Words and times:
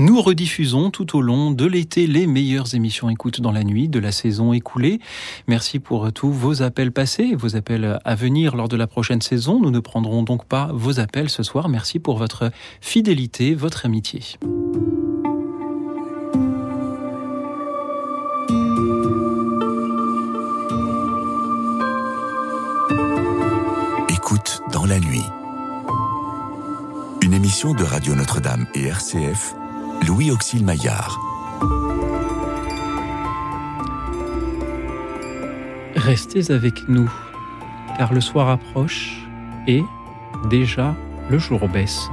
Nous 0.00 0.22
rediffusons 0.22 0.90
tout 0.90 1.14
au 1.14 1.20
long 1.20 1.50
de 1.50 1.66
l'été 1.66 2.06
les 2.06 2.26
meilleures 2.26 2.74
émissions 2.74 3.10
écoute 3.10 3.42
dans 3.42 3.52
la 3.52 3.64
nuit 3.64 3.86
de 3.86 3.98
la 3.98 4.12
saison 4.12 4.54
écoulée. 4.54 4.98
Merci 5.46 5.78
pour 5.78 6.10
tous 6.10 6.32
vos 6.32 6.62
appels 6.62 6.90
passés, 6.90 7.34
vos 7.34 7.54
appels 7.54 7.98
à 8.02 8.14
venir 8.14 8.56
lors 8.56 8.68
de 8.68 8.78
la 8.78 8.86
prochaine 8.86 9.20
saison. 9.20 9.60
Nous 9.60 9.70
ne 9.70 9.78
prendrons 9.78 10.22
donc 10.22 10.46
pas 10.46 10.70
vos 10.72 11.00
appels 11.00 11.28
ce 11.28 11.42
soir. 11.42 11.68
Merci 11.68 11.98
pour 11.98 12.16
votre 12.16 12.50
fidélité, 12.80 13.54
votre 13.54 13.84
amitié. 13.84 14.22
Écoute 24.08 24.62
dans 24.72 24.86
la 24.86 24.98
nuit. 24.98 25.26
Une 27.20 27.34
émission 27.34 27.74
de 27.74 27.84
Radio 27.84 28.14
Notre-Dame 28.14 28.66
et 28.74 28.86
RCF, 28.86 29.54
Louis 30.06 30.30
Auxil 30.30 30.64
Maillard. 30.64 31.18
Restez 35.94 36.50
avec 36.50 36.88
nous, 36.88 37.10
car 37.98 38.12
le 38.12 38.20
soir 38.20 38.48
approche 38.48 39.26
et 39.66 39.82
déjà 40.48 40.94
le 41.30 41.38
jour 41.38 41.68
baisse. 41.68 42.08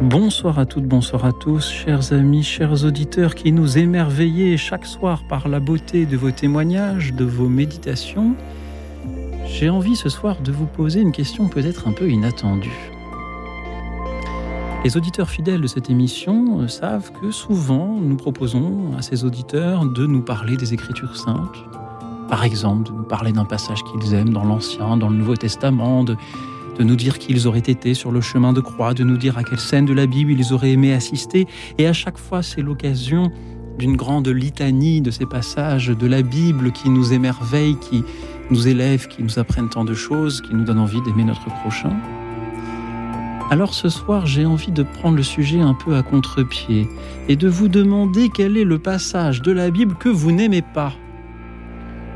Bonsoir 0.00 0.58
à 0.58 0.64
toutes, 0.64 0.84
bonsoir 0.84 1.24
à 1.24 1.32
tous, 1.32 1.68
chers 1.70 2.12
amis, 2.12 2.44
chers 2.44 2.84
auditeurs 2.84 3.34
qui 3.34 3.50
nous 3.50 3.78
émerveillez 3.78 4.56
chaque 4.56 4.86
soir 4.86 5.24
par 5.28 5.48
la 5.48 5.58
beauté 5.58 6.06
de 6.06 6.16
vos 6.16 6.30
témoignages, 6.30 7.12
de 7.12 7.24
vos 7.24 7.48
méditations. 7.48 8.34
J'ai 9.50 9.70
envie 9.70 9.96
ce 9.96 10.08
soir 10.08 10.36
de 10.40 10.52
vous 10.52 10.66
poser 10.66 11.00
une 11.00 11.10
question 11.10 11.48
peut-être 11.48 11.88
un 11.88 11.92
peu 11.92 12.08
inattendue. 12.10 12.92
Les 14.84 14.96
auditeurs 14.96 15.30
fidèles 15.30 15.62
de 15.62 15.66
cette 15.66 15.90
émission 15.90 16.60
euh, 16.60 16.68
savent 16.68 17.10
que 17.20 17.32
souvent 17.32 17.98
nous 18.00 18.16
proposons 18.16 18.92
à 18.96 19.02
ces 19.02 19.24
auditeurs 19.24 19.86
de 19.86 20.06
nous 20.06 20.20
parler 20.20 20.56
des 20.56 20.74
Écritures 20.74 21.16
saintes. 21.16 21.56
Par 22.28 22.44
exemple, 22.44 22.92
de 22.92 22.96
nous 22.96 23.02
parler 23.02 23.32
d'un 23.32 23.46
passage 23.46 23.82
qu'ils 23.82 24.14
aiment 24.14 24.32
dans 24.32 24.44
l'Ancien, 24.44 24.96
dans 24.96 25.08
le 25.08 25.16
Nouveau 25.16 25.34
Testament, 25.34 26.04
de, 26.04 26.14
de 26.78 26.84
nous 26.84 26.94
dire 26.94 27.18
qu'ils 27.18 27.48
auraient 27.48 27.58
été 27.58 27.94
sur 27.94 28.12
le 28.12 28.20
chemin 28.20 28.52
de 28.52 28.60
croix, 28.60 28.94
de 28.94 29.02
nous 29.02 29.16
dire 29.16 29.38
à 29.38 29.42
quelle 29.42 29.58
scène 29.58 29.86
de 29.86 29.94
la 29.94 30.06
Bible 30.06 30.30
ils 30.30 30.52
auraient 30.52 30.72
aimé 30.72 30.92
assister. 30.92 31.48
Et 31.78 31.86
à 31.86 31.92
chaque 31.92 32.18
fois, 32.18 32.42
c'est 32.42 32.62
l'occasion 32.62 33.32
d'une 33.78 33.96
grande 33.96 34.28
litanie 34.28 35.00
de 35.00 35.10
ces 35.10 35.26
passages 35.26 35.88
de 35.88 36.06
la 36.06 36.22
Bible 36.22 36.70
qui 36.72 36.90
nous 36.90 37.12
émerveillent, 37.12 37.78
qui 37.78 38.04
nous 38.50 38.68
élèvent, 38.68 39.08
qui 39.08 39.22
nous 39.22 39.38
apprennent 39.38 39.68
tant 39.68 39.84
de 39.84 39.94
choses, 39.94 40.40
qui 40.40 40.54
nous 40.54 40.64
donnent 40.64 40.78
envie 40.78 41.00
d'aimer 41.02 41.24
notre 41.24 41.46
prochain. 41.60 41.92
Alors 43.50 43.72
ce 43.72 43.88
soir, 43.88 44.26
j'ai 44.26 44.44
envie 44.44 44.72
de 44.72 44.82
prendre 44.82 45.16
le 45.16 45.22
sujet 45.22 45.60
un 45.60 45.72
peu 45.72 45.96
à 45.96 46.02
contre-pied 46.02 46.86
et 47.28 47.36
de 47.36 47.48
vous 47.48 47.68
demander 47.68 48.28
quel 48.28 48.58
est 48.58 48.64
le 48.64 48.78
passage 48.78 49.40
de 49.40 49.52
la 49.52 49.70
Bible 49.70 49.94
que 49.94 50.10
vous 50.10 50.32
n'aimez 50.32 50.62
pas. 50.62 50.92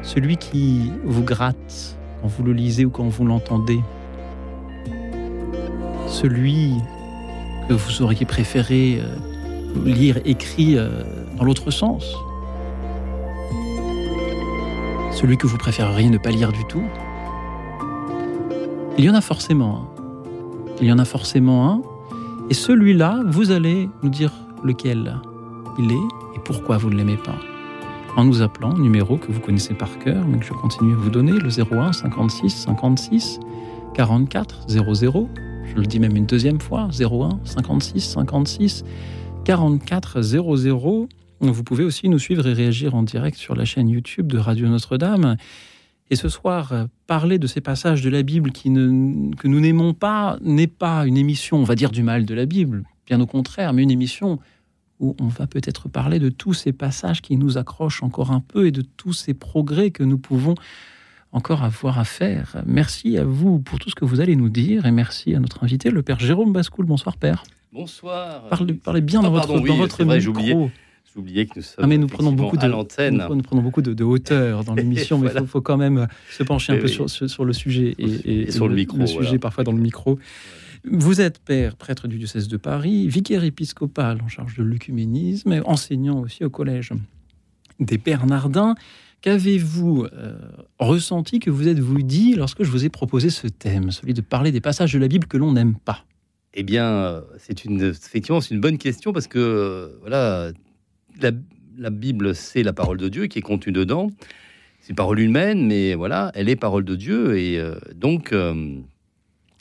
Celui 0.03 0.37
qui 0.37 0.93
vous 1.05 1.23
gratte 1.23 1.97
quand 2.21 2.29
vous 2.29 2.43
le 2.43 2.53
lisez 2.53 2.85
ou 2.85 2.91
quand 2.91 3.09
vous 3.09 3.25
l'entendez. 3.25 3.81
Celui 6.07 6.75
que 7.69 7.73
vous 7.73 8.03
auriez 8.03 8.27
préféré 8.27 9.01
euh, 9.01 9.17
lire 9.87 10.19
écrit 10.27 10.77
euh, 10.77 11.03
dans 11.39 11.45
l'autre 11.45 11.71
sens. 11.71 12.15
Celui 15.13 15.37
que 15.37 15.47
vous 15.47 15.59
préféreriez 15.59 16.09
ne 16.11 16.19
pas 16.19 16.31
lire 16.31 16.53
du 16.53 16.65
tout. 16.65 16.83
Il 18.99 19.05
y 19.05 19.11
en 19.11 19.15
a 19.15 19.21
forcément. 19.21 19.77
Hein. 19.77 20.03
Il 20.81 20.87
y 20.87 20.93
en 20.93 20.99
a 20.99 21.05
forcément 21.05 21.71
un. 21.71 21.83
Et 22.51 22.55
celui-là, 22.55 23.23
vous 23.27 23.51
allez 23.51 23.89
nous 24.03 24.11
dire 24.11 24.33
lequel 24.65 25.21
il 25.79 25.93
est 25.93 26.37
et 26.37 26.39
pourquoi 26.45 26.77
vous 26.77 26.91
ne 26.91 26.97
l'aimez 26.97 27.17
pas. 27.17 27.37
En 28.17 28.25
nous 28.25 28.43
appelant, 28.43 28.75
numéro 28.75 29.17
que 29.17 29.33
vous 29.33 29.41
connaissez 29.41 29.75
par 29.75 29.99
cœur, 29.99 30.27
mais 30.27 30.39
que 30.39 30.45
je 30.45 30.53
continue 30.53 30.93
à 30.93 30.97
vous 30.97 31.09
donner, 31.09 31.33
le 31.33 31.49
01 31.49 31.93
56 31.93 32.51
56 32.51 33.41
44 33.95 34.65
00. 34.69 35.29
Je 35.65 35.75
le 35.77 35.87
dis 35.87 35.99
même 35.99 36.17
une 36.17 36.27
deuxième 36.27 36.61
fois, 36.61 36.89
01 36.99 37.39
56 37.45 38.01
56 38.01 38.85
44 39.45 40.21
00. 40.21 41.09
Vous 41.51 41.65
pouvez 41.65 41.83
aussi 41.83 42.09
nous 42.09 42.21
suivre 42.21 42.47
et 42.47 42.53
réagir 42.53 42.95
en 42.95 43.03
direct 43.03 43.37
sur 43.37 43.57
la 43.57 43.65
chaîne 43.65 43.89
YouTube 43.89 44.29
de 44.29 44.39
Radio 44.39 44.69
Notre-Dame. 44.69 45.37
Et 46.09 46.15
ce 46.15 46.29
soir, 46.29 46.73
euh, 46.73 46.85
parler 47.09 47.41
de 47.41 47.49
ces 47.49 47.61
passages 47.61 48.01
de 48.01 48.11
la 48.11 48.23
Bible 48.23 48.53
qui 48.53 48.71
ne, 48.71 49.35
que 49.35 49.49
nous 49.49 49.59
n'aimons 49.59 49.93
pas 49.93 50.39
n'est 50.41 50.69
pas 50.69 51.05
une 51.05 51.17
émission, 51.17 51.57
on 51.57 51.65
va 51.65 51.75
dire, 51.75 51.91
du 51.91 52.05
mal 52.05 52.27
de 52.27 52.35
la 52.35 52.47
Bible, 52.47 52.85
bien 53.07 53.21
au 53.21 53.27
contraire, 53.27 53.73
mais 53.73 53.83
une 53.83 53.91
émission 53.91 54.39
où 55.01 55.17
on 55.21 55.27
va 55.27 55.49
peut-être 55.49 55.89
parler 55.89 56.21
de 56.21 56.29
tous 56.29 56.55
ces 56.55 56.73
passages 56.73 57.23
qui 57.23 57.37
nous 57.37 57.59
accrochent 57.59 58.05
encore 58.05 58.31
un 58.31 58.41
peu 58.41 58.69
et 58.69 58.71
de 58.71 58.83
tous 58.83 59.13
ces 59.13 59.35
progrès 59.35 59.91
que 59.91 60.05
nous 60.05 60.19
pouvons 60.19 60.55
encore 61.33 61.65
avoir 61.65 61.99
à 61.99 62.05
faire. 62.05 62.63
Merci 62.67 63.19
à 63.19 63.25
vous 63.25 63.59
pour 63.59 63.81
tout 63.81 63.91
ce 63.91 63.97
que 63.97 64.05
vous 64.05 64.21
allez 64.21 64.37
nous 64.37 64.51
dire 64.51 64.87
et 64.87 64.93
merci 64.93 65.35
à 65.35 65.41
notre 65.41 65.65
invité, 65.65 65.91
le 65.91 66.03
Père 66.03 66.21
Jérôme 66.21 66.53
Bascoul. 66.53 66.87
Bonsoir 66.87 67.17
Père. 67.17 67.43
Bonsoir. 67.73 68.49
Parlez, 68.85 69.01
bien 69.01 69.21
ah, 69.21 69.23
dans 69.25 69.31
votre, 69.31 69.59
dans 69.59 69.77
votre 69.77 70.05
micro. 70.05 70.71
J'oubliais 71.15 71.47
que 71.47 71.53
nous 71.57 71.63
sommes 71.63 71.85
ah, 71.85 71.87
mais 71.87 71.99
nous 71.99 72.07
prenons 72.07 72.33
beaucoup 72.33 72.57
de, 72.57 72.67
l'antenne. 72.67 73.27
Nous, 73.29 73.43
prenons 73.43 73.63
beaucoup 73.63 73.83
de, 73.83 74.05
hauteur 74.05 74.65
dans 74.65 74.75
l'émission, 74.77 75.19
mais 75.19 75.31
il 75.39 75.47
faut, 75.47 75.61
quand 75.61 75.77
même 75.77 76.09
se 76.31 76.43
pencher 76.43 76.73
un 76.73 76.79
peu 76.79 76.89
sur, 76.89 77.11
sur, 77.11 77.45
le 77.45 77.53
sujet 77.53 77.95
et, 77.99 78.51
sur 78.51 78.69
le, 78.69 78.75
micro. 78.75 78.97
Le 78.97 79.07
sujet 79.07 79.39
parfois 79.39 79.65
dans 79.65 79.73
le 79.73 79.81
micro. 79.81 80.19
Vous 80.85 81.21
êtes 81.21 81.39
père, 81.39 81.77
prêtre 81.77 82.09
du 82.09 82.19
diocèse 82.19 82.49
de 82.49 82.57
Paris, 82.57 83.07
vicaire 83.09 83.45
épiscopal 83.45 84.21
en 84.23 84.29
charge 84.29 84.57
de 84.57 84.63
l'œcuménisme, 84.63 85.63
enseignant 85.67 86.21
aussi 86.21 86.45
au 86.45 86.51
collège 86.51 86.93
des 87.79 87.99
Bernardins. 87.99 88.75
Qu'avez-vous 89.21 90.07
euh, 90.13 90.37
ressenti, 90.81 91.39
que 91.39 91.51
vous 91.51 91.69
êtes-vous 91.69 92.03
dit 92.03 92.35
lorsque 92.35 92.65
je 92.65 92.71
vous 92.71 92.85
ai 92.85 92.89
proposé 92.89 93.31
ce 93.31 93.47
thème, 93.47 93.93
celui 93.93 94.15
de 94.15 94.21
parler 94.21 94.51
des 94.51 94.61
passages 94.61 94.93
de 94.93 94.99
la 94.99 95.07
Bible 95.07 95.29
que 95.29 95.37
l'on 95.37 95.53
n'aime 95.53 95.77
pas? 95.77 96.05
Eh 96.55 96.65
bien, 96.65 97.23
c'est 97.39 97.65
une, 97.65 97.81
effectivement, 97.83 98.41
c'est 98.41 98.53
une 98.53 98.61
bonne 98.61 98.79
question 98.79 99.13
parce 99.13 99.29
que, 99.29 99.97
voilà, 100.01 100.51
la, 101.21 101.91
Bible, 101.91 102.35
c'est 102.35 102.63
la 102.63 102.73
parole 102.73 102.99
de 102.99 103.09
Dieu 103.09 103.27
qui 103.27 103.39
est 103.39 103.43
contenue 103.43 103.73
dedans. 103.73 104.11
C'est 104.81 104.91
une 104.91 104.97
parole 104.97 105.21
humaine, 105.21 105.67
mais 105.67 105.95
voilà, 105.95 106.33
elle 106.35 106.49
est 106.49 106.57
parole 106.57 106.85
de 106.85 106.97
Dieu. 106.97 107.39
Et 107.39 107.59
euh, 107.59 107.75
donc, 107.95 108.33
euh, 108.33 108.53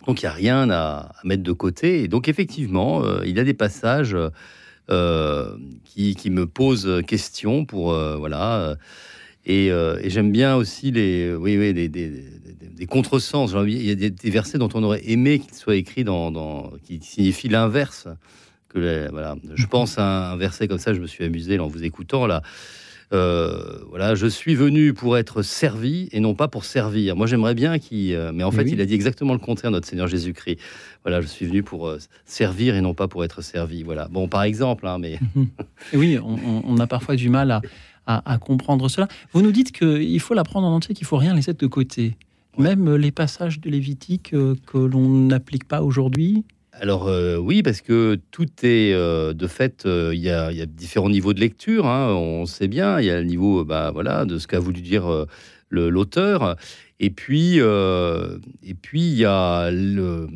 donc 0.08 0.22
il 0.22 0.26
n'y 0.26 0.30
a 0.30 0.34
rien 0.34 0.70
à, 0.72 1.12
mettre 1.24 1.44
de 1.44 1.52
côté. 1.52 2.04
Et 2.04 2.08
donc, 2.08 2.28
effectivement, 2.28 3.04
euh, 3.04 3.22
il 3.26 3.38
y 3.38 3.40
a 3.40 3.44
des 3.44 3.54
passages 3.54 4.18
qui, 5.86 6.30
me 6.30 6.46
posent 6.46 7.02
question 7.08 7.66
pour. 7.66 7.94
voilà. 7.94 8.76
Et, 9.46 9.72
j'aime 10.06 10.32
bien 10.32 10.56
aussi 10.56 10.92
les, 10.92 11.34
oui, 11.34 11.58
oui, 11.58 11.74
des, 11.74 11.88
des, 11.88 12.86
contresens. 12.88 13.56
Il 13.68 13.82
y 13.84 13.92
a 13.92 14.10
des, 14.10 14.30
versets 14.30 14.58
dont 14.58 14.70
on 14.74 14.84
aurait 14.84 15.04
aimé 15.06 15.40
qu'ils 15.40 15.54
soient 15.54 15.76
écrits 15.76 16.04
dans 16.04 16.72
qui 16.84 17.00
signifient 17.02 17.50
l'inverse 17.50 18.08
voilà, 18.80 19.36
je 19.56 19.66
pense 19.66 19.98
à 19.98 20.32
un 20.32 20.38
verset 20.38 20.68
comme 20.68 20.80
ça, 20.80 20.94
je 20.94 21.00
me 21.00 21.08
suis 21.08 21.24
amusé 21.24 21.60
en 21.60 21.68
vous 21.68 21.84
écoutant 21.84 22.28
là. 22.28 22.42
Euh, 23.14 23.80
voilà, 23.90 24.16
je 24.16 24.26
suis 24.28 24.56
venu 24.56 24.94
pour 24.94 25.18
être 25.18 25.42
servi 25.42 26.08
et 26.12 26.22
non 26.22 26.34
pas 26.34 26.48
pour 26.48 26.64
servir. 26.64 27.16
Moi, 27.16 27.28
j'aimerais 27.28 27.56
bien 27.56 27.78
qu'il, 27.78 28.14
euh, 28.14 28.32
mais 28.34 28.44
en 28.44 28.52
fait, 28.52 28.64
il 28.64 28.80
a 28.80 28.86
dit 28.86 28.94
exactement 28.94 29.34
le 29.34 29.40
contraire, 29.40 29.72
notre 29.72 29.88
Seigneur 29.88 30.08
Jésus-Christ. 30.08 30.60
Voilà, 31.04 31.20
je 31.20 31.28
suis 31.28 31.46
venu 31.46 31.62
pour 31.62 31.88
euh, 31.88 32.00
servir 32.26 32.76
et 32.76 32.82
non 32.82 32.94
pas 32.94 33.10
pour 33.10 33.26
être 33.26 33.42
servi. 33.42 33.84
Voilà. 33.84 34.08
Bon, 34.08 34.30
par 34.30 34.44
exemple, 34.44 34.88
hein, 34.88 34.98
mais 34.98 35.20
oui, 35.94 36.18
on, 36.24 36.78
a 36.78 36.88
parfois 36.88 37.18
du 37.18 37.30
mal 37.30 37.52
à, 37.52 37.62
à, 38.06 38.38
comprendre 38.38 38.88
cela. 38.88 39.10
Vous 39.34 39.42
nous 39.42 39.52
dites 39.52 39.74
qu'il 39.74 40.20
faut 40.22 40.34
l'apprendre 40.34 40.68
en 40.68 40.76
entier, 40.76 40.96
qu'il 40.96 41.08
faut 41.08 41.18
rien 41.18 41.34
laisser 41.34 41.54
de 41.54 41.68
côté. 41.68 42.16
Même 42.58 42.96
les 42.96 43.12
passages 43.12 43.60
de 43.60 43.70
Lévitique 43.70 44.32
que 44.32 44.78
l'on 44.78 45.08
n'applique 45.08 45.66
pas 45.66 45.82
aujourd'hui, 45.82 46.44
alors 46.74 47.08
euh, 47.08 47.38
oui, 47.38 47.64
parce 47.64 47.82
que 47.82 48.20
tout 48.32 48.48
est 48.64 48.94
euh, 48.94 49.34
de 49.34 49.48
fait, 49.48 49.86
euh, 49.86 50.12
il 50.14 50.22
y, 50.22 50.30
a 50.30 50.66
différents 50.66 51.10
niveaux 51.10 51.34
de 51.34 51.40
lecture. 51.40 51.86
Hein, 51.86 52.14
on 52.14 52.46
sait 52.46 52.68
bien, 52.68 53.00
il 53.00 53.08
y 53.08 53.12
a 53.12 53.20
le 53.20 53.26
niveau, 53.26 53.66
bah 53.66 53.92
voilà, 53.92 54.26
de 54.26 54.38
ce 54.40 54.48
qu'a 54.48 54.60
voulu 54.60 54.82
dire 54.82 55.28
l'auteur, 55.70 56.56
et 57.00 57.10
puis 57.10 57.58
et 57.58 58.74
puis 58.82 59.02
il 59.02 59.18
y 59.18 59.26
a 59.26 59.70
le, 59.72 60.28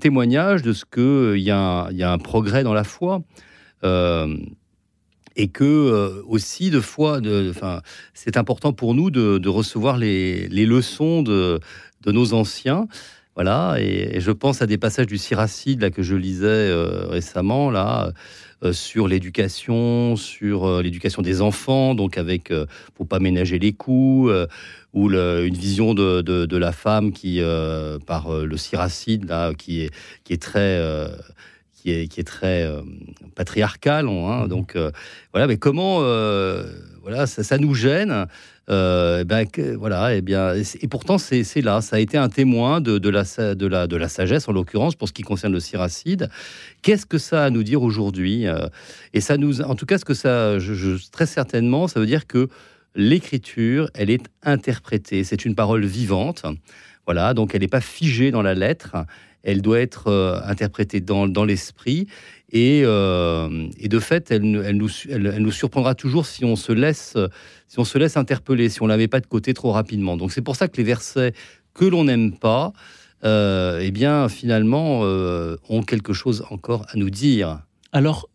témoignage 0.00 0.62
de 0.62 0.72
ce 0.72 0.84
que 0.84 1.34
il 1.36 1.42
y, 1.42 1.50
a, 1.50 1.88
un 1.88 2.18
progrès 2.18 2.62
dans 2.64 2.74
la 2.74 2.84
foi. 2.84 3.22
et 3.84 5.48
que 5.48 6.22
aussi 6.26 6.70
de 6.70 6.80
foi, 6.80 7.20
enfin, 7.50 7.80
c'est 8.12 8.36
important 8.36 8.72
pour 8.74 8.94
nous 8.94 9.10
de, 9.10 9.48
recevoir 9.48 9.96
les, 9.96 10.48
leçons 10.48 11.22
de, 11.22 11.60
de 12.02 12.12
nos 12.12 12.34
anciens. 12.34 12.86
Voilà, 13.38 13.76
et, 13.78 14.18
je 14.18 14.32
pense 14.32 14.62
à 14.62 14.66
des 14.66 14.78
passages 14.78 15.06
du 15.06 15.16
Siracide 15.16 15.80
là, 15.80 15.90
que 15.90 16.02
je 16.02 16.16
lisais 16.16 16.48
euh, 16.48 17.06
récemment, 17.06 17.70
là, 17.70 18.10
euh, 18.64 18.72
sur 18.72 19.06
l'éducation, 19.06 20.16
sur 20.16 20.66
euh, 20.66 20.82
l'éducation 20.82 21.22
des 21.22 21.40
enfants, 21.40 21.94
donc 21.94 22.18
avec, 22.18 22.52
pour 22.96 23.06
pas 23.06 23.20
ménager 23.20 23.60
les 23.60 23.72
coups, 23.72 24.32
ou 24.92 25.08
une 25.08 25.54
vision 25.54 25.94
de, 25.94 26.56
la 26.56 26.72
femme 26.72 27.12
qui, 27.12 27.40
par 28.08 28.28
le 28.28 28.56
siracide, 28.56 29.28
là, 29.28 29.54
qui 29.54 29.82
est, 29.82 29.94
qui 30.24 30.32
est 30.32 30.42
très 30.42 30.80
qui 31.80 31.92
est, 31.92 32.08
qui 32.08 32.20
est 32.20 32.24
très 32.24 32.64
euh, 32.64 32.82
patriarcal. 33.34 34.08
Hein, 34.08 34.42
mhm. 34.42 34.48
donc 34.48 34.76
voilà, 35.32 35.46
mais 35.46 35.56
comment 35.56 36.00
voilà, 37.02 37.26
ça, 37.26 37.42
ça, 37.42 37.58
nous 37.58 37.74
gêne. 37.74 38.26
Euh, 38.70 39.24
ben, 39.24 39.46
voilà, 39.78 40.14
et 40.14 40.18
eh 40.18 40.20
bien, 40.20 40.52
et 40.54 40.88
pourtant 40.88 41.16
c'est 41.16 41.62
là, 41.62 41.80
ça 41.80 41.96
a 41.96 41.98
été 41.98 42.18
un 42.18 42.28
témoin 42.28 42.80
de, 42.80 42.98
de, 42.98 43.08
la, 43.08 43.24
de, 43.54 43.66
la, 43.66 43.86
de 43.86 43.96
la 43.96 44.08
sagesse 44.08 44.46
en 44.48 44.52
l'occurrence 44.52 44.94
pour 44.94 45.08
ce 45.08 45.12
qui 45.12 45.22
concerne 45.22 45.52
le 45.52 45.60
siracide. 45.60 46.28
Qu'est-ce 46.82 47.06
que 47.06 47.18
ça 47.18 47.44
a 47.44 47.46
à 47.46 47.50
nous 47.50 47.62
dire 47.62 47.82
aujourd'hui 47.82 48.46
Et 49.14 49.20
ça 49.20 49.38
nous, 49.38 49.62
en 49.62 49.74
tout 49.74 49.86
cas, 49.86 49.96
ce 49.98 50.04
que 50.04 50.14
ça, 50.14 50.58
je, 50.58 50.96
très 51.10 51.26
certainement, 51.26 51.88
ça 51.88 51.98
veut 51.98 52.06
dire 52.06 52.26
que 52.26 52.48
l'écriture, 52.94 53.90
elle 53.94 54.10
est 54.10 54.26
interprétée. 54.42 55.24
C'est 55.24 55.44
une 55.44 55.54
parole 55.54 55.84
vivante. 55.86 56.44
Voilà, 57.06 57.32
donc 57.32 57.54
elle 57.54 57.62
n'est 57.62 57.68
pas 57.68 57.80
figée 57.80 58.30
dans 58.30 58.42
la 58.42 58.54
lettre 58.54 58.96
elle 59.42 59.62
doit 59.62 59.80
être 59.80 60.08
euh, 60.08 60.40
interprétée 60.44 61.00
dans, 61.00 61.44
l'esprit. 61.44 62.06
Euh, 62.54 63.68
et, 63.78 63.88
de 63.88 63.98
fait, 63.98 64.30
elle, 64.30 64.42
nous, 64.42 65.50
surprendra 65.50 65.94
toujours 65.94 66.26
si 66.26 66.44
on 66.44 66.56
se 66.56 66.72
laisse, 66.72 67.16
si 67.66 67.78
on 67.78 67.84
se 67.84 67.98
laisse 67.98 68.16
interpeller, 68.16 68.68
si 68.68 68.82
on 68.82 68.86
ne 68.86 68.90
la 68.90 68.96
met 68.96 69.08
pas 69.08 69.20
de 69.20 69.26
côté 69.26 69.54
trop 69.54 69.72
rapidement. 69.72 70.16
Donc 70.16 70.32
c'est 70.32 70.42
pour 70.42 70.56
ça 70.56 70.68
que 70.68 70.76
les 70.76 70.84
versets 70.84 71.32
que 71.74 71.84
l'on 71.84 72.04
n'aime 72.04 72.36
pas, 72.36 72.72
euh, 73.24 73.80
eh 73.82 73.90
bien 73.90 74.28
finalement, 74.28 75.00
ont 75.02 75.82
quelque 75.82 76.12
chose 76.12 76.44
encore 76.50 76.86
à 76.88 76.96
nous 76.96 77.10
dire. 77.10 77.60
Alors, 77.92 78.28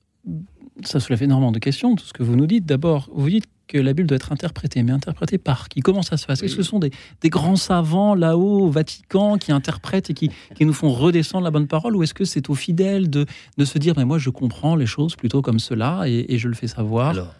ça 0.83 0.99
soulève 0.99 1.23
énormément 1.23 1.51
de 1.51 1.59
questions, 1.59 1.95
tout 1.95 2.05
ce 2.05 2.13
que 2.13 2.23
vous 2.23 2.35
nous 2.35 2.47
dites. 2.47 2.65
D'abord, 2.65 3.09
vous 3.13 3.29
dites 3.29 3.45
que 3.67 3.77
la 3.77 3.93
Bible 3.93 4.07
doit 4.07 4.17
être 4.17 4.31
interprétée, 4.31 4.83
mais 4.83 4.91
interprétée 4.91 5.37
par 5.37 5.69
qui? 5.69 5.81
Comment 5.81 6.01
ça 6.01 6.17
se 6.17 6.25
passe? 6.25 6.43
Est-ce 6.43 6.55
que 6.55 6.63
ce 6.63 6.69
sont 6.69 6.79
des, 6.79 6.91
grands 7.25 7.55
savants 7.55 8.15
là-haut 8.15 8.61
au 8.61 8.69
Vatican 8.69 9.37
qui 9.37 9.51
interprètent 9.51 10.09
et 10.09 10.13
qui, 10.13 10.29
nous 10.59 10.73
font 10.73 10.91
redescendre 10.91 11.43
la 11.43 11.51
bonne 11.51 11.67
parole? 11.67 11.95
Ou 11.95 12.03
est-ce 12.03 12.13
que 12.13 12.25
c'est 12.25 12.49
aux 12.49 12.55
fidèles 12.55 13.09
de, 13.09 13.25
se 13.63 13.77
dire, 13.77 13.93
mais 13.97 14.05
moi 14.05 14.17
je 14.17 14.29
comprends 14.29 14.75
les 14.75 14.85
choses 14.85 15.15
plutôt 15.15 15.41
comme 15.41 15.59
cela 15.59 16.03
et, 16.05 16.37
je 16.37 16.47
le 16.47 16.55
fais 16.55 16.67
savoir? 16.67 17.09
Alors, 17.09 17.33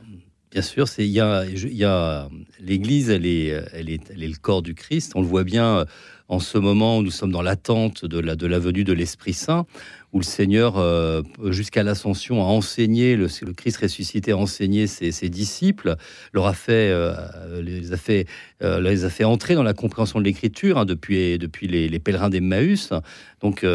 Bien 0.52 0.62
sûr, 0.62 0.86
il 1.00 1.06
y 1.06 1.20
a, 1.20 1.46
y 1.46 1.84
a 1.84 2.30
l'Église, 2.60 3.10
elle 3.10 3.26
est, 3.26 3.48
elle, 3.74 3.90
est, 3.90 4.12
elle 4.12 4.22
est 4.22 4.28
le 4.28 4.38
corps 4.40 4.62
du 4.62 4.76
Christ. 4.76 5.14
On 5.16 5.22
le 5.22 5.28
voit 5.28 5.44
bien 5.44 5.88
en 6.28 6.40
ce 6.40 6.60
moment 6.60 7.00
où 7.00 7.02
nous 7.02 7.12
sommes 7.12 7.31
dans 7.31 7.42
l'attente 7.42 8.06
de 8.06 8.19
la, 8.19 8.36
de 8.36 8.46
la 8.46 8.60
venue 8.60 8.84
de 8.84 8.94
l'Esprit 8.94 9.34
Saint, 9.34 9.66
où 10.13 10.19
le 10.19 10.24
Seigneur, 10.24 10.77
euh, 10.77 11.24
jusqu'à 11.50 11.81
l'ascension, 11.81 12.42
a 12.42 12.45
enseigné, 12.45 13.15
le, 13.15 13.27
Christ 13.54 13.77
ressuscité 13.77 14.31
a 14.31 14.38
enseigné 14.38 14.86
ses, 14.86 15.30
disciples, 15.30 15.95
leur 16.33 16.45
a 16.45 16.54
fait, 16.54 16.92
euh, 16.92 17.15
les, 17.62 17.92
a 17.94 17.98
fait, 17.98 18.27
euh, 18.62 18.80
les 18.80 19.06
a 19.06 19.10
fait 19.10 19.24
entrer 19.24 19.56
dans 19.56 19.63
la 19.63 19.74
compréhension 19.74 20.19
de 20.19 20.25
l'Écriture 20.25 20.77
hein, 20.77 20.86
depuis, 20.86 21.39
depuis 21.39 21.68
les, 21.68 21.89
les 21.89 22.00
pèlerins 22.00 22.30
d'Emmaüs. 22.30 22.94
Donc 23.42 23.65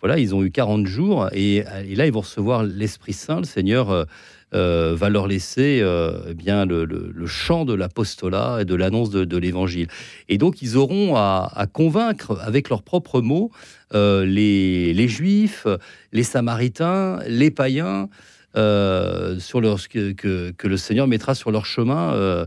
voilà, 0.00 0.18
ils 0.18 0.34
ont 0.34 0.42
eu 0.42 0.50
40 0.50 0.86
jours 0.86 1.28
et, 1.32 1.64
et 1.88 1.94
là, 1.94 2.06
ils 2.06 2.12
vont 2.12 2.20
recevoir 2.20 2.64
l'Esprit 2.64 3.14
Saint. 3.14 3.38
Le 3.38 3.44
Seigneur 3.44 4.06
euh, 4.54 4.94
va 4.96 5.10
leur 5.10 5.26
laisser 5.26 5.80
euh, 5.82 6.20
eh 6.28 6.34
bien 6.34 6.66
le, 6.66 6.84
le, 6.84 7.26
chant 7.26 7.64
de 7.64 7.74
l'apostolat 7.74 8.58
et 8.60 8.64
de 8.64 8.76
l'annonce 8.76 9.10
de, 9.10 9.36
l'évangile. 9.36 9.88
Et 10.28 10.38
donc 10.38 10.62
ils 10.62 10.76
auront 10.76 11.16
à, 11.16 11.66
convaincre 11.72 12.38
avec 12.40 12.68
leurs 12.68 12.84
propres 12.84 13.20
mots 13.20 13.50
euh, 13.92 14.24
les, 14.24 15.08
juifs, 15.08 15.66
les 16.12 16.22
samaritains, 16.22 17.18
les 17.26 17.50
païens 17.50 18.08
sur 18.54 19.60
que, 19.60 20.66
le 20.66 20.76
Seigneur 20.76 21.08
mettra 21.08 21.34
sur 21.34 21.50
leur 21.50 21.66
chemin 21.66 22.46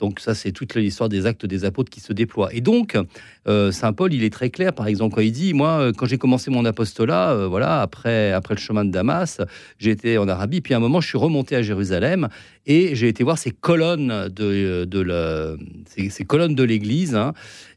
donc 0.00 0.18
ça, 0.18 0.34
c'est 0.34 0.50
toute 0.50 0.74
l'histoire 0.74 1.08
des 1.08 1.26
actes 1.26 1.44
des 1.44 1.64
apôtres 1.64 1.90
qui 1.90 2.00
se 2.00 2.12
déploient. 2.12 2.52
Et 2.54 2.62
donc, 2.62 2.96
euh, 3.46 3.70
Saint 3.70 3.92
Paul, 3.92 4.12
il 4.14 4.24
est 4.24 4.32
très 4.32 4.50
clair, 4.50 4.72
par 4.72 4.86
exemple, 4.86 5.14
quand 5.14 5.20
il 5.20 5.30
dit, 5.30 5.52
moi, 5.52 5.80
euh, 5.80 5.92
quand 5.96 6.06
j'ai 6.06 6.18
commencé 6.18 6.50
mon 6.50 6.64
apostolat, 6.64 7.32
euh, 7.32 7.46
voilà, 7.46 7.82
après, 7.82 8.32
après 8.32 8.54
le 8.54 8.60
chemin 8.60 8.84
de 8.84 8.90
Damas, 8.90 9.40
j'étais 9.78 10.16
en 10.16 10.26
Arabie, 10.26 10.62
puis 10.62 10.72
à 10.72 10.78
un 10.78 10.80
moment, 10.80 11.00
je 11.00 11.08
suis 11.08 11.18
remonté 11.18 11.54
à 11.54 11.62
Jérusalem 11.62 12.28
et 12.66 12.94
j'ai 12.94 13.08
été 13.08 13.24
voir 13.24 13.38
ces 13.38 13.50
colonnes 13.50 14.28
de, 14.28 14.86
ces, 15.86 16.24
colonnes 16.24 16.54
de 16.54 16.62
l'Église. 16.62 17.14
Hein, 17.14 17.32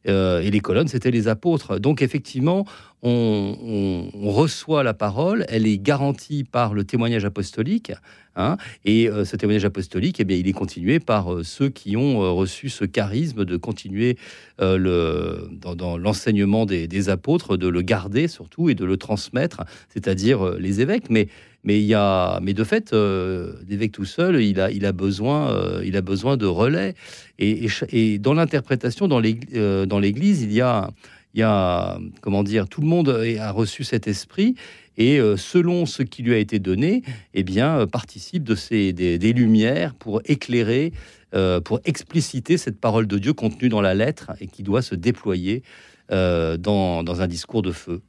et 0.06 0.52
les 0.52 0.60
colonnes, 0.60 0.90
c'était 0.90 1.12
les 1.12 1.28
apôtres. 1.28 1.80
Donc 1.80 2.02
effectivement, 2.02 2.66
on, 3.02 4.10
reçoit 4.14 4.84
la 4.84 4.94
parole, 4.94 5.46
elle 5.48 5.66
est 5.66 5.78
garantie 5.78 6.44
par 6.44 6.74
le 6.74 6.84
témoignage 6.84 7.26
apostolique. 7.26 7.92
Hein, 8.36 8.58
et 8.84 9.10
ce 9.24 9.36
témoignage 9.36 9.66
apostolique, 9.66 10.20
eh 10.20 10.24
bien, 10.24 10.36
il 10.36 10.48
est 10.48 10.54
continué 10.54 11.00
par 11.00 11.30
ceux 11.44 11.70
qui 11.70 11.96
ont 11.96 12.36
reçu 12.36 12.70
ce 12.70 12.84
charisme 12.84 13.46
de 13.46 13.58
continuer 13.58 14.18
dans, 14.60 15.98
l'enseignement 15.98 16.66
des, 16.66 17.10
apôtres, 17.10 17.58
de 17.58 17.68
le 17.68 17.82
garder 17.82 18.28
surtout 18.28 18.70
et 18.70 18.76
de 18.76 18.86
le 18.86 18.98
transmettre, 18.98 19.64
c'est-à-dire 19.90 20.46
euh, 20.46 20.58
les 20.60 20.82
évêques. 20.82 21.10
Mais, 21.10 21.28
mais, 21.64 21.80
il 21.80 21.86
y 21.86 21.94
a, 21.94 22.40
mais 22.42 22.54
de 22.54 22.64
fait, 22.64 22.94
euh, 22.94 23.54
l'évêque 23.68 23.92
tout 23.92 24.06
seul, 24.06 24.42
il 24.42 24.60
a, 24.60 24.72
il, 24.72 24.86
a 24.86 24.92
besoin, 24.92 25.52
euh, 25.52 25.84
il 25.86 25.96
a 25.96 26.02
besoin 26.02 26.38
de 26.38 26.46
relais. 26.46 26.96
Et, 27.40 28.20
dans 28.20 28.34
l'interprétation, 28.34 29.08
dans 29.08 29.20
l'Église, 29.20 30.42
il 30.44 30.54
y 30.54 30.62
a, 30.62 30.90
il 31.34 31.40
y 31.40 31.44
a, 31.44 32.00
comment 32.22 32.44
dire, 32.44 32.68
tout 32.68 32.82
le 32.82 32.88
monde 32.88 33.10
a 33.40 33.52
reçu 33.52 33.84
cet 33.84 34.08
esprit 34.08 34.56
et 34.96 35.20
selon 35.38 35.88
ce 35.88 36.04
qui 36.04 36.22
lui 36.22 36.36
a 36.36 36.38
été 36.38 36.60
donné, 36.60 37.02
eh 37.34 37.44
bien, 37.44 37.88
participe 37.88 38.44
de 38.44 38.54
ces 38.54 38.94
des, 38.94 39.34
lumières 39.34 39.96
pour 39.96 40.22
éclairer 40.26 40.94
euh, 41.34 41.60
pour 41.60 41.80
expliciter 41.84 42.60
cette 42.60 42.80
parole 42.80 43.08
de 43.08 43.18
Dieu 43.18 43.34
contenue 43.34 43.68
dans 43.68 43.82
la 43.82 43.96
lettre 43.96 44.34
et 44.40 44.46
qui 44.46 44.62
doit 44.62 44.84
se 44.84 44.94
déployer 44.94 45.64
euh, 46.12 46.58
dans, 46.58 47.22
un 47.22 47.28
discours 47.28 47.64
de 47.64 47.72
feu. 47.72 48.04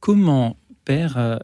Comment, 0.00 0.56
Père, 0.86 1.18
euh, 1.18 1.36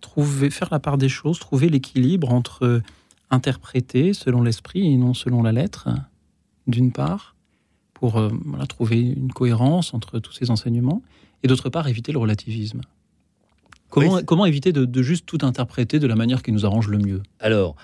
trouver, 0.00 0.50
faire 0.50 0.68
la 0.70 0.80
part 0.80 0.98
des 0.98 1.08
choses, 1.08 1.38
trouver 1.38 1.68
l'équilibre 1.68 2.32
entre 2.32 2.82
interpréter 3.30 4.14
selon 4.14 4.42
l'esprit 4.42 4.92
et 4.92 4.96
non 4.96 5.14
selon 5.14 5.42
la 5.42 5.52
lettre, 5.52 5.88
d'une 6.66 6.92
part, 6.92 7.34
pour 7.94 8.20
trouver 8.68 9.00
une 9.00 9.32
cohérence 9.32 9.92
entre 9.92 10.18
tous 10.18 10.32
ces 10.32 10.50
enseignements, 10.50 11.02
et 11.42 11.48
d'autre 11.48 11.68
part, 11.68 11.88
éviter 11.88 12.12
le 12.12 12.18
relativisme. 12.18 12.80
Comment, 13.90 14.22
comment 14.22 14.46
éviter 14.46 14.72
de, 14.72 14.84
de, 14.84 15.02
juste 15.02 15.26
tout 15.26 15.38
interpréter 15.42 15.98
de 15.98 16.06
la 16.06 16.14
manière 16.14 16.42
qui 16.42 16.52
nous 16.52 16.66
arrange 16.66 16.88
le 16.88 16.98
mieux? 16.98 17.22
Alors, 17.40 17.76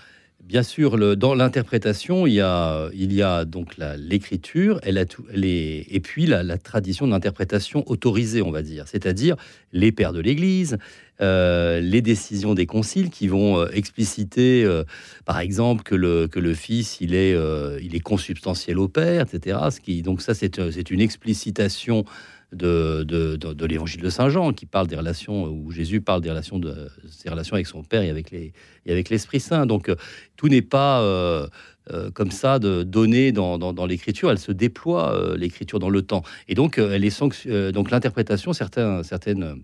Bien 0.46 0.62
sûr, 0.62 1.16
dans 1.16 1.34
l'interprétation, 1.34 2.26
il 2.26 2.34
y 2.34 2.42
a, 2.42 3.44
donc 3.46 3.76
l'écriture 3.96 4.78
et 4.84 6.00
puis 6.00 6.26
la, 6.26 6.58
tradition 6.58 7.06
d'interprétation 7.06 7.82
autorisée, 7.90 8.42
on 8.42 8.50
va 8.50 8.60
dire, 8.60 8.86
c'est-à-dire 8.86 9.36
les 9.72 9.90
pères 9.90 10.12
de 10.12 10.20
l'Église, 10.20 10.76
euh, 11.22 11.80
les 11.80 12.02
décisions 12.02 12.52
des 12.52 12.66
conciles 12.66 13.08
qui 13.08 13.26
vont 13.26 13.58
euh, 13.58 13.68
expliciter, 13.72 14.64
euh, 14.64 14.84
par 15.24 15.38
exemple, 15.38 15.82
que 15.82 15.94
le, 15.94 16.54
Fils, 16.54 17.00
il 17.00 17.14
est 17.14 18.00
consubstantiel 18.00 18.78
au 18.78 18.88
Père, 18.88 19.22
etc. 19.22 19.58
Ce 19.70 19.80
qui, 19.80 20.02
donc 20.02 20.20
ça, 20.20 20.34
c'est 20.34 20.90
une 20.90 21.00
explicitation 21.00 22.04
de, 22.52 23.02
de, 23.02 23.66
l'évangile 23.66 24.00
de 24.00 24.10
Saint 24.10 24.28
Jean, 24.28 24.52
qui 24.52 24.66
parle 24.66 24.86
des 24.86 24.96
relations, 24.96 25.44
où 25.44 25.70
Jésus 25.70 26.00
parle 26.00 26.20
des 26.20 26.30
relations, 26.30 26.58
de, 26.58 26.88
ses 27.10 27.28
relations 27.28 27.54
avec 27.54 27.66
son 27.66 27.82
Père 27.82 28.02
et 28.02 28.10
avec, 28.10 28.30
les, 28.30 28.52
et 28.86 28.92
avec 28.92 29.08
l'Esprit 29.10 29.40
Saint. 29.40 29.66
Donc 29.66 29.88
euh, 29.88 29.96
tout 30.36 30.48
n'est 30.48 30.62
pas 30.62 31.00
euh, 31.02 31.48
euh, 31.92 32.10
comme 32.10 32.30
ça 32.30 32.58
de 32.58 32.82
donné 32.82 33.32
dans, 33.32 33.58
dans, 33.58 33.86
l'écriture, 33.86 34.30
elle 34.30 34.38
se 34.38 34.52
déploie, 34.52 35.34
l'écriture, 35.36 35.78
dans 35.78 35.90
le 35.90 36.02
temps. 36.02 36.22
Et 36.48 36.54
donc, 36.54 36.78
elle 36.78 37.04
est 37.04 37.72
donc 37.72 37.90
l'interprétation, 37.90 38.52
certains, 38.52 39.02
certaines, 39.02 39.62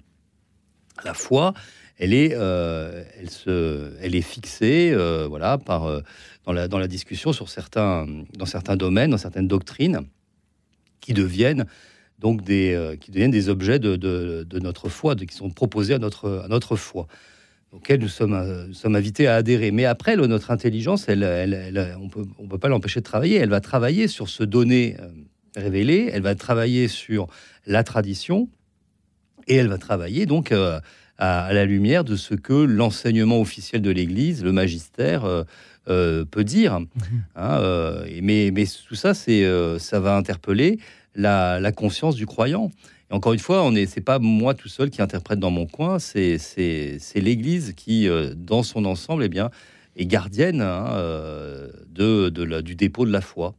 la 1.04 1.14
foi, 1.14 1.54
elle 1.98 2.12
est, 2.12 2.30
elle 2.30 3.30
se, 3.30 3.92
elle 4.00 4.14
est 4.14 4.22
fixée, 4.22 4.94
voilà, 5.28 5.58
par 5.58 6.02
dans 6.44 6.52
la, 6.52 6.68
dans 6.68 6.78
la 6.78 6.88
discussion 6.88 7.32
sur 7.32 7.48
certains, 7.48 8.06
dans 8.36 8.46
certains 8.46 8.76
domaines, 8.76 9.10
dans 9.10 9.18
certaines 9.18 9.48
doctrines, 9.48 10.00
qui 11.00 11.14
deviennent 11.14 11.66
donc 12.20 12.42
des, 12.42 12.74
euh, 12.74 12.96
qui 12.96 13.10
deviennent 13.10 13.30
des 13.30 13.48
objets 13.48 13.78
de, 13.78 13.96
de, 13.96 14.58
notre 14.60 14.88
foi, 14.88 15.14
de, 15.14 15.24
qui 15.24 15.34
sont 15.34 15.50
proposés 15.50 15.94
à 15.94 15.98
notre, 15.98 16.42
à 16.44 16.48
notre 16.48 16.76
foi, 16.76 17.06
auxquels 17.72 18.00
nous 18.00 18.08
sommes, 18.08 18.34
euh, 18.34 18.72
sommes 18.72 18.94
invités 18.94 19.26
à 19.26 19.36
adhérer. 19.36 19.70
Mais 19.70 19.86
après, 19.86 20.16
notre 20.16 20.50
intelligence, 20.50 21.08
elle, 21.08 21.22
elle, 21.22 21.96
on 22.00 22.08
peut, 22.08 22.20
ne 22.20 22.26
on 22.38 22.46
peut 22.46 22.58
pas 22.58 22.68
l'empêcher 22.68 23.00
de 23.00 23.04
travailler. 23.04 23.36
Elle 23.36 23.48
va 23.48 23.60
travailler 23.60 24.06
sur 24.06 24.28
ce 24.28 24.44
donné 24.44 24.96
euh, 25.00 25.08
révélé, 25.56 26.10
elle 26.12 26.22
va 26.22 26.34
travailler 26.34 26.88
sur 26.88 27.26
la 27.66 27.82
tradition, 27.84 28.48
et 29.48 29.56
elle 29.56 29.68
va 29.68 29.78
travailler 29.78 30.26
donc 30.26 30.52
à, 30.52 30.82
la 31.18 31.64
lumière 31.64 32.04
de 32.04 32.16
ce 32.16 32.34
que 32.34 32.52
l'enseignement 32.52 33.40
officiel 33.40 33.82
de 33.82 33.90
l'Église, 33.90 34.44
le 34.44 34.52
magistère, 34.52 35.26
peut 35.86 36.44
dire. 36.44 36.80
Mmh 36.80 36.86
hein, 37.34 38.04
mais, 38.22 38.50
mais 38.52 38.64
tout 38.86 38.94
ça, 38.94 39.12
c'est, 39.12 39.44
ça 39.78 39.98
va 39.98 40.16
interpeller 40.16 40.78
la, 41.14 41.72
conscience 41.72 42.16
du 42.16 42.26
croyant. 42.26 42.70
Et 43.10 43.14
encore 43.14 43.32
une 43.32 43.40
fois, 43.40 43.64
on 43.64 43.74
est, 43.74 43.86
c'est 43.86 44.00
pas 44.00 44.18
moi 44.18 44.54
tout 44.54 44.68
seul 44.68 44.90
qui 44.90 45.02
interprète 45.02 45.38
dans 45.38 45.50
mon 45.50 45.66
coin, 45.66 45.98
c'est, 45.98 46.38
l'Église 47.16 47.74
qui, 47.76 48.08
euh, 48.08 48.34
dans 48.36 48.62
son 48.62 48.84
ensemble, 48.84 49.24
eh 49.24 49.28
bien, 49.28 49.50
est 49.96 50.06
gardienne 50.06 50.60
hein, 50.60 50.86
euh, 50.92 51.68
de, 51.88 52.60
du 52.60 52.76
dépôt 52.76 53.04
de 53.04 53.10
la 53.10 53.20
foi. 53.20 53.54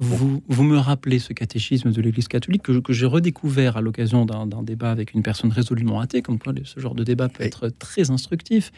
vous, 0.00 0.42
vous 0.48 0.62
me 0.64 0.78
rappelez 0.78 1.18
ce 1.18 1.32
catéchisme 1.32 1.92
de 1.92 2.00
l'Église 2.00 2.28
catholique 2.28 2.62
que, 2.62 2.78
que 2.80 2.92
j'ai 2.92 3.06
redécouvert 3.06 3.76
à 3.76 3.80
l'occasion 3.80 4.24
d'un 4.24 4.62
débat 4.62 4.90
avec 4.90 5.12
une 5.12 5.22
personne 5.22 5.52
résolument 5.52 6.00
athée, 6.00 6.22
comme 6.22 6.38
quoi 6.38 6.54
ce 6.64 6.80
genre 6.80 6.94
de 6.94 7.04
débat 7.04 7.28
peut 7.28 7.44
être 7.44 7.68
très 7.68 8.10
instructif. 8.10 8.72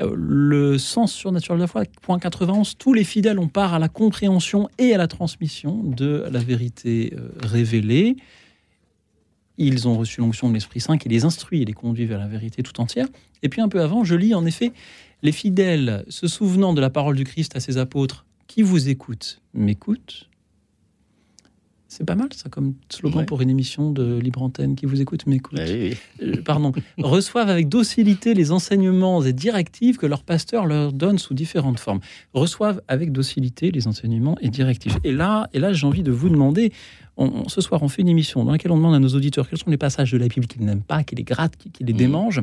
Euh, 0.00 0.14
le 0.16 0.78
sens 0.78 1.12
surnaturel 1.12 1.58
de 1.58 1.62
la 1.62 1.68
foi, 1.68 1.84
point 2.02 2.18
91, 2.18 2.76
tous 2.76 2.92
les 2.92 3.04
fidèles 3.04 3.38
ont 3.38 3.48
part 3.48 3.74
à 3.74 3.78
la 3.78 3.88
compréhension 3.88 4.68
et 4.78 4.94
à 4.94 4.98
la 4.98 5.06
transmission 5.06 5.82
de 5.82 6.26
la 6.30 6.40
vérité 6.40 7.14
euh, 7.16 7.28
révélée. 7.40 8.16
Ils 9.56 9.86
ont 9.86 9.96
reçu 9.96 10.20
l'onction 10.20 10.48
de 10.48 10.54
l'Esprit 10.54 10.80
Saint 10.80 10.98
qui 10.98 11.08
les 11.08 11.24
instruit 11.24 11.62
et 11.62 11.64
les 11.64 11.72
conduit 11.72 12.06
vers 12.06 12.18
la 12.18 12.26
vérité 12.26 12.62
tout 12.62 12.80
entière. 12.80 13.06
Et 13.42 13.48
puis 13.48 13.60
un 13.60 13.68
peu 13.68 13.80
avant, 13.80 14.02
je 14.02 14.16
lis 14.16 14.34
en 14.34 14.44
effet 14.46 14.72
les 15.22 15.32
fidèles 15.32 16.04
se 16.08 16.26
souvenant 16.26 16.74
de 16.74 16.80
la 16.80 16.90
parole 16.90 17.16
du 17.16 17.24
Christ 17.24 17.56
à 17.56 17.60
ses 17.60 17.78
apôtres 17.78 18.26
qui 18.46 18.62
vous 18.62 18.88
écoutent 18.88 19.40
m'écoutent 19.54 20.28
c'est 21.96 22.04
pas 22.04 22.16
mal, 22.16 22.28
ça, 22.34 22.48
comme 22.48 22.74
slogan 22.88 23.24
pour 23.24 23.40
une 23.40 23.50
émission 23.50 23.92
de 23.92 24.18
libre 24.18 24.42
antenne 24.42 24.74
qui 24.74 24.84
vous 24.84 25.00
écoute, 25.00 25.26
m'écoute. 25.26 25.60
Oui, 25.64 25.94
euh, 26.22 26.42
pardon. 26.44 26.72
Reçoivent 26.98 27.48
avec 27.48 27.68
docilité 27.68 28.34
les 28.34 28.50
enseignements 28.50 29.22
et 29.22 29.32
directives 29.32 29.96
que 29.96 30.06
leur 30.06 30.24
pasteur 30.24 30.66
leur 30.66 30.92
donne 30.92 31.18
sous 31.18 31.34
différentes 31.34 31.78
formes. 31.78 32.00
Reçoivent 32.32 32.82
avec 32.88 33.12
docilité 33.12 33.70
les 33.70 33.86
enseignements 33.86 34.36
et 34.40 34.48
directives. 34.48 34.98
Et 35.04 35.12
là, 35.12 35.48
et 35.52 35.60
là 35.60 35.72
j'ai 35.72 35.86
envie 35.86 36.02
de 36.02 36.10
vous 36.10 36.28
demander, 36.28 36.72
ce 37.46 37.60
soir, 37.60 37.80
on 37.84 37.88
fait 37.88 38.02
une 38.02 38.08
émission 38.08 38.44
dans 38.44 38.50
laquelle 38.50 38.72
on 38.72 38.76
demande 38.76 38.96
à 38.96 38.98
nos 38.98 39.10
auditeurs 39.10 39.48
quels 39.48 39.60
sont 39.60 39.70
les 39.70 39.78
passages 39.78 40.10
de 40.10 40.18
la 40.18 40.26
Bible 40.26 40.48
qu'ils 40.48 40.64
n'aiment 40.64 40.82
pas, 40.82 41.04
qui 41.04 41.14
les 41.14 41.22
grattent, 41.22 41.56
qui, 41.56 41.70
les 41.84 41.92
mmh. 41.92 41.96
démangent. 41.96 42.42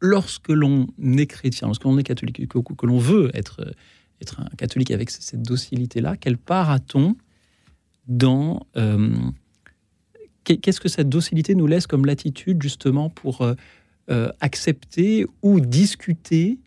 Lorsque 0.00 0.48
l'on 0.48 0.88
est 1.00 1.26
chrétien, 1.26 1.68
lorsque 1.68 1.84
l'on 1.84 1.96
est 1.96 2.02
catholique, 2.02 2.48
que, 2.48 2.58
que 2.58 2.86
l'on 2.86 2.98
veut 2.98 3.30
être, 3.34 3.64
être 4.20 4.40
un 4.40 4.56
catholique 4.56 4.90
avec 4.90 5.10
cette 5.10 5.42
docilité-là, 5.42 6.16
quelle 6.16 6.38
part 6.38 6.70
a-t-on 6.70 7.14
dans 8.06 8.66
euh, 8.76 9.10
qu'est-ce 10.44 10.80
que 10.80 10.88
cette 10.88 11.08
docilité 11.08 11.54
nous 11.54 11.66
laisse 11.66 11.86
comme 11.86 12.04
latitude 12.04 12.62
justement 12.62 13.10
pour 13.10 13.42
euh, 13.42 13.54
euh, 14.10 14.30
accepter 14.40 15.26
ou 15.42 15.60
discuter 15.60 16.58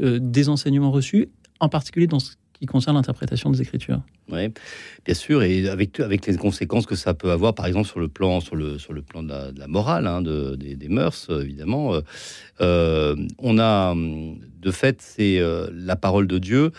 des 0.00 0.48
enseignements 0.48 0.92
reçus, 0.92 1.28
en 1.58 1.68
particulier 1.68 2.06
dans 2.06 2.20
ce 2.20 2.34
qui 2.52 2.66
concerne 2.66 2.94
l'interprétation 2.94 3.50
des 3.50 3.60
Écritures? 3.62 4.00
Oui, 4.30 4.52
bien 5.04 5.14
sûr, 5.14 5.42
et 5.42 5.68
avec, 5.68 5.98
avec 5.98 6.24
les 6.24 6.36
conséquences 6.36 6.86
que 6.86 6.94
ça 6.94 7.14
peut 7.14 7.32
avoir, 7.32 7.52
par 7.52 7.66
exemple, 7.66 7.88
sur 7.88 7.98
le 7.98 8.06
plan, 8.06 8.38
sur 8.38 8.54
le, 8.54 8.78
sur 8.78 8.92
le 8.92 9.02
plan 9.02 9.24
de 9.24 9.58
la, 9.58 9.66
morale, 9.66 10.06
hein, 10.06 10.22
de, 10.22 10.54
des, 10.54 10.88
mœurs, 10.88 11.28
évidemment. 11.30 12.00
on 12.60 13.58
a, 13.58 13.94
de 13.96 14.70
fait, 14.70 15.02
c'est 15.02 15.40
la 15.72 15.96
parole 15.96 16.28
de 16.28 16.38
Dieu 16.38 16.70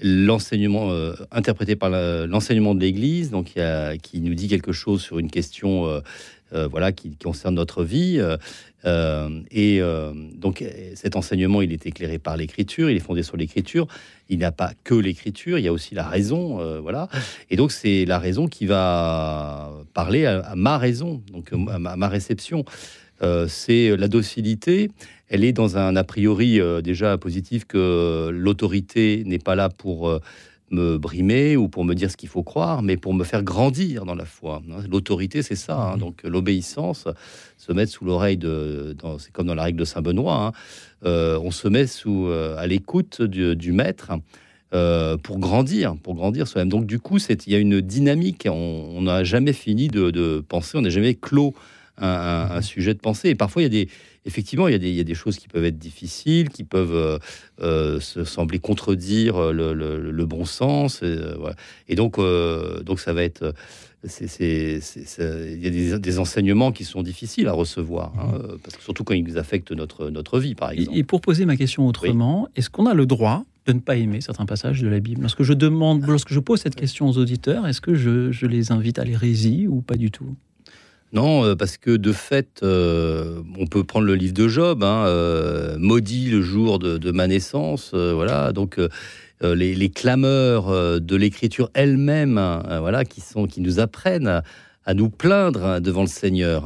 l'enseignement 0.00 0.90
euh, 0.90 1.14
interprété 1.30 1.76
par 1.76 1.90
l'enseignement 1.90 2.74
de 2.74 2.80
l'Église, 2.80 3.30
donc 3.30 3.54
qui 4.02 4.20
nous 4.20 4.34
dit 4.34 4.48
quelque 4.48 4.72
chose 4.72 5.02
sur 5.02 5.18
une 5.18 5.30
question, 5.30 5.86
euh, 5.86 6.00
euh, 6.52 6.68
voilà, 6.68 6.92
qui, 6.92 7.16
concerne 7.16 7.54
notre 7.54 7.82
vie. 7.82 8.20
et 9.50 9.80
donc 10.34 10.64
cet 10.94 11.16
enseignement, 11.16 11.62
il 11.62 11.72
est 11.72 11.86
éclairé 11.86 12.18
par 12.18 12.36
l'Écriture, 12.36 12.90
il 12.90 12.96
est 12.96 13.00
fondé 13.00 13.22
sur 13.22 13.36
l'Écriture. 13.36 13.88
Il 14.28 14.38
n'y 14.38 14.44
a 14.44 14.52
pas 14.52 14.72
que 14.84 14.94
l'Écriture, 14.94 15.58
il 15.58 15.64
y 15.64 15.68
a 15.68 15.72
aussi 15.72 15.94
la 15.94 16.08
raison, 16.08 16.80
voilà. 16.80 17.08
Et 17.50 17.56
donc 17.56 17.72
c'est 17.72 18.04
la 18.04 18.18
raison 18.18 18.46
qui 18.46 18.66
va 18.66 19.72
parler 19.94 20.26
à, 20.26 20.54
ma 20.54 20.78
raison, 20.78 21.22
donc 21.32 21.52
à 21.52 21.78
ma 21.78 22.08
réception. 22.08 22.64
C'est 23.48 23.96
la 23.96 24.08
docilité 24.08 24.90
elle 25.28 25.44
est 25.44 25.52
dans 25.52 25.76
un 25.76 25.96
a 25.96 26.04
priori 26.04 26.60
euh, 26.60 26.80
déjà 26.80 27.18
positif 27.18 27.64
que 27.64 28.30
l'autorité 28.32 29.22
n'est 29.26 29.38
pas 29.38 29.54
là 29.54 29.68
pour 29.68 30.08
euh, 30.08 30.20
me 30.70 30.98
brimer 30.98 31.56
ou 31.56 31.68
pour 31.68 31.84
me 31.84 31.94
dire 31.94 32.10
ce 32.10 32.16
qu'il 32.16 32.28
faut 32.28 32.42
croire, 32.42 32.82
mais 32.82 32.96
pour 32.96 33.14
me 33.14 33.24
faire 33.24 33.42
grandir 33.42 34.04
dans 34.04 34.14
la 34.14 34.24
foi. 34.24 34.62
Hein, 34.70 34.82
l'autorité, 34.90 35.42
c'est 35.42 35.56
ça. 35.56 35.76
Hein. 35.76 35.96
Mmh. 35.96 36.00
donc 36.00 36.22
l'obéissance, 36.24 37.08
se 37.56 37.72
mettre 37.72 37.92
sous 37.92 38.04
l'oreille 38.04 38.36
de, 38.36 38.96
c'est 39.18 39.32
comme 39.32 39.46
dans 39.46 39.54
la 39.54 39.64
règle 39.64 39.80
de 39.80 39.84
Saint 39.84 40.02
Benoît. 40.02 40.46
Hein. 40.46 40.52
Euh, 41.04 41.38
on 41.42 41.50
se 41.50 41.68
met 41.68 41.86
sous 41.86 42.28
à 42.28 42.66
l'écoute 42.66 43.22
du, 43.22 43.72
maître. 43.72 44.12
pour 45.22 45.38
grandir, 45.38 45.96
pour 46.02 46.14
grandir 46.14 46.46
soi-même. 46.46 46.68
Donc 46.68 46.86
du 46.86 47.00
coup, 47.00 47.18
il 47.18 47.52
y 47.52 47.54
a 47.54 47.58
une 47.58 47.80
dynamique. 47.80 48.48
On 48.50 49.02
n'a 49.02 49.24
jamais 49.24 49.52
fini 49.52 49.88
de, 49.88 50.44
penser, 50.48 50.78
on 50.78 50.82
n'a 50.82 50.90
jamais 50.90 51.14
clos 51.14 51.54
un, 51.98 52.48
un, 52.52 52.62
sujet 52.62 52.94
de 52.94 52.98
pensée. 52.98 53.30
Et 53.30 53.34
parfois, 53.34 53.62
il 53.62 53.64
y 53.64 53.66
a 53.66 53.84
des, 53.84 53.88
effectivement, 54.26 54.68
il 54.68 54.84
y, 54.84 55.00
a 55.00 55.04
des, 55.04 55.14
choses 55.14 55.38
qui 55.38 55.48
peuvent 55.48 55.64
être 55.64 55.78
difficiles, 55.78 56.50
qui 56.50 56.64
peuvent 56.64 56.94
euh, 56.94 57.18
euh, 57.62 58.00
se 58.00 58.24
sembler 58.24 58.58
contredire 58.58 59.36
euh, 59.36 59.52
le, 59.52 60.26
bon 60.26 60.44
sens. 60.44 61.02
Et, 61.88 61.94
donc, 61.94 62.18
donc, 62.84 63.00
ça 63.00 63.12
va 63.12 63.22
être. 63.22 63.54
Il 64.20 65.58
y 65.60 65.92
a 65.92 65.98
des, 65.98 66.18
enseignements 66.18 66.72
qui 66.72 66.84
sont 66.84 67.02
difficiles 67.02 67.48
à 67.48 67.52
recevoir, 67.52 68.12
hein, 68.18 68.38
mmh. 68.38 68.58
parce 68.62 68.76
que 68.76 68.82
surtout 68.82 69.04
quand 69.04 69.14
ils 69.14 69.38
affectent 69.38 69.72
notre, 69.72 70.10
notre 70.10 70.38
vie, 70.38 70.54
par 70.54 70.70
exemple. 70.70 70.96
Et, 70.96 71.02
pour 71.04 71.20
poser 71.20 71.46
ma 71.46 71.56
question 71.56 71.86
autrement, 71.86 72.48
est-ce 72.56 72.68
qu'on 72.68 72.86
a 72.86 72.94
le 72.94 73.06
droit 73.06 73.44
de 73.66 73.72
ne 73.72 73.80
pas 73.80 73.96
aimer 73.96 74.20
certains 74.20 74.46
passages 74.46 74.80
de 74.80 74.88
la 74.88 75.00
Bible? 75.00 75.22
Lorsque 75.22 75.42
je 75.42 75.52
demande, 75.52 76.06
lorsque 76.06 76.32
je 76.32 76.40
pose 76.40 76.60
cette 76.60 76.76
question 76.76 77.08
aux 77.08 77.18
auditeurs, 77.18 77.66
est-ce 77.66 77.80
que 77.80 77.94
je, 77.94 78.30
je 78.30 78.46
les 78.46 78.70
invite 78.70 78.98
à 78.98 79.04
l'hérésie 79.04 79.66
ou 79.66 79.80
pas 79.80 79.96
du 79.96 80.10
tout? 80.10 80.36
Non, 81.12 81.44
euh, 81.44 81.54
parce 81.54 81.76
que 81.76 81.96
de 81.96 82.12
fait, 82.12 82.60
euh, 82.62 83.40
on 83.58 83.66
peut 83.66 83.84
prendre 83.84 84.06
le 84.06 84.14
livre 84.14 84.34
de 84.34 84.48
Job, 84.48 84.82
hein, 84.82 85.04
euh, 85.06 85.76
maudit 85.78 86.30
le 86.30 86.42
jour 86.42 86.78
de, 86.78 87.10
ma 87.10 87.26
naissance, 87.26 87.94
voilà. 87.94 88.52
Donc 88.52 88.80
les, 89.42 89.90
clameurs 89.90 91.00
de 91.00 91.16
l'écriture 91.16 91.70
elle-même, 91.74 92.38
hein, 92.38 92.80
voilà, 92.80 93.04
qui 93.04 93.20
sont, 93.20 93.46
qui 93.46 93.60
nous 93.60 93.78
apprennent 93.78 94.42
à, 94.84 94.94
nous 94.94 95.08
plaindre 95.08 95.64
hein, 95.64 95.80
devant 95.80 96.02
le 96.02 96.08
Seigneur, 96.08 96.62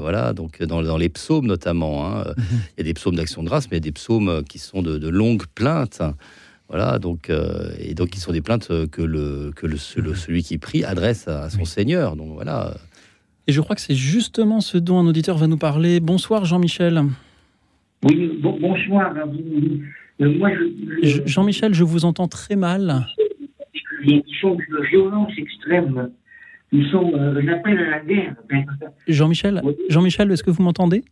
voilà. 0.00 0.32
Donc 0.32 0.62
dans, 0.62 0.96
les 0.96 1.08
psaumes 1.08 1.46
notamment, 1.46 2.18
mhm. 2.18 2.34
il 2.38 2.78
y 2.78 2.80
a 2.80 2.84
des 2.84 2.94
psaumes 2.94 3.16
d'action 3.16 3.42
de 3.42 3.48
grâce, 3.48 3.64
mais 3.70 3.76
il 3.76 3.80
y 3.80 3.84
a 3.84 3.88
des 3.88 3.92
psaumes 3.92 4.44
qui 4.48 4.58
sont 4.58 4.82
de, 4.82 5.08
longues 5.08 5.46
plaintes. 5.54 6.02
Voilà, 6.70 6.98
donc, 6.98 7.30
et 7.78 7.92
donc, 7.92 8.08
qui 8.08 8.20
sont 8.20 8.32
des 8.32 8.40
plaintes 8.40 8.68
que, 8.90 9.02
le, 9.02 9.52
que 9.54 9.66
le, 9.66 9.74
mhm. 9.74 10.14
celui 10.14 10.42
qui 10.42 10.56
prie 10.58 10.84
adresse 10.84 11.28
à, 11.28 11.50
son 11.50 11.64
Seigneur. 11.64 12.16
Donc, 12.16 12.32
voilà. 12.32 12.74
Et 13.46 13.52
je 13.52 13.60
crois 13.60 13.76
que 13.76 13.82
c'est 13.82 13.94
justement 13.94 14.60
ce 14.60 14.78
dont 14.78 14.98
un 14.98 15.06
auditeur 15.06 15.36
va 15.36 15.46
nous 15.46 15.58
parler. 15.58 16.00
Bonsoir 16.00 16.46
Jean-Michel. 16.46 17.02
Oui, 18.02 18.40
bonsoir. 18.40 19.14
Euh, 20.20 20.38
Jean-Michel, 21.26 21.74
je 21.74 21.84
vous 21.84 22.04
entends 22.04 22.28
très 22.28 22.56
mal. 22.56 23.06
De 24.06 24.88
violence 24.90 25.32
extrême. 25.36 26.10
Ils 26.72 26.86
sont, 26.90 27.12
euh, 27.14 27.40
j'appelle 27.44 27.78
à 27.78 27.90
la 27.90 28.00
guerre. 28.00 28.34
Jean-Michel, 29.08 29.62
Jean-Michel, 29.88 30.30
est-ce 30.30 30.42
que 30.42 30.50
vous 30.50 30.62
m'entendez? 30.62 31.04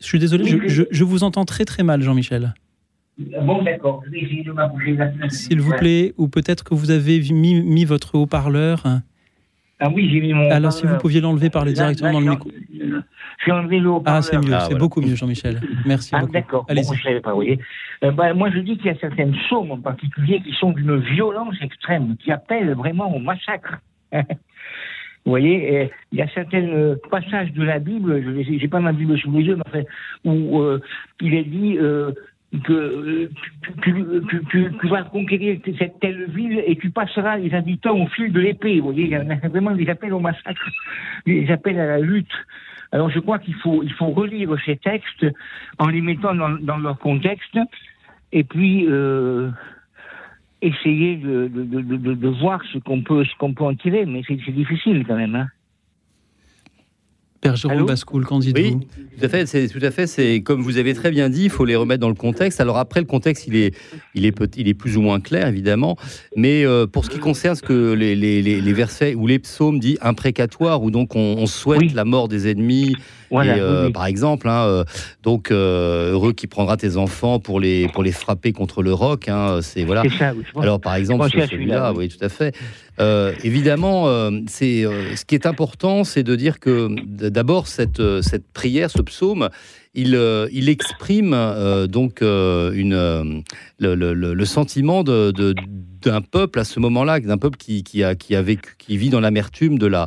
Je 0.00 0.06
suis 0.06 0.18
désolé, 0.18 0.44
je, 0.44 1.04
vous 1.04 1.24
entends 1.24 1.44
très 1.44 1.64
très 1.64 1.82
mal, 1.82 2.02
Jean-Michel. 2.02 2.54
Bon, 3.18 3.62
d'accord. 3.62 4.02
S'il 5.28 5.60
vous 5.60 5.74
plaît, 5.74 6.14
ou 6.16 6.28
peut-être 6.28 6.64
que 6.64 6.74
vous 6.74 6.90
avez 6.90 7.20
mis 7.32 7.84
votre 7.84 8.14
haut-parleur. 8.16 8.84
Ah 9.80 9.88
oui, 9.88 10.10
j'ai 10.12 10.20
mis 10.20 10.34
mon. 10.34 10.50
Alors, 10.50 10.72
si 10.72 10.86
vous 10.86 10.96
pouviez 10.98 11.20
l'enlever, 11.20 11.48
parler 11.50 11.72
directement 11.72 12.12
dans 12.12 12.20
le 12.20 12.30
micro. 12.30 12.50
J'ai 13.44 13.52
enlevé 13.52 13.80
le 13.80 13.90
Ah, 14.04 14.20
c'est 14.20 14.36
mieux, 14.36 14.52
ah, 14.52 14.66
c'est 14.68 14.76
beaucoup 14.76 15.00
mieux, 15.00 15.14
Jean-Michel. 15.14 15.60
Merci 15.86 16.10
ah, 16.12 16.20
beaucoup. 16.20 16.32
D'accord. 16.32 16.66
Allez. 16.68 16.82
Bon, 16.82 16.92
je 16.92 17.02
savais 17.02 17.20
pas, 17.20 17.30
vous 17.30 17.36
voyez. 17.36 17.58
Euh, 18.04 18.10
bah, 18.10 18.34
moi, 18.34 18.50
je 18.50 18.58
dis 18.58 18.76
qu'il 18.76 18.86
y 18.86 18.90
a 18.90 18.98
certaines 18.98 19.32
psaumes 19.32 19.70
en 19.70 19.80
particulier 19.80 20.42
qui 20.42 20.52
sont 20.52 20.72
d'une 20.72 20.98
violence 20.98 21.54
extrême, 21.62 22.16
qui 22.18 22.30
appellent 22.30 22.74
vraiment 22.74 23.14
au 23.14 23.18
massacre. 23.18 23.78
vous 24.12 24.22
voyez, 25.24 25.90
il 26.12 26.18
y 26.18 26.22
a 26.22 26.28
certains 26.28 26.68
euh, 26.68 26.96
passages 27.10 27.52
de 27.52 27.62
la 27.62 27.78
Bible, 27.78 28.22
je 28.22 28.50
n'ai 28.50 28.68
pas 28.68 28.80
ma 28.80 28.92
Bible 28.92 29.18
sous 29.18 29.32
les 29.32 29.44
yeux, 29.44 29.56
mais 29.56 29.62
enfin, 29.66 29.82
où 30.24 30.60
euh, 30.60 30.80
il 31.22 31.32
est 31.32 31.44
dit 31.44 31.78
que 32.64 32.72
euh, 32.72 33.30
tu, 33.82 34.88
vas 34.88 35.04
conquérir 35.04 35.60
cette 35.78 36.00
telle 36.00 36.28
ville 36.30 36.62
et 36.66 36.76
tu 36.76 36.90
passeras 36.90 37.36
les 37.36 37.54
habitants 37.54 37.96
au 37.96 38.06
fil 38.08 38.32
de 38.32 38.40
l'épée. 38.40 38.80
Vous 38.80 38.86
voyez, 38.86 39.04
il 39.04 39.10
y 39.10 39.14
a 39.14 39.22
vraiment 39.48 39.70
des 39.70 39.88
appels 39.88 40.12
au 40.12 40.18
massacre, 40.18 40.68
des 41.26 41.48
appels 41.50 41.78
à 41.78 41.86
la 41.86 42.00
lutte. 42.00 42.32
Alors 42.92 43.08
je 43.08 43.20
crois 43.20 43.38
qu'il 43.38 43.54
faut, 43.54 43.84
il 43.84 43.92
faut 43.92 44.08
relire 44.08 44.52
ces 44.66 44.76
textes 44.76 45.26
en 45.78 45.86
les 45.86 46.00
mettant 46.00 46.34
dans, 46.34 46.78
leur 46.78 46.98
contexte 46.98 47.56
et 48.32 48.42
puis 48.42 48.84
euh, 48.88 49.50
essayer 50.60 51.16
de, 51.16 51.46
de, 51.46 52.28
voir 52.28 52.60
ce 52.72 52.78
qu'on 52.78 53.02
peut, 53.02 53.24
ce 53.24 53.34
qu'on 53.36 53.54
peut 53.54 53.64
en 53.64 53.74
tirer. 53.76 54.06
Mais 54.06 54.22
c'est 54.26 54.34
difficile 54.34 55.04
quand 55.06 55.16
même. 55.16 55.36
Hein. 55.36 55.46
Père 57.40 57.56
Jérôme 57.56 57.86
Bascoul, 57.86 58.26
qu'en 58.26 58.38
dites-vous 58.38 58.62
Oui, 58.62 58.86
tout 59.18 59.24
à 59.24 59.28
fait. 59.28 59.46
C'est 59.46 59.68
tout 59.68 59.80
à 59.82 59.90
fait. 59.90 60.06
C'est 60.06 60.42
comme 60.42 60.60
vous 60.60 60.76
avez 60.76 60.92
très 60.92 61.10
bien 61.10 61.30
dit, 61.30 61.44
il 61.44 61.50
faut 61.50 61.64
les 61.64 61.76
remettre 61.76 62.00
dans 62.00 62.08
le 62.08 62.14
contexte. 62.14 62.60
Alors 62.60 62.76
après, 62.76 63.00
le 63.00 63.06
contexte, 63.06 63.46
il 63.46 63.56
est, 63.56 63.74
il 64.14 64.26
est, 64.26 64.36
il 64.56 64.68
est 64.68 64.74
plus 64.74 64.98
ou 64.98 65.00
moins 65.00 65.20
clair, 65.20 65.46
évidemment. 65.46 65.96
Mais 66.36 66.66
euh, 66.66 66.86
pour 66.86 67.04
ce 67.04 67.10
qui 67.10 67.18
concerne 67.18 67.54
ce 67.54 67.62
que 67.62 67.92
les, 67.92 68.14
les, 68.14 68.42
les, 68.42 68.72
versets 68.72 69.14
ou 69.14 69.26
les 69.26 69.38
psaumes 69.38 69.78
dit 69.78 69.96
imprécatoire, 70.02 70.82
où 70.82 70.90
donc 70.90 71.16
on, 71.16 71.46
souhaite 71.46 71.94
la 71.94 72.04
mort 72.04 72.28
des 72.28 72.50
ennemis. 72.50 72.94
Euh, 73.32 73.90
par 73.90 74.06
exemple, 74.06 74.48
hein, 74.48 74.64
euh, 74.66 74.84
donc 75.22 75.52
heureux 75.52 76.32
qui 76.32 76.48
prendra 76.48 76.76
tes 76.76 76.96
enfants 76.96 77.38
pour 77.38 77.60
les 77.60 77.86
pour 77.88 78.02
les 78.02 78.10
frapper 78.12 78.52
contre 78.52 78.82
le 78.82 78.92
roc. 78.92 79.28
Hein, 79.28 79.60
c'est 79.62 79.84
voilà. 79.84 80.02
Ça, 80.18 80.34
Alors 80.60 80.80
par 80.80 80.96
exemple, 80.96 81.28
celui-là, 81.30 81.92
oui, 81.94 82.08
tout 82.08 82.22
à 82.24 82.28
fait. 82.28 82.54
Euh, 83.00 83.32
évidemment, 83.44 84.08
euh, 84.08 84.30
c'est 84.46 84.84
euh, 84.84 85.16
ce 85.16 85.24
qui 85.24 85.34
est 85.34 85.46
important, 85.46 86.04
c'est 86.04 86.22
de 86.22 86.36
dire 86.36 86.60
que 86.60 86.88
d'abord 87.28 87.66
cette, 87.66 88.02
cette 88.20 88.52
prière, 88.52 88.90
ce 88.90 89.00
psaume, 89.00 89.48
il, 89.94 90.18
il 90.52 90.68
exprime 90.68 91.36
donc 91.88 92.20
une, 92.20 93.42
le, 93.78 93.94
le, 93.94 94.14
le, 94.14 94.44
sentiment 94.44 95.02
de, 95.02 95.32
d'un 96.02 96.20
peuple 96.20 96.60
à 96.60 96.64
ce 96.64 96.78
moment-là, 96.78 97.18
d'un 97.18 97.38
peuple 97.38 97.56
qui, 97.56 97.82
qui, 97.82 98.04
a, 98.04 98.14
qui 98.14 98.36
a 98.36 98.42
vécu, 98.42 98.74
qui 98.78 98.96
vit 98.96 99.10
dans 99.10 99.18
l'amertume 99.18 99.78
de 99.78 99.86
la, 99.86 100.06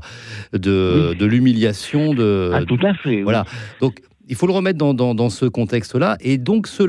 de, 0.53 1.13
de 1.19 1.25
l'humiliation, 1.25 2.13
de, 2.13 2.51
ah, 2.53 2.63
tout 2.63 2.79
à 2.81 2.93
fait. 2.93 3.23
Voilà. 3.23 3.43
Donc 3.81 3.99
il 4.27 4.35
faut 4.35 4.47
le 4.47 4.53
remettre 4.53 4.77
dans, 4.77 4.93
dans, 4.93 5.13
dans 5.15 5.29
ce 5.29 5.45
contexte-là, 5.45 6.17
et 6.21 6.37
donc 6.37 6.67
se 6.67 6.83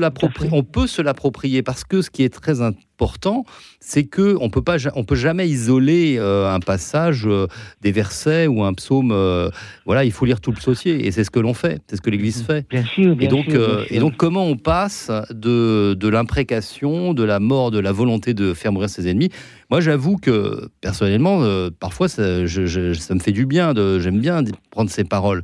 on 0.51 0.63
peut 0.63 0.87
se 0.87 1.01
l'approprier 1.01 1.63
parce 1.63 1.83
que 1.83 2.01
ce 2.01 2.09
qui 2.09 2.23
est 2.23 2.33
très 2.33 2.61
important, 2.61 3.43
c'est 3.79 4.05
que 4.05 4.37
on 4.39 4.49
peut 4.49 5.15
jamais 5.15 5.49
isoler 5.49 6.15
euh, 6.17 6.53
un 6.53 6.59
passage 6.59 7.23
euh, 7.25 7.47
des 7.81 7.91
versets 7.91 8.47
ou 8.47 8.63
un 8.63 8.73
psaume. 8.73 9.11
Euh, 9.11 9.49
voilà, 9.85 10.05
il 10.05 10.11
faut 10.11 10.25
lire 10.25 10.39
tout 10.39 10.51
le 10.51 10.57
psautier, 10.57 11.05
et 11.05 11.11
c'est 11.11 11.23
ce 11.23 11.31
que 11.31 11.39
l'on 11.39 11.53
fait, 11.53 11.81
c'est 11.87 11.97
ce 11.97 12.01
que 12.01 12.09
l'Église 12.09 12.43
fait. 12.43 12.67
Bien 12.69 12.85
sûr, 12.85 13.15
et 13.19 13.27
donc, 13.27 13.47
et 13.89 13.99
donc, 13.99 14.15
comment 14.15 14.45
on 14.45 14.55
passe 14.57 15.11
de, 15.29 15.93
de 15.93 16.07
l'imprécation, 16.07 17.13
de 17.13 17.23
la 17.23 17.39
mort, 17.39 17.71
de 17.71 17.79
la 17.79 17.91
volonté 17.91 18.33
de 18.33 18.53
faire 18.53 18.71
mourir 18.71 18.89
ses 18.89 19.07
ennemis 19.09 19.29
Moi, 19.71 19.81
j'avoue 19.81 20.17
que 20.17 20.69
personnellement, 20.81 21.41
parfois, 21.79 22.07
ça, 22.07 22.45
je, 22.45 22.93
ça, 22.93 23.15
me 23.15 23.19
fait 23.19 23.31
du 23.31 23.45
bien. 23.45 23.73
J'aime 23.99 24.19
bien 24.19 24.43
prendre 24.69 24.89
ces 24.89 25.03
paroles. 25.03 25.41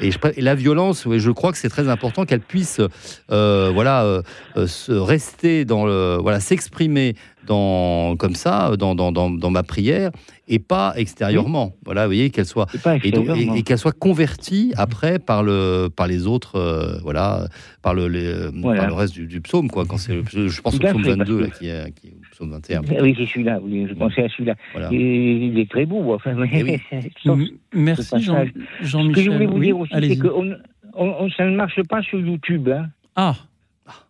Et, 0.00 0.10
je, 0.10 0.18
et 0.36 0.40
la 0.40 0.54
violence, 0.54 1.06
je 1.10 1.30
crois 1.30 1.52
que 1.52 1.58
c'est 1.58 1.68
très 1.68 1.88
important 1.88 2.24
qu'elle 2.24 2.40
puisse, 2.40 2.80
voilà, 3.28 4.22
se 4.66 4.92
rester 4.92 5.64
dans 5.64 5.86
le, 5.86 6.18
voilà, 6.20 6.40
s'exprimer 6.40 7.14
dans, 7.46 8.16
comme 8.16 8.34
ça, 8.34 8.76
dans, 8.76 8.94
dans, 8.94 9.12
dans, 9.12 9.50
ma 9.50 9.62
prière, 9.62 10.10
et 10.48 10.58
pas 10.58 10.92
extérieurement. 10.96 11.74
Voilà, 11.84 12.02
vous 12.02 12.08
voyez, 12.08 12.30
qu'elle 12.30 12.46
soit, 12.46 12.66
et, 13.02 13.62
qu'elle 13.62 13.78
soit 13.78 13.96
convertie 13.96 14.72
après 14.76 15.18
par, 15.18 15.42
le, 15.42 15.88
par 15.94 16.06
les 16.06 16.26
autres, 16.26 16.56
euh, 16.56 16.98
voilà, 17.02 17.48
par 17.82 17.94
le, 17.94 18.08
le 18.08 18.92
reste 18.92 19.14
du, 19.14 19.40
psaume, 19.40 19.70
quoi. 19.70 19.84
Quand 19.86 19.98
c'est, 19.98 20.22
je 20.32 20.60
pense 20.60 20.74
au 20.74 20.78
psaume 20.78 21.02
22, 21.02 21.40
là, 21.40 21.48
qui 21.48 21.68
est, 21.68 21.92
qui 21.92 22.08
est 22.08 22.12
au 22.12 22.23
psaume 22.34 22.50
21. 22.50 22.82
Oui, 23.00 23.14
c'est 23.16 23.26
celui-là, 23.26 23.60
oui, 23.62 23.86
je 23.88 23.94
pensais 23.94 24.24
à 24.24 24.28
celui-là. 24.28 24.54
Il, 24.90 25.58
est 25.58 25.70
très 25.70 25.86
beau, 25.86 26.12
enfin. 26.14 26.34
Oui. 26.36 26.80
Merci, 27.74 28.20
Jean, 28.20 28.44
Jean-Michel. 28.82 29.14
Ce 29.14 29.14
que 29.14 29.22
je 29.22 29.30
voulais 29.30 29.46
vous 29.46 29.60
dire 29.60 29.78
aussi, 29.78 29.92
c'est 29.92 30.16
que 30.18 30.28
on, 30.28 30.54
on, 30.94 31.30
ça 31.30 31.44
ne 31.44 31.56
marche 31.56 31.82
pas 31.84 32.02
sur 32.02 32.18
YouTube. 32.18 32.68
Hein. 32.68 32.88
Ah 33.16 33.34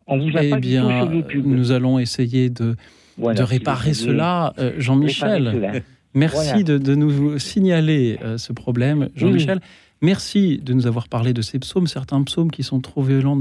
on 0.07 0.19
vous 0.19 0.37
a 0.37 0.45
eh 0.45 0.51
pas 0.51 0.59
bien, 0.59 0.83
tout 0.83 1.07
sur 1.07 1.15
YouTube. 1.15 1.45
nous 1.47 1.73
allons 1.73 1.99
essayer 1.99 2.51
de 2.51 2.77
de 3.19 3.43
réparer 3.43 3.95
cela. 3.95 4.53
Euh, 4.59 4.73
Jean-Michel, 4.79 5.83
merci 6.15 6.65
de, 6.65 6.95
nous 6.95 7.39
signaler 7.39 8.19
euh, 8.23 8.39
ce 8.39 8.53
problème. 8.53 9.09
Jean-Michel, 9.15 9.61
merci 10.03 10.59
de 10.59 10.73
nous 10.73 10.87
avoir 10.87 11.09
parlé 11.09 11.33
de 11.33 11.43
ces 11.43 11.59
psaumes, 11.59 11.87
certains 11.87 12.23
psaumes 12.23 12.51
qui 12.51 12.63
sont 12.63 12.81
trop 12.81 13.03
violents 13.03 13.39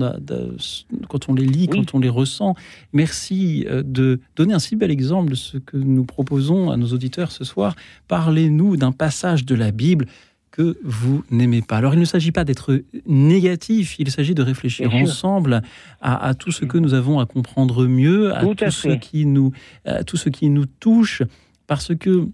quand 1.09 1.29
on 1.29 1.33
les 1.33 1.45
lit, 1.45 1.67
quand 1.67 1.93
on 1.93 1.99
les 1.99 2.09
ressent. 2.09 2.55
Merci 2.93 3.65
euh, 3.69 3.83
de 3.83 4.19
donner 4.35 4.53
un 4.53 4.59
si 4.59 4.75
bel 4.75 4.91
exemple 4.91 5.31
de 5.31 5.35
ce 5.35 5.57
que 5.57 5.77
nous 5.77 6.05
proposons 6.05 6.71
à 6.71 6.77
nos 6.77 6.87
auditeurs 6.87 7.31
ce 7.31 7.43
soir. 7.43 7.75
Parlez-nous 8.07 8.77
d'un 8.77 8.91
passage 8.91 9.45
de 9.45 9.55
la 9.55 9.71
Bible 9.71 10.05
que 10.51 10.77
vous 10.83 11.23
n'aimez 11.31 11.63
pas. 11.63 11.77
Alors 11.77 11.95
il 11.95 11.99
ne 11.99 12.05
s'agit 12.05 12.31
pas 12.31 12.43
d'être 12.43 12.83
négatif, 13.07 13.95
il 13.97 14.11
s'agit 14.11 14.35
de 14.35 14.43
réfléchir 14.43 14.93
ensemble 14.93 15.63
à, 15.99 16.35
tout 16.35 16.51
ce 16.51 16.63
que 16.63 16.77
nous 16.77 16.93
avons 16.93 17.19
à 17.19 17.25
comprendre 17.25 17.87
mieux, 17.87 18.35
à 18.35 18.41
tout, 18.41 18.69
ce 18.69 18.89
qui 18.89 19.25
nous, 19.25 19.51
tout 20.05 20.15
ce 20.15 20.29
qui 20.29 20.51
nous 20.51 20.67
touche, 20.67 21.23
parce 21.65 21.95
que 21.95 22.29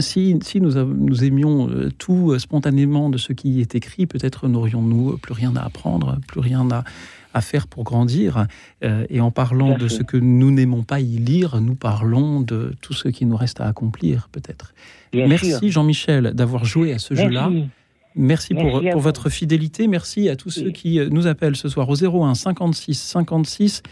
si, 0.00 0.38
si 0.42 0.60
nous, 0.60 0.72
nous, 0.84 1.24
aimions 1.24 1.68
euh, 1.68 1.90
tout 1.98 2.32
euh, 2.32 2.38
spontanément 2.38 3.10
de 3.10 3.18
ce 3.18 3.32
qui 3.32 3.60
est 3.60 3.74
écrit, 3.74 4.06
peut-être 4.06 4.48
n'aurions-nous 4.48 5.18
plus 5.18 5.32
rien 5.32 5.54
à 5.56 5.62
apprendre, 5.62 6.18
plus 6.26 6.40
rien 6.40 6.68
à, 6.70 6.84
à 7.34 7.40
faire 7.40 7.66
pour 7.66 7.84
grandir. 7.84 8.46
Euh, 8.82 9.04
et 9.10 9.20
en 9.20 9.30
parlant 9.30 9.76
de 9.76 9.88
ce 9.88 10.02
que 10.02 10.16
nous 10.16 10.50
n'aimons 10.50 10.84
pas 10.84 11.00
y 11.00 11.18
lire, 11.18 11.60
nous 11.60 11.74
parlons 11.74 12.40
de 12.40 12.72
tout 12.80 12.94
ce 12.94 13.08
qui 13.08 13.26
nous 13.26 13.36
reste 13.36 13.60
à 13.60 13.66
accomplir, 13.66 14.28
peut-être. 14.32 14.72
Merci 15.12 15.70
Jean-Michel 15.70 16.32
d'avoir 16.34 16.64
joué 16.64 16.92
à 16.92 16.98
ce 16.98 17.14
jeu-là. 17.14 17.50
Merci, 18.16 18.54
pour, 18.54 18.80
pour 18.92 19.00
votre 19.00 19.28
fidélité. 19.28 19.88
Merci 19.88 20.28
à 20.28 20.36
tous 20.36 20.50
ceux 20.50 20.70
qui 20.70 21.00
euh, 21.00 21.08
nous 21.10 21.26
appellent 21.26 21.56
ce 21.56 21.68
soir 21.68 21.88
au 21.88 21.96
01 21.96 22.34
56 22.36 22.94
56 22.94 23.82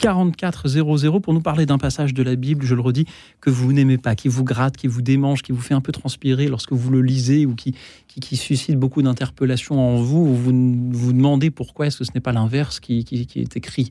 44 0.00 0.66
00 0.66 1.20
pour 1.20 1.34
nous 1.34 1.42
parler 1.42 1.66
d'un 1.66 1.76
passage 1.76 2.14
de 2.14 2.22
la 2.22 2.34
Bible, 2.34 2.64
je 2.64 2.74
le 2.74 2.80
redis, 2.80 3.04
que 3.40 3.50
vous 3.50 3.72
n'aimez 3.72 3.98
pas, 3.98 4.14
qui 4.14 4.28
vous 4.28 4.44
gratte, 4.44 4.76
qui 4.76 4.86
vous 4.86 5.02
démange, 5.02 5.42
qui 5.42 5.52
vous 5.52 5.60
fait 5.60 5.74
un 5.74 5.82
peu 5.82 5.92
transpirer 5.92 6.48
lorsque 6.48 6.72
vous 6.72 6.90
le 6.90 7.02
lisez 7.02 7.44
ou 7.44 7.54
qui, 7.54 7.74
qui, 8.08 8.36
suscite 8.36 8.76
beaucoup 8.76 9.02
d'interpellations 9.02 9.78
en 9.78 10.02
vous, 10.02 10.34
vous 10.34 10.90
vous 10.90 11.12
demandez 11.12 11.50
pourquoi 11.50 11.86
est-ce 11.86 11.98
que 11.98 12.04
ce 12.04 12.12
n'est 12.14 12.20
pas 12.20 12.32
l'inverse 12.32 12.80
qui, 12.80 13.04
qui, 13.04 13.40
est 13.40 13.56
écrit. 13.56 13.90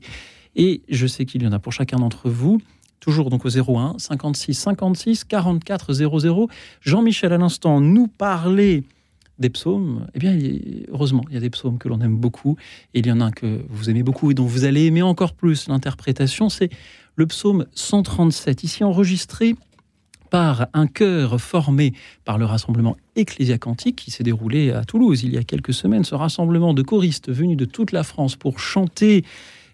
Et 0.56 0.82
je 0.88 1.06
sais 1.06 1.24
qu'il 1.24 1.44
y 1.44 1.46
en 1.46 1.52
a 1.52 1.60
pour 1.60 1.72
chacun 1.72 1.98
d'entre 1.98 2.28
vous. 2.28 2.60
Toujours 2.98 3.30
donc 3.30 3.46
au 3.46 3.48
01 3.48 3.94
56 3.98 4.54
56 4.54 5.24
44 5.24 5.92
00. 5.92 6.48
Jean-Michel 6.80 7.32
à 7.32 7.38
l'instant 7.38 7.80
nous 7.80 8.08
parlait 8.08 8.82
des 9.40 9.50
psaumes, 9.50 10.06
eh 10.14 10.18
bien, 10.18 10.38
heureusement, 10.92 11.24
il 11.28 11.34
y 11.34 11.36
a 11.36 11.40
des 11.40 11.50
psaumes 11.50 11.78
que 11.78 11.88
l'on 11.88 12.00
aime 12.00 12.16
beaucoup, 12.16 12.56
et 12.94 13.00
il 13.00 13.06
y 13.06 13.12
en 13.12 13.20
a 13.20 13.24
un 13.24 13.30
que 13.30 13.64
vous 13.68 13.90
aimez 13.90 14.02
beaucoup 14.02 14.30
et 14.30 14.34
dont 14.34 14.44
vous 14.44 14.64
allez 14.64 14.84
aimer 14.84 15.02
encore 15.02 15.32
plus 15.32 15.68
l'interprétation, 15.68 16.48
c'est 16.48 16.70
le 17.16 17.26
psaume 17.26 17.66
137, 17.74 18.62
ici 18.62 18.84
enregistré 18.84 19.56
par 20.30 20.68
un 20.74 20.86
chœur 20.86 21.40
formé 21.40 21.92
par 22.24 22.38
le 22.38 22.44
rassemblement 22.44 22.96
ecclésiacantique 23.16 23.96
qui 23.96 24.10
s'est 24.12 24.22
déroulé 24.22 24.70
à 24.70 24.84
Toulouse 24.84 25.24
il 25.24 25.34
y 25.34 25.36
a 25.38 25.42
quelques 25.42 25.74
semaines. 25.74 26.04
Ce 26.04 26.14
rassemblement 26.14 26.72
de 26.72 26.82
choristes 26.82 27.30
venus 27.30 27.56
de 27.56 27.64
toute 27.64 27.90
la 27.90 28.04
France 28.04 28.36
pour 28.36 28.60
chanter 28.60 29.24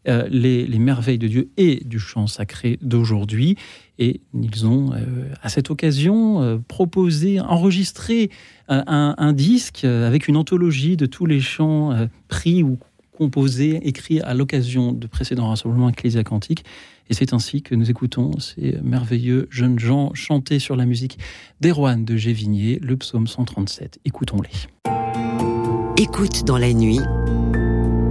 euh, 0.08 0.28
les, 0.30 0.78
merveilles 0.78 1.18
de 1.18 1.26
Dieu 1.26 1.48
et 1.56 1.82
du 1.84 1.98
chant 1.98 2.26
sacré 2.26 2.78
d'aujourd'hui. 2.80 3.56
Et 3.98 4.20
ils 4.34 4.66
ont, 4.66 4.92
euh, 4.92 5.32
à 5.42 5.48
cette 5.48 5.70
occasion, 5.70 6.42
euh, 6.42 6.58
proposé, 6.58 7.40
enregistré 7.40 8.30
un, 8.68 9.32
disque 9.32 9.84
avec 9.84 10.28
une 10.28 10.36
anthologie 10.36 10.96
de 10.96 11.06
tous 11.06 11.26
les 11.26 11.40
chants 11.40 12.08
pris 12.26 12.64
ou 12.64 12.78
composés, 13.16 13.80
écrits 13.82 14.20
à 14.20 14.34
l'occasion 14.34 14.92
de 14.92 15.06
précédents 15.06 15.48
rassemblements 15.48 15.88
ecclésiastiques. 15.88 16.64
Et 17.08 17.14
c'est 17.14 17.32
ainsi 17.32 17.62
que 17.62 17.74
nous 17.74 17.90
écoutons 17.90 18.38
ces 18.40 18.76
merveilleux 18.82 19.46
jeunes 19.50 19.78
gens 19.78 20.12
chanter 20.14 20.58
sur 20.58 20.74
la 20.74 20.84
musique 20.84 21.18
d'Erwan 21.60 22.04
de 22.04 22.16
Gévigné, 22.16 22.80
le 22.82 22.96
psaume 22.96 23.28
137. 23.28 24.00
Écoutons-les. 24.04 24.50
Écoute 25.96 26.44
dans 26.44 26.58
la 26.58 26.72
nuit 26.72 27.00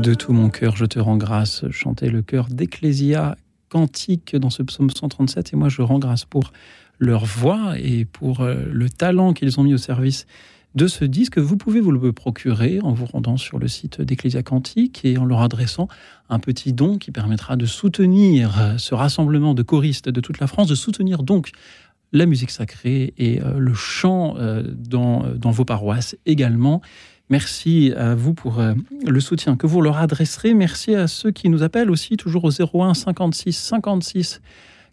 De 0.00 0.14
tout 0.14 0.32
mon 0.32 0.48
cœur, 0.48 0.76
je 0.76 0.86
te 0.86 0.98
rends 0.98 1.18
grâce, 1.18 1.70
chantait 1.70 2.08
le 2.08 2.22
cœur 2.22 2.48
d'Ecclésia 2.48 3.36
cantique 3.68 4.34
dans 4.34 4.48
ce 4.48 4.62
psaume 4.62 4.88
137. 4.88 5.52
Et 5.52 5.56
moi, 5.56 5.68
je 5.68 5.82
rends 5.82 5.98
grâce 5.98 6.24
pour 6.24 6.54
leur 6.98 7.26
voix 7.26 7.74
et 7.78 8.06
pour 8.06 8.40
euh, 8.40 8.64
le 8.72 8.88
talent 8.88 9.34
qu'ils 9.34 9.60
ont 9.60 9.62
mis 9.62 9.74
au 9.74 9.78
service 9.78 10.26
de 10.74 10.86
ce 10.86 11.04
disque. 11.04 11.36
Vous 11.36 11.58
pouvez 11.58 11.82
vous 11.82 11.90
le 11.90 12.12
procurer 12.12 12.78
en 12.82 12.94
vous 12.94 13.04
rendant 13.04 13.36
sur 13.36 13.58
le 13.58 13.68
site 13.68 14.00
d'Ecclésia 14.00 14.42
Cantique 14.42 15.04
et 15.04 15.18
en 15.18 15.26
leur 15.26 15.42
adressant 15.42 15.86
un 16.30 16.38
petit 16.38 16.72
don 16.72 16.96
qui 16.96 17.10
permettra 17.10 17.56
de 17.56 17.66
soutenir 17.66 18.58
euh, 18.58 18.78
ce 18.78 18.94
rassemblement 18.94 19.52
de 19.52 19.62
choristes 19.62 20.08
de 20.08 20.20
toute 20.22 20.40
la 20.40 20.46
France, 20.46 20.68
de 20.68 20.74
soutenir 20.74 21.22
donc 21.22 21.50
la 22.12 22.24
musique 22.24 22.52
sacrée 22.52 23.12
et 23.18 23.42
euh, 23.42 23.58
le 23.58 23.74
chant 23.74 24.36
dans, 24.72 25.26
dans 25.36 25.50
vos 25.50 25.66
paroisses 25.66 26.16
également. 26.24 26.80
Merci 27.30 27.92
à 27.96 28.16
vous 28.16 28.34
pour 28.34 28.58
euh, 28.58 28.74
le 29.06 29.20
soutien 29.20 29.56
que 29.56 29.66
vous 29.66 29.80
leur 29.80 29.98
adresserez. 29.98 30.52
Merci 30.52 30.96
à 30.96 31.06
ceux 31.06 31.30
qui 31.30 31.48
nous 31.48 31.62
appellent 31.62 31.90
aussi, 31.90 32.16
toujours 32.16 32.44
au 32.44 32.50
01 32.50 32.94
56 32.94 33.56
56 33.56 34.40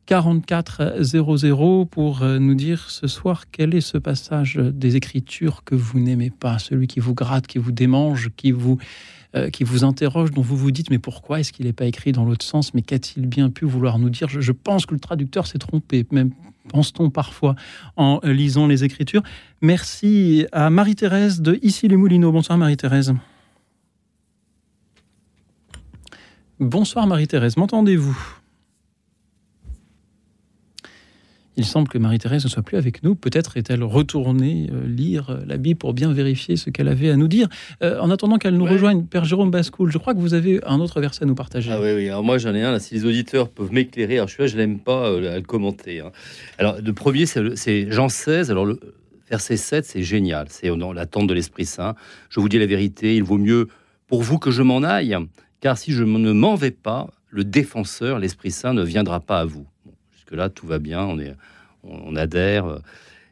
44 0.08 1.04
00 1.04 1.86
pour 1.86 2.24
euh, 2.24 2.40
nous 2.40 2.56
dire 2.56 2.90
ce 2.90 3.08
soir 3.08 3.44
quel 3.52 3.76
est 3.76 3.82
ce 3.82 3.98
passage 3.98 4.56
des 4.56 4.96
Écritures 4.96 5.66
que 5.66 5.76
vous 5.76 6.00
n'aimez 6.00 6.30
pas, 6.30 6.60
celui 6.60 6.88
qui 6.88 7.02
vous 7.02 7.14
gratte, 7.14 7.46
qui 7.46 7.58
vous 7.58 7.74
démange, 7.74 8.30
qui 8.38 8.52
vous, 8.52 8.78
euh, 9.36 9.50
qui 9.50 9.66
vous 9.66 9.84
interroge, 9.84 10.32
dont 10.32 10.42
vous 10.42 10.56
vous 10.56 10.72
dites 10.72 10.90
mais 10.90 10.98
pourquoi 10.98 11.42
est-ce 11.42 11.52
qu'il 11.52 11.66
n'est 11.66 11.74
pas 11.74 11.86
écrit 11.86 12.14
dans 12.14 12.24
l'autre 12.24 12.46
sens 12.46 12.74
Mais 12.74 12.82
qu'a-t-il 12.82 13.28
bien 13.28 13.50
pu 13.50 13.66
vouloir 13.66 14.00
nous 14.00 14.10
dire? 14.10 14.30
Je, 14.30 14.40
je, 14.40 14.54
pense 14.54 14.86
que 14.86 14.94
le 14.94 15.02
traducteur 15.02 15.46
s'est 15.46 15.60
trompé, 15.60 16.06
même 16.12 16.32
pense-t-on 16.70 17.10
parfois 17.10 17.56
en 17.98 18.22
lisant 18.24 18.66
les 18.66 18.86
Écritures. 18.86 19.24
Merci 19.62 20.48
à 20.54 20.70
Marie-Thérèse 20.70 21.42
de 21.42 21.60
Ici 21.62 21.90
les 21.90 21.98
Moulineaux. 21.98 22.32
Bonsoir 22.32 22.58
Marie-Thérèse. 22.58 23.14
Bonsoir 26.62 27.08
Marie-Thérèse, 27.08 27.58
m'entendez-vous? 27.58 28.18
Il 31.60 31.66
semble 31.66 31.88
que 31.88 31.98
Marie-Thérèse 31.98 32.44
ne 32.44 32.50
soit 32.50 32.62
plus 32.62 32.78
avec 32.78 33.02
nous. 33.04 33.16
Peut-être 33.16 33.58
est-elle 33.58 33.84
retournée 33.84 34.70
euh, 34.72 34.86
lire 34.88 35.32
euh, 35.32 35.40
la 35.48 35.58
Bible 35.58 35.80
pour 35.80 35.94
bien 35.94 36.14
vérifier 36.14 36.56
ce 36.56 36.70
qu'elle 36.70 36.88
avait 36.88 37.10
à 37.10 37.16
nous 37.16 37.28
dire. 37.28 37.48
Euh, 37.82 38.00
en 38.00 38.12
attendant 38.12 38.38
qu'elle 38.38 38.56
nous 38.56 38.66
Ouais. 38.66 38.72
rejoigne, 38.74 39.06
Père 39.06 39.26
Jérôme 39.26 39.50
Bascoul, 39.50 39.92
je 39.92 39.98
crois 39.98 40.14
que 40.14 40.20
vous 40.20 40.36
avez 40.36 40.60
un 40.66 40.80
autre 40.80 41.02
verset 41.02 41.24
à 41.24 41.26
nous 41.26 41.34
partager. 41.36 41.72
Ah 41.74 41.82
oui, 41.82 41.90
oui. 41.96 42.10
Alors 42.10 42.24
moi, 42.24 42.38
j'en 42.38 42.54
ai 42.54 42.62
un. 42.62 42.72
Là, 42.72 42.80
si 42.80 42.94
les 42.94 43.06
auditeurs 43.06 43.50
peuvent 43.50 43.72
m'éclairer, 43.74 44.18
alors 44.18 44.28
je 44.28 44.34
suis 44.36 44.44
là, 44.44 44.48
je 44.48 44.56
l'aime 44.56 44.80
pas 44.80 45.10
euh, 45.10 45.34
à 45.34 45.38
le 45.38 45.42
commenter. 45.42 46.00
hein. 46.02 46.12
Alors, 46.60 46.78
le 46.80 46.94
premier, 46.94 47.26
c'est 47.26 47.92
Jean 47.92 48.08
16. 48.10 48.52
Alors, 48.52 48.66
le 48.68 48.80
verset 49.30 49.58
7, 49.58 49.84
c'est 49.84 50.04
génial. 50.04 50.46
C'est 50.50 50.70
dans 50.78 50.94
l'attente 50.94 51.26
de 51.28 51.34
l'Esprit 51.34 51.66
Saint. 51.66 51.96
Je 52.30 52.40
vous 52.40 52.50
dis 52.50 52.60
la 52.60 52.68
vérité, 52.68 53.16
il 53.16 53.24
vaut 53.24 53.38
mieux 53.40 53.68
pour 54.08 54.22
vous 54.22 54.38
que 54.38 54.52
je 54.52 54.62
m'en 54.62 54.84
aille, 54.84 55.18
car 55.60 55.78
si 55.78 55.92
je 55.92 56.04
ne 56.04 56.32
m'en 56.34 56.54
vais 56.56 56.72
pas, 56.72 57.08
le 57.30 57.44
défenseur, 57.44 58.20
l'Esprit 58.20 58.52
Saint, 58.52 58.74
ne 58.74 58.84
viendra 58.84 59.20
pas 59.20 59.40
à 59.40 59.46
vous. 59.46 59.66
Jusque-là, 60.28 60.50
tout 60.50 60.68
va 60.68 60.80
bien, 60.80 61.06
on, 61.06 61.20
est, 61.20 61.36
on, 61.84 62.12
on 62.12 62.16
adhère. 62.18 62.82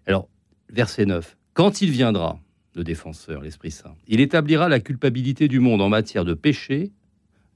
Alors, 0.07 0.29
verset 0.69 1.05
9. 1.05 1.35
Quand 1.53 1.81
il 1.81 1.91
viendra, 1.91 2.39
le 2.73 2.83
défenseur, 2.83 3.41
l'Esprit 3.41 3.71
Saint, 3.71 3.95
il 4.07 4.21
établira 4.21 4.69
la 4.69 4.79
culpabilité 4.79 5.47
du 5.47 5.59
monde 5.59 5.81
en 5.81 5.89
matière 5.89 6.23
de 6.23 6.33
péché, 6.33 6.91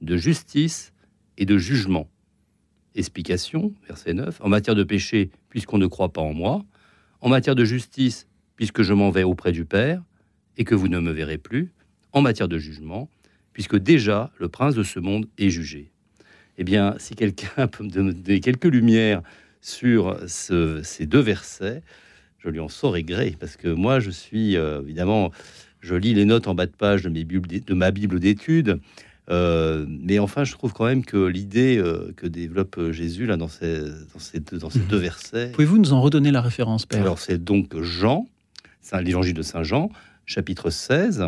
de 0.01 0.17
justice 0.17 0.93
et 1.37 1.45
de 1.45 1.57
jugement. 1.57 2.09
Explication, 2.95 3.73
verset 3.87 4.13
9. 4.13 4.41
En 4.41 4.49
matière 4.49 4.75
de 4.75 4.83
péché, 4.83 5.29
puisqu'on 5.49 5.77
ne 5.77 5.87
croit 5.87 6.11
pas 6.11 6.21
en 6.21 6.33
moi. 6.33 6.65
En 7.21 7.29
matière 7.29 7.55
de 7.55 7.63
justice, 7.63 8.27
puisque 8.55 8.81
je 8.81 8.93
m'en 8.93 9.09
vais 9.09 9.23
auprès 9.23 9.53
du 9.53 9.63
Père 9.63 10.03
et 10.57 10.65
que 10.65 10.75
vous 10.75 10.89
ne 10.89 10.99
me 10.99 11.11
verrez 11.11 11.37
plus. 11.37 11.71
En 12.11 12.21
matière 12.21 12.47
de 12.47 12.57
jugement, 12.57 13.09
puisque 13.53 13.77
déjà 13.77 14.31
le 14.37 14.49
prince 14.49 14.75
de 14.75 14.83
ce 14.83 14.99
monde 14.99 15.27
est 15.37 15.49
jugé. 15.49 15.91
Eh 16.59 16.63
bien, 16.63 16.93
si 16.99 17.15
quelqu'un 17.15 17.67
peut 17.71 17.83
me 17.83 17.89
donner 17.89 18.39
quelques 18.41 18.65
lumières 18.65 19.21
sur 19.61 20.17
ce- 20.27 20.81
ces 20.83 21.05
deux 21.07 21.19
versets, 21.21 21.81
je 22.37 22.49
lui 22.49 22.59
en 22.59 22.69
saurai 22.69 23.03
gré, 23.03 23.35
parce 23.39 23.55
que 23.57 23.69
moi, 23.69 23.99
je 23.99 24.11
suis 24.11 24.55
euh, 24.55 24.81
évidemment, 24.81 25.31
je 25.81 25.95
lis 25.95 26.13
les 26.13 26.25
notes 26.25 26.47
en 26.47 26.55
bas 26.55 26.65
de 26.67 26.71
page 26.71 27.03
de, 27.03 27.09
mes 27.09 27.23
de 27.23 27.73
ma 27.73 27.91
Bible 27.91 28.19
d'études, 28.19 28.79
euh, 29.29 29.85
mais 29.87 30.19
enfin, 30.19 30.43
je 30.43 30.51
trouve 30.53 30.73
quand 30.73 30.85
même 30.85 31.05
que 31.05 31.25
l'idée 31.25 31.77
euh, 31.77 32.11
que 32.17 32.27
développe 32.27 32.91
Jésus 32.91 33.25
là 33.25 33.37
dans 33.37 33.47
ces, 33.47 33.79
dans 34.13 34.19
ces, 34.19 34.39
deux, 34.39 34.57
dans 34.57 34.69
ces 34.69 34.79
deux 34.79 34.97
versets, 34.97 35.51
Pouvez-vous 35.53 35.77
nous 35.77 35.93
en 35.93 36.01
redonner 36.01 36.31
la 36.31 36.41
référence, 36.41 36.85
Père? 36.85 37.01
Alors 37.01 37.19
c'est 37.19 37.41
donc 37.43 37.79
Jean, 37.81 38.27
c'est 38.81 39.01
l'évangile 39.01 39.33
de 39.35 39.41
Saint 39.43 39.63
Jean, 39.63 39.91
chapitre 40.25 40.69
16, 40.69 41.23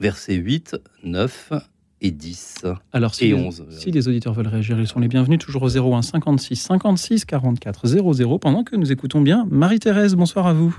versets 0.00 0.34
8, 0.36 0.76
9 1.04 1.52
et 2.00 2.10
10 2.10 2.64
Alors, 2.92 3.14
si 3.14 3.24
et 3.26 3.28
les, 3.28 3.34
11. 3.34 3.66
si 3.70 3.90
les 3.90 4.06
auditeurs 4.08 4.32
veulent 4.32 4.46
réagir, 4.48 4.78
ils 4.78 4.86
sont 4.86 5.00
les 5.00 5.08
bienvenus, 5.08 5.38
toujours 5.38 5.62
au 5.64 5.68
01 5.94 6.02
56 6.02 6.56
56 6.56 7.24
44 7.24 7.86
00, 7.86 8.38
pendant 8.38 8.62
que 8.64 8.76
nous 8.76 8.92
écoutons 8.92 9.20
bien 9.20 9.46
Marie-Thérèse. 9.50 10.14
Bonsoir 10.14 10.46
à 10.46 10.52
vous. 10.52 10.76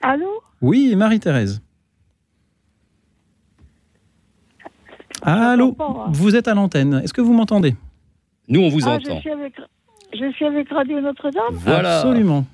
Allô? 0.00 0.26
Oui, 0.62 0.94
Marie-Thérèse. 0.96 1.60
Allô? 5.22 5.76
Vous 6.10 6.36
êtes 6.36 6.48
à 6.48 6.54
l'antenne. 6.54 7.00
Est-ce 7.04 7.14
que 7.14 7.20
vous 7.20 7.32
m'entendez? 7.32 7.74
Nous, 8.48 8.60
on 8.60 8.68
vous 8.68 8.86
Ah, 8.86 8.98
je 9.02 9.08
entend. 9.10 9.20
suis 9.20 9.30
avec, 9.30 9.54
je 10.12 10.32
suis 10.32 10.44
avec 10.44 10.68
Radio 10.70 11.00
Notre-Dame. 11.00 11.44
Voilà. 11.52 12.00
Absolument. 12.00 12.44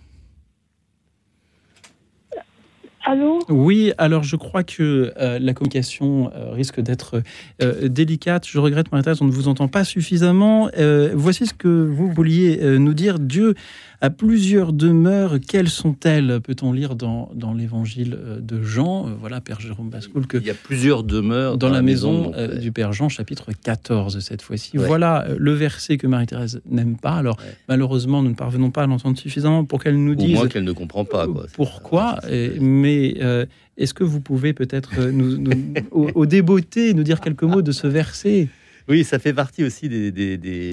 Oui, 3.48 3.92
alors 3.98 4.22
je 4.22 4.36
crois 4.36 4.62
que 4.62 5.12
euh, 5.16 5.38
la 5.38 5.54
communication 5.54 6.30
euh, 6.34 6.50
risque 6.50 6.80
d'être 6.80 7.22
euh, 7.62 7.88
délicate. 7.88 8.46
Je 8.46 8.58
regrette, 8.58 8.90
Marie-Thérèse, 8.92 9.22
on 9.22 9.26
ne 9.26 9.32
vous 9.32 9.48
entend 9.48 9.68
pas 9.68 9.84
suffisamment. 9.84 10.70
Voici 11.14 11.46
ce 11.46 11.54
que 11.54 11.68
vous 11.68 12.10
vouliez 12.10 12.58
nous 12.78 12.94
dire. 12.94 13.18
Dieu 13.18 13.54
a 14.00 14.10
plusieurs 14.10 14.72
demeures. 14.72 15.38
Quelles 15.46 15.68
sont-elles 15.68 16.40
Peut-on 16.40 16.72
lire 16.72 16.94
dans, 16.94 17.30
dans 17.34 17.52
l'évangile 17.52 18.16
euh, 18.18 18.40
de 18.40 18.62
Jean 18.62 19.08
Euh, 19.08 19.10
Voilà, 19.20 19.40
Père 19.40 19.60
Jérôme 19.60 19.90
Bascoul, 19.90 20.26
que 20.26 20.38
Il 20.38 20.44
y 20.46 20.50
a 20.50 20.54
plusieurs 20.54 21.02
demeures 21.04 21.58
dans, 21.58 21.68
la 21.68 21.82
maison, 21.82 22.32
euh, 22.36 22.56
du 22.58 22.72
Père 22.72 22.92
Jean, 22.92 23.08
chapitre 23.08 23.50
14 23.62 24.20
cette 24.20 24.42
fois-ci. 24.42 24.78
Ouais. 24.78 24.86
Voilà 24.86 25.26
le 25.36 25.52
verset 25.52 25.98
que 25.98 26.06
Marie-Thérèse 26.06 26.62
n'aime 26.68 26.96
pas. 26.96 27.12
Alors, 27.12 27.36
Ouais. 27.40 27.54
malheureusement, 27.68 28.22
nous 28.22 28.30
ne 28.30 28.34
parvenons 28.34 28.70
pas 28.70 28.84
à 28.84 28.86
l'entendre 28.86 29.18
suffisamment 29.18 29.64
pour 29.64 29.82
qu'elle 29.82 30.02
nous 30.02 30.14
dise 30.14 30.34
moins 30.34 30.48
qu'elle 30.48 30.64
ne 30.64 30.72
comprend 30.72 31.04
pas. 31.04 31.26
Quoi. 31.26 31.46
pourquoi. 31.54 32.18
Et- 32.30 32.58
mais 32.60 33.16
euh, 33.20 33.44
est-ce 33.76 33.92
que 33.94 34.04
vous 34.04 34.20
pouvez 34.20 34.52
peut-être 34.52 34.98
nous, 35.10 35.36
nous- 35.38 35.74
au, 35.90 36.08
au 36.14 36.26
débeauté 36.26 36.94
nous 36.94 37.02
dire 37.02 37.20
quelques 37.20 37.42
mots 37.44 37.62
de 37.62 37.72
ce 37.72 37.86
verset? 37.86 38.48
Oui, 38.90 39.04
ça 39.04 39.20
fait 39.20 39.32
partie 39.32 39.62
aussi 39.62 39.88
des, 39.88 40.08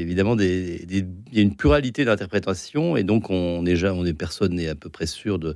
évidemment 0.01 0.35
des, 0.35 0.83
il 0.89 1.35
y 1.35 1.39
a 1.39 1.41
une 1.43 1.55
pluralité 1.55 2.03
d'interprétations 2.03 2.97
et 2.97 3.03
donc 3.03 3.29
on 3.29 3.61
déjà, 3.61 3.93
on 3.93 4.05
est 4.05 4.15
personne 4.15 4.55
n'est 4.55 4.69
à 4.69 4.73
peu 4.73 4.89
près 4.89 5.05
sûr 5.05 5.37
de. 5.37 5.53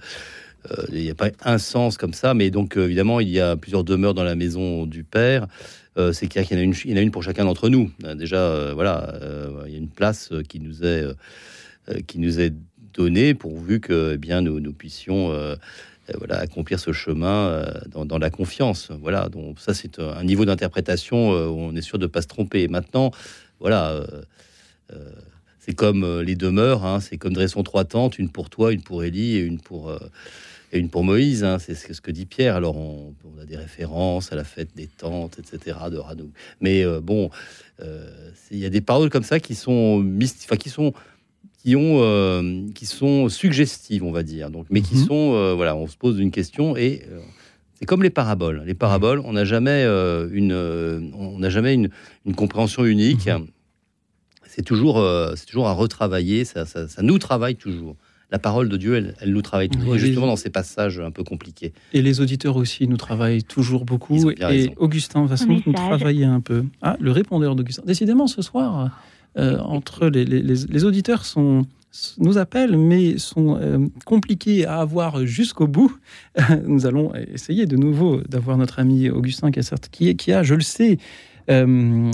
euh, 0.71 0.85
il 0.91 1.01
n'y 1.01 1.09
a 1.09 1.15
pas 1.15 1.29
un 1.43 1.57
sens 1.57 1.97
comme 1.97 2.13
ça, 2.13 2.35
mais 2.35 2.51
donc 2.51 2.77
euh, 2.77 2.85
évidemment 2.85 3.19
il 3.19 3.29
y 3.29 3.39
a 3.39 3.57
plusieurs 3.57 3.83
demeures 3.83 4.13
dans 4.13 4.23
la 4.23 4.35
maison 4.35 4.85
du 4.85 5.03
père. 5.03 5.47
Euh, 5.97 6.13
c'est 6.13 6.27
qu'il 6.27 6.41
y 6.43 6.55
en 6.55 6.59
a 6.59 6.61
une, 6.61 6.75
il 6.85 6.91
y 6.91 6.93
en 6.93 6.97
a 6.97 7.01
une 7.01 7.11
pour 7.11 7.23
chacun 7.23 7.45
d'entre 7.45 7.67
nous. 7.67 7.91
Déjà, 8.15 8.73
voilà, 8.75 9.15
il 9.65 9.71
y 9.71 9.75
a 9.75 9.79
une 9.79 9.89
place 9.89 10.31
qui 10.47 10.59
nous 10.59 10.85
est 10.85 11.05
qui 12.07 12.19
nous 12.19 12.39
est 12.39 12.53
donnée 12.93 13.33
pourvu 13.33 13.79
que 13.79 14.11
eh 14.13 14.17
bien 14.17 14.41
nous, 14.41 14.59
nous 14.59 14.73
puissions 14.73 15.33
voilà, 16.17 16.37
accomplir 16.39 16.79
ce 16.79 16.91
chemin 16.91 17.47
euh, 17.47 17.65
dans, 18.05 18.17
la 18.17 18.29
confiance. 18.29 18.89
Voilà, 19.01 19.29
donc 19.29 19.59
ça 19.59 19.73
c'est 19.73 19.99
un 19.99 20.23
niveau 20.23 20.45
d'interprétation 20.45 21.33
euh, 21.33 21.47
où 21.47 21.59
on 21.59 21.75
est 21.75 21.81
sûr 21.81 21.97
de 21.99 22.05
ne 22.05 22.07
pas 22.07 22.21
se 22.21 22.27
tromper. 22.27 22.67
Maintenant, 22.67 23.11
voilà, 23.59 23.91
euh, 23.91 24.05
euh, 24.93 25.11
c'est 25.59 25.75
comme 25.75 26.03
euh, 26.03 26.23
les 26.23 26.35
demeures, 26.35 26.85
hein, 26.85 26.99
c'est 26.99 27.17
comme 27.17 27.33
dressons 27.33 27.63
trois 27.63 27.85
tentes, 27.85 28.17
une 28.17 28.29
pour 28.29 28.49
toi, 28.49 28.73
une 28.73 28.81
pour 28.81 29.03
Élie 29.03 29.37
et 29.37 29.41
une 29.41 29.59
pour, 29.59 29.89
euh, 29.89 29.99
et 30.73 30.79
une 30.79 30.89
pour 30.89 31.03
Moïse. 31.03 31.43
hein, 31.43 31.59
c'est 31.59 31.75
ce 31.75 32.01
que 32.01 32.11
dit 32.11 32.25
Pierre. 32.25 32.55
Alors 32.55 32.77
on, 32.77 33.13
on 33.23 33.39
a 33.39 33.45
des 33.45 33.57
références 33.57 34.33
à 34.33 34.35
la 34.35 34.43
fête 34.43 34.69
des 34.75 34.87
tentes, 34.87 35.37
etc. 35.37 35.77
de 35.91 35.99
Hanou. 35.99 36.31
Mais 36.61 36.83
euh, 36.83 36.99
bon, 36.99 37.29
euh, 37.79 38.31
il 38.49 38.57
y 38.57 38.65
a 38.65 38.69
des 38.69 38.81
paroles 38.81 39.11
comme 39.11 39.23
ça 39.23 39.39
qui 39.39 39.53
sont 39.53 40.01
mysti- 40.01 40.45
enfin 40.45 40.57
qui 40.57 40.69
sont 40.69 40.93
qui 41.63 41.75
ont 41.75 41.97
euh, 42.01 42.63
qui 42.73 42.85
sont 42.85 43.29
suggestives, 43.29 44.03
on 44.03 44.11
va 44.11 44.23
dire. 44.23 44.49
Donc, 44.49 44.65
mais 44.69 44.81
qui 44.81 44.95
Mhm. 44.95 45.05
sont 45.05 45.33
euh, 45.35 45.53
voilà, 45.55 45.75
on 45.75 45.87
se 45.87 45.97
pose 45.97 46.19
une 46.19 46.31
question 46.31 46.75
et 46.75 47.03
euh, 47.11 47.19
c'est 47.75 47.85
comme 47.85 48.01
les 48.03 48.09
paraboles. 48.09 48.63
Les 48.65 48.73
paraboles, 48.73 49.21
on 49.25 49.33
n'a 49.33 49.45
jamais 49.45 49.83
euh, 49.85 50.27
une 50.31 50.53
on 51.15 51.37
n'a 51.39 51.49
jamais 51.49 51.73
une, 51.73 51.89
une 52.25 52.35
compréhension 52.35 52.83
unique. 52.85 53.29
C'est 54.47 54.63
toujours 54.65 54.97
euh, 54.99 55.33
c'est 55.35 55.45
toujours 55.45 55.67
à 55.67 55.73
retravailler. 55.73 56.45
Ça, 56.45 56.65
ça, 56.65 56.87
ça 56.87 57.01
nous 57.01 57.17
travaille 57.19 57.55
toujours. 57.55 57.95
La 58.31 58.39
parole 58.39 58.69
de 58.69 58.77
Dieu, 58.77 58.95
elle, 58.95 59.13
elle 59.19 59.33
nous 59.33 59.41
travaille 59.41 59.67
toujours, 59.67 59.89
Oui, 59.91 59.97
et 59.97 59.99
justement 59.99 60.25
dans 60.27 60.37
ces 60.37 60.49
passages 60.49 60.99
un 61.01 61.11
peu 61.11 61.21
compliqués. 61.23 61.73
Et 61.91 62.01
les 62.01 62.21
auditeurs 62.21 62.55
aussi 62.55 62.87
nous 62.87 62.95
travaillent 62.95 63.43
toujours 63.43 63.83
beaucoup. 63.83 64.31
Et 64.31 64.45
raison. 64.45 64.73
Augustin 64.77 65.25
va 65.25 65.35
sans 65.35 65.47
doute 65.47 65.65
nous 65.67 65.73
travailler 65.73 66.23
un 66.23 66.39
peu. 66.39 66.63
Ah, 66.81 66.95
le 67.01 67.11
répondeur 67.11 67.55
d'Augustin. 67.57 67.83
Décidément, 67.85 68.27
ce 68.27 68.41
soir, 68.41 68.89
entre 69.35 70.07
les, 70.07 70.85
auditeurs 70.85 71.25
sont 71.25 71.65
nous 72.17 72.37
appellent, 72.37 72.77
mais 72.77 73.17
sont 73.17 73.57
euh, 73.57 73.87
compliqués 74.05 74.65
à 74.65 74.79
avoir 74.79 75.25
jusqu'au 75.25 75.67
bout. 75.67 75.95
nous 76.65 76.85
allons 76.85 77.13
essayer 77.15 77.65
de 77.65 77.75
nouveau 77.75 78.21
d'avoir 78.21 78.57
notre 78.57 78.79
ami 78.79 79.09
Augustin 79.09 79.51
Cassert, 79.51 79.79
qui, 79.91 80.31
a, 80.31 80.43
je 80.43 80.55
le 80.55 80.61
sais, 80.61 80.97
euh, 81.49 82.09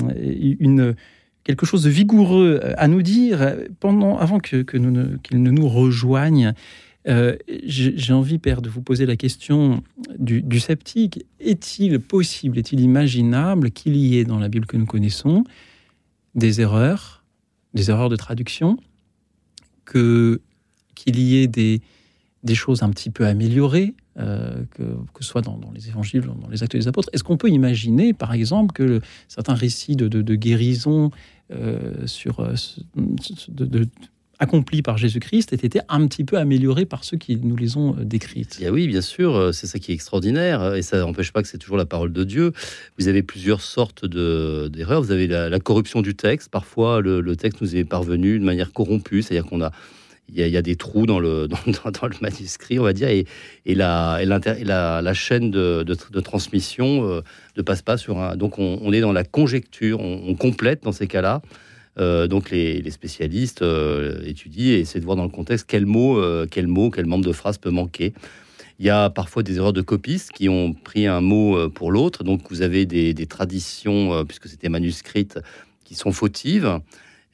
quelque 1.44 1.66
chose 1.66 1.84
de 1.84 1.90
vigoureux 1.90 2.60
à 2.78 2.88
nous 2.88 3.02
dire 3.02 3.56
pendant, 3.80 4.18
avant 4.18 4.40
qu'il 4.40 4.66
ne 4.82 5.52
nous 5.52 5.68
rejoigne. 5.68 6.54
Euh, 7.08 7.38
j'ai 7.64 8.14
envie, 8.14 8.38
Père, 8.38 8.62
de 8.62 8.70
vous 8.70 8.82
poser 8.82 9.06
la 9.06 9.16
question 9.16 9.82
du 10.20 10.60
sceptique. 10.60 11.24
Est-il 11.40 12.00
possible, 12.00 12.58
est-il 12.58 12.82
imaginable 12.82 13.72
qu'il 13.72 13.96
y 13.96 14.18
ait 14.18 14.26
dans 14.26 14.40
la 14.40 14.50
Bible 14.50 14.66
que 14.66 14.76
nous 14.76 14.86
connaissons 14.86 15.46
des 16.38 16.62
erreurs, 16.62 17.26
des 17.74 17.90
erreurs 17.90 18.10
de 18.10 18.16
traduction, 18.16 18.78
que 19.84 20.42
qu'il 20.96 21.20
y 21.20 21.38
ait 21.38 21.48
des, 21.48 21.82
des 22.44 22.56
choses 22.56 22.82
un 22.82 22.90
petit 22.90 23.10
peu 23.10 23.28
améliorées, 23.28 23.94
euh, 24.18 24.64
que, 24.72 24.84
ce 25.20 25.28
soit 25.28 25.42
dans, 25.42 25.58
dans, 25.58 25.72
les 25.72 25.90
évangiles, 25.90 26.22
dans 26.22 26.50
les 26.50 26.64
actes 26.64 26.76
des 26.76 26.88
apôtres. 26.88 27.10
Est-ce 27.14 27.24
qu'on 27.24 27.38
peut 27.38 27.50
imaginer, 27.50 28.14
par 28.14 28.34
exemple, 28.34 28.74
que 28.74 29.02
certains 29.28 29.54
récits 29.54 29.96
de, 29.96 30.08
de, 30.08 30.24
de 30.24 30.36
guérison 30.36 31.12
euh, 31.52 32.08
sur, 32.08 32.40
euh, 32.40 32.56
de, 33.48 33.88
accomplis 34.40 34.82
par 34.82 34.98
Jésus-Christ 34.98 35.54
aient 35.54 35.56
été 35.56 35.80
un 35.90 36.08
petit 36.08 36.24
peu 36.24 36.38
améliorés 36.38 36.86
par 36.86 37.04
ceux 37.04 37.18
qui 37.18 37.38
nous 37.38 37.56
les 37.56 37.78
ont 37.78 37.96
décrites. 38.00 38.60
Et 38.62 38.70
oui, 38.70 38.88
bien 38.88 39.02
sûr, 39.02 39.54
c'est 39.54 39.68
ça 39.68 39.80
qui 39.80 39.92
est 39.92 39.96
extraordinaire, 39.96 40.76
et 40.76 40.82
ça 40.82 41.00
n'empêche 41.00 41.32
pas 41.32 41.42
que 41.42 41.48
c'est 41.48 41.58
toujours 41.58 41.78
la 41.78 41.86
parole 41.86 42.14
de 42.14 42.24
Dieu. 42.24 42.52
Vous 43.00 43.08
avez 43.08 43.24
plusieurs 43.24 43.62
sortes 43.62 44.06
d'erreurs. 44.06 45.02
Vous 45.02 45.12
avez 45.12 45.28
la, 45.28 45.60
corruption 45.60 46.02
du 46.02 46.16
texte. 46.16 46.50
Parfois, 46.50 47.02
le, 47.02 47.36
texte 47.36 47.62
nous 47.62 47.76
est 47.76 47.84
parvenu 47.84 48.40
de 48.40 48.44
manière 48.44 48.72
corrompue, 48.72 49.22
c'est-à-dire 49.22 49.50
qu'on 49.50 49.62
a 49.62 49.72
il 50.30 50.48
y, 50.48 50.58
a, 50.58 50.62
des 50.62 50.76
trous 50.76 51.06
dans 51.06 51.20
le, 51.20 51.48
manuscrit, 52.22 52.80
on 52.80 52.84
va 52.84 52.94
dire, 52.94 53.08
et, 53.08 53.26
la, 53.66 54.20
la, 54.26 55.14
chaîne 55.14 55.52
de, 55.52 55.84
de, 55.84 56.20
transmission 56.20 57.08
euh, 57.08 57.22
ne 57.56 57.62
passe 57.62 57.82
pas 57.82 57.98
sur 57.98 58.20
un. 58.20 58.36
Donc, 58.36 58.60
on, 58.60 58.92
est 58.92 59.02
dans 59.02 59.14
la 59.14 59.24
conjecture, 59.24 60.02
on, 60.02 60.24
on 60.28 60.36
complète 60.36 60.84
dans 60.84 60.92
ces 60.92 61.08
cas-là. 61.08 61.42
Euh, 62.00 62.28
donc, 62.28 62.52
les, 62.52 62.82
les 62.82 62.92
spécialistes 62.92 63.62
euh, 63.62 64.22
étudient 64.26 64.74
et 64.74 64.80
essaient 64.80 65.00
de 65.00 65.06
voir 65.06 65.18
dans 65.18 65.24
le 65.24 65.30
contexte 65.30 65.66
quel 65.68 65.86
mot, 65.86 66.20
euh, 66.20 66.46
quel 66.50 66.68
mot, 66.68 66.90
quel 66.90 67.06
membre 67.06 67.26
de 67.26 67.32
phrase 67.32 67.58
peut 67.58 67.72
manquer. 67.72 68.14
Il 68.80 68.86
y 68.86 68.90
a 68.92 69.10
parfois 69.10 69.42
des 69.42 69.58
erreurs 69.58 69.74
de 69.74 69.82
copistes 69.82 70.32
qui 70.32 70.50
ont 70.50 70.74
pris 70.74 71.08
un 71.08 71.22
mot 71.22 71.68
pour 71.70 71.92
l'autre. 71.92 72.24
Donc, 72.24 72.42
vous 72.52 72.62
avez 72.62 72.86
des, 72.86 73.16
des 73.16 73.26
traditions, 73.26 74.24
puisque 74.26 74.48
c'était 74.48 74.70
manuscrite, 74.70 75.40
qui 75.84 75.96
sont 75.96 76.12
fautives. 76.12 76.80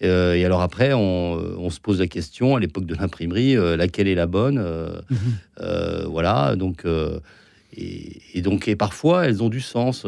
Euh, 0.04 0.34
et 0.34 0.44
alors 0.46 0.62
après, 0.62 0.94
on, 0.94 1.34
on, 1.58 1.70
se 1.70 1.80
pose 1.80 2.00
la 2.00 2.08
question 2.08 2.56
à 2.56 2.60
l'époque 2.60 2.86
de 2.86 2.96
l'imprimerie, 2.96 3.56
euh, 3.56 3.78
laquelle 3.78 4.08
est 4.08 4.16
la 4.16 4.26
bonne 4.26 4.58
euh, 4.58 5.00
mmh. 5.10 6.06
Voilà, 6.08 6.56
donc 6.56 6.86
et, 7.76 8.22
et, 8.34 8.42
donc 8.42 8.68
et 8.68 8.76
parfois 8.76 9.26
elles 9.26 9.42
ont 9.42 9.50
du 9.50 9.62
sens. 9.62 10.06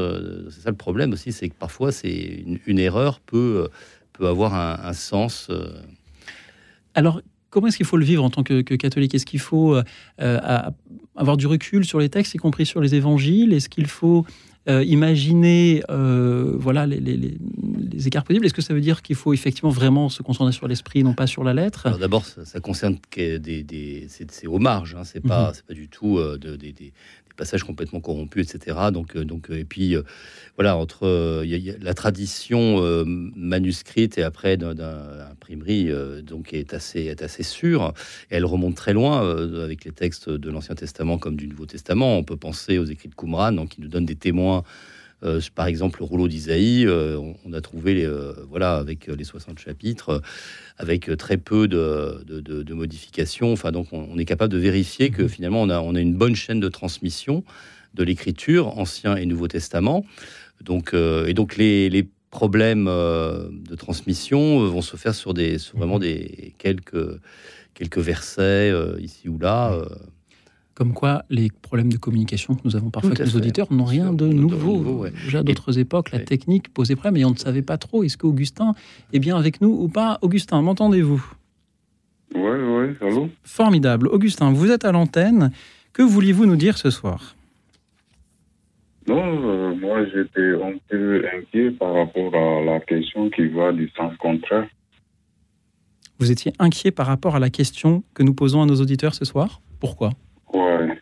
c'est 0.49 0.61
ça 0.61 0.69
le 0.69 0.75
problème 0.75 1.13
aussi, 1.13 1.31
c'est 1.31 1.49
que 1.49 1.55
parfois 1.57 1.91
c'est 1.91 2.09
une, 2.09 2.59
une, 2.65 2.79
erreur 2.79 3.19
peut 3.19 3.69
peut 4.17 4.28
avoir 4.28 4.54
un, 4.54 4.93
sens. 4.93 5.49
Alors 6.93 7.21
comment 7.49 7.67
est-ce 7.67 7.78
qu'il 7.78 7.86
faut 7.86 7.97
le 7.97 8.06
vivre 8.06 8.23
en 8.23 8.30
tant 8.30 8.43
que, 8.43 8.62
que 8.62 8.75
catholique? 8.75 9.13
Est-ce 9.15 9.25
qu'il 9.25 9.39
faut 9.39 9.80
avoir 10.17 11.38
du 11.38 11.47
recul 11.47 11.86
sur 11.86 11.99
les 11.99 12.10
textes, 12.10 12.36
y 12.36 12.38
compris 12.38 12.65
sur 12.65 12.82
les 12.82 12.95
évangiles? 12.95 13.54
Est-ce 13.54 13.69
qu'il 13.69 13.88
faut 13.88 14.25
euh, 14.67 14.84
imaginer 14.84 15.84
euh, 15.91 16.56
voilà, 16.58 16.88
les, 16.88 16.99
les, 16.99 17.17
les, 17.17 18.08
écarts 18.08 18.23
possibles 18.23 18.47
Est-ce 18.47 18.54
que 18.54 18.63
ça 18.63 18.73
veut 18.73 18.82
dire 18.82 19.04
qu'il 19.04 19.15
faut 19.15 19.32
effectivement 19.32 19.69
vraiment 19.69 20.10
se 20.10 20.23
concentrer 20.23 20.54
sur 20.54 20.67
l'esprit, 20.67 21.04
non 21.04 21.13
pas 21.13 21.28
sur 21.28 21.43
la 21.43 21.54
lettre? 21.54 21.99
D'abord, 21.99 22.25
ça, 22.25 22.45
ça, 22.45 22.60
concerne 22.60 22.97
des, 23.15 23.38
des 23.39 24.08
c'est 24.10 24.47
aux 24.47 24.58
marges, 24.58 24.95
hein, 24.95 25.04
c'est 25.04 25.21
pas, 25.21 25.49
mm 25.49 25.54
-hmm. 25.54 25.63
pas 25.67 25.73
du 25.75 25.88
tout 25.88 26.17
euh, 26.17 26.39
de, 26.39 26.56
des, 26.56 26.73
des, 26.73 26.93
passages 27.38 27.65
complètement 27.65 27.99
corrompus, 27.99 28.56
etc. 28.56 28.78
Donc, 28.93 29.17
euh, 29.17 29.25
donc 29.25 29.49
et 29.49 29.65
puis 29.65 29.97
voilà, 30.56 30.78
entre 30.78 31.04
il 31.43 31.49
y, 31.49 31.69
a 31.69 31.73
la 31.82 31.93
tradition 31.93 32.63
manuscrite 33.36 34.17
et 34.17 34.23
après 34.23 34.56
d'imprimerie, 34.56 35.89
donc 36.23 36.54
est 36.54 36.73
assez 36.73 37.01
est 37.13 37.21
assez 37.21 37.43
sûre. 37.43 37.93
Et 38.32 38.36
elle 38.38 38.45
remonte 38.45 38.75
très 38.84 38.93
loin 38.93 39.13
avec 39.67 39.84
les 39.84 39.91
textes 39.91 40.30
de 40.30 40.49
l'Ancien 40.54 40.75
Testament 40.75 41.17
comme 41.23 41.36
du 41.36 41.47
Nouveau 41.51 41.65
Testament. 41.65 42.17
On 42.17 42.23
peut 42.23 42.38
penser 42.38 42.78
aux 42.82 42.86
écrits 42.93 43.10
de 43.10 43.15
Qumran, 43.21 43.51
donc 43.51 43.67
qui 43.71 43.82
nous 43.82 43.89
donnent 43.89 44.12
des 44.13 44.21
témoins. 44.28 44.54
Euh, 45.23 45.41
par 45.53 45.67
exemple, 45.67 45.99
le 45.99 46.05
rouleau 46.05 46.27
d'Isaïe, 46.27 46.85
euh, 46.85 47.17
on, 47.17 47.35
on, 47.45 47.53
a 47.53 47.61
trouvé, 47.61 47.95
les, 47.95 48.05
euh, 48.05 48.33
voilà, 48.49 48.75
avec 48.75 49.07
les 49.07 49.23
60 49.23 49.59
chapitres, 49.59 50.21
avec 50.77 51.09
très 51.17 51.37
peu 51.37 51.67
de, 51.67 52.23
de, 52.25 52.41
de, 52.41 52.63
de 52.63 52.73
modifications. 52.73 53.51
Enfin, 53.53 53.71
donc, 53.71 53.87
on, 53.91 54.07
on, 54.11 54.17
est 54.17 54.25
capable 54.25 54.53
de 54.53 54.57
vérifier 54.57 55.09
que 55.09 55.27
finalement, 55.27 55.61
on 55.61 55.69
a, 55.69 55.79
on 55.79 55.95
a 55.95 55.99
une 55.99 56.15
bonne 56.15 56.35
chaîne 56.35 56.59
de 56.59 56.69
transmission 56.69 57.43
de 57.93 58.03
l'écriture, 58.03 58.77
Ancien 58.77 59.15
et 59.15 59.25
Nouveau 59.25 59.47
Testament. 59.47 60.05
Donc, 60.61 60.93
et 60.93 61.33
donc, 61.33 61.55
les, 61.55 61.89
les 61.89 62.07
problèmes 62.29 62.85
de 62.85 63.75
transmission 63.75 64.67
vont 64.67 64.81
se 64.81 64.97
faire 64.97 65.15
sur, 65.15 65.33
des, 65.33 65.59
sur 65.59 65.77
vraiment 65.77 65.99
des 65.99 66.55
quelques, 66.57 67.19
quelques 67.73 67.99
versets 67.99 68.73
ici 68.99 69.29
ou 69.29 69.39
là. 69.39 69.79
Comme 70.75 70.93
quoi, 70.93 71.23
les 71.29 71.49
problèmes 71.61 71.91
de 71.91 71.97
communication 71.97 72.53
que 72.53 72.59
nous 72.65 72.75
avons 72.75 72.89
parfois 72.89 73.11
avec 73.11 73.25
nos 73.25 73.38
auditeurs 73.38 73.71
n'ont 73.71 73.85
rien 73.85 74.11
de 74.11 74.27
nouveau. 74.27 74.73
nouveau 74.75 75.03
ouais. 75.03 75.11
Déjà 75.11 75.41
d'autres 75.41 75.79
époques, 75.79 76.11
la 76.11 76.17
ouais. 76.17 76.25
technique 76.25 76.73
posait 76.73 76.97
problème 76.97 77.15
et 77.21 77.23
on 77.23 77.31
ne 77.31 77.38
savait 77.38 77.61
pas 77.61 77.77
trop 77.77 78.03
est-ce 78.03 78.17
qu'Augustin 78.17 78.73
est 79.13 79.19
bien 79.19 79.38
avec 79.38 79.61
nous 79.61 79.69
ou 79.69 79.88
pas? 79.88 80.19
Augustin, 80.21 80.61
m'entendez-vous? 80.61 81.25
Oui, 82.35 82.41
oui, 82.41 82.95
allô? 82.99 83.29
Formidable. 83.43 84.09
Augustin, 84.09 84.51
vous 84.51 84.69
êtes 84.69 84.83
à 84.83 84.91
l'antenne. 84.91 85.51
Que 85.93 86.01
vouliez-vous 86.01 86.45
nous 86.45 86.57
dire 86.57 86.77
ce 86.77 86.89
soir? 86.89 87.38
Non, 89.07 89.23
euh, 89.23 89.75
moi 89.75 90.03
j'étais 90.05 90.61
un 90.61 90.73
peu 90.89 91.23
inquiet 91.38 91.71
par 91.71 91.93
rapport 91.93 92.35
à 92.35 92.61
la 92.65 92.81
question 92.81 93.29
qui 93.29 93.47
va 93.47 93.71
du 93.71 93.89
sens 93.95 94.13
contraire. 94.17 94.67
Vous 96.19 96.31
étiez 96.31 96.51
inquiet 96.59 96.91
par 96.91 97.07
rapport 97.07 97.38
à 97.38 97.39
la 97.39 97.49
question 97.49 98.03
que 98.13 98.23
nous 98.23 98.33
posons 98.33 98.61
à 98.61 98.65
nos 98.65 98.81
auditeurs 98.81 99.13
ce 99.15 99.23
soir? 99.23 99.61
Pourquoi? 99.79 100.11
Ouais. 100.55 101.01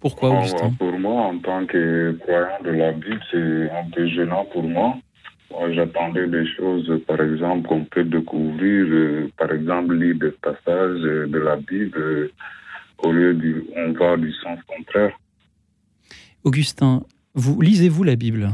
Pourquoi, 0.00 0.38
Augustin 0.38 0.70
Pour 0.78 0.98
moi, 0.98 1.22
en 1.26 1.38
tant 1.38 1.64
que 1.66 2.12
croyant 2.20 2.62
de 2.64 2.70
la 2.70 2.92
Bible, 2.92 3.20
c'est 3.30 3.70
un 3.70 3.88
peu 3.90 4.06
gênant 4.08 4.44
pour 4.52 4.64
moi. 4.64 4.96
moi 5.50 5.72
J'attendais 5.72 6.26
des 6.26 6.46
choses, 6.56 6.90
par 7.06 7.20
exemple, 7.20 7.68
qu'on 7.68 7.84
peut 7.84 8.04
découvrir, 8.04 8.86
euh, 8.86 9.30
par 9.38 9.52
exemple, 9.52 9.94
lire 9.94 10.16
des 10.16 10.32
passages 10.32 11.00
de 11.00 11.38
la 11.38 11.56
Bible, 11.56 11.96
euh, 11.96 12.32
au 12.98 13.12
lieu 13.12 13.34
du, 13.34 13.64
on 13.76 13.92
va 13.92 14.16
du 14.16 14.32
sens 14.32 14.58
contraire. 14.66 15.16
Augustin, 16.42 17.04
vous 17.34 17.60
lisez-vous 17.60 18.02
la 18.02 18.16
Bible? 18.16 18.50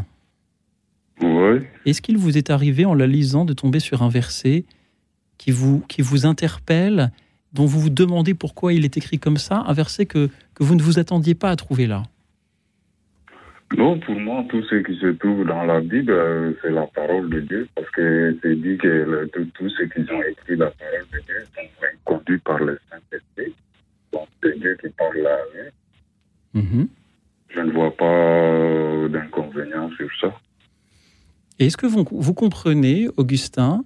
Oui. 1.23 1.63
Est-ce 1.87 2.03
qu'il 2.03 2.19
vous 2.19 2.37
est 2.37 2.51
arrivé, 2.51 2.85
en 2.85 2.95
la 2.95 3.07
lisant, 3.07 3.45
de 3.45 3.55
tomber 3.55 3.81
sur 3.81 4.03
un 4.03 4.09
verset 4.09 4.65
qui 5.39 5.51
vous, 5.51 5.81
qui 5.89 6.03
vous 6.03 6.27
interpelle 6.27 7.11
dont 7.53 7.67
vous 7.67 7.81
vous 7.81 7.91
demandez 7.91 8.35
pourquoi 8.35 8.73
il 8.73 8.85
est 8.85 8.97
écrit 8.97 9.19
comme 9.19 9.37
ça, 9.37 9.65
un 9.67 9.73
verset 9.73 10.07
que, 10.07 10.29
que 10.55 10.63
vous 10.63 10.75
ne 10.75 10.83
vous 10.83 10.99
attendiez 10.99 11.35
pas 11.35 11.51
à 11.51 11.57
trouver 11.57 11.87
là 11.87 12.03
Non, 13.77 13.99
pour 13.99 14.19
moi, 14.19 14.45
tout 14.49 14.63
ce 14.65 14.77
qui 14.77 14.97
se 14.99 15.07
trouve 15.07 15.45
dans 15.47 15.65
la 15.65 15.81
Bible, 15.81 16.13
euh, 16.13 16.53
c'est 16.63 16.71
la 16.71 16.87
parole 16.87 17.29
de 17.31 17.41
Dieu, 17.41 17.69
parce 17.75 17.91
que 17.91 18.37
c'est 18.43 18.57
dit 18.57 18.77
que 18.79 18.89
le, 18.89 19.29
tout, 19.33 19.47
tout, 19.55 19.69
ce 19.69 19.83
qu'ils 19.85 20.11
ont 20.13 20.23
écrit, 20.23 20.57
la 20.57 20.71
parole 20.71 21.07
de 21.13 21.19
Dieu, 21.27 21.45
sont 21.55 21.89
conduits 22.05 22.39
par 22.39 22.59
le 22.59 22.79
Saint-Esprit. 22.91 23.55
Donc, 24.13 24.29
c'est 24.43 24.59
Dieu 24.59 24.77
qui 24.81 24.89
parle 24.91 25.19
là. 25.19 25.37
Mm 26.55 26.61
-hmm. 26.61 26.87
Je 27.55 27.61
ne 27.61 27.73
vois 27.73 27.95
pas 27.97 29.09
d'inconvénient 29.09 29.91
sur 29.97 30.09
ça. 30.21 30.31
Est-ce 31.59 31.77
que 31.77 31.87
vous, 31.87 32.07
vous, 32.11 32.35
comprenez, 32.35 33.09
Augustin, 33.17 33.85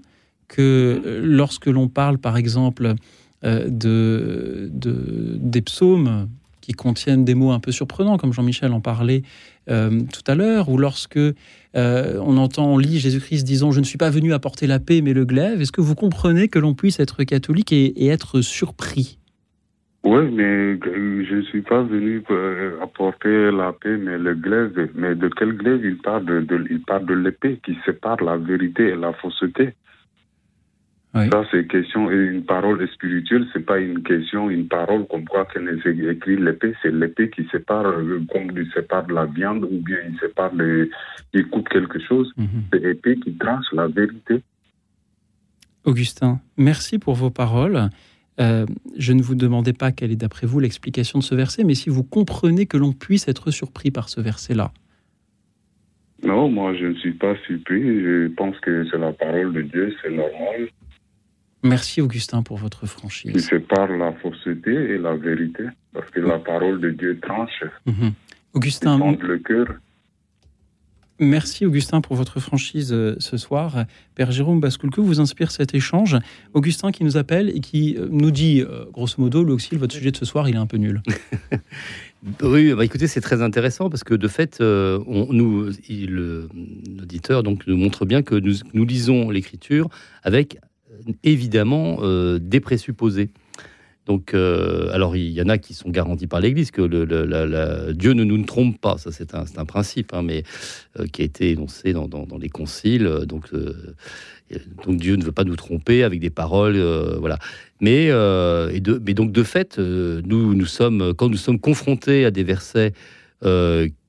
que 0.49 0.63
euh, 1.05 1.21
lorsque 1.25 1.67
l'on 1.67 1.89
parle, 1.89 2.19
par 2.19 2.37
exemple, 2.37 2.87
euh, 2.87 2.95
de, 3.45 4.71
de, 4.73 5.37
des 5.39 5.63
psaumes 5.63 6.29
qui 6.65 6.73
contiennent 6.73 7.27
des 7.27 7.35
mots 7.35 7.53
un 7.53 7.61
peu 7.61 7.73
surprenants, 7.73 8.17
comme 8.17 8.33
Jean-Michel 8.33 8.73
en 8.73 8.81
parlait 8.81 9.23
euh, 9.69 10.01
tout 10.01 10.31
à 10.31 10.35
l'heure, 10.35 10.71
ou 10.71 10.79
lorsque 10.79 11.19
euh, 11.19 12.19
on 12.23 12.39
entend, 12.39 12.73
on 12.73 12.79
lit 12.79 12.99
Jésus-Christ 12.99 13.45
disant 13.45 13.71
Je 13.71 13.81
ne 13.81 13.85
suis 13.85 13.99
pas 13.99 14.09
venu 14.09 14.33
apporter 14.33 14.67
la 14.67 14.79
paix, 14.79 15.03
mais 15.03 15.13
le 15.13 15.27
glaive, 15.27 15.61
est-ce 15.61 15.73
que 15.73 15.83
vous 15.83 15.95
comprenez 15.95 16.49
que 16.49 16.59
l'on 16.59 16.73
puisse 16.73 17.01
être 17.01 17.23
catholique 17.25 17.71
et, 17.73 18.07
être 18.07 18.41
surpris? 18.41 19.19
Oui, 20.05 20.31
mais 20.33 20.79
je 20.83 21.35
ne 21.37 21.43
suis 21.43 21.63
pas 21.63 21.83
venu 21.83 22.23
apporter 22.83 23.51
la 23.51 23.73
paix, 23.73 23.99
mais 23.99 24.17
le 24.17 24.35
glaive. 24.35 24.89
Mais 24.95 25.15
de 25.15 25.29
quel 25.29 25.53
glaive 25.53 25.85
il 25.85 25.99
parle? 25.99 26.25
De 26.25 26.67
il 26.71 26.81
parle 26.81 27.05
de 27.05 27.15
l'épée 27.15 27.61
qui 27.65 27.77
sépare 27.85 28.23
la 28.23 28.39
vérité 28.39 28.89
et 28.89 28.97
la 28.97 29.13
fausseté. 29.13 29.75
Oui. 31.15 31.29
Ça, 31.31 31.45
c'est 31.53 31.67
question, 31.69 32.11
une 32.11 32.43
parole 32.45 32.87
spirituelle, 32.89 33.47
c'est 33.53 33.65
pas 33.65 33.79
une 33.79 34.03
question, 34.03 34.51
une 34.51 34.67
parole 34.67 35.07
comme 35.07 35.25
quoi 35.25 35.45
qu'elle 35.45 35.69
écrit 36.11 36.37
l'épée, 36.37 36.75
c'est 36.83 36.93
l'épée 36.93 37.31
qui 37.31 37.47
sépare, 37.53 37.85
comme 38.33 38.51
il 38.57 38.69
sépare 38.75 39.07
la 39.09 39.27
viande 39.27 39.63
ou 39.63 39.79
bien 39.81 39.99
il 40.09 40.19
sépare 40.19 40.53
les, 40.57 40.91
il 41.33 41.47
coupe 41.47 41.69
quelque 41.69 42.01
chose. 42.01 42.33
Mm 42.37 42.45
-hmm. 42.45 42.63
C'est 42.73 42.83
l'épée 42.83 43.17
qui 43.23 43.33
tranche 43.35 43.71
la 43.73 43.87
vérité. 43.87 44.43
Augustin, 45.85 46.41
merci 46.57 46.99
pour 46.99 47.15
vos 47.15 47.31
paroles. 47.31 47.91
Euh, 48.41 48.67
je 48.97 49.13
ne 49.13 49.23
vous 49.23 49.37
demandais 49.37 49.73
pas 49.73 49.93
quelle 49.93 50.11
est 50.11 50.23
d'après 50.25 50.47
vous 50.47 50.59
l'explication 50.59 51.21
de 51.21 51.25
ce 51.25 51.35
verset, 51.37 51.63
mais 51.63 51.75
si 51.75 51.91
vous 51.91 52.03
comprenez 52.03 52.67
que 52.67 52.77
l'on 52.77 52.93
puisse 52.93 53.29
être 53.29 53.51
surpris 53.53 53.91
par 53.91 54.09
ce 54.09 54.21
verset-là. 54.21 54.73
Non, 56.25 56.49
moi 56.49 56.75
je 56.75 56.87
ne 56.87 56.95
suis 56.95 57.13
pas 57.13 57.35
surpris. 57.47 57.83
Je 58.07 58.29
pense 58.29 58.59
que 58.61 58.87
c'est 58.91 58.99
la 58.99 59.13
parole 59.13 59.53
de 59.53 59.63
Dieu, 59.63 59.95
c'est 60.03 60.11
normal. 60.11 60.69
Merci 61.65 62.01
Augustin 62.03 62.43
pour 62.43 62.59
votre 62.59 62.81
Qui 62.83 62.87
franchise. 62.87 63.49
sépare 63.49 63.89
la 63.97 64.13
fausseté 64.13 64.71
et 64.71 64.99
la 64.99 65.17
vérité. 65.17 65.65
Parce 65.95 66.11
que 66.11 66.21
la 66.21 66.39
parole 66.39 66.81
de 66.81 66.91
Dieu 66.91 67.19
tranche, 67.21 67.65
Mhm. 67.87 68.13
Augustin, 68.53 68.99
monte 68.99 69.23
le 69.23 69.39
cœur. 69.39 69.67
merci 71.19 71.65
Augustin 71.65 72.01
pour 72.03 72.17
votre 72.17 72.39
franchise 72.39 72.93
euh, 72.93 73.17
ce 73.19 73.37
soir. 73.39 73.85
Père 74.15 74.31
Jérôme 74.31 74.61
Basculque 74.61 74.99
vous 74.99 75.21
inspire 75.21 75.51
cet 75.51 75.75
échange? 75.75 76.17
Augustin 76.53 76.93
qui 76.93 77.03
nous 77.03 77.17
appelle 77.17 77.49
et 77.49 77.61
qui 77.61 77.97
euh, 77.99 78.09
nous 78.11 78.31
dit, 78.31 78.61
euh, 78.61 78.85
grosso 78.93 79.15
modo, 79.19 79.43
le 79.43 79.53
Auxil, 79.55 79.79
votre 79.79 79.95
sujet 79.95 80.11
de 80.11 80.17
ce 80.17 80.25
soir, 80.27 80.49
il 80.49 80.55
est 80.57 80.59
un 80.59 80.67
peu 80.67 80.77
nul. 80.77 81.03
Oui, 82.43 82.73
bah 82.73 82.87
écoutez, 82.87 83.07
c'est 83.07 83.21
très 83.21 83.43
intéressant 83.43 83.91
parce 83.91 84.03
que 84.03 84.15
de 84.15 84.29
fait, 84.29 84.57
on, 84.63 85.27
nous, 85.31 85.69
l'auditeur 86.09 87.43
donc 87.43 87.67
nous 87.67 87.77
montre 87.77 88.07
bien 88.07 88.23
que 88.23 88.35
nous, 88.35 88.55
nous 88.73 88.87
lisons 88.87 89.29
l'écriture 89.29 89.91
avec 90.23 90.57
évidemment 91.23 91.99
euh, 92.03 92.39
des 92.39 92.61
présupposés. 92.61 93.31
Donc, 94.07 94.35
euh, 94.35 94.91
alors 94.93 95.17
il 95.17 95.31
y 95.31 95.41
en 95.41 95.49
a 95.49 95.57
qui 95.57 95.73
sont 95.73 95.89
garantis 95.89 96.27
par 96.27 96.41
l'Église 96.41 96.71
que 96.71 96.83
Dieu 97.93 98.13
ne 98.13 98.23
nous 98.25 98.37
ne 98.37 98.45
trompe 98.45 98.79
pas, 98.79 98.99
ça 98.99 99.11
c'est 99.13 99.35
un, 99.35 99.45
un 99.57 99.65
principe, 99.65 100.13
hein, 100.13 100.23
mais 100.23 100.43
euh, 101.01 101.07
qui 101.07 101.23
a 101.23 101.25
été 101.25 101.53
énoncé 101.53 101.95
dans, 101.95 102.07
dans- 102.07 102.37
les 102.39 102.51
conciles. 102.51 103.09
Donc, 103.27 103.51
donc 104.85 104.97
Dieu 104.99 105.17
ne 105.17 105.25
veut 105.25 105.33
pas 105.33 105.45
nous 105.45 105.57
tromper 105.57 106.05
avec 106.05 106.21
des 106.21 106.29
paroles, 106.29 106.77
voilà. 107.19 107.39
Mais, 107.81 108.09
et 108.09 108.81
donc 108.81 109.33
de 109.33 109.43
fait, 109.43 109.79
nous, 109.79 110.55
nous 110.55 110.67
sommes, 110.67 111.15
quand 111.15 111.31
nous 111.31 111.39
sommes 111.39 111.59
confrontés 111.59 112.27
à 112.27 112.31
des 112.31 112.45
versets 112.45 112.93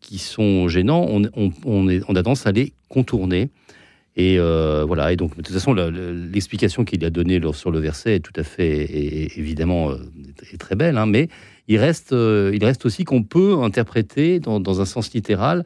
qui 0.01 0.17
sont 0.17 0.67
gênants, 0.67 1.05
on 1.09 1.23
est, 1.89 2.01
on 2.05 2.15
a 2.15 2.23
tendance 2.23 2.45
à 2.47 2.51
les 2.51 2.73
contourner. 2.89 3.49
Et 4.15 4.39
euh, 4.39 4.85
voilà. 4.85 5.11
Et 5.11 5.15
donc 5.15 5.31
de 5.31 5.41
toute 5.41 5.53
façon, 5.53 5.73
l'explication 5.73 6.85
qu'il 6.85 7.03
a 7.05 7.09
donnée 7.09 7.41
sur 7.53 7.71
le 7.71 7.79
verset 7.79 8.15
est 8.15 8.19
tout 8.19 8.33
à 8.35 8.43
fait, 8.43 8.67
et 8.67 9.39
évidemment, 9.39 9.91
euh, 9.91 9.97
est 10.53 10.57
très 10.57 10.75
belle. 10.75 10.97
hein, 10.97 11.05
mais 11.05 11.27
il 11.67 11.77
reste, 11.77 12.13
euh, 12.13 12.51
il 12.53 12.63
reste 12.63 12.85
aussi 12.85 13.03
qu'on 13.03 13.23
peut 13.23 13.57
interpréter 13.61 14.39
dans, 14.39 14.59
dans 14.59 14.81
un 14.81 14.85
sens 14.85 15.13
littéral 15.13 15.65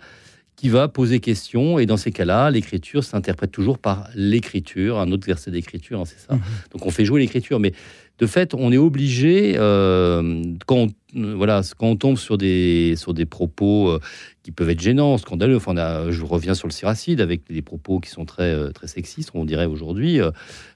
qui 0.56 0.68
va 0.68 0.88
poser 0.88 1.20
question. 1.20 1.80
Et 1.80 1.86
dans 1.86 1.98
ces 1.98 2.12
cas-là, 2.12 2.52
l'écriture 2.52 3.04
s'interprète 3.04 3.52
toujours 3.52 3.78
par 3.78 4.10
l'écriture, 4.16 5.00
un 5.00 5.12
autre 5.12 5.26
verset 5.26 5.52
d'écriture, 5.52 6.02
hein, 6.02 6.06
c'est 6.06 6.20
ça. 6.20 6.36
Mhm. 6.36 6.42
Donc 6.72 6.86
on 6.86 6.92
fait 6.92 7.06
jouer 7.06 7.22
l'écriture, 7.22 7.60
mais 7.60 7.74
de 8.20 8.28
fait, 8.28 8.54
on 8.54 8.72
est 8.72 8.78
obligé 8.78 9.56
euh, 9.58 10.44
quand 10.66 10.76
on, 10.76 10.88
voilà 11.15 11.62
quand 11.78 11.88
on 11.88 11.95
tombe 11.95 12.17
sur 12.17 12.38
des 12.38 12.95
sur 12.95 13.13
des 13.13 13.26
propos 13.26 13.89
euh, 13.89 14.00
qui 14.43 14.52
peuvent 14.52 14.69
être 14.69 14.80
gênants, 14.82 15.17
scandaleux. 15.17 15.56
Enfin, 15.58 15.74
on 15.74 15.78
a- 15.78 16.12
je 16.12 16.24
reviens 16.24 16.54
sur 16.54 16.67
le 16.67 16.72
siracide 16.74 17.19
avec 17.22 17.41
des 17.50 17.62
propos 17.62 18.00
qui 18.00 18.10
sont 18.10 18.26
très 18.26 18.54
euh, 18.54 18.72
très 18.72 18.88
sexistes, 18.88 19.32
on 19.34 19.45
dirait 19.45 19.65
aujourd'hui. 19.65 20.22
euh, 20.22 20.30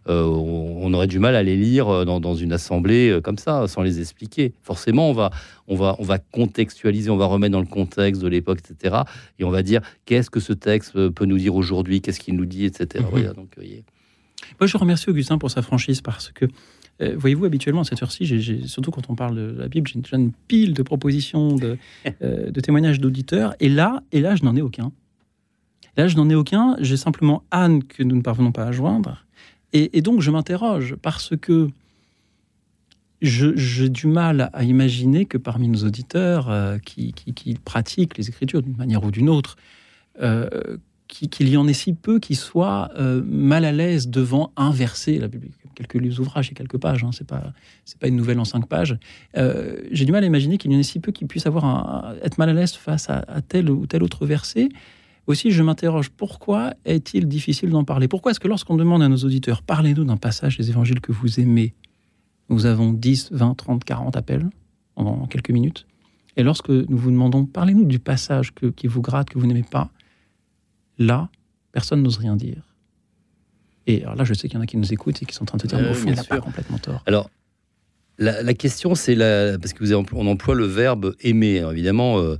euh, 0.09 0.23
on, 0.25 0.85
on 0.85 0.93
aurait 0.93 1.07
du 1.07 1.19
mal 1.19 1.35
à 1.35 1.43
les 1.43 1.55
lire 1.55 1.87
euh, 1.87 2.03
dans, 2.05 2.19
dans 2.19 2.35
une 2.35 2.51
assemblée 2.51 3.09
euh, 3.09 3.21
comme 3.21 3.37
ça, 3.37 3.67
sans 3.67 3.83
les 3.83 3.99
expliquer. 4.01 4.53
Forcément, 4.63 5.09
on 5.09 5.13
va 5.13 5.29
on 5.67 5.75
va 5.75 5.95
on 5.99 6.03
va 6.03 6.17
contextualiser, 6.17 7.09
on 7.09 7.17
va 7.17 7.25
remettre 7.25 7.53
dans 7.53 7.61
le 7.61 7.65
contexte 7.67 8.21
de 8.21 8.27
l'époque, 8.27 8.59
etc. 8.67 8.95
Et 9.39 9.43
on 9.43 9.49
va 9.51 9.61
dire 9.63 9.81
qu'est-ce 10.05 10.29
que 10.29 10.39
ce 10.39 10.53
texte 10.53 10.95
euh, 10.95 11.09
peut 11.11 11.25
nous 11.25 11.37
dire 11.37 11.55
aujourd'hui, 11.55 12.01
qu'est-ce 12.01 12.19
qu'il 12.19 12.35
nous 12.35 12.45
dit, 12.45 12.65
etc. 12.65 13.03
Mhm. 13.03 13.09
Voilà, 13.11 13.33
donc, 13.33 13.49
voyez. 13.55 13.83
Moi, 14.59 14.67
je 14.67 14.75
remercie 14.77 15.09
Augustin 15.09 15.37
pour 15.37 15.49
sa 15.51 15.61
franchise 15.61 16.01
parce 16.01 16.29
que, 16.31 16.45
euh, 17.01 17.15
voyez-vous, 17.17 17.45
habituellement, 17.45 17.81
à 17.81 17.83
cette 17.85 18.01
heure-ci, 18.03 18.25
surtout 18.67 18.91
quand 18.91 19.09
on 19.09 19.15
parle 19.15 19.35
de 19.35 19.55
la 19.59 19.67
Bible, 19.67 19.87
j'ai 19.87 19.99
déjà 19.99 20.17
une 20.17 20.31
pile 20.47 20.73
de 20.73 20.83
propositions, 20.83 21.55
de, 21.55 21.77
euh, 22.21 22.51
de 22.51 22.59
témoignages 22.61 22.99
d'auditeurs. 22.99 23.55
Et 23.59 23.69
là, 23.69 24.03
et 24.11 24.21
là, 24.21 24.35
je 24.35 24.43
n'en 24.43 24.55
ai 24.55 24.61
aucun. 24.61 24.91
Là, 25.97 26.07
je 26.07 26.15
n'en 26.15 26.29
ai 26.29 26.35
aucun. 26.35 26.75
J'ai 26.79 26.97
simplement 26.97 27.43
Anne 27.51 27.83
que 27.83 28.03
nous 28.03 28.15
ne 28.15 28.21
parvenons 28.21 28.51
pas 28.51 28.65
à 28.65 28.71
joindre. 28.71 29.25
Et, 29.73 29.97
et 29.97 30.01
donc, 30.01 30.21
je 30.21 30.29
m'interroge 30.31 30.95
parce 31.01 31.33
que 31.39 31.69
j'ai 33.21 33.89
du 33.89 34.07
mal 34.07 34.49
à 34.53 34.63
imaginer 34.63 35.25
que 35.25 35.37
parmi 35.37 35.69
nos 35.69 35.83
auditeurs 35.85 36.49
euh, 36.49 36.77
qui, 36.79 37.13
qui- 37.13 37.33
qui 37.33 37.53
pratiquent 37.55 38.17
les 38.17 38.27
Écritures 38.29 38.61
d'une 38.61 38.75
manière 38.75 39.03
ou 39.03 39.11
d'une 39.11 39.29
autre, 39.29 39.55
euh, 40.21 40.77
qu'il 41.13 41.49
y 41.49 41.57
en 41.57 41.67
ait 41.67 41.73
si 41.73 41.93
peu 41.93 42.19
qui 42.19 42.35
soient 42.35 42.89
euh, 42.97 43.21
mal 43.25 43.65
à 43.65 43.71
l'aise 43.71 44.07
devant 44.09 44.51
un 44.57 44.71
verset, 44.71 45.17
la 45.19 45.27
Bible, 45.27 45.49
quelques 45.75 46.19
ouvrages 46.19 46.49
et 46.51 46.53
quelques 46.53 46.77
pages, 46.77 47.03
hein, 47.03 47.11
c'est 47.13 47.27
pas 47.27 47.53
pas 47.99 48.07
une 48.07 48.15
nouvelle 48.15 48.39
en 48.39 48.45
cinq 48.45 48.67
pages. 48.67 48.97
Euh, 49.37 49.81
J'ai 49.91 50.05
du 50.05 50.11
mal 50.11 50.23
à 50.23 50.27
imaginer 50.27 50.57
qu'il 50.57 50.71
y 50.71 50.75
en 50.75 50.79
ait 50.79 50.83
si 50.83 50.99
peu 50.99 51.11
qui 51.11 51.25
puissent 51.25 51.45
avoir 51.45 51.65
un- 51.65 52.15
être 52.23 52.37
mal 52.37 52.49
à 52.49 52.53
l'aise 52.53 52.73
face 52.73 53.09
à, 53.09 53.23
tel 53.47 53.69
ou 53.69 53.85
tel 53.85 54.01
autre 54.03 54.25
verset. 54.25 54.69
Aussi, 55.27 55.51
je 55.51 55.61
m'interroge 55.63 56.09
pourquoi 56.09 56.73
est-il 56.85 57.27
difficile 57.27 57.69
d'en 57.69 57.83
parler? 57.83 58.07
Pourquoi 58.07 58.31
est-ce 58.31 58.39
que 58.39 58.47
lorsqu'on 58.47 58.75
demande 58.75 59.01
à 59.03 59.07
nos 59.07 59.17
auditeurs 59.17 59.61
parlez-nous 59.61 60.03
d'un 60.03 60.17
passage 60.17 60.57
des 60.57 60.69
évangiles 60.69 60.99
que 60.99 61.11
vous 61.11 61.39
aimez, 61.39 61.73
nous 62.49 62.65
avons 62.65 62.91
10, 62.91 63.29
20, 63.31 63.53
30, 63.55 63.83
40 63.83 64.15
appels 64.17 64.49
en 64.95 65.25
quelques 65.27 65.51
minutes. 65.51 65.85
Et 66.35 66.43
lorsque 66.43 66.69
nous 66.69 66.97
vous 66.97 67.11
demandons 67.11 67.45
parlez-nous 67.45 67.85
du 67.85 67.99
passage 67.99 68.51
qui 68.75 68.87
vous 68.87 69.01
gratte, 69.01 69.29
que 69.29 69.39
vous 69.39 69.45
n'aimez 69.47 69.63
pas, 69.63 69.89
là, 70.97 71.29
personne 71.71 72.01
n'ose 72.03 72.17
rien 72.17 72.35
dire. 72.35 72.61
Et 73.87 74.03
alors 74.03 74.15
là, 74.15 74.23
je 74.23 74.33
sais 74.33 74.47
qu'il 74.47 74.57
y 74.57 74.59
en 74.59 74.63
a 74.63 74.65
qui 74.65 74.77
nous 74.77 74.93
écoutent 74.93 75.21
et 75.21 75.25
qui 75.25 75.33
sont 75.33 75.43
en 75.43 75.45
train 75.45 75.57
de 75.57 75.63
se 75.63 75.67
dire, 75.67 75.77
Euh, 75.79 75.91
au 75.91 75.93
fond, 75.93 76.07
il 76.09 76.15
n'a 76.15 76.23
pas 76.23 76.39
complètement 76.39 76.77
tort. 76.77 77.03
Alors, 77.05 77.29
la, 78.17 78.41
la 78.41 78.53
question, 78.53 78.95
c'est 78.95 79.15
la, 79.15 79.57
parce 79.59 79.73
que 79.73 79.79
vous 79.83 79.91
avez, 79.91 80.05
on 80.13 80.27
emploie 80.27 80.55
le 80.55 80.65
verbe 80.65 81.15
aimer, 81.21 81.59
Alors, 81.59 81.71
évidemment, 81.73 82.19
euh, 82.19 82.37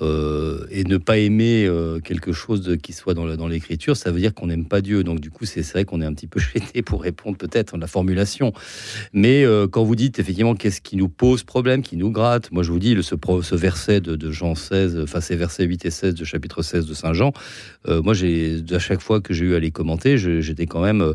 euh, 0.00 0.66
et 0.70 0.84
ne 0.84 0.96
pas 0.96 1.18
aimer 1.18 1.66
euh, 1.66 2.00
quelque 2.00 2.32
chose 2.32 2.62
de- 2.62 2.74
qui 2.74 2.92
soit 2.92 3.14
dans, 3.14 3.48
l'écriture, 3.48 3.96
ça 3.96 4.10
veut 4.10 4.20
dire 4.20 4.34
qu'on 4.34 4.48
n'aime 4.48 4.66
pas 4.66 4.80
Dieu. 4.80 5.04
Donc, 5.04 5.20
du 5.20 5.30
coup, 5.30 5.44
c'est, 5.44 5.62
vrai 5.72 5.84
qu'on 5.84 6.00
est 6.00 6.04
un 6.04 6.14
petit 6.14 6.26
peu 6.26 6.40
gêné 6.54 6.82
pour 6.82 7.02
répondre 7.02 7.36
peut-être 7.36 7.74
à 7.74 7.78
la 7.78 7.86
formulation. 7.86 8.52
Mais 9.12 9.44
euh, 9.44 9.68
quand 9.68 9.84
vous 9.84 9.94
dites 9.94 10.18
effectivement 10.18 10.54
qu'est-ce 10.54 10.80
qui 10.80 10.96
nous 10.96 11.08
pose 11.08 11.44
problème, 11.44 11.82
qui 11.82 11.96
nous 11.96 12.10
gratte, 12.10 12.50
moi 12.50 12.62
je 12.62 12.72
vous 12.72 12.78
dis, 12.78 12.94
le, 12.94 13.02
ce, 13.02 13.54
verset 13.54 14.00
de, 14.00 14.30
Jean 14.30 14.54
16, 14.54 15.00
enfin 15.02 15.20
ces 15.20 15.36
versets 15.36 15.64
8 15.64 15.84
et 15.84 15.90
16 15.90 16.14
de 16.14 16.24
chapitre 16.24 16.62
16 16.62 16.86
de 16.86 16.94
Saint 16.94 17.12
Jean, 17.12 17.32
moi 17.86 18.14
j'ai, 18.14 18.62
à 18.70 18.78
chaque 18.78 19.00
fois 19.00 19.20
que 19.20 19.32
j'ai 19.34 19.44
eu 19.44 19.54
à 19.54 19.58
les 19.58 19.70
commenter, 19.70 20.18
j'étais 20.18 20.66
quand 20.66 20.82
même. 20.82 21.14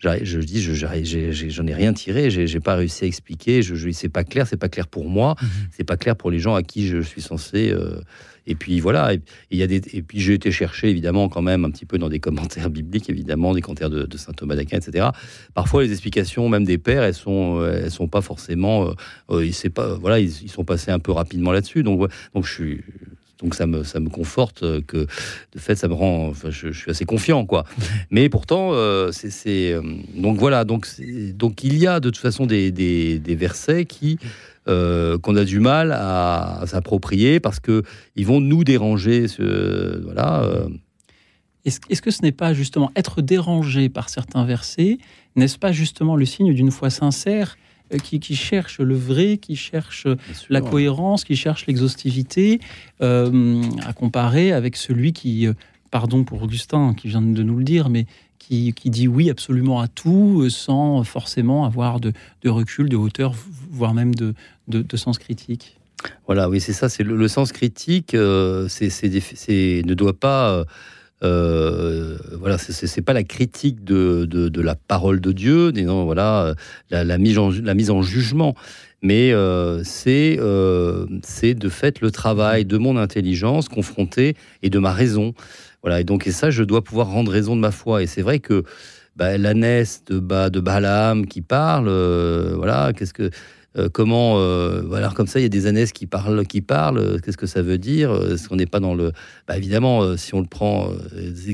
Je 0.00 0.38
dis, 0.38 0.62
je- 0.62 1.48
j'en 1.48 1.66
ai 1.66 1.74
rien 1.74 1.92
tiré, 1.92 2.30
j'ai 2.30 2.60
pas 2.60 2.76
réussi 2.76 3.04
à 3.04 3.06
expliquer, 3.06 3.62
je, 3.62 3.74
je- 3.74 3.90
c'est 3.90 4.08
pas 4.08 4.24
clair, 4.24 4.46
c'est 4.46 4.56
pas 4.56 4.68
clair 4.68 4.86
pour 4.86 5.08
moi, 5.08 5.34
c'est 5.72 5.84
pas 5.84 5.96
clair 5.96 6.16
pour 6.16 6.30
les 6.30 6.38
gens 6.38 6.54
à 6.54 6.62
qui 6.62 6.86
je 6.86 7.00
suis 7.02 7.20
censé. 7.22 7.70
euh, 7.72 8.00
et 8.50 8.54
puis 8.54 8.80
voilà, 8.80 9.12
et, 9.12 9.20
il 9.50 9.58
y 9.58 9.62
a 9.62 9.66
des, 9.66 9.82
et 9.92 10.00
puis 10.00 10.20
j'ai 10.20 10.32
été 10.32 10.50
chercher 10.50 10.88
évidemment 10.88 11.28
quand 11.28 11.42
même 11.42 11.66
un 11.66 11.70
petit 11.70 11.84
peu 11.84 11.98
dans 11.98 12.08
des 12.08 12.18
commentaires 12.58 12.70
bibliques, 12.70 13.10
évidemment, 13.10 13.52
des 13.52 13.60
commentaires 13.60 13.90
de, 13.90 14.04
de 14.04 14.16
saint 14.16 14.32
Thomas 14.32 14.56
d'Aquin, 14.56 14.78
etc. 14.78 15.08
Parfois 15.52 15.82
les 15.82 15.90
explications 15.90 16.48
même 16.48 16.64
des 16.64 16.78
pères, 16.78 17.02
elles 17.02 17.12
sont, 17.14 17.60
euh, 17.60 17.82
elles 17.84 17.90
sont 17.90 18.08
pas 18.08 18.22
forcément, 18.22 18.88
euh, 18.88 18.92
euh, 19.30 19.70
pas, 19.74 19.94
voilà, 19.96 20.18
ils, 20.18 20.30
ils 20.44 20.50
sont 20.50 20.64
passés 20.64 20.90
un 20.90 20.98
peu 20.98 21.12
rapidement 21.12 21.52
là-dessus. 21.52 21.82
Donc, 21.82 22.08
donc 22.34 22.46
je 22.46 22.52
suis, 22.54 22.80
donc 23.42 23.54
ça 23.54 23.66
me, 23.66 23.84
ça 23.84 24.00
me 24.00 24.08
conforte 24.08 24.62
euh, 24.62 24.80
que 24.86 25.06
de 25.52 25.58
fait 25.58 25.76
ça 25.76 25.88
me 25.88 25.94
rend, 25.94 26.32
je, 26.48 26.72
suis 26.72 26.90
assez 26.90 27.04
confiant 27.04 27.46
quoi. 27.46 27.64
Mais 28.10 28.28
pourtant, 28.28 28.70
euh, 28.72 29.10
c'est, 29.12 29.72
euh, 29.72 29.82
donc 30.14 30.38
voilà, 30.38 30.64
donc, 30.64 30.86
donc 31.34 31.62
il 31.62 31.78
y 31.78 31.86
a 31.86 32.00
de 32.00 32.10
toute 32.10 32.20
façon 32.20 32.46
des, 32.46 32.70
des, 32.70 33.34
versets 33.34 33.84
qui 33.84 34.18
qu'on 34.66 35.36
a 35.36 35.44
du 35.44 35.60
mal 35.60 35.92
à, 35.92 36.62
s'approprier 36.66 37.40
parce 37.40 37.58
que 37.58 37.82
ils 38.16 38.26
vont 38.26 38.40
nous 38.40 38.64
déranger. 38.64 39.26
Ce, 39.26 40.02
voilà. 40.04 40.42
euh, 40.42 40.68
Est-ce 41.64 42.02
que 42.02 42.10
ce 42.10 42.20
n'est 42.20 42.32
pas 42.32 42.52
justement 42.52 42.92
être 42.94 43.22
dérangé 43.22 43.88
par 43.88 44.10
certains 44.10 44.44
versets 44.44 44.98
N'est-ce 45.36 45.58
pas 45.58 45.72
justement 45.72 46.16
le 46.16 46.26
signe 46.26 46.52
d'une 46.52 46.70
foi 46.70 46.90
sincère 46.90 47.56
qui, 48.02 48.20
qui 48.20 48.36
cherche 48.36 48.80
le 48.80 48.94
vrai, 48.94 49.38
qui 49.38 49.56
cherche 49.56 50.06
bien 50.06 50.16
sûr. 50.34 50.46
la 50.50 50.60
cohérence, 50.60 51.24
qui 51.24 51.36
cherche 51.36 51.66
l'exhaustivité, 51.66 52.60
euh, 53.00 53.62
à 53.86 53.92
comparer 53.92 54.52
avec 54.52 54.76
celui 54.76 55.12
qui, 55.12 55.46
euh, 55.46 55.54
pardon 55.90 56.24
pour 56.24 56.42
Augustin 56.42 56.94
qui 56.94 57.08
vient 57.08 57.22
de 57.22 57.42
nous 57.42 57.56
le 57.56 57.64
dire, 57.64 57.88
mais 57.88 58.06
qui, 58.38 58.72
qui 58.72 58.90
dit 58.90 59.08
oui 59.08 59.30
absolument 59.30 59.80
à 59.80 59.88
tout 59.88 60.42
euh, 60.42 60.50
sans 60.50 61.02
forcément 61.04 61.64
avoir 61.64 62.00
de, 62.00 62.12
de 62.42 62.50
recul, 62.50 62.88
de 62.88 62.96
hauteur, 62.96 63.34
voire 63.70 63.94
même 63.94 64.14
de, 64.14 64.34
de, 64.68 64.82
de 64.82 64.96
sens 64.96 65.18
critique. 65.18 65.76
Voilà, 66.26 66.48
oui, 66.48 66.60
c'est 66.60 66.72
ça. 66.72 66.88
C'est 66.88 67.02
le, 67.02 67.16
le 67.16 67.26
sens 67.28 67.50
critique. 67.52 68.14
euh, 68.14 68.68
c'est, 68.68 69.82
ne 69.84 69.94
doit 69.94 70.18
pas. 70.18 70.50
euh, 70.52 70.64
euh, 71.24 72.16
voilà, 72.38 72.58
c'est- 72.58 73.02
pas 73.02 73.12
la 73.12 73.24
critique 73.24 73.84
de, 73.84 74.24
de, 74.24 74.60
la 74.60 74.74
parole 74.74 75.20
de 75.20 75.32
Dieu, 75.32 75.72
disons, 75.72 76.04
voilà, 76.04 76.54
euh, 76.92 77.04
la, 77.04 77.18
mise 77.18 77.38
en, 77.38 77.50
la 77.50 77.74
mise 77.74 77.90
en 77.90 78.02
jugement, 78.02 78.54
mais 79.02 79.32
euh, 79.32 79.82
c'est 79.84 80.36
euh, 80.40 81.06
c'est 81.22 81.54
de 81.54 81.68
fait 81.68 82.00
le 82.00 82.10
travail 82.10 82.64
de 82.64 82.78
mon 82.78 82.96
intelligence 82.96 83.68
confrontée 83.68 84.34
et 84.62 84.70
de 84.70 84.78
ma 84.78 84.92
raison. 84.92 85.34
Voilà, 85.82 86.00
et 86.00 86.04
donc 86.04 86.26
et 86.26 86.32
ça, 86.32 86.50
je 86.50 86.64
dois 86.64 86.82
pouvoir 86.82 87.08
rendre 87.08 87.30
raison 87.30 87.56
de 87.56 87.60
ma 87.60 87.70
foi. 87.70 88.02
Et 88.02 88.06
c'est 88.06 88.22
vrai 88.22 88.40
que 88.40 88.64
bah, 89.16 89.38
l'ânesse 89.38 90.02
de, 90.06 90.18
bah, 90.18 90.50
de 90.50 90.60
Balaam 90.60 91.26
qui 91.26 91.40
parle. 91.42 91.88
voilà, 92.54 92.92
qu'est-ce 92.96 93.14
que 93.14 93.30
euh, 93.76 93.88
comment, 93.92 94.38
euh, 94.38 94.82
voilà, 94.84 95.10
comme 95.10 95.26
ça, 95.26 95.38
il 95.38 95.42
y 95.42 95.46
a 95.46 95.50
des 95.50 95.66
ânesses 95.66 95.92
qui 95.92 96.06
parlent, 96.06 96.46
qui 96.46 96.62
parlent. 96.62 96.98
Euh, 96.98 97.18
qu'est-ce 97.18 97.36
que 97.36 97.46
ça 97.46 97.60
veut 97.60 97.76
dire 97.76 98.12
Est-ce 98.32 98.48
qu'on 98.48 98.56
n'est 98.56 98.66
pas 98.66 98.80
dans 98.80 98.94
le, 98.94 99.12
bah, 99.46 99.56
évidemment, 99.56 100.16
si 100.16 100.34
on 100.34 100.40
le 100.40 100.46
prend, 100.46 100.90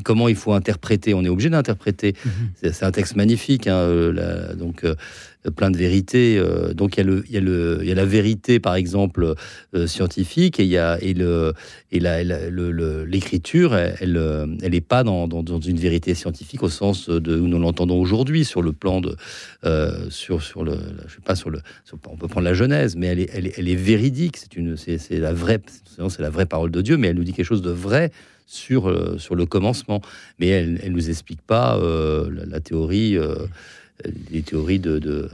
comment 0.04 0.28
il 0.28 0.36
faut 0.36 0.52
interpréter 0.52 1.12
On 1.14 1.24
est 1.24 1.28
obligé 1.28 1.50
d'interpréter. 1.50 2.14
Mhm. 2.24 2.32
C'est 2.72 2.84
un 2.84 2.92
texte 2.92 3.16
magnifique, 3.16 3.66
hein, 3.66 4.12
donc 4.56 4.84
plein 5.50 5.70
de 5.70 5.76
vérités. 5.76 6.42
donc 6.74 6.96
il 6.96 7.00
y, 7.00 7.02
a 7.02 7.04
le, 7.04 7.24
il, 7.28 7.34
y 7.34 7.36
a 7.36 7.40
le, 7.40 7.78
il 7.82 7.88
y 7.88 7.92
a 7.92 7.94
la 7.94 8.04
vérité, 8.04 8.60
par 8.60 8.74
exemple, 8.74 9.34
scientifique, 9.86 10.60
et 10.60 10.64
il 10.64 10.70
y 10.70 10.78
a 10.78 10.98
et 11.02 11.14
le 11.14 11.52
et 11.92 12.00
l'écriture, 12.00 13.76
elle, 13.76 13.98
elle 14.62 14.70
n'est 14.70 14.80
pas 14.80 15.04
dans, 15.04 15.28
dans, 15.28 15.60
une 15.60 15.78
vérité 15.78 16.14
scientifique 16.14 16.62
au 16.62 16.68
sens 16.68 17.08
de 17.08 17.38
où 17.38 17.46
nous 17.46 17.58
l'entendons 17.58 18.00
aujourd'hui 18.00 18.44
sur 18.44 18.62
le 18.62 18.72
plan 18.72 19.00
de 19.00 19.16
sur 20.10 20.42
sur 20.42 20.64
le, 20.64 20.78
je 21.06 21.14
sais 21.14 21.20
pas 21.24 21.34
sur 21.34 21.50
le 21.50 21.60
on 22.10 22.16
peut 22.16 22.28
prendre 22.28 22.44
la 22.44 22.54
Genèse, 22.54 22.96
mais 22.96 23.06
elle 23.06 23.20
est, 23.20 23.58
elle 23.58 23.68
est, 23.68 23.74
véridique. 23.74 24.36
C'est 24.36 24.56
une, 24.56 24.76
c'est, 24.76 24.98
la 25.18 25.32
vraie, 25.32 25.60
c'est 25.84 26.20
la 26.20 26.30
vraie 26.30 26.46
parole 26.46 26.70
de 26.70 26.80
Dieu, 26.80 26.96
mais 26.96 27.08
elle 27.08 27.16
nous 27.16 27.24
dit 27.24 27.32
quelque 27.32 27.46
chose 27.46 27.62
de 27.62 27.70
vrai 27.70 28.10
sur 28.46 28.88
euh, 28.88 29.18
sur 29.18 29.34
le 29.34 29.46
commencement. 29.46 30.00
Mais 30.38 30.48
elle, 30.48 30.80
elle 30.82 30.92
nous 30.92 31.10
explique 31.10 31.42
pas 31.42 31.76
euh, 31.78 32.30
la, 32.46 32.60
théorie, 32.60 33.16
euh, 33.16 33.46
les 34.30 34.42
théories 34.42 34.80
de, 34.80 34.98
de, 34.98 35.30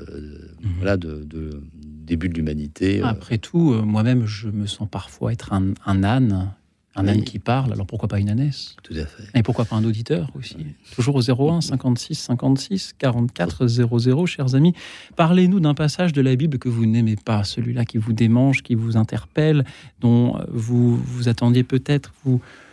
mhm. 0.63 0.71
voilà, 0.77 0.97
de, 0.97 1.63
début 1.75 2.29
de 2.29 2.35
l'humanité. 2.35 3.03
Après 3.03 3.39
tout, 3.39 3.73
moi-même, 3.73 4.27
je 4.27 4.49
me 4.49 4.67
sens 4.67 4.89
parfois 4.91 5.33
être 5.33 5.53
un, 5.53 5.75
un 5.87 6.03
âne 6.03 6.53
un 6.97 7.07
âne 7.07 7.23
qui 7.23 7.39
parle, 7.39 7.73
alors 7.73 7.87
pourquoi 7.87 8.09
pas 8.09 8.19
une 8.19 8.31
ânesse? 8.31 8.75
Tout 8.83 8.95
à 8.95 9.07
fait. 9.07 9.23
Et 9.35 9.43
pourquoi 9.43 9.65
pas 9.65 9.77
un 9.77 9.85
auditeur 9.85 10.31
aussi? 10.37 10.57
Toujours 10.95 11.15
au 11.15 11.23
01 11.23 11.61
56 11.61 12.17
56 12.17 12.95
44 12.99 13.67
00, 13.69 14.27
chers 14.27 14.55
amis. 14.57 14.75
Parlez-nous 15.15 15.61
d'un 15.61 15.75
passage 15.75 16.13
de 16.13 16.21
la 16.21 16.35
Bible 16.35 16.59
que 16.59 16.69
vous 16.69 16.87
n'aimez 16.87 17.15
pas, 17.17 17.45
celui-là 17.45 17.85
qui 17.85 17.99
vous 17.99 18.13
démange, 18.13 18.63
qui 18.63 18.75
vous 18.75 18.97
interpelle, 18.97 19.65
dont 20.01 20.41
vous 20.49 20.97
vous 20.97 21.29
attendiez 21.29 21.63
peut-être 21.63 22.13
vous 22.25 22.41
euh, 22.41 22.70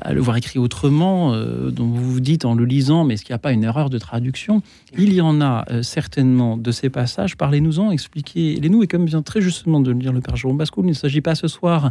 à 0.00 0.12
le 0.12 0.20
voir 0.20 0.36
écrit 0.36 0.58
autrement, 0.58 1.32
euh, 1.34 1.70
dont 1.70 1.86
vous 1.86 2.12
vous 2.12 2.20
dites 2.20 2.44
en 2.44 2.54
le 2.54 2.64
lisant, 2.64 3.04
mais 3.04 3.14
est-ce 3.14 3.24
qu'il 3.24 3.32
n'y 3.32 3.36
a 3.36 3.40
pas 3.40 3.52
une 3.52 3.64
erreur 3.64 3.90
de 3.90 3.98
traduction 3.98 4.62
Il 4.96 5.12
y 5.12 5.20
en 5.20 5.40
a 5.40 5.64
euh, 5.70 5.82
certainement 5.82 6.56
de 6.56 6.70
ces 6.70 6.90
passages. 6.90 7.36
Parlez-nous-en, 7.36 7.90
expliquez-les-nous. 7.90 8.82
Et 8.82 8.86
comme 8.86 9.06
vient 9.06 9.22
très 9.22 9.40
justement 9.40 9.80
de 9.80 9.90
le 9.90 9.98
dire 9.98 10.12
le 10.12 10.20
Père 10.20 10.36
Jérôme 10.36 10.58
Bascoul, 10.58 10.86
il 10.86 10.90
ne 10.90 10.94
s'agit 10.94 11.20
pas 11.20 11.34
ce 11.34 11.48
soir 11.48 11.90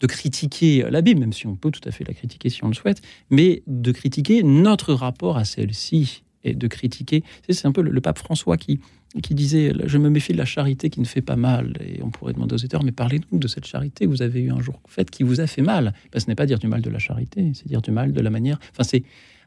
de 0.00 0.06
critiquer 0.06 0.84
la 0.90 1.00
Bible, 1.00 1.20
même 1.20 1.32
si 1.32 1.46
on 1.46 1.56
peut 1.56 1.70
tout 1.70 1.86
à 1.88 1.90
fait 1.90 2.04
la 2.06 2.12
critiquer 2.12 2.50
si 2.50 2.62
on 2.64 2.68
le 2.68 2.74
souhaite, 2.74 3.00
mais 3.30 3.62
de 3.66 3.92
critiquer 3.92 4.42
notre 4.42 4.92
rapport 4.92 5.38
à 5.38 5.44
celle-ci 5.44 6.22
de 6.54 6.66
critiquer. 6.66 7.22
C'est 7.48 7.66
un 7.66 7.72
peu 7.72 7.82
le, 7.82 8.00
pape 8.00 8.18
François 8.18 8.56
qui, 8.56 8.80
qui 9.22 9.34
disait 9.34 9.72
Je 9.84 9.98
me 9.98 10.10
méfie 10.10 10.32
de 10.32 10.38
la 10.38 10.44
charité 10.44 10.90
qui 10.90 11.00
ne 11.00 11.06
fait 11.06 11.22
pas 11.22 11.36
mal. 11.36 11.74
Et 11.80 12.02
on 12.02 12.10
pourrait 12.10 12.32
demander 12.32 12.54
aux 12.54 12.64
auteurs 12.64 12.82
Mais 12.82 12.92
parlez-nous 12.92 13.38
de 13.38 13.48
cette 13.48 13.66
charité 13.66 14.04
que 14.04 14.10
vous 14.10 14.22
avez 14.22 14.40
eu 14.40 14.50
un 14.50 14.60
jour 14.60 14.80
faite 14.88 15.10
qui 15.10 15.22
vous 15.22 15.40
a 15.40 15.46
fait 15.46 15.62
mal. 15.62 15.94
Ben, 16.12 16.20
ce 16.20 16.26
n'est 16.26 16.34
pas 16.34 16.46
dire 16.46 16.58
du 16.58 16.68
mal 16.68 16.82
de 16.82 16.90
la 16.90 16.98
charité, 16.98 17.52
c'est 17.54 17.66
dire 17.66 17.82
du 17.82 17.90
mal 17.90 18.12
de 18.12 18.20
la 18.20 18.30
manière. 18.30 18.58
Enfin, 18.72 18.84
c'est 18.84 19.02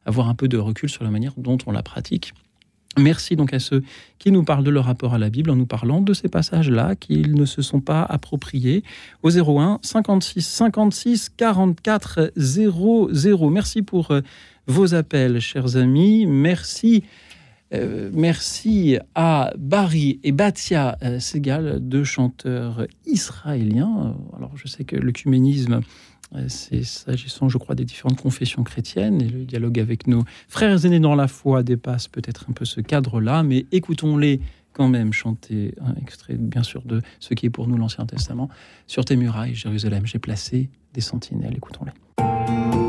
avoir 0.06 0.30
un 0.30 0.36
peu 0.36 0.48
de 0.48 0.58
recul 0.58 0.90
sur 0.90 1.04
la 1.04 1.12
manière 1.12 1.34
dont 1.38 1.58
on 1.66 1.72
la 1.72 1.84
pratique. 1.84 2.34
Merci 2.98 3.36
donc 3.36 3.54
à 3.54 3.60
ceux 3.60 3.84
qui 4.18 4.32
nous 4.32 4.44
parlent 4.44 4.64
de 4.64 4.72
leur 4.72 4.86
rapport 4.86 5.14
à 5.14 5.20
la 5.20 5.30
Bible 5.30 5.52
en 5.52 5.56
nous 5.56 5.68
parlant 5.68 6.02
de 6.02 6.14
ces 6.14 6.28
passages-là 6.28 6.96
qu'ils 6.96 7.36
ne 7.36 7.46
se 7.46 7.62
sont 7.62 7.82
pas 7.82 8.02
appropriés 8.04 8.84
au 9.22 9.30
01 9.30 9.80
56 9.84 10.42
56 10.42 11.30
44 11.38 12.32
00. 12.36 13.50
Merci 13.50 13.84
pour 13.84 14.12
euh, 14.12 14.22
vos 14.70 14.94
appels, 14.94 15.40
chers 15.42 15.76
amis. 15.76 16.26
Merci. 16.26 17.04
Euh, 17.74 18.10
merci 18.14 18.98
à 19.14 19.52
Barry 19.58 20.20
et 20.24 20.32
Batia 20.32 20.98
euh, 21.04 21.20
Segal, 21.20 21.80
deux 21.82 22.04
chanteurs 22.04 22.88
israéliens. 23.06 24.16
Alors, 24.36 24.56
je 24.56 24.68
sais 24.68 24.86
que 24.86 24.96
l'œcuménisme 24.96 25.82
euh, 26.36 26.46
c'est 26.48 26.84
s'agissant, 26.84 27.50
je 27.50 27.58
crois, 27.58 27.76
des 27.76 27.86
différentes 27.86 28.22
confessions 28.22 28.64
chrétiennes 28.64 29.22
et 29.22 29.28
le 29.28 29.46
dialogue 29.46 29.80
avec 29.80 30.06
nos 30.06 30.24
frères 30.48 30.86
aînés 30.86 31.00
dans 31.00 31.16
la 31.16 31.28
foi 31.28 31.64
dépasse 31.64 32.08
peut-être 32.08 32.46
un 32.50 32.54
peu 32.54 32.66
ce 32.66 32.82
cadre-là, 32.82 33.42
mais 33.42 33.66
écoutons-les 33.72 34.40
quand 34.74 34.88
même 34.88 35.12
chanter 35.12 35.74
un 35.82 35.96
extrait, 35.96 36.36
bien 36.36 36.64
sûr, 36.64 36.84
de 36.84 37.02
ce 37.20 37.34
qui 37.34 37.48
est 37.48 37.50
pour 37.50 37.68
nous 37.68 37.78
l'Ancien 37.78 38.06
Testament. 38.06 38.50
Sur 38.86 39.06
tes 39.06 39.16
murailles, 39.16 39.56
Jérusalem, 39.56 40.06
j'ai 40.06 40.20
placé 40.20 40.70
des 40.94 41.02
sentinelles. 41.02 41.56
Écoutons-les. 41.58 42.89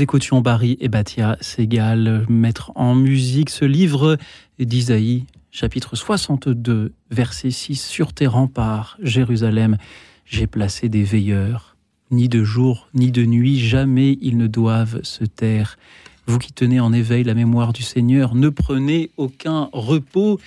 Écoutions 0.00 0.40
Barry 0.40 0.76
et 0.80 0.88
Batia 0.88 1.36
Segal 1.40 2.24
mettre 2.28 2.70
en 2.76 2.94
musique 2.94 3.50
ce 3.50 3.64
livre 3.64 4.16
d'Isaïe, 4.60 5.24
chapitre 5.50 5.96
62, 5.96 6.92
verset 7.10 7.50
6. 7.50 7.80
Sur 7.80 8.12
tes 8.12 8.28
remparts, 8.28 8.96
Jérusalem, 9.02 9.76
j'ai 10.24 10.46
placé 10.46 10.88
des 10.88 11.02
veilleurs. 11.02 11.76
Ni 12.10 12.28
de 12.28 12.44
jour, 12.44 12.88
ni 12.94 13.10
de 13.10 13.24
nuit, 13.24 13.58
jamais 13.58 14.18
ils 14.20 14.36
ne 14.36 14.46
doivent 14.46 15.02
se 15.02 15.24
taire. 15.24 15.78
Vous 16.26 16.38
qui 16.38 16.52
tenez 16.52 16.78
en 16.78 16.92
éveil 16.92 17.24
la 17.24 17.34
mémoire 17.34 17.72
du 17.72 17.82
Seigneur, 17.82 18.34
ne 18.34 18.50
prenez 18.50 19.10
aucun 19.16 19.68
repos. 19.72 20.38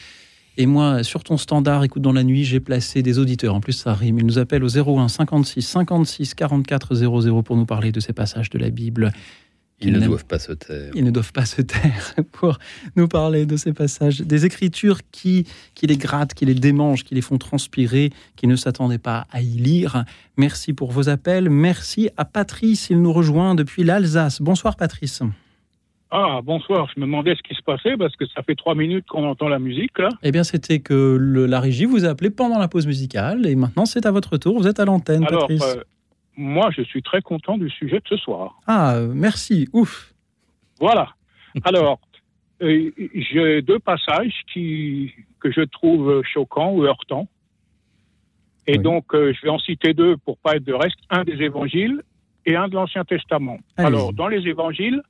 Et 0.57 0.65
moi, 0.65 1.03
sur 1.03 1.23
ton 1.23 1.37
standard, 1.37 1.83
écoute 1.83 2.01
dans 2.01 2.13
la 2.13 2.23
nuit, 2.23 2.43
j'ai 2.43 2.59
placé 2.59 3.01
des 3.01 3.19
auditeurs. 3.19 3.55
En 3.55 3.61
plus, 3.61 3.73
ça 3.73 3.93
rime. 3.93 4.19
Ils 4.19 4.25
nous 4.25 4.37
appellent 4.37 4.63
au 4.63 4.69
01 4.69 5.07
56 5.07 5.61
56 5.61 6.35
44 6.35 6.95
00 6.95 7.41
pour 7.43 7.55
nous 7.55 7.65
parler 7.65 7.91
de 7.91 7.99
ces 7.99 8.13
passages 8.13 8.49
de 8.49 8.59
la 8.59 8.69
Bible. 8.69 9.11
Ils, 9.81 9.93
ne 9.93 9.99
doivent 9.99 10.25
pas 10.25 10.39
se 10.39 10.51
taire. 10.51 10.91
Ils 10.93 11.03
ne 11.03 11.11
doivent 11.11 11.33
pas 11.33 11.45
se 11.45 11.61
taire 11.61 12.13
pour 12.31 12.59
nous 12.95 13.07
parler 13.07 13.45
de 13.45 13.57
ces 13.57 13.73
passages, 13.73 14.21
des 14.21 14.45
écritures 14.45 14.99
qui, 15.11 15.47
qui 15.73 15.87
les 15.87 15.97
grattent, 15.97 16.33
qui 16.33 16.45
les 16.45 16.53
démangent, 16.53 17.03
qui 17.03 17.15
les 17.15 17.21
font 17.21 17.37
transpirer, 17.37 18.11
qui 18.35 18.47
ne 18.47 18.55
s'attendaient 18.55 18.97
pas 18.97 19.25
à 19.31 19.41
y 19.41 19.45
lire. 19.45 20.03
Merci 20.37 20.73
pour 20.73 20.91
vos 20.91 21.09
appels. 21.09 21.49
Merci 21.49 22.09
à 22.17 22.25
Patrice. 22.25 22.89
Il 22.89 23.01
nous 23.01 23.13
rejoint 23.13 23.55
depuis 23.55 23.83
l'Alsace. 23.83 24.41
Bonsoir, 24.41 24.75
Patrice. 24.75 25.23
Ah, 26.11 26.41
bonsoir. 26.43 26.89
Je 26.93 26.99
me 26.99 27.05
demandais 27.05 27.35
ce 27.35 27.41
qui 27.41 27.55
se 27.55 27.61
passait 27.61 27.95
parce 27.97 28.15
que 28.17 28.25
ça 28.27 28.43
fait 28.43 28.55
trois 28.55 28.75
minutes 28.75 29.05
qu'on 29.07 29.23
entend 29.23 29.47
la 29.47 29.59
musique. 29.59 29.97
Là. 29.97 30.09
Eh 30.23 30.31
bien, 30.31 30.43
c'était 30.43 30.79
que 30.79 31.17
le, 31.17 31.45
la 31.45 31.61
régie 31.61 31.85
vous 31.85 32.05
a 32.05 32.09
appelé 32.09 32.29
pendant 32.29 32.59
la 32.59 32.67
pause 32.67 32.85
musicale 32.85 33.47
et 33.47 33.55
maintenant 33.55 33.85
c'est 33.85 34.05
à 34.05 34.11
votre 34.11 34.37
tour. 34.37 34.59
Vous 34.59 34.67
êtes 34.67 34.81
à 34.81 34.85
l'antenne, 34.85 35.25
Patrice. 35.25 35.63
Euh, 35.63 35.83
moi, 36.41 36.69
je 36.75 36.81
suis 36.81 37.01
très 37.01 37.21
content 37.21 37.57
du 37.57 37.69
sujet 37.69 37.99
de 37.99 38.07
ce 38.07 38.17
soir. 38.17 38.59
Ah, 38.67 38.99
merci. 39.13 39.69
Ouf. 39.73 40.13
Voilà. 40.79 41.09
Alors, 41.63 41.99
euh, 42.61 42.91
j'ai 43.13 43.61
deux 43.61 43.79
passages 43.79 44.33
qui, 44.51 45.11
que 45.39 45.51
je 45.51 45.61
trouve 45.61 46.23
choquants 46.23 46.71
ou 46.73 46.83
heurtants. 46.83 47.27
Et 48.67 48.77
oui. 48.77 48.79
donc, 48.79 49.13
euh, 49.13 49.33
je 49.33 49.41
vais 49.41 49.49
en 49.49 49.59
citer 49.59 49.93
deux 49.93 50.17
pour 50.17 50.37
pas 50.37 50.55
être 50.55 50.63
de 50.63 50.73
reste. 50.73 50.97
Un 51.09 51.23
des 51.23 51.41
évangiles 51.41 52.01
et 52.45 52.55
un 52.55 52.67
de 52.67 52.75
l'Ancien 52.75 53.03
Testament. 53.03 53.59
Alors, 53.77 54.13
dans 54.13 54.27
les 54.27 54.47
évangiles, 54.47 55.01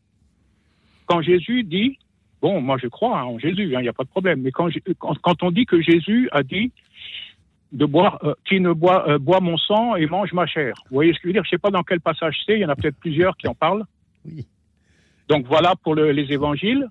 quand 1.06 1.22
Jésus 1.22 1.64
dit, 1.64 1.98
bon, 2.42 2.62
moi 2.62 2.78
je 2.82 2.88
crois 2.88 3.20
hein, 3.20 3.24
en 3.24 3.40
Jésus, 3.40 3.64
il 3.72 3.80
n'y 3.80 3.88
a 3.88 3.94
pas 3.94 4.04
de 4.04 4.10
problème, 4.10 4.42
mais 4.42 4.52
quand, 4.52 4.70
quand, 5.00 5.18
quand, 5.22 5.44
on 5.44 5.52
dit 5.52 5.66
que 5.66 5.82
Jésus 5.82 6.30
a 6.32 6.44
dit 6.44 6.72
de 7.72 7.86
boire, 7.86 8.20
euh, 8.24 8.34
qui 8.46 8.60
ne 8.60 8.74
boit, 8.74 9.10
euh, 9.10 9.18
boit 9.18 9.40
mon 9.40 9.58
sang 9.58 9.96
et 9.96 10.06
mange 10.06 10.34
ma 10.34 10.46
chair. 10.46 10.74
Vous 10.90 10.96
voyez 10.96 11.14
ce 11.14 11.18
que 11.18 11.24
je 11.24 11.28
veux 11.28 11.34
dire? 11.34 11.44
Je 11.44 11.50
ne 11.50 11.58
sais 11.58 11.62
pas 11.62 11.72
dans 11.72 11.84
quel 11.84 12.02
passage 12.02 12.38
c'est, 12.46 12.54
il 12.54 12.60
y 12.60 12.66
en 12.66 12.70
a 12.70 12.76
peut-être 12.76 12.98
plusieurs 12.98 13.38
qui 13.38 13.48
en 13.48 13.56
parlent. 13.56 13.86
Oui. 14.26 14.46
Donc 15.30 15.46
voilà 15.48 15.76
pour 15.82 15.96
le, 15.96 16.12
les 16.12 16.32
évangiles. 16.34 16.88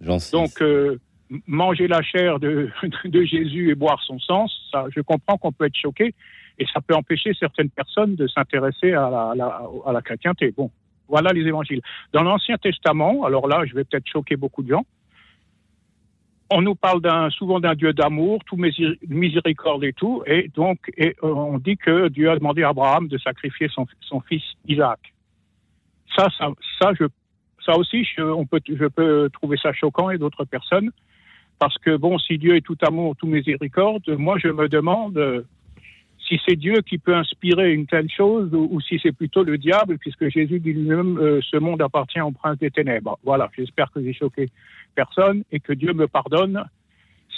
Donc 0.00 0.62
euh, 0.62 0.98
manger 1.46 1.88
la 1.88 2.02
chair 2.02 2.38
de, 2.38 2.70
de, 3.04 3.24
Jésus 3.24 3.70
et 3.70 3.74
boire 3.74 4.00
son 4.02 4.18
sang, 4.18 4.46
ça, 4.70 4.86
je 4.94 5.00
comprends 5.00 5.36
qu'on 5.36 5.52
peut 5.52 5.66
être 5.66 5.76
choqué 5.76 6.14
et 6.58 6.66
ça 6.72 6.80
peut 6.80 6.94
empêcher 6.94 7.32
certaines 7.38 7.70
personnes 7.70 8.14
de 8.14 8.26
s'intéresser 8.26 8.92
à 8.92 9.10
la, 9.10 9.30
à, 9.30 9.34
la, 9.34 9.62
à 9.86 9.92
la 9.92 10.02
chrétienté. 10.02 10.52
Bon, 10.56 10.70
voilà 11.08 11.32
les 11.32 11.46
évangiles. 11.46 11.80
Dans 12.12 12.22
l'Ancien 12.22 12.56
Testament, 12.56 13.24
alors 13.24 13.48
là, 13.48 13.64
je 13.66 13.74
vais 13.74 13.84
peut-être 13.84 14.06
choquer 14.06 14.36
beaucoup 14.36 14.62
de 14.62 14.68
gens, 14.68 14.86
on 16.50 16.62
nous 16.62 16.74
parle 16.74 17.00
souvent 17.30 17.60
d'un 17.60 17.74
Dieu 17.74 17.92
d'amour, 17.92 18.42
tout 18.44 18.56
miséricorde 18.56 19.84
et 19.84 19.92
tout, 19.92 20.22
et 20.26 20.50
donc 20.54 20.78
euh, 21.00 21.12
on 21.22 21.58
dit 21.58 21.76
que 21.76 22.08
Dieu 22.08 22.30
a 22.30 22.36
demandé 22.36 22.62
à 22.64 22.70
Abraham 22.70 23.08
de 23.08 23.18
sacrifier 23.18 23.68
son, 23.68 23.86
fils 24.20 24.42
Isaac. 24.66 24.98
Ça, 26.16 26.26
ça, 26.80 26.92
je, 26.98 27.04
aussi, 27.76 28.04
je, 28.04 28.22
on 28.22 28.46
peut, 28.46 28.60
je 28.68 28.86
peux 28.86 29.30
trouver 29.32 29.56
ça 29.62 29.72
choquant 29.72 30.10
et 30.10 30.18
d'autres 30.18 30.44
personnes, 30.44 30.90
parce 31.60 31.78
que 31.78 31.96
bon, 31.96 32.18
si 32.18 32.36
Dieu 32.36 32.56
est 32.56 32.62
tout 32.62 32.78
amour, 32.82 33.14
tout 33.16 33.26
miséricorde, 33.26 34.08
moi 34.08 34.36
je 34.38 34.48
me 34.48 34.68
demande 34.68 35.44
si 36.30 36.40
c'est 36.46 36.56
Dieu 36.56 36.76
qui 36.88 36.98
peut 36.98 37.14
inspirer 37.14 37.72
une 37.72 37.86
telle 37.86 38.08
chose 38.08 38.54
ou, 38.54 38.68
ou 38.70 38.80
si 38.80 39.00
c'est 39.02 39.12
plutôt 39.12 39.42
le 39.42 39.58
diable, 39.58 39.98
puisque 39.98 40.28
Jésus 40.28 40.60
dit 40.60 40.72
lui-même 40.72 41.18
euh, 41.18 41.40
ce 41.42 41.56
monde 41.56 41.82
appartient 41.82 42.20
au 42.20 42.30
prince 42.30 42.58
des 42.58 42.70
ténèbres. 42.70 43.18
Voilà, 43.24 43.50
j'espère 43.56 43.90
que 43.90 44.00
j'ai 44.00 44.12
choqué 44.12 44.48
personne 44.94 45.42
et 45.50 45.58
que 45.58 45.72
Dieu 45.72 45.92
me 45.92 46.06
pardonne 46.06 46.64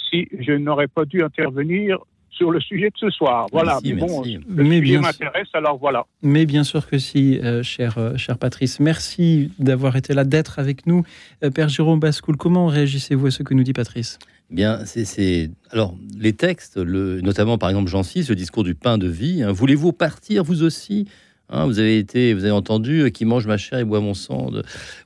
si 0.09 0.27
je 0.39 0.53
n'aurais 0.53 0.87
pas 0.87 1.05
dû 1.05 1.23
intervenir 1.23 1.97
sur 2.29 2.51
le 2.51 2.59
sujet 2.59 2.89
de 2.89 2.97
ce 2.97 3.09
soir. 3.09 3.47
Voilà, 3.51 3.73
merci, 3.73 3.93
mais 3.93 3.99
bon, 3.99 4.21
merci. 4.21 4.39
le 4.47 4.63
Mais 4.63 4.79
sujet 4.79 4.99
m'intéresse, 4.99 5.47
alors 5.53 5.77
voilà. 5.77 6.05
Mais 6.21 6.45
bien 6.45 6.63
sûr 6.63 6.87
que 6.87 6.97
si, 6.97 7.39
euh, 7.39 7.63
cher, 7.63 7.97
euh, 7.97 8.17
cher 8.17 8.37
Patrice. 8.37 8.79
Merci 8.79 9.51
d'avoir 9.59 9.95
été 9.95 10.13
là, 10.13 10.23
d'être 10.23 10.59
avec 10.59 10.85
nous. 10.87 11.03
Euh, 11.43 11.51
Père 11.51 11.69
Jérôme 11.69 11.99
Bascoul, 11.99 12.37
comment 12.37 12.67
réagissez-vous 12.67 13.27
à 13.27 13.31
ce 13.31 13.43
que 13.43 13.53
nous 13.53 13.63
dit 13.63 13.73
Patrice? 13.73 14.19
Bien, 14.53 14.81
c'est 14.85 15.49
alors 15.71 15.95
les 16.19 16.33
textes, 16.33 16.77
notamment 16.77 17.57
par 17.57 17.69
exemple 17.69 17.89
Jean 17.89 18.03
6, 18.03 18.29
le 18.29 18.35
discours 18.35 18.63
du 18.63 18.75
pain 18.75 18.99
de 18.99 19.07
vie. 19.07 19.41
Hein, 19.41 19.51
Voulez-vous 19.51 19.93
partir 19.93 20.43
vous 20.43 20.61
aussi? 20.61 21.07
Hein, 21.49 21.65
vous 21.65 21.79
avez 21.79 21.97
été, 21.97 22.35
vous 22.35 22.43
avez 22.43 22.51
entendu, 22.51 23.01
euh, 23.01 23.09
qui 23.09 23.25
mange 23.25 23.47
ma 23.47 23.57
chair 23.57 23.79
et 23.79 23.83
boit 23.83 23.99
mon 23.99 24.13
sang. 24.13 24.51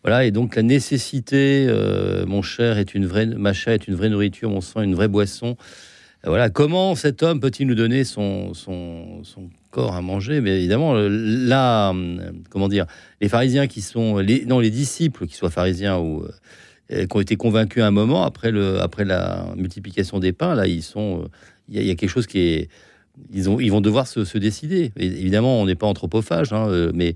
Voilà, 0.03 0.25
et 0.25 0.31
donc 0.31 0.57
la 0.57 0.63
nécessité, 0.63 1.65
euh, 1.69 2.25
mon 2.25 2.41
cher 2.41 2.77
est 2.77 2.93
une 2.93 3.05
vraie, 3.05 3.25
ma 3.25 3.53
chair 3.53 3.73
est 3.73 3.87
une 3.87 3.95
vraie 3.95 4.09
nourriture, 4.09 4.49
mon 4.49 4.59
sang 4.59 4.81
est 4.81 4.85
une 4.85 4.95
vraie 4.95 5.07
boisson. 5.07 5.55
Euh, 6.25 6.29
Voilà, 6.29 6.49
comment 6.49 6.95
cet 6.95 7.23
homme 7.23 7.39
peut-il 7.39 7.67
nous 7.67 7.75
donner 7.75 8.03
son, 8.03 8.53
son, 8.53 9.23
corps 9.71 9.95
à 9.95 10.01
manger? 10.01 10.41
Mais 10.41 10.57
évidemment, 10.57 10.93
là, 10.93 11.93
euh, 11.93 12.31
comment 12.49 12.67
dire, 12.67 12.85
les 13.21 13.29
pharisiens 13.29 13.67
qui 13.67 13.81
sont, 13.81 14.17
les, 14.17 14.43
non, 14.43 14.59
les 14.59 14.71
disciples, 14.71 15.25
qui 15.25 15.35
soient 15.35 15.49
pharisiens 15.49 15.97
ou 15.97 16.25
qui 16.89 17.17
ont 17.17 17.19
été 17.19 17.35
convaincus 17.35 17.83
à 17.83 17.87
un 17.87 17.91
moment 17.91 18.23
après 18.23 18.51
le, 18.51 18.79
après 18.79 19.05
la 19.05 19.45
multiplication 19.55 20.19
des 20.19 20.31
pains, 20.31 20.55
là, 20.55 20.67
ils 20.67 20.83
sont, 20.83 21.23
euh, 21.23 21.27
il 21.69 21.83
y, 21.83 21.91
a- 21.91 21.95
quelque 21.95 22.09
chose 22.09 22.27
qui 22.27 22.39
est 22.39 22.69
ils, 23.31 23.49
ont, 23.49 23.59
ils 23.59 23.71
vont 23.71 23.81
devoir 23.81 24.07
se, 24.07 24.37
décider. 24.37 24.91
Et 24.95 25.05
évidemment, 25.05 25.59
on 25.59 25.65
n'est 25.65 25.75
pas 25.75 25.87
anthropophage, 25.87 26.53
hein, 26.53 26.67
euh, 26.69 26.91
mais 26.93 27.15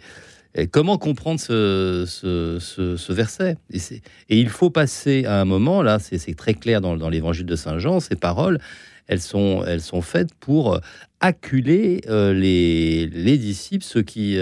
comment 0.72 0.98
comprendre 0.98 1.40
ce, 1.40 2.06
ce, 2.08 3.14
verset? 3.14 3.56
Et, 3.72 4.40
il 4.40 4.50
faut 4.50 4.72
passer 4.72 5.26
à 5.26 5.40
un 5.40 5.46
moment, 5.46 5.84
là, 5.84 6.00
c'est 6.00 6.36
très 6.36 6.56
clair 6.56 6.82
dans, 6.82 7.10
l'évangile 7.10 7.46
de 7.46 7.56
Saint 7.56 7.78
Jean, 7.80 8.00
ces 8.00 8.16
paroles, 8.16 8.60
elles 9.08 9.22
sont, 9.22 9.64
elles 9.66 9.82
sont 9.82 10.02
faites 10.02 10.34
pour 10.34 10.74
euh, 10.74 10.80
acculer 11.20 12.02
les, 12.08 13.06
les 13.08 13.38
disciples, 13.38 13.86
ceux 13.86 14.02
qui, 14.02 14.38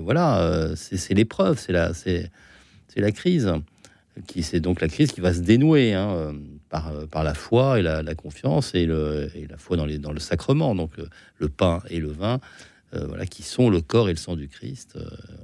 voilà, 0.00 0.72
c'est 0.74 1.14
l'épreuve, 1.14 1.58
c'est 1.58 1.72
la, 1.72 1.92
la 2.96 3.12
crise. 3.12 3.52
Qui, 4.28 4.44
c'est 4.44 4.60
donc 4.60 4.80
la 4.80 4.86
crise 4.86 5.10
qui 5.10 5.20
va 5.20 5.34
se 5.34 5.40
dénouer 5.40 5.92
hein, 5.92 6.10
euh, 6.10 6.32
par, 6.68 6.92
euh, 6.92 7.06
par 7.06 7.24
la 7.24 7.34
foi 7.34 7.80
et 7.80 7.82
la, 7.82 8.14
confiance 8.14 8.72
et, 8.74 8.86
la 8.86 9.56
foi 9.56 9.76
dans, 9.76 9.86
le 9.86 10.20
sacrement, 10.20 10.76
donc 10.76 10.92
euh, 11.00 11.08
le 11.38 11.48
pain 11.48 11.82
et 11.90 11.98
le 11.98 12.10
vin, 12.10 12.40
qui 13.28 13.42
sont 13.42 13.70
le 13.70 13.80
corps 13.80 14.08
et 14.08 14.12
le 14.12 14.18
sang 14.18 14.36
du 14.36 14.46
Christ 14.46 14.96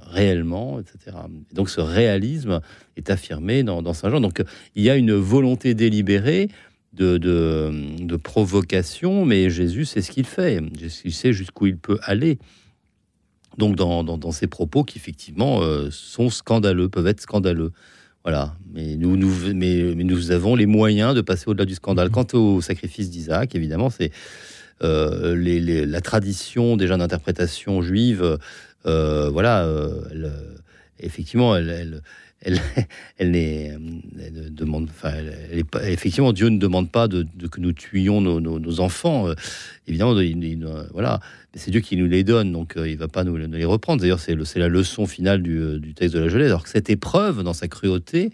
réellement, 0.03 0.79
etc. 0.79 1.17
Et 1.51 1.53
donc 1.53 1.69
ce 1.69 1.81
réalisme 1.81 2.61
est 2.95 3.09
affirmé 3.09 3.63
dans, 3.63 3.93
Saint 3.93 4.09
Jean. 4.09 4.21
Donc 4.21 4.41
il 4.73 4.83
y 4.83 4.89
a 4.89 4.95
une 4.95 5.11
volonté 5.11 5.73
délibérée 5.73 6.47
de, 6.93 8.15
provocation, 8.23 9.25
mais 9.25 9.49
Jésus 9.49 9.83
sait 9.83 10.01
ce 10.01 10.11
qu'il 10.11 10.25
fait, 10.25 10.61
il 11.03 11.11
sait 11.11 11.33
jusqu'où 11.33 11.67
il 11.67 11.75
peut 11.75 11.99
aller. 12.03 12.39
Donc 13.57 13.75
dans, 13.75 14.05
dans, 14.05 14.31
ces 14.31 14.47
propos 14.47 14.85
qui 14.85 14.97
effectivement 14.97 15.59
sont 15.89 16.29
scandaleux, 16.29 16.87
peuvent 16.87 17.07
être 17.07 17.19
scandaleux. 17.19 17.73
Voilà. 18.23 18.55
Mais 18.73 18.95
nous, 18.95 19.17
nous, 19.17 19.53
mais, 19.53 19.93
nous 19.95 20.31
avons 20.31 20.55
les 20.55 20.65
moyens 20.65 21.15
de 21.15 21.21
passer 21.21 21.45
au-delà 21.47 21.65
du 21.65 21.75
scandale. 21.75 22.09
Quant 22.09 22.27
au 22.33 22.61
sacrifice 22.61 23.09
d'Isaac, 23.09 23.55
évidemment, 23.55 23.89
c'est 23.89 24.11
euh, 24.83 25.35
les, 25.35 25.85
la 25.85 26.01
tradition 26.01 26.77
déjà 26.77 26.97
d'interprétation 26.97 27.81
juive. 27.81 28.37
Euh, 28.85 29.29
voilà, 29.29 29.63
euh, 29.65 30.01
effectivement, 30.99 31.55
elle, 31.55 31.69
elle, 31.69 32.01
elle, 32.41 32.59
demande, 34.51 34.89
enfin, 34.89 35.13
effectivement, 35.83 36.33
Dieu 36.33 36.49
ne 36.49 36.57
demande 36.57 36.89
pas 36.89 37.07
de, 37.07 37.25
que 37.51 37.59
nous 37.59 37.73
tuions 37.73 38.21
nos, 38.21 38.79
enfants. 38.79 39.27
évidemment, 39.87 40.15
voilà, 40.91 41.19
c'est 41.53 41.71
Dieu 41.71 41.81
qui 41.81 41.97
nous 41.97 42.07
les 42.07 42.23
donne, 42.23 42.51
donc 42.51 42.73
il 42.77 42.97
va 42.97 43.07
pas 43.07 43.23
nous, 43.23 43.37
les 43.37 43.65
reprendre. 43.65 44.01
D'ailleurs, 44.01 44.19
c'est 44.19 44.35
la 44.55 44.67
leçon 44.67 45.05
finale 45.05 45.41
du, 45.41 45.79
du, 45.79 45.93
texte 45.93 46.15
de 46.15 46.19
la 46.19 46.29
Genèse. 46.29 46.47
Alors 46.47 46.63
que 46.63 46.69
cette 46.69 46.89
épreuve, 46.89 47.43
dans 47.43 47.53
sa 47.53 47.67
cruauté, 47.67 48.31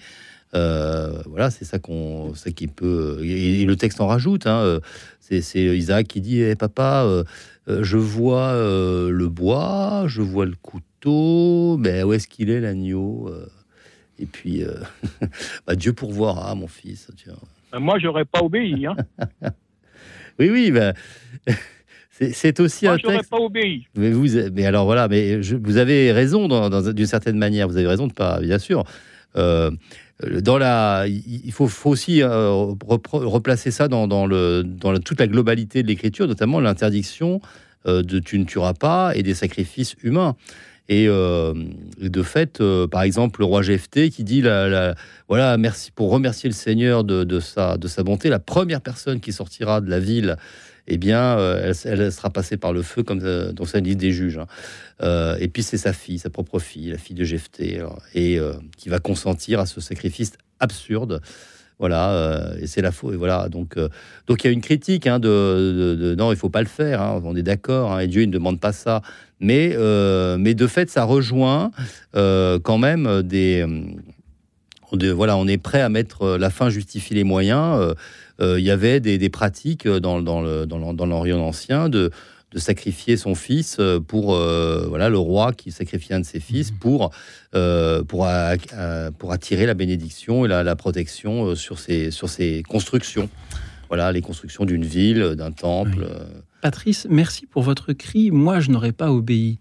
euh, 0.53 1.21
voilà, 1.25 1.51
c'est 1.51 1.65
ça 1.65 1.79
qu'on, 1.79 2.33
ça 2.35 2.51
qui 2.51 2.67
peut. 2.67 3.19
Et, 3.23 3.65
le 3.65 3.75
texte 3.75 4.01
en 4.01 4.07
rajoute. 4.07 4.47
Hein, 4.47 4.59
euh, 4.59 4.79
c'est, 5.19 5.41
Isaac 5.41 6.07
qui 6.07 6.21
dit 6.21 6.41
eh, 6.41 6.55
"Papa, 6.55 7.03
euh, 7.03 7.23
je 7.67 7.97
vois 7.97 8.53
le 8.53 9.27
bois, 9.27 10.05
je 10.07 10.21
vois 10.21 10.45
le 10.45 10.55
couteau, 10.61 11.77
mais 11.77 12.03
où 12.03 12.13
est-ce 12.13 12.27
qu'il 12.27 12.49
est 12.49 12.61
l'agneau 12.61 13.29
Et 14.19 14.25
puis, 14.25 14.63
bah, 15.67 15.75
Dieu 15.75 15.93
pourvoira, 15.93 16.53
mon 16.55 16.67
fils. 16.67 17.09
Tiens. 17.15 17.33
Ben, 17.71 17.79
moi, 17.79 17.99
j'aurais 17.99 18.25
pas 18.25 18.41
obéi. 18.41 18.85
Hein. 18.85 18.95
oui, 20.39 20.49
oui, 20.49 20.71
ben, 20.71 20.93
c'est 22.09 22.59
aussi 22.59 22.85
Moi, 22.85 22.95
un 22.95 22.97
texte. 22.97 23.29
pas 23.29 23.37
obéi. 23.37 23.87
Mais 23.95 24.11
vous, 24.11 24.27
mais 24.53 24.65
alors 24.65 24.85
voilà, 24.85 25.07
mais 25.07 25.39
vous 25.39 25.77
avez 25.77 26.11
raison 26.11 26.47
d'une 26.93 27.05
certaine 27.05 27.37
manière. 27.37 27.67
Vous 27.67 27.77
avez 27.77 27.87
raison 27.87 28.07
de 28.07 28.13
pas, 28.13 28.39
bien 28.39 28.59
sûr. 28.59 28.83
Euh, 29.35 29.71
dans 30.41 30.57
la, 30.57 31.05
il 31.07 31.51
faut, 31.51 31.67
faut 31.67 31.91
aussi 31.91 32.23
euh, 32.23 32.49
replacer 32.51 33.69
ça 33.69 33.87
dans, 33.87 34.07
dans, 34.07 34.25
le, 34.25 34.63
dans 34.63 34.97
toute 34.97 35.19
la 35.19 35.27
globalité 35.27 35.83
de 35.83 35.87
l'écriture, 35.87 36.27
notamment 36.27 36.59
l'interdiction 36.59 37.39
euh, 37.85 38.01
de 38.01 38.17
tu 38.19 38.39
ne 38.39 38.45
tueras 38.45 38.73
pas 38.73 39.11
et 39.15 39.21
des 39.21 39.35
sacrifices 39.35 39.95
humains. 40.01 40.35
Et 40.89 41.07
de 41.07 42.23
fait, 42.23 42.63
par 42.89 43.01
exemple, 43.01 43.41
le 43.41 43.45
roi 43.45 43.61
Jephthé 43.61 44.09
qui 44.09 44.23
dit 44.23 44.41
voilà, 45.27 45.57
merci 45.57 45.91
pour 45.91 46.09
remercier 46.09 46.49
le 46.49 46.55
Seigneur 46.55 47.03
de, 47.03 47.23
de, 47.23 47.39
sa, 47.39 47.77
de 47.77 47.87
sa 47.87 48.03
bonté, 48.03 48.29
la 48.29 48.39
première 48.39 48.81
personne 48.81 49.19
qui 49.19 49.33
sortira 49.33 49.81
de 49.81 49.89
la 49.89 49.99
ville 49.99 50.37
eh 50.87 50.97
bien, 50.97 51.37
euh, 51.37 51.73
elle, 51.85 52.11
sera 52.11 52.29
passée 52.29 52.57
par 52.57 52.73
le 52.73 52.81
feu, 52.81 53.03
comme 53.03 53.19
euh, 53.23 53.51
dans 53.51 53.65
sa 53.65 53.79
liste 53.79 53.97
des 53.97 54.11
juges. 54.11 54.37
Hein. 54.37 54.47
Euh, 55.03 55.37
et 55.39 55.49
puis, 55.49 55.61
c'est 55.61 55.77
sa 55.77 55.93
fille, 55.93 56.17
sa 56.17 56.29
propre 56.29 56.59
fille, 56.59 56.91
la 56.91 56.97
fille 56.97 57.15
de 57.15 57.25
Jephthé, 57.25 57.83
et 58.15 58.39
qui 58.77 58.89
va 58.89 58.99
consentir 58.99 59.59
à 59.59 59.65
ce 59.65 59.81
sacrifice 59.81 60.33
absurde. 60.59 61.21
Voilà, 61.79 62.53
et 62.59 62.65
c'est 62.65 62.81
la 62.81 62.91
faute. 62.91 63.13
Et 63.13 63.17
voilà, 63.17 63.49
donc, 63.49 63.77
donc 64.25 64.43
il 64.43 64.47
y 64.47 64.49
a 64.49 64.53
une 64.53 64.61
critique 64.61 65.05
hein, 65.05 65.19
de, 65.19 66.15
non, 66.17 66.31
il 66.31 66.37
faut 66.37 66.49
pas 66.49 66.61
le 66.61 66.67
faire. 66.67 67.01
Hein, 67.01 67.21
on 67.23 67.35
est 67.35 67.43
d'accord. 67.43 67.99
et 67.99 68.07
Dieu 68.07 68.23
ne 68.23 68.31
demande 68.31 68.59
pas 68.59 68.71
ça. 68.71 69.03
Mais, 69.39 69.75
mais 70.37 70.53
de 70.53 70.67
fait, 70.67 70.89
ça 70.89 71.03
rejoint 71.03 71.71
quand 72.13 72.77
même 72.77 73.21
des. 73.23 73.65
voilà, 74.91 75.37
on 75.37 75.47
est 75.47 75.57
prêt 75.57 75.81
à 75.81 75.89
mettre 75.89 76.37
la 76.37 76.49
fin 76.49 76.69
justifie 76.69 77.13
les 77.13 77.23
moyens. 77.23 77.95
Euh, 78.39 78.59
il 78.59 78.65
y 78.65 78.71
avait 78.71 78.99
des, 78.99 79.29
pratiques 79.29 79.87
dans, 79.87 80.21
dans 80.21 81.05
l'Orient 81.05 81.39
ancien 81.39 81.89
de, 81.89 82.11
de 82.51 82.59
sacrifier 82.59 83.17
son 83.17 83.35
fils 83.35 83.77
euh, 83.79 83.99
pour 83.99 84.35
euh, 84.35 84.85
voilà 84.87 85.09
le 85.09 85.17
roi 85.17 85.53
qui 85.53 85.71
sacrifiait 85.71 86.15
un 86.15 86.19
de 86.19 86.25
ses 86.25 86.39
fils 86.39 86.71
mmh. 86.71 86.75
pour 86.75 87.11
pour, 88.07 88.27
pour 89.17 89.31
attirer 89.31 89.65
la 89.65 89.73
bénédiction 89.73 90.45
et 90.45 90.47
la, 90.47 90.75
protection 90.75 91.55
sur 91.55 91.79
ses 91.79 92.11
sur 92.11 92.29
ses 92.29 92.61
constructions 92.67 93.29
voilà 93.87 94.11
les 94.11 94.21
constructions 94.21 94.65
d'une 94.65 94.83
ville 94.83 95.35
d'un 95.35 95.51
temple 95.51 96.07
Patrice 96.61 97.07
merci 97.09 97.45
pour 97.45 97.61
votre 97.61 97.93
cri. 97.93 98.31
Moi 98.31 98.59
je 98.59 98.71
n'aurais 98.71 98.91
pas 98.91 99.11
obéi. 99.11 99.59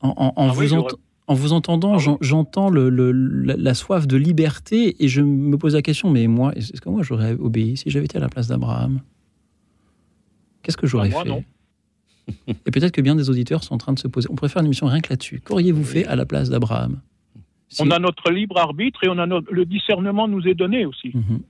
En, 0.00 0.32
ah 0.36 0.52
vous 0.52 0.74
entendant 0.74 0.98
en 1.26 1.34
vous 1.34 1.52
entendant, 1.52 1.96
ah 1.96 2.16
j'entends 2.20 2.68
le, 2.68 2.90
la, 2.90 3.74
soif 3.74 4.06
de 4.06 4.16
liberté 4.16 5.02
et 5.02 5.08
je 5.08 5.22
me 5.22 5.56
pose 5.56 5.74
la 5.74 5.80
question, 5.80 6.10
mais 6.10 6.26
moi, 6.26 6.52
est-ce 6.54 6.80
que 6.80 6.88
moi 6.90 7.02
j'aurais 7.02 7.32
obéi 7.32 7.78
si 7.78 7.88
j'avais 7.88 8.04
été 8.04 8.18
à 8.18 8.20
la 8.20 8.28
place 8.28 8.48
d'Abraham? 8.48 9.00
Qu'est-ce 10.62 10.76
que 10.76 10.86
j'aurais 10.86 11.10
ah, 11.16 11.22
fait? 11.22 11.46
Et 12.66 12.70
peut-être 12.70 12.92
que 12.92 13.00
bien 13.00 13.16
des 13.16 13.30
auditeurs 13.30 13.64
sont 13.64 13.74
en 13.74 13.78
train 13.78 13.92
de 13.92 13.98
se 13.98 14.08
poser. 14.08 14.28
On 14.30 14.34
pourrait 14.34 14.50
faire 14.50 14.60
une 14.60 14.66
émission 14.66 14.86
rien 14.86 15.00
que 15.00 15.10
là-dessus. 15.10 15.40
Qu'auriez-vous 15.40 15.84
fait 15.84 16.06
à 16.06 16.16
la 16.16 16.26
place 16.26 16.50
d'Abraham? 16.50 17.00
On 17.80 17.90
a 17.90 17.98
notre 17.98 18.30
libre 18.30 18.58
arbitre 18.58 19.02
et 19.04 19.08
on 19.08 19.18
a 19.18 19.26
le 19.26 19.64
discernement 19.64 20.28
nous 20.28 20.46
est 20.46 20.54
donné 20.54 20.84
aussi. 20.84 21.10
Mhm. 21.14 21.40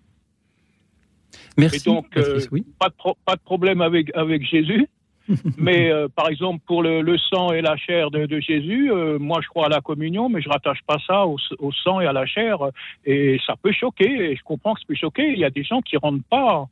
Merci. 1.57 1.89
Et 1.89 1.93
donc, 1.93 2.17
euh, 2.17 2.41
pas, 2.79 2.89
de 2.89 2.95
pas, 3.25 3.37
de 3.37 3.41
problème 3.41 3.81
avec, 3.81 4.15
avec 4.17 4.45
Jésus. 4.47 4.89
mais 5.57 5.91
euh, 5.91 6.09
par 6.09 6.29
exemple, 6.29 6.63
pour 6.67 6.83
le, 6.83 7.17
sang 7.31 7.53
et 7.53 7.63
la 7.63 7.77
chair 7.77 8.11
de, 8.11 8.41
Jésus, 8.41 8.93
euh, 8.93 9.19
moi 9.19 9.41
je 9.43 9.49
crois 9.49 9.67
à 9.67 9.69
la 9.71 9.81
communion, 9.81 10.29
mais 10.29 10.43
je 10.43 10.51
rattache 10.51 10.83
pas 10.87 10.99
ça 11.07 11.27
au, 11.27 11.39
sang 11.73 12.01
et 12.01 12.07
à 12.07 12.13
la 12.13 12.27
chair. 12.27 12.59
Et 13.07 13.41
ça 13.47 13.55
peut 13.61 13.73
choquer, 13.73 14.33
et 14.33 14.37
je 14.37 14.43
comprends 14.43 14.75
que 14.75 14.81
ça 14.81 14.87
peut 14.87 14.95
choquer. 14.95 15.33
Il 15.33 15.39
y 15.39 15.45
a 15.45 15.51
des 15.51 15.65
gens 15.65 15.81
qui 15.81 15.97
rentrent 15.97 16.25
pas 16.29 16.67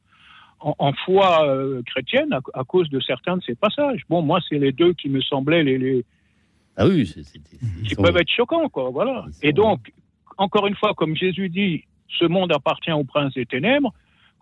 en, 0.61 0.93
foi 1.05 1.49
chrétienne 1.87 2.39
à, 2.55 2.65
cause 2.65 2.91
de 2.91 3.01
certains 3.01 3.39
de 3.39 3.43
ces 3.43 3.55
passages. 3.55 4.03
Bon, 4.09 4.23
moi, 4.23 4.39
c'est 4.49 4.59
les 4.59 4.73
deux 4.73 4.93
qui 4.93 5.09
me 5.09 5.21
semblaient 5.23 5.65
les. 5.65 5.79
les... 5.79 6.05
Ah 6.77 6.87
oui, 6.87 7.11
qui 7.85 7.95
peuvent 7.95 8.17
être 8.17 8.31
choquants, 8.31 8.69
quoi. 8.69 8.91
Voilà. 8.91 9.25
Et 9.43 9.53
donc, 9.53 9.93
encore 10.37 10.67
une 10.67 10.77
fois, 10.77 10.93
comme 10.95 11.17
Jésus 11.17 11.49
dit, 11.49 11.85
ce 12.19 12.27
monde 12.27 12.53
appartient 12.53 12.93
au 12.93 13.05
prince 13.05 13.35
des 13.35 13.47
ténèbres 13.47 13.93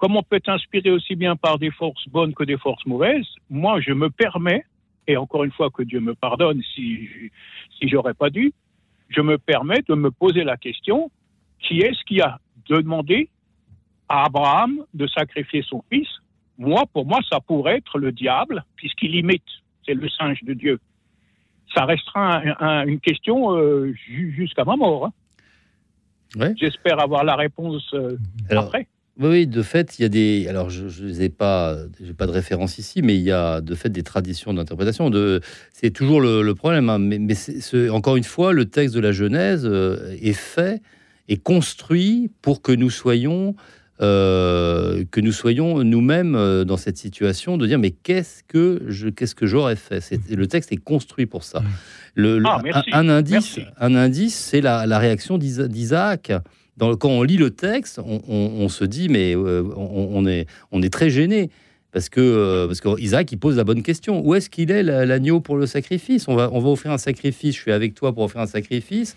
comme 0.01 0.17
on 0.17 0.23
peut 0.23 0.37
être 0.37 0.49
inspiré 0.49 0.91
aussi 0.91 1.15
bien 1.15 1.37
par 1.37 1.59
des 1.59 1.71
forces 1.71 2.09
bonnes 2.09 2.33
que 2.33 2.45
des 2.45 2.57
forces 2.57 2.85
mauvaises, 2.87 3.27
moi, 3.51 3.81
je 3.81 3.93
me 3.93 4.09
permets, 4.09 4.65
et 5.07 5.19
encore 5.19 5.45
une 5.45 5.53
fois 5.53 5.69
que 5.69 5.83
Dieu 5.83 6.01
me 6.01 6.15
pardonne 6.15 6.63
si, 6.75 7.07
si 7.79 7.89
j'aurais 7.89 8.15
pas 8.15 8.31
dû, 8.31 8.53
je 9.11 9.21
me 9.21 9.37
permets 9.37 9.83
de 9.87 9.95
me 9.95 10.11
poser 10.11 10.43
la 10.43 10.57
question, 10.57 11.11
qui 11.59 11.81
est-ce 11.81 12.03
qui 12.07 12.23
a 12.23 12.39
demandé 12.67 13.29
à 14.09 14.25
Abraham 14.25 14.83
de 14.95 15.07
sacrifier 15.07 15.63
son 15.69 15.85
fils? 15.93 16.09
Moi, 16.57 16.85
pour 16.95 17.05
moi, 17.05 17.19
ça 17.31 17.41
pourrait 17.41 17.77
être 17.77 17.99
le 17.99 18.11
diable, 18.11 18.65
puisqu'il 18.77 19.15
imite, 19.15 19.45
c'est 19.85 19.95
le 19.95 20.09
singe 20.09 20.43
de 20.45 20.55
Dieu. 20.55 20.81
Ça 21.75 21.85
restera 21.85 22.43
une 22.87 23.01
question 23.01 23.55
euh, 23.55 23.93
jusqu'à 23.95 24.65
ma 24.65 24.77
mort. 24.77 25.11
Hein. 26.39 26.55
J'espère 26.59 27.01
avoir 27.01 27.23
la 27.23 27.37
réponse 27.37 27.93
euh, 27.93 28.17
après. 28.49 28.87
Oui, 29.21 29.47
de 29.47 29.61
fait, 29.63 29.99
il 29.99 30.03
y 30.03 30.05
a 30.07 30.09
des. 30.09 30.47
Alors, 30.49 30.71
je 30.71 31.05
n'ai 31.05 31.29
pas, 31.29 31.77
j'ai 32.03 32.15
pas 32.15 32.27
de 32.27 32.31
référence 32.31 32.79
ici, 32.79 33.03
mais 33.03 33.17
il 33.17 33.21
y 33.21 33.31
a 33.31 33.61
de 33.61 33.75
fait 33.75 33.91
des 33.91 34.03
traditions 34.03 34.55
d'interprétation. 34.55 35.11
De, 35.11 35.43
c'est 35.75 35.91
toujours 35.91 36.23
le, 36.23 36.55
problème. 36.55 36.89
Hein, 36.89 36.99
mais, 36.99 37.19
mais 37.19 37.91
encore 37.91 38.17
une 38.17 38.25
fois, 38.25 38.55
le 38.55 38.65
texte 38.65 38.95
de 38.95 39.01
la 39.01 39.13
Genèse 39.13 39.67
euh, 39.67 40.17
est 40.23 40.33
fait 40.33 40.81
et 41.29 41.37
construit 41.37 42.31
pour 42.41 42.63
que 42.63 42.73
nous 42.73 42.89
soyons, 42.89 43.55
euh, 44.01 45.05
que 45.11 45.21
nous 45.21 45.33
soyons 45.33 45.85
nous-mêmes 45.85 46.35
euh, 46.35 46.65
dans 46.65 46.79
cette 46.79 46.97
situation 46.97 47.59
de 47.59 47.67
dire 47.67 47.79
mais 47.79 47.91
qu'est-ce 47.91 48.43
que 48.43 48.85
je, 48.89 49.11
qu'est-ce 49.11 49.35
que 49.35 49.47
j'aurais 49.47 49.77
fait? 49.77 50.01
C'est, 50.01 50.31
Le 50.31 50.47
texte 50.47 50.73
est 50.73 50.79
construit 50.79 51.27
pour 51.27 51.45
ça. 51.45 51.63
Le, 52.15 52.43
ah, 52.47 52.63
un, 52.93 53.11
indice, 53.11 53.61
un 53.79 53.95
indice, 53.95 54.35
c'est 54.35 54.63
la, 54.63 54.87
la 54.87 54.99
réaction 54.99 55.37
d'Isaac 55.37 56.33
quand 56.81 57.11
on 57.11 57.23
lit 57.23 57.37
le 57.37 57.51
texte, 57.51 58.01
on, 58.01 58.69
se 58.69 58.85
dit, 58.85 59.09
mais 59.09 59.37
euh, 59.37 59.63
on, 59.77 60.27
est, 60.27 60.47
on 60.73 60.83
est 60.83 60.93
très 60.93 61.11
gêné. 61.11 61.51
Parce 61.93 62.09
que, 62.09 62.21
euh, 62.21 62.69
parce 62.69 63.01
Isaac, 63.01 63.33
il 63.33 63.39
pose 63.39 63.57
la 63.57 63.65
bonne 63.65 63.83
question. 63.83 64.25
Où 64.25 64.35
est-ce 64.35 64.49
qu'il 64.49 64.71
est, 64.71 64.83
l'agneau 64.83 65.41
pour 65.41 65.57
le 65.57 65.67
sacrifice? 65.67 66.29
On 66.29 66.37
va, 66.37 66.49
on 66.53 66.61
va 66.61 66.71
offrir 66.71 66.93
un 66.93 66.99
sacrifice. 66.99 67.57
Je 67.57 67.61
suis 67.61 67.73
avec 67.73 67.95
toi 67.95 68.15
pour 68.15 68.23
offrir 68.23 68.43
un 68.43 68.47
sacrifice. 68.47 69.17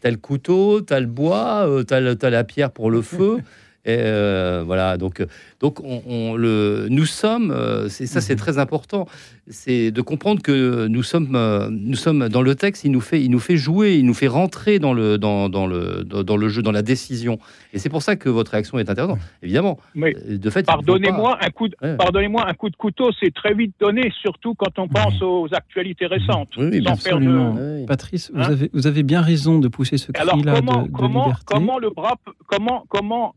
T'as 0.00 0.10
le 0.10 0.16
couteau, 0.16 0.80
t'as 0.80 1.00
le 1.00 1.06
bois, 1.06 1.68
euh, 1.68 1.82
t'as, 1.82 1.98
as 1.98 2.30
la 2.30 2.44
pierre 2.44 2.70
pour 2.70 2.90
le 2.90 3.02
feu. 3.02 3.38
Et 3.86 3.98
euh, 3.98 4.62
voilà, 4.64 4.96
donc, 4.96 5.22
donc 5.60 5.80
on, 5.84 6.36
le, 6.36 6.86
nous 6.88 7.04
sommes, 7.04 7.50
euh, 7.50 7.88
c'est 7.90 8.06
ça, 8.06 8.22
c'est 8.22 8.32
mhm. 8.32 8.38
très 8.38 8.58
important, 8.58 9.06
c'est 9.46 9.90
de 9.90 10.00
comprendre 10.00 10.40
que 10.40 10.86
nous 10.86 11.02
sommes, 11.02 11.36
euh, 11.36 11.68
nous 11.70 11.96
sommes 11.96 12.30
dans 12.30 12.40
le 12.40 12.54
texte, 12.54 12.84
il 12.84 12.92
nous 12.92 13.02
fait, 13.02 13.22
il 13.22 13.30
nous 13.30 13.40
fait 13.40 13.58
jouer, 13.58 13.96
il 13.96 14.06
nous 14.06 14.14
fait 14.14 14.26
rentrer 14.26 14.78
dans 14.78 14.94
le, 14.94 15.18
dans, 15.18 15.50
dans 15.50 15.66
le, 15.66 16.02
dans 16.02 16.36
le 16.36 16.48
jeu, 16.48 16.62
dans 16.62 16.72
la 16.72 16.80
décision. 16.80 17.38
Et 17.74 17.78
c'est 17.78 17.90
pour 17.90 18.00
ça 18.00 18.16
que 18.16 18.30
votre 18.30 18.52
réaction 18.52 18.78
est 18.78 18.88
intéressante, 18.88 19.18
évidemment. 19.42 19.78
Mais 19.94 20.14
de 20.14 20.48
fait, 20.48 20.64
pardonnez-moi 20.64 21.36
un 21.42 21.50
coup, 21.50 21.68
de, 21.68 21.76
pardonnez-moi 21.96 22.48
un 22.48 22.54
coup 22.54 22.70
de 22.70 22.76
couteau, 22.76 23.10
c'est 23.20 23.34
très 23.34 23.52
vite 23.52 23.74
donné, 23.78 24.10
surtout 24.22 24.54
quand 24.54 24.78
on 24.78 24.88
pense 24.88 25.20
aux 25.20 25.48
actualités 25.52 26.06
récentes. 26.06 26.48
Oui, 26.56 26.82
absolument. 26.86 27.54
Patrice, 27.86 28.30
vous 28.32 28.40
hein 28.40 28.44
avez, 28.44 28.70
vous 28.72 28.86
avez 28.86 29.02
bien 29.02 29.20
raison 29.20 29.58
de 29.58 29.68
pousser 29.68 29.98
ce 29.98 30.10
cri-là 30.10 30.32
de, 30.36 30.42
comment, 30.42 31.26
liberté. 31.26 31.44
Comment 31.44 31.78
le 31.78 31.90
bras, 31.90 32.14
comment, 32.46 32.86
comment 32.88 33.34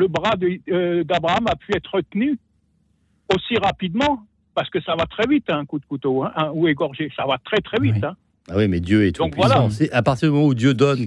le 0.00 0.08
bras 0.08 0.34
euh, 0.42 1.04
d'Abraham 1.04 1.46
a 1.46 1.56
pu 1.56 1.76
être 1.76 2.00
tenu 2.10 2.38
aussi 3.32 3.56
rapidement, 3.62 4.24
parce 4.54 4.70
que 4.70 4.80
ça 4.80 4.96
va 4.96 5.06
très 5.06 5.26
vite, 5.26 5.50
un 5.50 5.64
coup 5.66 5.78
de 5.78 5.84
couteau, 5.84 6.24
hein, 6.24 6.50
ou 6.54 6.66
égorgé, 6.66 7.12
ça 7.14 7.26
va 7.26 7.38
très 7.38 7.60
très 7.60 7.78
vite. 7.78 8.02
Hein. 8.02 8.16
Ah 8.48 8.54
oui, 8.56 8.68
mais 8.68 8.80
Dieu 8.80 9.06
est 9.06 9.12
tout 9.12 9.28
puissant. 9.28 9.68
À 9.92 10.02
partir 10.02 10.28
du 10.28 10.34
moment 10.34 10.46
où 10.46 10.54
Dieu 10.54 10.74
donne, 10.74 11.06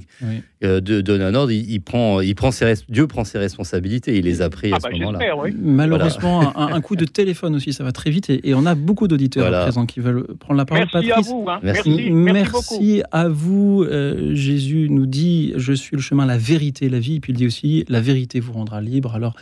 euh, 0.64 0.80
donne 0.80 1.22
un 1.22 1.34
ordre, 1.36 1.52
il, 1.52 1.82
prend, 1.82 2.22
il 2.22 2.36
prend 2.36 2.52
ses 2.52 2.74
Dieu 2.88 3.08
prend 3.08 3.24
ses 3.24 3.38
responsabilités. 3.38 4.18
Il 4.18 4.26
les 4.26 4.42
a 4.42 4.50
pris 4.50 4.72
à 4.72 4.78
ah 4.78 4.80
ce 4.80 4.90
bah, 4.90 4.98
moment-là. 4.98 5.20
Malheureusement, 5.62 6.58
un, 6.58 6.82
coup 6.82 6.96
de 6.96 7.06
téléphone 7.06 7.56
aussi, 7.56 7.74
ça 7.74 7.84
va 7.84 7.92
très 7.92 8.12
vite. 8.12 8.30
Et, 8.30 8.54
on 8.54 8.66
a 8.66 8.76
beaucoup 8.76 9.08
d'auditeurs 9.08 9.54
à 9.54 9.64
présent 9.64 9.86
qui 9.86 10.00
veulent 10.00 10.26
prendre 10.40 10.58
la 10.58 10.66
parole. 10.66 10.88
Merci 10.94 11.12
à 11.12 11.22
vous. 11.22 11.46
Hein. 11.50 11.60
Merci. 11.64 12.12
Merci, 12.12 13.04
à 13.12 13.28
vous. 13.28 13.84
Euh, 13.84 14.34
Jésus 14.34 14.88
nous 14.90 15.06
dit 15.06 15.54
Je 15.58 15.74
suis 15.74 15.96
le 15.96 16.02
chemin, 16.02 16.26
la 16.26 16.38
vérité, 16.38 16.88
la 16.88 17.00
vie. 17.00 17.16
Et 17.16 17.20
puis 17.20 17.34
il 17.34 17.36
dit 17.36 17.48
aussi 17.48 17.84
La 17.90 18.00
vérité 18.00 18.40
vous 18.40 18.54
rendra 18.54 18.80
libre. 18.82 19.16
Alors 19.16 19.36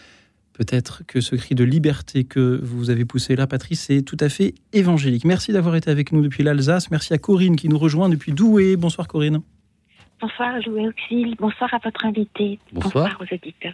Peut-être 0.61 1.01
que 1.07 1.21
ce 1.21 1.35
cri 1.35 1.55
de 1.55 1.63
liberté 1.63 2.23
que 2.23 2.59
vous 2.61 2.91
avez 2.91 3.03
poussé 3.03 3.35
là, 3.35 3.47
Patrice, 3.47 3.89
est 3.89 4.07
tout 4.07 4.17
à 4.19 4.29
fait 4.29 4.53
évangélique. 4.73 5.25
Merci 5.25 5.51
d'avoir 5.53 5.75
été 5.75 5.89
avec 5.89 6.11
nous 6.11 6.21
depuis 6.21 6.43
l'Alsace. 6.43 6.91
Merci 6.91 7.15
à 7.15 7.17
Corinne 7.17 7.55
qui 7.55 7.67
nous 7.67 7.79
rejoint 7.79 8.09
depuis 8.09 8.31
Douai. 8.31 8.75
Bonsoir 8.75 9.07
Corinne. 9.07 9.39
Bonsoir 10.21 10.59
Louis 10.67 10.87
Auxil. 10.87 11.35
Bonsoir 11.39 11.73
à 11.73 11.79
votre 11.83 12.05
invité. 12.05 12.59
Bonsoir. 12.73 13.17
aux 13.19 13.33
auditeurs. 13.33 13.73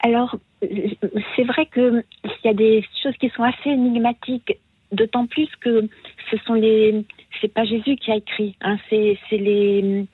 Alors, 0.00 0.36
c'est 0.60 1.44
vrai 1.44 1.64
qu'il 1.72 2.04
y 2.44 2.48
a 2.48 2.54
des 2.54 2.84
choses 3.02 3.16
qui 3.18 3.30
sont 3.30 3.42
assez 3.42 3.70
énigmatiques, 3.70 4.58
d'autant 4.92 5.26
plus 5.26 5.48
que 5.62 5.88
ce 6.30 6.36
sont 6.46 6.52
les. 6.52 7.02
C'est 7.40 7.48
pas 7.48 7.64
Jésus 7.64 7.96
qui 7.96 8.10
a 8.10 8.16
écrit, 8.16 8.56
hein, 8.60 8.76
c'est 8.90 9.16
les, 9.30 9.80
les, 9.80 10.06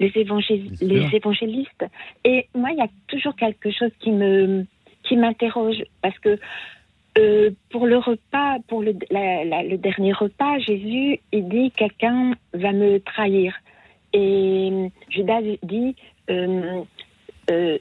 les 0.00 0.12
évangélistes. 0.14 1.84
Et 2.24 2.46
moi, 2.54 2.70
il 2.70 2.78
y 2.78 2.82
a 2.82 2.88
toujours 3.08 3.36
quelque 3.36 3.70
chose 3.70 3.90
qui 4.00 4.10
me, 4.10 4.64
qui 5.06 5.16
m'interroge 5.16 5.82
parce 6.02 6.18
que 6.18 6.38
euh, 7.18 7.50
pour 7.70 7.86
le 7.86 7.96
repas, 7.96 8.58
pour 8.68 8.82
le, 8.82 8.92
le, 9.10 9.76
dernier 9.76 10.12
repas, 10.12 10.58
Jésus, 10.58 11.18
il 11.32 11.48
dit 11.48 11.70
quelqu'un 11.70 12.32
va 12.52 12.72
me 12.72 12.98
trahir. 12.98 13.54
Et 14.12 14.90
Judas 15.08 15.40
dit, 15.62 15.96
euh, 16.30 16.82
euh, 17.50 17.78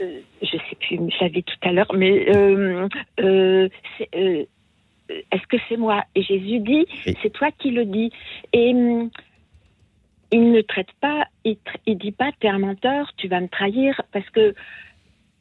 je 0.00 0.50
sais 0.50 0.76
plus, 0.80 0.96
je 0.96 1.24
l'avais 1.24 1.42
tout 1.42 1.54
à 1.62 1.72
l'heure, 1.72 1.92
mais 1.94 2.26
est-ce 3.18 3.68
que 5.48 5.56
c'est 5.68 5.76
moi? 5.76 6.02
Et 6.16 6.22
Jésus 6.22 6.58
dit, 6.58 6.86
c'est 7.22 7.32
toi 7.32 7.50
qui 7.52 7.70
le 7.70 7.84
dis. 7.84 8.10
Et 8.52 8.74
il 10.32 10.50
ne 10.50 10.60
traite 10.62 10.90
pas, 11.00 11.26
il, 11.44 11.56
il 11.86 11.98
dit 11.98 12.10
pas, 12.10 12.32
t'es 12.40 12.48
un 12.48 12.58
menteur, 12.58 13.12
tu 13.16 13.28
vas 13.28 13.40
me 13.40 13.48
trahir, 13.48 14.02
parce 14.12 14.28
que 14.30 14.54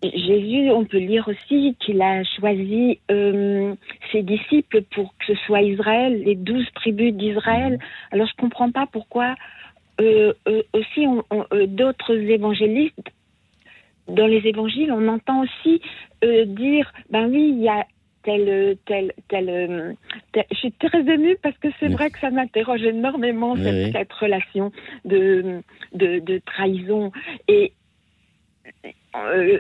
Jésus, 0.04 0.70
on 0.72 0.86
peut 0.86 0.98
lire 1.00 1.28
aussi 1.28 1.76
qu'il 1.80 2.02
a 2.02 2.24
choisi 2.24 3.00
euh, 3.10 3.74
ses 4.12 4.22
disciples 4.24 4.82
pour 4.94 5.14
que 5.18 5.34
ce 5.34 5.36
soit 5.46 5.62
Israël, 5.62 6.22
les 6.24 6.36
douze 6.36 6.68
tribus 6.76 7.14
d'Israël. 7.14 7.80
Alors 8.12 8.28
je 8.28 8.34
ne 8.38 8.42
comprends 8.42 8.72
pas 8.72 8.88
pourquoi 8.92 9.36
euh, 10.02 10.34
euh, 10.48 10.62
aussi 10.74 11.08
d'autres 11.68 12.16
évangélistes, 12.16 13.12
dans 14.08 14.28
les 14.28 14.46
évangiles, 14.46 14.92
on 14.92 15.08
entend 15.08 15.44
aussi 15.44 15.82
dire, 16.22 16.92
ben 17.10 17.28
oui, 17.28 17.56
il 17.56 17.64
y 17.64 17.70
a 17.70 17.86
tel, 18.26 18.78
tel, 18.86 19.14
tel, 19.30 19.96
Je 20.36 20.58
suis 20.58 20.72
très 20.74 21.02
émue 21.02 21.38
parce 21.42 21.58
que 21.58 21.70
c'est 21.80 21.88
vrai 21.88 22.10
que 22.10 22.20
ça 22.20 22.30
m'interroge 22.30 22.84
énormément 22.84 23.56
cette, 23.56 24.14
relation 24.14 24.72
de, 25.06 25.62
de, 25.94 26.20
de, 26.20 26.42
trahison. 26.46 27.12
Et 27.48 27.72
euh, 29.16 29.60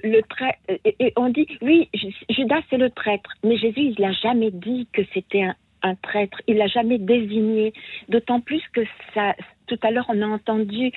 et, 0.99 1.13
on 1.15 1.29
dit 1.29 1.47
oui, 1.61 1.89
Judas 2.29 2.61
c'est 2.69 2.77
le 2.77 2.89
traître, 2.89 3.31
mais 3.43 3.57
Jésus 3.57 3.93
il 3.95 3.95
n'a 3.99 4.11
jamais 4.11 4.51
dit 4.51 4.87
que 4.91 5.01
c'était 5.13 5.43
un, 5.81 5.95
traître, 6.01 6.41
il 6.47 6.57
l'a 6.57 6.67
jamais 6.67 6.97
désigné. 6.97 7.73
D'autant 8.09 8.41
plus 8.41 8.61
que 8.73 8.81
ça, 9.13 9.35
tout 9.67 9.77
à 9.83 9.91
l'heure 9.91 10.07
on 10.09 10.21
a 10.21 10.25
entendu 10.25 10.91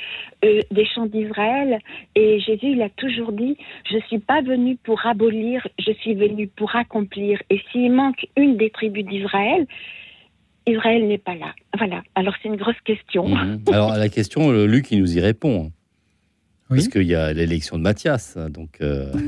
euh, 0.44 0.61
des 0.70 0.86
chants 0.86 1.06
d'Israël 1.06 1.78
et 2.14 2.40
Jésus 2.40 2.72
il 2.72 2.82
a 2.82 2.88
toujours 2.88 3.32
dit 3.32 3.56
je 3.90 3.98
suis 4.06 4.18
pas 4.18 4.40
venu 4.40 4.76
pour 4.76 5.04
abolir, 5.06 5.66
je 5.78 5.92
suis 5.92 6.14
venu 6.14 6.48
pour 6.48 6.74
accomplir. 6.74 7.40
Et 7.50 7.61
s'il 7.70 7.92
manque 7.92 8.26
une 8.36 8.56
des 8.56 8.70
tribus 8.70 9.04
d'Israël, 9.04 9.66
Israël 10.66 11.06
n'est 11.06 11.18
pas 11.18 11.34
là. 11.34 11.54
Voilà. 11.76 12.02
Alors 12.14 12.34
c'est 12.42 12.48
une 12.48 12.56
grosse 12.56 12.80
question. 12.84 13.28
Mhm. 13.28 13.64
Alors 13.70 13.92
la 13.92 14.09
question, 14.09 14.50
Luc 14.50 14.90
il 14.90 15.00
nous 15.00 15.16
y 15.16 15.20
répond. 15.20 15.70
Parce 16.68 16.88
qu'il 16.88 17.04
y 17.04 17.14
a 17.14 17.32
l'élection 17.32 17.78
de 17.78 17.82
Matthias. 17.82 18.36
Donc, 18.50 18.78
euh, 18.80 19.10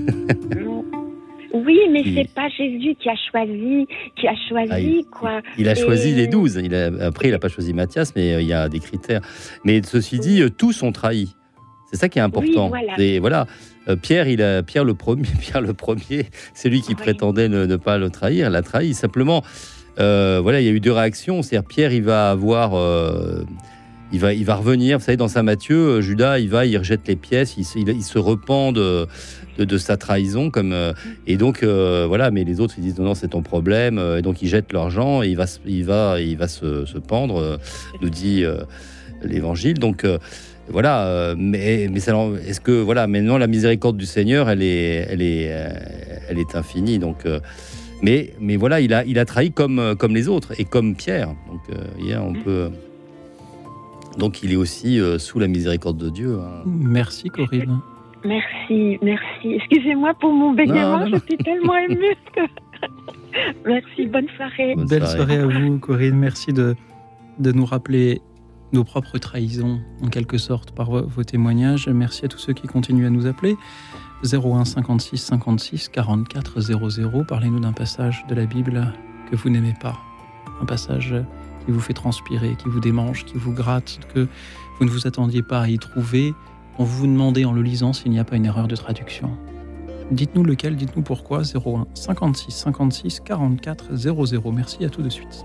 Oui, 1.52 1.80
mais 1.90 2.04
c'est 2.14 2.32
pas 2.32 2.48
Jésus 2.48 2.94
qui 3.00 3.08
a 3.08 3.16
choisi, 3.30 3.86
qui 4.16 4.28
a 4.28 4.34
choisi 4.48 5.04
ah, 5.04 5.08
quoi. 5.10 5.40
Il 5.58 5.68
a 5.68 5.74
choisi 5.74 6.14
les 6.14 6.28
douze. 6.28 6.60
Il 6.62 6.74
a, 6.74 6.90
après, 7.00 7.28
il 7.28 7.32
n'a 7.32 7.40
pas 7.40 7.48
choisi 7.48 7.72
Matthias, 7.72 8.14
mais 8.14 8.34
euh, 8.34 8.40
il 8.40 8.46
y 8.46 8.52
a 8.52 8.68
des 8.68 8.78
critères. 8.78 9.20
Mais 9.64 9.80
ceci 9.82 10.20
dit, 10.20 10.42
euh, 10.42 10.50
tous 10.50 10.82
ont 10.84 10.92
trahi. 10.92 11.34
C'est 11.90 11.96
ça 11.96 12.08
qui 12.08 12.20
est 12.20 12.22
important. 12.22 12.68
voilà. 12.68 12.92
Et 12.98 13.18
voilà. 13.18 13.46
Pierre, 14.00 14.28
il 14.28 14.42
a 14.42 14.62
Pierre 14.62 14.84
le 14.84 14.94
premier. 14.94 15.26
Pierre 15.40 15.60
le 15.60 15.74
premier, 15.74 16.26
c'est 16.54 16.68
lui 16.68 16.82
qui 16.82 16.94
prétendait 16.94 17.48
ne, 17.48 17.76
pas 17.76 17.98
le 17.98 18.10
trahir. 18.10 18.48
L'a 18.48 18.62
trahi 18.62 18.94
simplement. 18.94 19.42
voilà, 19.96 20.60
il 20.60 20.66
y 20.66 20.68
a 20.68 20.72
eu 20.72 20.78
deux 20.78 20.92
réactions. 20.92 21.42
C'est-à-dire 21.42 21.66
Pierre, 21.66 21.92
il 21.92 22.04
va 22.04 22.30
avoir 22.30 22.74
il 24.12 24.20
va, 24.20 24.32
il 24.32 24.44
va 24.44 24.56
revenir. 24.56 24.98
Vous 24.98 25.04
savez, 25.04 25.16
dans 25.16 25.28
Saint 25.28 25.42
Matthieu, 25.42 25.76
euh, 25.76 26.00
Judas, 26.00 26.38
il 26.38 26.48
va, 26.48 26.66
il 26.66 26.76
rejette 26.76 27.06
les 27.06 27.16
pièces, 27.16 27.56
il, 27.56 27.88
il, 27.88 28.02
se 28.02 28.18
repent 28.18 28.72
de, 28.72 29.06
de, 29.58 29.78
sa 29.78 29.96
trahison. 29.96 30.50
Comme, 30.50 30.72
euh, 30.72 30.92
et 31.26 31.36
donc, 31.36 31.62
euh, 31.62 32.06
voilà, 32.08 32.30
mais 32.30 32.44
les 32.44 32.60
autres, 32.60 32.74
ils 32.78 32.84
disent 32.84 32.98
non, 32.98 33.04
non, 33.04 33.14
c'est 33.14 33.28
ton 33.28 33.42
problème. 33.42 33.98
Et 34.18 34.22
donc, 34.22 34.42
ils 34.42 34.48
jettent 34.48 34.72
l'argent 34.72 35.22
et 35.22 35.28
il 35.28 35.36
va, 35.36 35.46
il 35.66 35.84
va, 35.84 36.20
il 36.20 36.36
va 36.36 36.48
se, 36.48 36.84
se 36.86 36.98
pendre, 36.98 37.58
nous 38.00 38.10
dit 38.10 38.44
l'évangile. 39.22 39.78
Donc, 39.78 40.06
voilà, 40.68 41.34
mais, 41.36 41.88
mais 41.90 41.98
est-ce 41.98 42.60
que, 42.60 42.80
voilà, 42.80 43.06
maintenant, 43.06 43.38
la 43.38 43.46
miséricorde 43.46 43.96
du 43.96 44.06
Seigneur, 44.06 44.48
elle 44.48 44.62
est, 44.62 45.06
elle 45.08 45.22
est, 45.22 45.52
elle 46.28 46.38
est 46.38 46.54
infinie. 46.54 46.98
Donc, 46.98 47.24
mais, 48.02 48.34
mais 48.40 48.56
voilà, 48.56 48.80
il 48.80 48.94
a, 48.94 49.04
il 49.04 49.18
a 49.18 49.24
trahi 49.24 49.52
comme, 49.52 49.94
comme 49.98 50.14
les 50.14 50.28
autres 50.28 50.52
et 50.58 50.64
comme 50.64 50.96
Pierre. 50.96 51.28
Donc, 51.48 51.60
hier, 51.98 52.24
on 52.24 52.32
peut. 52.32 52.70
Donc 54.20 54.42
il 54.42 54.52
est 54.52 54.56
aussi 54.56 55.00
euh, 55.00 55.18
sous 55.18 55.38
la 55.38 55.48
miséricorde 55.48 55.96
de 55.96 56.10
Dieu. 56.10 56.38
Hein. 56.38 56.62
Merci 56.66 57.28
Corinne. 57.28 57.80
Merci, 58.22 58.98
merci. 59.02 59.54
Excusez-moi 59.54 60.12
pour 60.20 60.30
mon 60.32 60.52
bégaiement, 60.52 61.06
je 61.06 61.16
suis 61.24 61.38
tellement 61.38 61.76
émue. 61.76 62.14
merci, 63.64 64.06
bonne 64.06 64.28
soirée. 64.36 64.74
Belle 64.76 65.06
soirée. 65.06 65.38
à 65.38 65.46
vous 65.46 65.78
Corinne, 65.78 66.18
merci 66.18 66.52
de, 66.52 66.76
de 67.38 67.52
nous 67.52 67.64
rappeler 67.64 68.20
nos 68.72 68.84
propres 68.84 69.16
trahisons 69.16 69.80
en 70.02 70.08
quelque 70.08 70.36
sorte 70.36 70.72
par 70.72 70.90
vos, 70.90 71.24
témoignages. 71.24 71.88
Merci 71.88 72.26
à 72.26 72.28
tous 72.28 72.38
ceux 72.38 72.52
qui 72.52 72.66
continuent 72.68 73.06
à 73.06 73.10
nous 73.10 73.26
appeler. 73.26 73.56
01 74.22 74.66
56 74.66 75.16
56 75.16 75.88
44 75.88 76.60
00. 76.60 77.24
Parlez-nous 77.26 77.60
d'un 77.60 77.72
passage 77.72 78.24
de 78.28 78.34
la 78.34 78.44
Bible 78.44 78.92
que 79.30 79.36
vous 79.36 79.48
n'aimez 79.48 79.74
pas. 79.80 79.96
Un 80.60 80.66
passage 80.66 81.14
qui 81.64 81.72
vous 81.72 81.80
fait 81.80 81.92
transpirer, 81.92 82.56
qui 82.56 82.68
vous 82.68 82.80
démange, 82.80 83.24
qui 83.24 83.36
vous 83.36 83.52
gratte, 83.52 84.00
que 84.14 84.26
vous 84.78 84.84
ne 84.84 84.90
vous 84.90 85.06
attendiez 85.06 85.42
pas 85.42 85.60
à 85.60 85.68
y 85.68 85.78
trouver, 85.78 86.34
on 86.78 86.84
vous 86.84 87.06
demandez 87.06 87.44
en 87.44 87.52
le 87.52 87.62
lisant 87.62 87.92
s'il 87.92 88.10
n'y 88.10 88.18
a 88.18 88.24
pas 88.24 88.36
une 88.36 88.46
erreur 88.46 88.68
de 88.68 88.76
traduction. 88.76 89.30
Dites-nous 90.10 90.42
lequel, 90.42 90.76
dites-nous 90.76 91.02
pourquoi. 91.02 91.42
01 91.42 91.86
56 91.94 92.50
56 92.50 93.20
44 93.20 93.94
00. 93.94 94.52
Merci 94.52 94.84
à 94.84 94.88
tout 94.88 95.02
de 95.02 95.10
suite. 95.10 95.44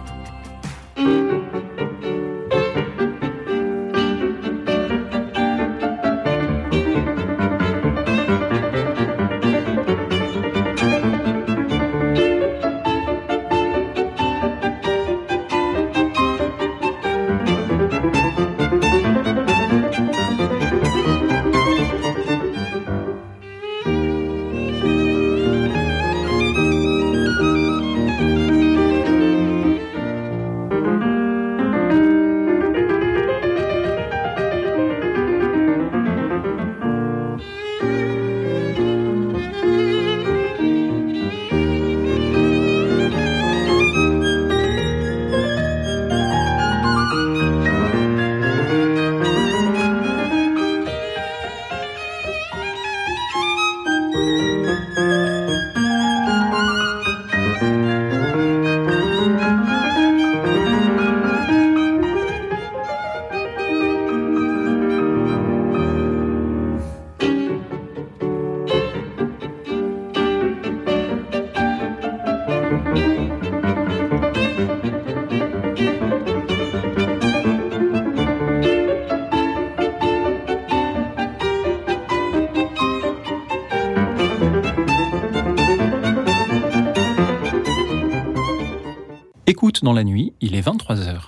Dans 89.91 89.95
la 89.95 90.03
nuit, 90.05 90.31
il 90.39 90.55
est 90.55 90.65
23h. 90.65 91.19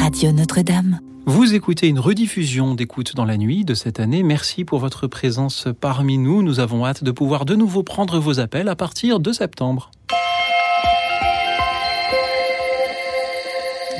Radio 0.00 0.30
Notre-Dame. 0.30 1.00
Vous 1.26 1.52
écoutez 1.52 1.88
une 1.88 1.98
rediffusion 1.98 2.76
d'écoute 2.76 3.16
dans 3.16 3.24
la 3.24 3.36
nuit 3.36 3.64
de 3.64 3.74
cette 3.74 3.98
année. 3.98 4.22
Merci 4.22 4.64
pour 4.64 4.78
votre 4.78 5.08
présence 5.08 5.66
parmi 5.80 6.16
nous. 6.16 6.44
Nous 6.44 6.60
avons 6.60 6.86
hâte 6.86 7.02
de 7.02 7.10
pouvoir 7.10 7.44
de 7.44 7.56
nouveau 7.56 7.82
prendre 7.82 8.20
vos 8.20 8.38
appels 8.38 8.68
à 8.68 8.76
partir 8.76 9.18
de 9.18 9.32
septembre. 9.32 9.90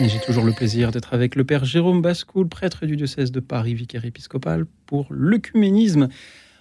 J'ai 0.00 0.20
toujours 0.20 0.44
le 0.44 0.52
plaisir 0.52 0.92
d'être 0.92 1.12
avec 1.12 1.34
le 1.34 1.42
Père 1.42 1.64
Jérôme 1.64 2.02
Bascoul, 2.02 2.48
prêtre 2.48 2.86
du 2.86 2.96
diocèse 2.96 3.32
de 3.32 3.40
Paris, 3.40 3.74
vicaire 3.74 4.04
épiscopal 4.04 4.64
pour 4.86 5.08
l'œcuménisme 5.10 6.08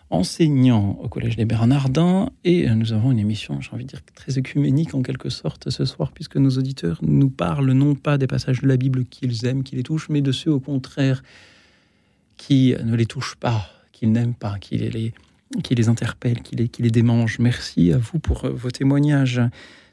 enseignant 0.09 0.97
au 1.01 1.07
Collège 1.07 1.35
des 1.35 1.45
Bernardins. 1.45 2.29
Et 2.43 2.69
nous 2.69 2.93
avons 2.93 3.11
une 3.11 3.19
émission, 3.19 3.59
j'ai 3.61 3.71
envie 3.73 3.83
de 3.83 3.89
dire, 3.89 4.01
très 4.15 4.37
œcuménique 4.37 4.95
en 4.95 5.01
quelque 5.01 5.29
sorte 5.29 5.69
ce 5.69 5.85
soir, 5.85 6.11
puisque 6.11 6.37
nos 6.37 6.51
auditeurs 6.51 6.99
nous 7.01 7.29
parlent 7.29 7.71
non 7.71 7.95
pas 7.95 8.17
des 8.17 8.27
passages 8.27 8.61
de 8.61 8.67
la 8.67 8.77
Bible 8.77 9.05
qu'ils 9.05 9.45
aiment, 9.45 9.63
qui 9.63 9.75
les 9.75 9.83
touchent, 9.83 10.09
mais 10.09 10.21
de 10.21 10.31
ceux 10.31 10.51
au 10.51 10.59
contraire 10.59 11.23
qui 12.37 12.75
ne 12.83 12.95
les 12.95 13.05
touchent 13.05 13.35
pas, 13.35 13.69
qu'ils 13.91 14.11
n'aiment 14.11 14.35
pas, 14.35 14.57
qui 14.59 14.77
les, 14.77 15.13
qui 15.63 15.75
les 15.75 15.89
interpellent, 15.89 16.41
qui 16.41 16.55
les, 16.55 16.69
qui 16.69 16.83
les 16.83 16.91
démangent. 16.91 17.39
Merci 17.39 17.91
à 17.91 17.97
vous 17.97 18.19
pour 18.19 18.47
vos 18.47 18.71
témoignages. 18.71 19.41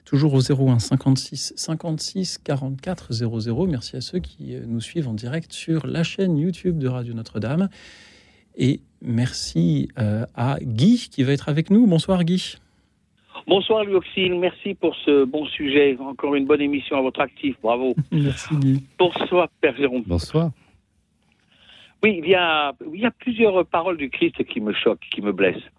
Toujours 0.05 0.35
au 0.35 0.41
01 0.41 0.79
56 0.81 1.55
56 1.57 2.39
44 2.45 3.13
00. 3.13 3.67
Merci 3.67 3.97
à 3.97 4.03
ceux 4.03 4.19
qui 4.19 4.55
nous 4.67 4.83
suivent 4.83 5.09
en 5.09 5.15
direct 5.15 5.53
sur 5.53 5.87
la 5.87 6.03
chaîne 6.03 6.37
YouTube 6.37 6.79
de 6.79 6.89
Radio 6.89 7.15
Notre-Dame. 7.15 7.71
Et 8.57 8.81
merci 9.03 9.89
euh, 9.99 10.25
à 10.35 10.59
Guy 10.61 11.09
qui 11.11 11.23
va 11.23 11.33
être 11.33 11.49
avec 11.49 11.71
nous. 11.71 11.87
Bonsoir 11.87 12.25
Guy. 12.25 12.57
Bonsoir 13.47 13.85
Luoxine, 13.85 14.39
merci 14.39 14.75
pour 14.75 14.95
ce 15.05 15.25
bon 15.25 15.45
sujet. 15.47 15.97
Encore 16.01 16.35
une 16.35 16.47
bonne 16.47 16.63
émission 16.63 16.97
à 16.97 17.03
votre 17.03 17.21
actif, 17.21 17.57
bravo. 17.63 17.95
merci 18.13 18.55
Guy. 18.57 18.83
Bonsoir 18.99 19.49
Père 19.61 19.77
Jérôme. 19.77 20.05
Bonsoir. 20.07 20.51
Oui, 22.03 22.21
il 22.23 22.29
y, 22.29 22.35
a, 22.35 22.73
il 22.93 23.01
y 23.01 23.07
a 23.07 23.11
plusieurs 23.11 23.65
paroles 23.67 23.97
du 23.97 24.11
Christ 24.11 24.45
qui 24.45 24.61
me 24.61 24.75
choquent, 24.75 25.07
qui 25.11 25.23
me 25.23 25.33
blessent. 25.33 25.71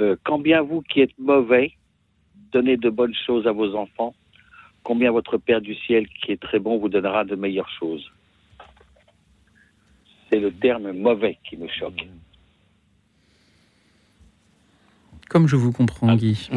Euh, 0.00 0.16
quand 0.24 0.38
bien 0.38 0.62
vous 0.62 0.82
qui 0.82 1.00
êtes 1.00 1.16
mauvais, 1.18 1.72
donnez 2.52 2.76
de 2.76 2.90
bonnes 2.90 3.14
choses 3.26 3.46
à 3.46 3.52
vos 3.52 3.74
enfants, 3.76 4.14
combien 4.82 5.12
votre 5.12 5.36
Père 5.38 5.60
du 5.60 5.74
ciel 5.74 6.08
qui 6.08 6.32
est 6.32 6.40
très 6.40 6.58
bon 6.58 6.78
vous 6.78 6.88
donnera 6.88 7.24
de 7.24 7.36
meilleures 7.36 7.70
choses. 7.78 8.10
C'est 10.30 10.38
le 10.38 10.52
terme 10.52 10.92
mauvais 10.92 11.38
qui 11.44 11.56
me 11.56 11.68
choque. 11.68 12.06
Comme 15.28 15.46
je 15.46 15.56
vous 15.56 15.72
comprends, 15.72 16.14
Guy. 16.16 16.48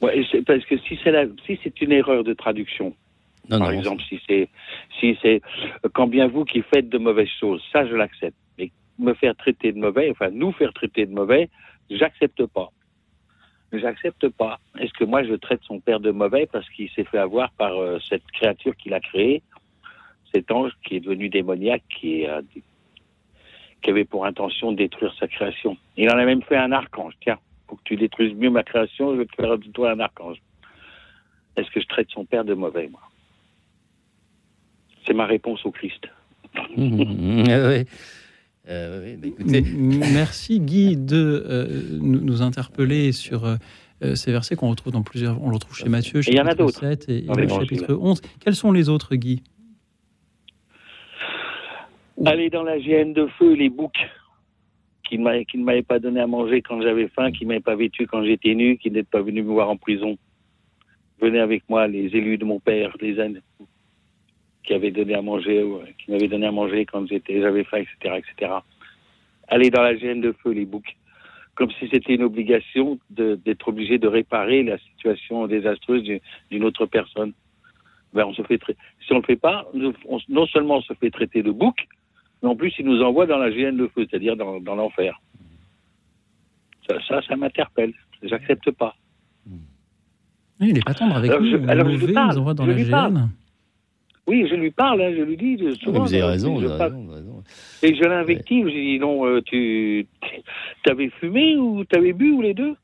ouais, 0.00 0.24
parce 0.46 0.64
que 0.64 0.78
si 0.78 0.98
c'est 1.02 1.30
si 1.46 1.58
c'est 1.62 1.80
une 1.80 1.92
erreur 1.92 2.24
de 2.24 2.32
traduction, 2.34 2.94
par 3.48 3.70
exemple, 3.70 4.02
si 4.08 4.20
c'est 4.26 4.48
si 4.98 5.18
c'est 5.22 5.40
quand 5.94 6.06
bien 6.06 6.28
vous 6.28 6.44
qui 6.44 6.62
faites 6.62 6.88
de 6.88 6.98
mauvaises 6.98 7.30
choses, 7.40 7.62
ça 7.72 7.86
je 7.86 7.94
l'accepte. 7.94 8.36
Mais 8.58 8.70
me 8.98 9.14
faire 9.14 9.34
traiter 9.36 9.72
de 9.72 9.78
mauvais, 9.78 10.10
enfin 10.10 10.30
nous 10.30 10.52
faire 10.52 10.72
traiter 10.72 11.06
de 11.06 11.12
mauvais, 11.12 11.48
j'accepte 11.90 12.44
pas. 12.46 12.70
J'accepte 13.72 14.28
pas. 14.30 14.58
Est-ce 14.78 14.92
que 14.94 15.04
moi 15.04 15.24
je 15.24 15.34
traite 15.34 15.60
son 15.64 15.78
père 15.80 16.00
de 16.00 16.10
mauvais 16.10 16.46
parce 16.50 16.68
qu'il 16.70 16.88
s'est 16.90 17.04
fait 17.04 17.18
avoir 17.18 17.50
par 17.52 17.76
euh, 17.76 17.98
cette 18.08 18.24
créature 18.32 18.74
qu'il 18.76 18.94
a 18.94 19.00
créée? 19.00 19.42
Cet 20.32 20.50
ange 20.50 20.72
qui 20.84 20.96
est 20.96 21.00
devenu 21.00 21.28
démoniaque, 21.28 21.82
qui, 21.88 22.26
qui 23.82 23.90
avait 23.90 24.04
pour 24.04 24.26
intention 24.26 24.72
de 24.72 24.76
détruire 24.76 25.14
sa 25.18 25.28
création. 25.28 25.76
Il 25.96 26.10
en 26.10 26.18
a 26.18 26.24
même 26.24 26.42
fait 26.42 26.56
un 26.56 26.72
archange. 26.72 27.14
Tiens, 27.20 27.38
pour 27.66 27.78
que 27.78 27.82
tu 27.84 27.96
détruises 27.96 28.34
mieux 28.34 28.50
ma 28.50 28.62
création, 28.62 29.12
je 29.14 29.18
vais 29.18 29.26
te 29.26 29.34
faire 29.36 29.58
de 29.58 29.68
toi 29.68 29.92
un 29.92 30.00
archange. 30.00 30.38
Est-ce 31.56 31.70
que 31.70 31.80
je 31.80 31.86
traite 31.86 32.08
son 32.10 32.24
père 32.24 32.44
de 32.44 32.54
mauvais, 32.54 32.88
moi? 32.88 33.00
C'est 35.06 35.14
ma 35.14 35.26
réponse 35.26 35.64
au 35.64 35.70
Christ. 35.70 36.08
Euh, 38.70 39.16
bah, 39.16 39.58
merci 40.12 40.60
Guy 40.60 40.94
de 40.98 41.42
euh, 41.48 41.98
nous 42.02 42.42
interpeller 42.42 43.12
sur 43.12 43.46
euh, 43.46 43.56
ces 44.14 44.30
versets 44.30 44.56
qu'on 44.56 44.68
retrouve 44.68 44.92
dans 44.92 45.00
plusieurs. 45.00 45.42
On 45.42 45.48
le 45.48 45.54
retrouve 45.54 45.74
chez 45.74 45.88
Matthieu, 45.88 46.20
chapitre 46.20 46.68
7 46.68 47.08
et, 47.08 47.24
et 47.24 47.48
chapitre 47.48 47.94
11. 47.94 48.20
Quels 48.40 48.54
sont 48.54 48.70
les 48.70 48.90
autres, 48.90 49.14
Guy? 49.14 49.42
Aller 52.26 52.50
dans 52.50 52.62
la 52.62 52.78
GN 52.78 53.12
de 53.12 53.26
feu, 53.38 53.54
les 53.54 53.68
boucs 53.68 53.98
qui 55.08 55.18
ne 55.18 55.64
m'avaient 55.64 55.82
pas 55.82 55.98
donné 55.98 56.20
à 56.20 56.26
manger 56.26 56.60
quand 56.60 56.82
j'avais 56.82 57.08
faim, 57.08 57.32
qui 57.32 57.44
ne 57.44 57.48
m'avaient 57.48 57.60
pas 57.60 57.76
vêtu 57.76 58.06
quand 58.06 58.22
j'étais 58.24 58.54
nu, 58.54 58.76
qui 58.76 58.90
n'étaient 58.90 59.08
pas 59.08 59.22
venus 59.22 59.44
me 59.44 59.50
voir 59.50 59.70
en 59.70 59.76
prison. 59.76 60.18
Venez 61.20 61.40
avec 61.40 61.62
moi, 61.68 61.86
les 61.86 62.14
élus 62.14 62.38
de 62.38 62.44
mon 62.44 62.60
père, 62.60 62.94
les 63.00 63.18
ânes, 63.18 63.40
qui 64.64 64.74
avaient 64.74 64.90
donné 64.90 65.14
à 65.14 65.22
manger, 65.22 65.64
qui 65.98 66.10
m'avaient 66.10 66.28
donné 66.28 66.46
à 66.46 66.52
manger 66.52 66.84
quand 66.84 67.06
j'étais, 67.06 67.40
j'avais 67.40 67.64
faim, 67.64 67.78
etc., 67.78 68.18
etc. 68.18 68.52
Allez 69.48 69.70
dans 69.70 69.82
la 69.82 69.94
GN 69.94 70.20
de 70.20 70.32
feu, 70.32 70.50
les 70.50 70.66
boucs. 70.66 70.96
Comme 71.54 71.70
si 71.72 71.88
c'était 71.88 72.14
une 72.14 72.22
obligation 72.22 72.98
d'être 73.10 73.68
obligé 73.68 73.98
de 73.98 74.06
réparer 74.06 74.62
la 74.62 74.78
situation 74.78 75.46
désastreuse 75.46 76.04
d'une 76.50 76.64
autre 76.64 76.86
personne. 76.86 77.32
Ben, 78.12 78.24
on 78.26 78.32
se 78.32 78.42
fait 78.42 78.60
si 79.00 79.12
on 79.12 79.16
le 79.16 79.22
fait 79.22 79.36
pas, 79.36 79.66
non 80.28 80.46
seulement 80.46 80.76
on 80.76 80.82
se 80.82 80.92
fait 80.94 81.10
traiter 81.10 81.42
de 81.42 81.50
bouc, 81.50 81.88
mais 82.42 82.48
en 82.48 82.56
plus, 82.56 82.72
il 82.78 82.86
nous 82.86 83.02
envoie 83.02 83.26
dans 83.26 83.38
la 83.38 83.50
GN 83.50 83.76
de 83.76 83.88
feu, 83.88 84.06
c'est-à-dire 84.08 84.36
dans, 84.36 84.74
l'enfer. 84.74 85.20
Ça, 86.86 87.20
ça, 87.22 87.36
m'interpelle. 87.36 87.92
J'accepte 88.22 88.70
pas. 88.70 88.94
il 90.60 90.72
n'est 90.72 90.80
pas 90.80 90.94
tendre 90.94 91.16
avec 91.16 91.30
alors, 91.30 91.42
nous. 91.42 91.50
Je, 91.50 91.68
alors, 91.68 91.90
je 91.90 92.06
lui 92.06 92.12
parle, 92.12 92.32
nous 92.32 92.38
envoie 92.40 92.54
dans 92.54 92.66
la 92.66 92.74
GN. 92.74 93.28
Oui, 94.28 94.46
je 94.48 94.54
lui 94.56 94.70
parle, 94.70 95.00
hein, 95.00 95.14
je 95.16 95.22
lui 95.22 95.38
dis 95.38 95.58
souvent. 95.80 96.02
vous 96.02 96.12
avez 96.12 96.22
raison, 96.22 96.54
vous 96.58 96.64
avez 96.70 96.84
raison, 96.84 97.42
Et 97.82 97.94
je 97.94 98.02
l'invective, 98.02 98.68
je 98.68 98.74
lui 98.74 98.92
dis 98.92 98.98
non, 98.98 99.26
euh, 99.26 99.40
tu 99.40 100.06
avais 100.88 101.08
fumé 101.18 101.56
ou 101.56 101.84
tu 101.86 101.96
avais 101.96 102.12
bu 102.12 102.32
ou 102.32 102.42
les 102.42 102.52
deux? 102.52 102.74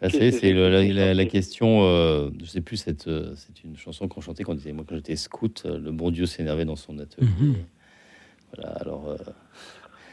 Ah, 0.00 0.08
c'est 0.10 0.52
la, 0.52 1.14
la, 1.14 1.24
question, 1.24 1.82
euh, 1.82 2.30
je 2.40 2.44
sais 2.46 2.60
plus, 2.60 2.84
euh, 3.06 3.32
c'est 3.34 3.64
une 3.64 3.76
chanson 3.76 4.06
qu'on 4.06 4.20
chantait 4.20 4.44
quand, 4.44 4.54
moi, 4.72 4.84
quand 4.88 4.94
j'étais 4.94 5.16
scout, 5.16 5.64
euh, 5.66 5.78
le 5.78 5.90
bon 5.90 6.12
Dieu 6.12 6.26
s'énervait 6.26 6.64
dans 6.64 6.76
son 6.76 6.98
atelier. 6.98 7.26
Mhm. 7.40 7.56
Voilà, 8.54 8.72
alors. 8.76 9.16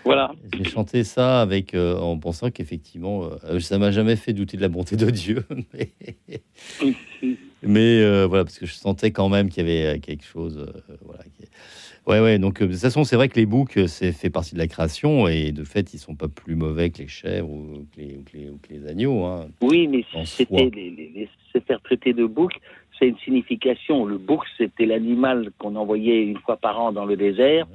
voilà. 0.03 0.31
J'ai 0.57 0.63
chanté 0.65 1.03
ça 1.03 1.39
avec, 1.39 1.75
en 1.75 2.17
pensant 2.17 2.49
qu'effectivement, 2.49 3.29
ça 3.59 3.77
m'a 3.77 3.91
jamais 3.91 4.15
fait 4.15 4.33
douter 4.33 4.57
de 4.57 4.61
la 4.61 4.69
bonté 4.69 4.97
de 4.97 5.09
Dieu. 5.09 5.45
mais, 5.73 5.93
voilà, 7.65 8.43
parce 8.43 8.59
que 8.59 8.65
je 8.65 8.73
sentais 8.73 9.11
quand 9.11 9.29
même 9.29 9.49
qu'il 9.49 9.67
y 9.67 9.71
avait 9.71 9.99
quelque 9.99 10.25
chose. 10.25 10.71
voilà, 11.03 11.23
Ouais, 12.07 12.19
ouais. 12.19 12.37
Donc, 12.37 12.61
de 12.61 12.67
toute 12.67 12.77
façon, 12.77 13.03
c'est 13.03 13.15
vrai 13.15 13.29
que 13.29 13.35
les 13.35 13.47
boucs, 13.47 13.79
c'est 13.87 14.11
fait 14.11 14.29
partie 14.29 14.53
de 14.53 14.59
la 14.59 14.67
création 14.67 15.27
et 15.27 15.51
de 15.51 15.63
fait, 15.63 15.93
ils 15.93 15.97
sont 15.97 16.15
pas 16.15 16.27
plus 16.27 16.55
mauvais 16.55 16.91
que 16.91 16.99
les 16.99 17.07
chèvres 17.07 17.49
ou 17.49 17.87
que 17.95 17.99
les, 17.99 18.49
ou 18.49 18.59
que 18.61 18.73
les, 18.73 18.87
agneaux. 18.87 19.23
Hein, 19.25 19.47
oui, 19.61 19.87
mais 19.87 20.05
c'était 20.25 20.69
les, 20.71 21.27
se 21.51 21.59
faire 21.59 21.81
traiter 21.81 22.13
de 22.13 22.25
bouc, 22.25 22.51
c'est 22.99 23.07
une 23.07 23.17
signification. 23.17 24.05
Le 24.05 24.19
bouc, 24.19 24.43
c'était 24.57 24.85
l'animal 24.85 25.49
qu'on 25.57 25.75
envoyait 25.75 26.21
une 26.23 26.37
fois 26.37 26.57
par 26.57 26.79
an 26.79 26.91
dans 26.91 27.05
le 27.05 27.15
désert 27.15 27.67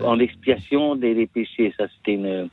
en 0.00 0.18
expiation 0.18 0.96
des, 0.96 1.26
péchés. 1.26 1.72
Ça, 1.76 1.86
c'était 1.96 2.14
une, 2.14 2.48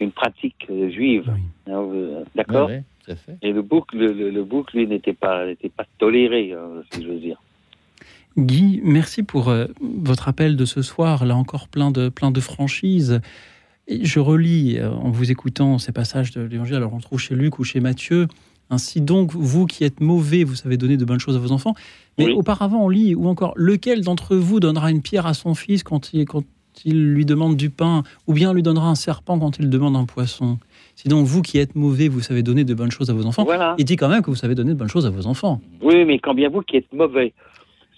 une 0.00 0.12
pratique 0.12 0.66
euh, 0.70 0.90
juive. 0.90 1.32
Hein, 1.66 1.72
euh, 1.72 2.24
d'accord 2.34 2.70
Et 2.70 3.52
le 3.52 3.62
bouc, 3.62 3.92
le, 3.92 4.12
le, 4.12 4.44
bouc, 4.44 4.72
lui, 4.72 4.86
n'était 4.86 5.12
pas, 5.12 5.46
n'était 5.46 5.68
pas 5.68 5.84
toléré, 5.98 6.52
hein, 6.52 6.82
si 6.90 7.02
je 7.02 7.08
veux 7.08 7.18
dire. 7.18 7.40
Guy, 8.36 8.80
merci 8.82 9.22
pour 9.22 9.48
euh, 9.48 9.66
votre 9.80 10.28
appel 10.28 10.56
de 10.56 10.64
ce 10.64 10.82
soir, 10.82 11.24
là 11.24 11.36
encore 11.36 11.68
plein 11.68 11.90
de, 11.90 12.08
plein 12.08 12.32
de 12.32 12.40
franchises. 12.40 13.20
Et 13.86 14.04
je 14.04 14.18
relis 14.18 14.78
euh, 14.78 14.90
en 14.90 15.10
vous 15.10 15.30
écoutant 15.30 15.78
ces 15.78 15.92
passages 15.92 16.32
de 16.32 16.42
l'Évangile, 16.42 16.76
alors 16.76 16.94
on 16.94 16.98
trouve 16.98 17.20
chez 17.20 17.36
Luc 17.36 17.58
ou 17.58 17.64
chez 17.64 17.80
Matthieu. 17.80 18.26
Ainsi 18.70 19.00
donc, 19.00 19.32
vous 19.32 19.66
qui 19.66 19.84
êtes 19.84 20.00
mauvais, 20.00 20.42
vous 20.42 20.54
savez 20.56 20.76
donner 20.76 20.96
de 20.96 21.04
bonnes 21.04 21.20
choses 21.20 21.36
à 21.36 21.38
vos 21.38 21.52
enfants. 21.52 21.74
Mais 22.18 22.32
auparavant, 22.32 22.86
on 22.86 22.88
lit, 22.88 23.14
ou 23.14 23.28
encore, 23.28 23.52
lequel 23.56 24.00
d'entre 24.00 24.36
vous 24.36 24.58
donnera 24.58 24.90
une 24.90 25.02
pierre 25.02 25.26
à 25.26 25.34
son 25.34 25.54
fils 25.54 25.82
quand 25.82 26.14
il, 26.14 26.24
quand 26.24 26.44
il 26.84 27.12
lui 27.12 27.24
demande 27.24 27.56
du 27.56 27.70
pain, 27.70 28.02
ou 28.26 28.32
bien 28.32 28.52
lui 28.52 28.62
donnera 28.62 28.88
un 28.88 28.94
serpent 28.94 29.38
quand 29.38 29.58
il 29.58 29.70
demande 29.70 29.96
un 29.96 30.04
poisson 30.04 30.58
Si 30.96 31.08
donc 31.08 31.26
vous 31.26 31.42
qui 31.42 31.58
êtes 31.58 31.74
mauvais, 31.74 32.08
vous 32.08 32.20
savez 32.20 32.42
donner 32.42 32.64
de 32.64 32.74
bonnes 32.74 32.90
choses 32.90 33.10
à 33.10 33.12
vos 33.12 33.26
enfants, 33.26 33.46
il 33.78 33.84
dit 33.84 33.96
quand 33.96 34.08
même 34.08 34.22
que 34.22 34.30
vous 34.30 34.36
savez 34.36 34.54
donner 34.54 34.72
de 34.72 34.78
bonnes 34.78 34.88
choses 34.88 35.06
à 35.06 35.10
vos 35.10 35.26
enfants. 35.26 35.60
Oui, 35.82 36.04
mais 36.04 36.18
quand 36.18 36.34
bien 36.34 36.48
vous 36.48 36.62
qui 36.62 36.76
êtes 36.76 36.92
mauvais, 36.92 37.32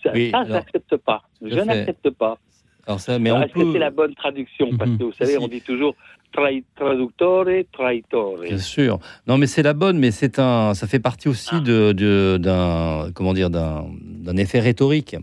ça, 0.03 0.13
je 0.15 0.53
n'accepte 0.53 0.97
pas. 0.97 1.23
Je 1.43 1.61
n'accepte 1.61 2.11
pas. 2.11 2.39
Alors 2.87 3.01
ça, 3.01 3.19
mais 3.19 3.31
Est-ce 3.31 3.53
que 3.53 3.73
c'est 3.73 3.79
la 3.79 3.91
bonne 3.91 4.15
traduction? 4.15 4.71
Parce 4.79 4.91
que 4.93 5.05
vous 5.05 5.13
savez, 5.13 5.39
on 5.39 5.49
dit 5.49 5.61
toujours 5.61 5.95
traductore, 6.77 7.47
traitore. 7.73 8.39
Bien 8.43 8.59
sûr. 8.59 8.99
Non, 9.27 9.39
mais 9.39 9.47
c'est 9.47 9.63
la 9.63 9.73
bonne, 9.73 9.99
mais 9.99 10.11
c'est 10.11 10.39
un, 10.39 10.75
ça 10.75 10.87
fait 10.87 10.99
partie 10.99 11.29
aussi 11.29 11.57
ah. 11.57 11.61
de, 11.61 12.39
d'un, 12.39 13.11
comment 13.15 13.33
dire, 13.33 13.51
d'un, 13.51 13.87
d'un 14.01 14.37
effet 14.37 14.61
rhétorique. 14.61 15.17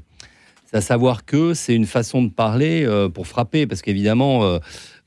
À 0.74 0.82
savoir 0.82 1.24
que 1.24 1.54
c'est 1.54 1.76
une 1.76 1.86
façon 1.86 2.24
de 2.24 2.32
parler 2.32 2.84
euh, 2.84 3.08
pour 3.08 3.28
frapper, 3.28 3.68
parce 3.68 3.84
qu'évidemment, 3.84 4.44
euh, 4.44 4.58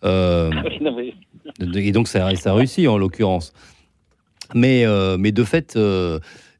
euh, 0.04 0.50
Et 1.74 1.92
donc 1.92 2.06
ça, 2.06 2.34
ça 2.36 2.54
réussit 2.54 2.86
en 2.86 2.98
l'occurrence. 2.98 3.52
Mais, 4.54 4.84
mais 5.18 5.32
de 5.32 5.42
fait, 5.42 5.78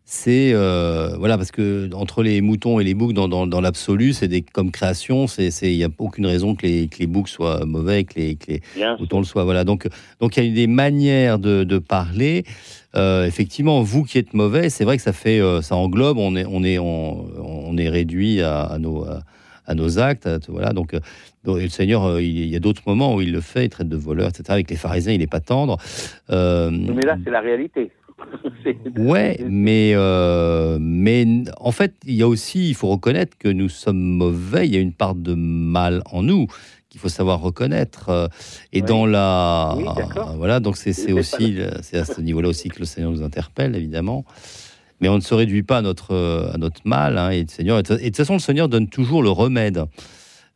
c'est 0.05 0.53
voilà 0.53 1.37
parce 1.37 1.51
que 1.51 1.91
entre 1.93 2.23
les 2.23 2.41
moutons 2.41 2.81
et 2.81 2.85
les 2.85 2.95
boucs 2.95 3.13
dans, 3.13 3.29
dans, 3.29 3.61
l'absolu 3.61 4.13
c'est 4.13 4.29
des 4.29 4.41
comme 4.41 4.71
création 4.71 5.27
c'est 5.27 5.51
il 5.63 5.75
y 5.75 5.85
a 5.85 5.89
aucune 5.99 6.27
raison 6.27 6.55
que 6.55 6.67
les, 6.67 6.89
que 6.89 6.99
les 6.99 7.07
boucs 7.07 7.29
soient 7.29 7.67
mauvais 7.67 8.05
que 8.05 8.19
les, 8.19 8.37
que 8.37 8.53
les 8.53 8.63
moutons 8.99 9.19
le 9.19 9.25
soient. 9.25 9.45
Voilà. 9.45 9.65
Donc 9.65 9.87
donc 10.21 10.37
il 10.37 10.45
y 10.45 10.51
a 10.51 10.55
des 10.55 10.67
manières 10.67 11.39
de, 11.39 11.65
de 11.65 11.79
parler. 11.79 12.45
Effectivement 12.95 13.83
vous 13.83 14.05
qui 14.05 14.17
êtes 14.17 14.33
mauvais 14.33 14.71
c'est 14.71 14.85
vrai 14.85 14.97
que 14.97 15.03
ça 15.03 15.13
fait 15.13 15.41
ça 15.61 15.77
englobe 15.77 16.17
on 16.17 16.35
est 16.37 16.47
on 16.47 16.65
est 16.65 16.79
on, 16.79 17.27
on 17.45 17.56
est 17.79 17.89
réduit 17.89 18.41
à, 18.41 18.63
à 18.63 18.79
nos 18.79 19.05
à, 19.67 19.75
nos 19.75 19.99
actes 19.99 20.29
voilà 20.49 20.73
donc 20.73 20.95
le 21.45 21.69
Seigneur, 21.69 22.19
il 22.21 22.47
y 22.47 22.57
a 22.57 22.59
d'autres 22.59 22.83
moments 22.87 23.15
où 23.15 23.21
il 23.21 23.31
le 23.31 23.41
fait, 23.41 23.67
il 23.67 23.69
traite 23.69 23.89
de 23.89 23.97
voleurs, 23.97 24.29
etc. 24.31 24.45
Avec 24.49 24.69
les 24.69 24.77
pharisiens, 24.77 25.13
il 25.13 25.21
n'est 25.21 25.29
pas 25.29 25.39
tendre. 25.39 25.77
mais 26.29 27.05
là, 27.05 27.17
c'est 27.25 27.31
la 27.31 27.41
réalité. 27.41 27.93
ouais, 28.99 29.39
mais, 29.47 29.93
euh, 29.95 30.79
mais 30.81 31.27
en 31.59 31.73
fait, 31.73 31.95
il 32.05 32.15
y 32.15 32.23
a 32.23 32.29
aussi, 32.29 32.69
il 32.69 32.75
faut 32.75 32.89
reconnaître 32.89 33.37
que 33.39 33.49
nous 33.49 33.69
sommes 33.69 34.01
mauvais. 34.01 34.67
Il 34.67 34.75
y 34.75 34.77
a 34.77 34.81
une 34.81 34.93
part 34.93 35.15
de 35.15 35.35
mal 35.35 36.03
en 36.11 36.23
nous 36.23 36.47
qu'il 36.89 37.01
faut 37.01 37.09
savoir 37.09 37.41
reconnaître. 37.41 38.09
Euh, 38.09 38.29
et 38.73 38.83
dans 38.83 39.07
la, 39.07 39.77
voilà, 40.37 40.61
donc 40.61 40.77
c'est 40.77 41.13
aussi, 41.13 41.59
c'est 41.83 41.99
à 41.99 42.05
ce 42.05 42.21
niveau-là 42.21 42.49
aussi 42.49 42.69
que 42.69 42.79
le 42.79 42.85
Seigneur 42.87 43.11
nous 43.11 43.23
interpelle, 43.23 43.77
évidemment. 43.77 44.25
Mais 45.01 45.09
on 45.09 45.17
ne 45.17 45.21
se 45.21 45.35
réduit 45.35 45.63
pas 45.63 45.79
à 45.79 45.83
notre, 45.83 46.51
à 46.53 46.59
notre 46.59 46.81
mal. 46.85 47.19
Hein, 47.19 47.31
et, 47.31 47.43
le 47.43 47.49
Seigneur, 47.49 47.79
et 47.79 47.83
de 47.83 47.97
toute 47.97 48.17
façon, 48.17 48.35
le 48.35 48.39
Seigneur 48.39 48.69
donne 48.69 48.89
toujours 48.89 49.23
le 49.23 49.31
remède. 49.31 49.85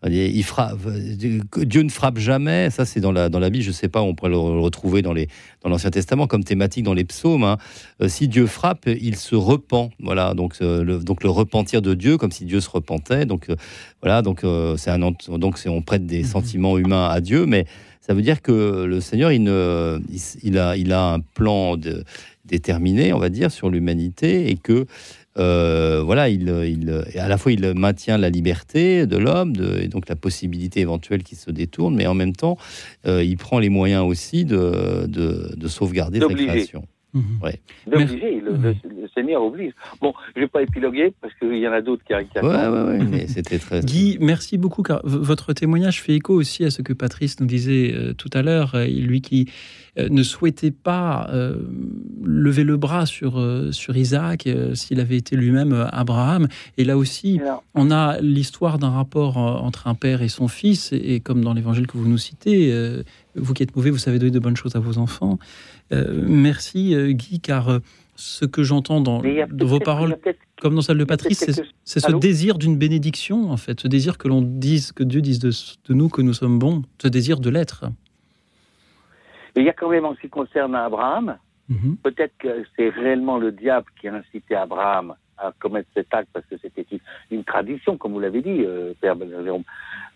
Il 0.08 0.42
frappe, 0.44 0.78
Dieu 0.88 1.82
ne 1.82 1.90
frappe 1.90 2.18
jamais. 2.18 2.70
Ça, 2.70 2.86
c'est 2.86 3.00
dans 3.00 3.12
la, 3.12 3.28
dans 3.28 3.38
la 3.38 3.50
Bible. 3.50 3.62
Je 3.62 3.68
ne 3.68 3.74
sais 3.74 3.88
pas, 3.88 4.00
on 4.00 4.14
pourrait 4.14 4.30
le 4.30 4.38
retrouver 4.38 5.02
dans, 5.02 5.12
les, 5.12 5.28
dans 5.62 5.68
l'Ancien 5.68 5.90
Testament 5.90 6.26
comme 6.26 6.42
thématique 6.42 6.84
dans 6.84 6.94
les 6.94 7.04
psaumes. 7.04 7.44
Hein. 7.44 7.58
Euh, 8.00 8.08
si 8.08 8.26
Dieu 8.26 8.46
frappe, 8.46 8.86
il 8.86 9.16
se 9.16 9.34
repent. 9.34 9.90
Voilà, 10.00 10.32
donc, 10.32 10.54
euh, 10.62 10.82
le, 10.82 11.00
donc 11.00 11.22
le 11.22 11.28
repentir 11.28 11.82
de 11.82 11.92
Dieu, 11.92 12.16
comme 12.16 12.32
si 12.32 12.46
Dieu 12.46 12.60
se 12.60 12.70
repentait. 12.70 13.26
Donc, 13.26 13.50
euh, 13.50 13.56
voilà, 14.00 14.22
donc, 14.22 14.40
c'est 14.78 14.90
un, 14.90 14.98
donc 14.98 15.58
on 15.66 15.82
prête 15.82 16.06
des 16.06 16.20
mhm. 16.20 16.28
sentiments 16.28 16.78
humains 16.78 17.08
à 17.10 17.20
Dieu, 17.20 17.44
mais 17.44 17.66
ça 18.00 18.14
veut 18.14 18.22
dire 18.22 18.40
que 18.40 18.84
le 18.84 19.00
Seigneur, 19.02 19.32
il, 19.32 19.42
ne, 19.42 20.00
il, 20.42 20.58
a, 20.58 20.78
il 20.78 20.94
a 20.94 21.12
un 21.12 21.20
plan 21.20 21.76
de, 21.76 22.04
déterminé, 22.50 23.12
on 23.12 23.18
va 23.18 23.28
dire, 23.28 23.50
sur 23.50 23.70
l'humanité 23.70 24.50
et 24.50 24.56
que 24.56 24.86
euh, 25.38 26.02
voilà, 26.04 26.28
il, 26.28 26.48
il, 26.66 27.18
à 27.18 27.28
la 27.28 27.38
fois 27.38 27.52
il 27.52 27.72
maintient 27.74 28.18
la 28.18 28.30
liberté 28.30 29.06
de 29.06 29.16
l'homme 29.16 29.52
et 29.80 29.86
donc 29.86 30.08
la 30.08 30.16
possibilité 30.16 30.80
éventuelle 30.80 31.22
qu'il 31.22 31.38
se 31.38 31.50
détourne, 31.50 31.94
mais 31.94 32.06
en 32.06 32.14
même 32.14 32.34
temps, 32.34 32.58
euh, 33.06 33.22
il 33.22 33.36
prend 33.36 33.58
les 33.60 33.68
moyens 33.68 34.04
aussi 34.04 34.44
de, 34.44 35.06
de, 35.06 35.68
sauvegarder 35.68 36.18
sa 36.18 36.34
création. 36.34 36.84
Mmh. 37.12 37.20
Ouais. 37.42 37.60
D'obliger, 37.86 38.40
le, 38.40 38.52
le, 38.56 38.74
Seigneur 39.14 39.42
oblige. 39.42 39.72
Bon, 40.00 40.12
je 40.34 40.40
ne 40.40 40.44
vais 40.44 40.48
pas 40.48 40.62
épiloguer 40.62 41.12
parce 41.20 41.34
qu'il 41.34 41.58
y 41.58 41.66
en 41.66 41.72
a 41.72 41.80
d'autres 41.80 42.04
qui, 42.04 42.14
qui 42.28 42.38
ouais, 42.38 42.68
ouais, 42.68 42.82
ouais, 42.82 42.98
mais 42.98 43.26
c'était 43.26 43.58
très. 43.58 43.80
Guy, 43.80 44.16
merci 44.20 44.58
beaucoup 44.58 44.82
car 44.82 45.00
votre 45.04 45.52
témoignage 45.52 46.00
fait 46.02 46.14
écho 46.14 46.34
aussi 46.34 46.64
à 46.64 46.70
ce 46.70 46.82
que 46.82 46.92
Patrice 46.92 47.40
nous 47.40 47.46
disait 47.46 47.92
euh, 47.92 48.12
tout 48.14 48.30
à 48.32 48.42
l'heure. 48.42 48.76
lui 48.76 49.20
qui 49.20 49.50
ne 49.96 50.22
souhaitait 50.22 50.70
pas 50.70 51.28
euh, 51.32 51.56
lever 52.22 52.64
le 52.64 52.76
bras 52.76 53.06
sur, 53.06 53.38
euh, 53.38 53.72
sur 53.72 53.96
Isaac 53.96 54.48
s'il 54.74 55.00
avait 55.00 55.16
été 55.16 55.36
lui-même 55.36 55.88
Abraham. 55.92 56.48
Et 56.76 56.84
là 56.84 56.96
aussi, 56.96 57.40
on 57.74 57.90
a 57.90 58.20
l'histoire 58.20 58.78
d'un 58.78 58.90
rapport 58.90 59.36
entre 59.36 59.86
un 59.86 59.94
père 59.94 60.22
et 60.22 60.28
son 60.28 60.48
fils, 60.48 60.92
et, 60.92 61.20
comme 61.20 61.42
dans 61.42 61.54
l'évangile 61.54 61.86
que 61.86 61.96
vous 61.96 62.08
nous 62.08 62.18
citez, 62.18 62.72
vous 63.34 63.54
qui 63.54 63.62
êtes 63.62 63.74
mauvais, 63.74 63.90
vous 63.90 63.98
savez 63.98 64.18
donner 64.18 64.30
de 64.30 64.38
bonnes 64.38 64.56
choses 64.56 64.76
à 64.76 64.80
vos 64.80 64.98
enfants. 64.98 65.38
merci 65.90 66.94
Guy, 67.14 67.40
car 67.40 67.80
ce 68.20 68.44
que 68.44 68.62
j'entends 68.62 69.00
dans, 69.00 69.22
vos 69.60 69.80
paroles, 69.80 70.18
comme 70.60 70.74
dans 70.74 70.82
celle 70.82 70.98
de 70.98 71.04
Patrice, 71.04 71.44
c'est 71.84 72.00
ce 72.00 72.12
désir 72.18 72.58
d'une 72.58 72.76
bénédiction, 72.76 73.50
en 73.50 73.56
fait, 73.56 73.80
ce 73.80 73.88
désir 73.88 74.18
que 74.18 74.28
l'on 74.28 74.42
dise, 74.42 74.92
que 74.92 75.02
Dieu 75.02 75.22
dise 75.22 75.38
de, 75.38 75.50
de, 75.88 75.94
nous 75.94 76.08
que 76.08 76.20
nous 76.20 76.34
sommes 76.34 76.58
bons, 76.58 76.82
ce 77.00 77.08
désir 77.08 77.40
de 77.40 77.48
l'être. 77.48 77.86
Et 79.56 79.60
il 79.60 79.64
y 79.64 79.68
a 79.68 79.72
quand 79.72 79.88
même 79.88 80.04
en 80.04 80.14
ce 80.14 80.20
qui 80.20 80.28
concerne 80.28 80.74
Abraham, 80.74 81.36
mhm. 81.68 81.96
peut-être 82.02 82.34
que 82.38 82.64
c'est 82.76 82.88
réellement 82.88 83.38
le 83.38 83.52
diable 83.52 83.86
qui 84.00 84.08
a 84.08 84.14
incité 84.14 84.54
Abraham 84.54 85.14
à 85.38 85.52
commettre 85.58 85.88
cet 85.94 86.12
acte 86.12 86.28
parce 86.32 86.44
que 86.46 86.56
c'était 86.58 86.86
une, 87.30 87.44
tradition, 87.44 87.96
comme 87.96 88.12
vous 88.12 88.20
l'avez 88.20 88.42
dit, 88.42 88.62
euh, 88.64 88.92
Père 89.00 89.16
Jérôme, 89.18 89.64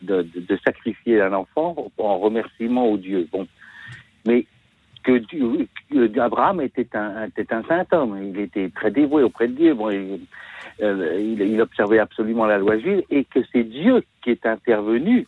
de, 0.03 0.22
de, 0.22 0.59
sacrifier 0.64 1.20
un 1.22 1.32
enfant 1.32 1.91
en 1.97 2.18
remerciement 2.18 2.87
au 2.87 2.99
Dieu. 2.99 3.26
Bon, 3.32 3.47
mais 4.26 4.47
que, 5.03 6.18
Abraham 6.18 6.61
était 6.61 6.95
un, 6.95 7.26
était 7.26 7.53
un 7.53 7.62
saint 7.64 7.87
homme, 7.93 8.18
il 8.22 8.39
était 8.39 8.70
très 8.70 8.91
dévoué 8.91 9.22
auprès 9.22 9.49
de 9.49 9.55
Dieu. 9.55 9.74
Bon, 9.74 9.91
il, 9.91 10.20
euh, 10.82 11.20
il, 11.20 11.61
observait 11.61 11.99
absolument 11.99 12.47
la 12.47 12.59
loi 12.59 12.78
juive 12.78 13.03
et 13.11 13.24
que 13.24 13.41
c'est 13.53 13.64
Dieu 13.64 14.03
qui 14.22 14.30
est 14.30 14.47
intervenu 14.47 15.26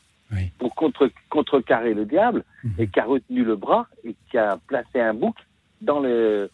pour 0.59 0.74
contre, 0.74 1.11
contrecarrer 1.31 1.95
le 1.95 2.05
diable 2.05 2.45
mhm. 2.64 2.72
et 2.79 2.87
qui 2.89 3.01
a 3.01 3.05
retenu 3.05 3.45
le 3.45 3.57
bras 3.57 3.87
et 4.05 4.14
qui 4.31 4.39
a 4.39 4.59
placé 4.66 5.01
un 5.01 5.14
bouc 5.14 5.37
dans, 5.81 6.01
le, 6.01 6.51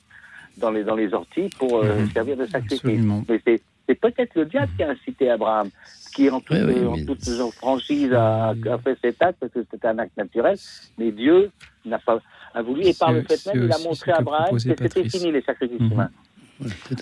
dans, 0.59 0.71
les, 0.71 0.85
dans 0.85 0.95
les 0.95 1.13
orties 1.15 1.51
pour 1.59 1.79
euh, 1.79 2.01
mhm. 2.01 2.11
servir 2.11 2.37
de 2.37 2.47
sacrifice. 2.47 3.01
Mais 3.29 3.41
c'est, 3.45 3.63
peut-être 4.01 4.35
le 4.35 4.47
diable 4.47 4.73
qui 4.77 4.83
a 4.83 4.91
incité 4.91 5.29
Abraham, 5.29 5.69
qui 6.15 6.31
en 6.31 6.41
toute, 6.41 7.29
franchise 7.53 8.13
a, 8.13 8.55
fait 8.83 8.99
cet 9.03 9.23
acte 9.23 9.39
parce 9.41 9.53
que 9.53 9.65
c'était 9.71 9.87
un 9.87 9.99
acte 9.99 10.17
naturel, 10.17 10.57
mais 10.99 11.11
Dieu 11.13 11.51
n'a 11.85 11.99
pas 11.99 12.21
a 12.55 12.63
voulu 12.63 12.83
et 12.83 12.93
par 12.93 13.13
le 13.13 13.23
fait 13.23 13.47
même 13.47 13.65
il 13.65 13.73
a 13.73 13.79
montré 13.79 14.13
à 14.13 14.17
Abraham 14.19 14.53
que 14.53 14.59
c'était 14.59 15.09
fini 15.09 15.33
les 15.33 15.43
sacrifices 15.43 15.81
mhm. 15.81 15.93
humains. 15.93 16.11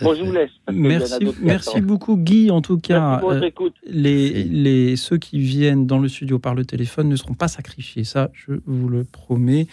Bon, 0.02 0.14
je 0.14 0.22
vous 0.22 0.32
laisse. 0.32 0.50
Merci, 0.72 1.28
merci 1.40 1.80
beaucoup 1.80 2.16
Guy. 2.16 2.50
En 2.50 2.60
tout 2.62 2.78
cas, 2.78 3.20
euh, 3.24 3.50
les, 3.86 4.44
les, 4.44 4.96
ceux 4.96 5.18
qui 5.18 5.38
viennent 5.38 5.86
dans 5.86 5.98
le 5.98 6.08
studio 6.08 6.38
par 6.38 6.54
le 6.54 6.64
téléphone 6.64 7.08
ne 7.08 7.16
seront 7.16 7.34
pas 7.34 7.48
sacrifiés. 7.48 8.04
Ça, 8.04 8.30
je 8.32 8.54
vous 8.66 8.88
le 8.88 9.04
promets. 9.04 9.66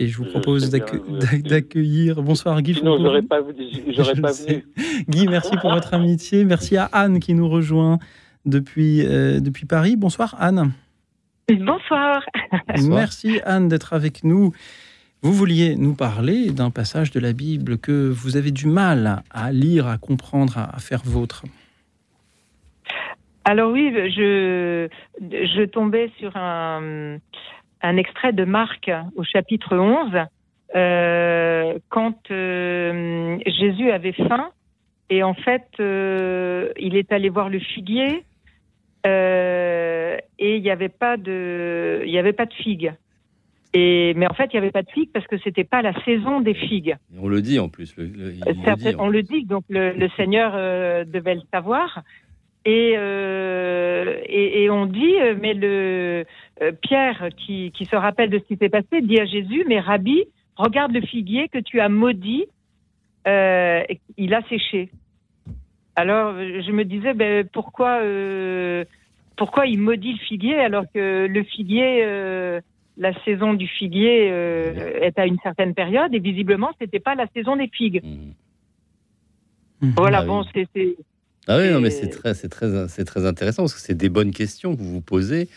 Et 0.00 0.06
je 0.06 0.16
vous 0.16 0.26
propose 0.26 0.70
d'accueillir. 0.70 2.22
Bonsoir 2.22 2.62
Guy. 2.62 2.74
Sinon, 2.74 2.98
j'aurais 3.00 3.22
pas, 3.22 3.42
pas 3.42 4.32
venu. 4.32 4.64
Guy, 5.08 5.26
merci 5.26 5.56
pour 5.60 5.72
votre 5.72 5.92
amitié. 5.92 6.44
Merci 6.44 6.76
à 6.76 6.84
Anne 6.84 7.18
qui 7.18 7.34
nous 7.34 7.48
rejoint 7.48 7.98
depuis, 8.46 9.04
euh, 9.04 9.40
depuis 9.40 9.66
Paris. 9.66 9.96
Bonsoir 9.96 10.36
Anne. 10.38 10.72
Bonsoir. 11.48 12.22
Merci 12.88 13.40
Anne 13.44 13.68
d'être 13.68 13.92
avec 13.92 14.22
nous. 14.22 14.52
Vous 15.20 15.32
vouliez 15.32 15.74
nous 15.74 15.94
parler 15.94 16.52
d'un 16.52 16.70
passage 16.70 17.10
de 17.10 17.18
la 17.18 17.32
Bible 17.32 17.78
que 17.78 18.08
vous 18.08 18.36
avez 18.36 18.52
du 18.52 18.68
mal 18.68 19.22
à 19.32 19.50
lire, 19.50 19.88
à 19.88 19.98
comprendre, 19.98 20.56
à 20.56 20.78
faire 20.78 21.02
vôtre. 21.04 21.44
Alors 23.44 23.72
oui, 23.72 23.90
je, 23.92 25.64
tombais 25.64 26.12
sur 26.20 26.36
un, 26.36 27.18
extrait 27.82 28.32
de 28.32 28.44
Marc 28.44 28.90
au 29.16 29.24
chapitre 29.24 29.76
11, 29.76 30.26
euh, 30.76 31.78
quand 31.88 32.30
euh, 32.30 33.38
Jésus 33.46 33.90
avait 33.90 34.12
faim 34.12 34.50
et 35.10 35.22
en 35.22 35.32
fait 35.32 35.66
euh, 35.80 36.70
il 36.78 36.94
est 36.94 37.10
allé 37.10 37.30
voir 37.30 37.48
le 37.48 37.58
figuier 37.58 38.22
et 39.06 40.56
il 40.56 40.62
n'y 40.62 40.70
avait 40.70 40.90
pas 40.90 41.16
de 41.16 42.04
avait 42.18 42.34
pas 42.34 42.44
de 42.44 42.52
figues. 42.52 42.92
Et, 43.74 44.14
mais 44.14 44.26
en 44.26 44.34
fait, 44.34 44.46
il 44.52 44.56
n'y 44.56 44.58
avait 44.58 44.70
pas 44.70 44.82
de 44.82 44.90
figues 44.90 45.10
parce 45.12 45.26
que 45.26 45.36
c'était 45.38 45.64
pas 45.64 45.82
la 45.82 45.92
saison 46.04 46.40
des 46.40 46.54
figues. 46.54 46.96
on 47.20 47.28
le 47.28 47.42
dit 47.42 47.58
en 47.58 47.68
plus. 47.68 47.94
Le, 47.98 48.34
on 48.98 49.08
le 49.08 49.22
dit, 49.22 49.44
donc 49.44 49.64
le, 49.68 50.08
Seigneur 50.16 50.52
euh, 50.54 51.04
devait 51.04 51.34
le 51.34 51.42
savoir. 51.52 52.02
Et, 52.64 52.94
euh, 52.96 54.20
et, 54.26 54.68
on 54.70 54.86
dit, 54.86 55.14
mais 55.40 55.54
le 55.54 56.24
euh, 56.62 56.72
Pierre, 56.82 57.28
qui, 57.36 57.70
qui, 57.72 57.84
se 57.84 57.96
rappelle 57.96 58.30
de 58.30 58.38
ce 58.38 58.44
qui 58.44 58.56
s'est 58.56 58.68
passé, 58.68 59.00
dit 59.02 59.20
à 59.20 59.26
Jésus, 59.26 59.64
mais 59.68 59.80
Rabbi, 59.80 60.24
regarde 60.56 60.92
le 60.92 61.00
figuier 61.00 61.48
que 61.48 61.58
tu 61.58 61.80
as 61.80 61.88
maudit, 61.88 62.46
il 63.26 64.34
a 64.34 64.42
séché. 64.48 64.88
Alors 65.94 66.34
je 66.34 66.72
me 66.72 66.84
disais, 66.84 67.12
ben, 67.12 67.46
pourquoi, 67.52 68.00
pourquoi 69.36 69.66
il 69.66 69.78
maudit 69.78 70.12
le 70.12 70.18
figuier 70.18 70.58
alors 70.58 70.84
que 70.92 71.26
le 71.26 71.42
figuier 71.42 72.60
la 72.98 73.12
saison 73.24 73.54
du 73.54 73.66
figuier 73.66 74.28
euh, 74.30 75.00
est 75.00 75.18
à 75.18 75.26
une 75.26 75.38
certaine 75.42 75.74
période 75.74 76.12
et 76.14 76.18
visiblement 76.18 76.70
c'était 76.80 77.00
pas 77.00 77.14
la 77.14 77.26
saison 77.34 77.56
des 77.56 77.68
figues. 77.68 78.02
Mmh. 78.04 79.86
Mmh. 79.86 79.92
Voilà, 79.96 80.18
ah 80.18 80.24
bon, 80.24 80.44
c'est. 80.52 80.66
Ah 81.46 81.58
oui, 81.58 81.70
non, 81.70 81.80
mais 81.80 81.90
c'est 81.90 82.08
très, 82.08 82.34
c'est 82.34 82.48
très, 82.48 82.88
c'est 82.88 83.04
très 83.04 83.24
intéressant 83.24 83.62
parce 83.62 83.74
que 83.74 83.80
c'est 83.80 83.94
des 83.94 84.08
bonnes 84.08 84.32
questions 84.32 84.74
que 84.74 84.82
vous 84.82 84.90
vous 84.90 85.00
posez. 85.00 85.48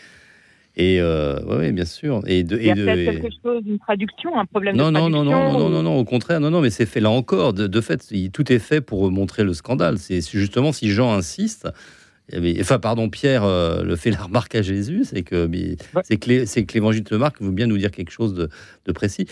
Et 0.74 1.00
euh, 1.00 1.38
oui, 1.46 1.70
bien 1.72 1.84
sûr. 1.84 2.22
Et 2.26 2.44
de, 2.44 2.56
Il 2.56 2.64
y 2.64 2.70
a 2.70 2.74
peut-être 2.74 3.20
quelque 3.20 3.34
chose, 3.42 3.62
une 3.66 3.78
traduction, 3.78 4.38
un 4.38 4.46
problème 4.46 4.76
non, 4.76 4.88
de 4.88 4.94
traduction. 4.94 5.24
Non, 5.24 5.24
non, 5.24 5.52
non, 5.52 5.68
non, 5.68 5.82
non, 5.82 5.98
au 5.98 6.04
contraire, 6.04 6.40
non, 6.40 6.50
non, 6.50 6.62
mais 6.62 6.70
c'est 6.70 6.86
fait 6.86 7.00
là 7.00 7.10
encore. 7.10 7.52
De, 7.52 7.66
de 7.66 7.80
fait, 7.82 8.10
tout 8.32 8.50
est 8.50 8.58
fait 8.58 8.80
pour 8.80 9.10
montrer 9.10 9.44
le 9.44 9.52
scandale. 9.52 9.98
C'est 9.98 10.26
justement 10.26 10.72
si 10.72 10.90
Jean 10.90 11.12
insiste, 11.12 11.68
enfin, 12.60 12.78
pardon, 12.78 13.10
Pierre 13.10 13.46
le 13.46 13.96
fait 13.96 14.10
la 14.10 14.22
remarque 14.22 14.54
à 14.54 14.62
Jésus, 14.62 15.02
c'est 15.04 15.22
que 15.22 15.50
c'est 16.04 16.16
que 16.18 16.72
l'évangile 16.74 17.04
de 17.04 17.16
Marc 17.16 17.40
veut 17.40 17.50
bien 17.50 17.66
nous 17.66 17.78
dire 17.78 17.90
quelque 17.90 18.12
chose 18.12 18.34
de, 18.34 18.92
précis. 18.92 19.26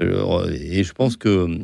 et 0.00 0.84
je 0.84 0.92
pense 0.92 1.16
que 1.16 1.58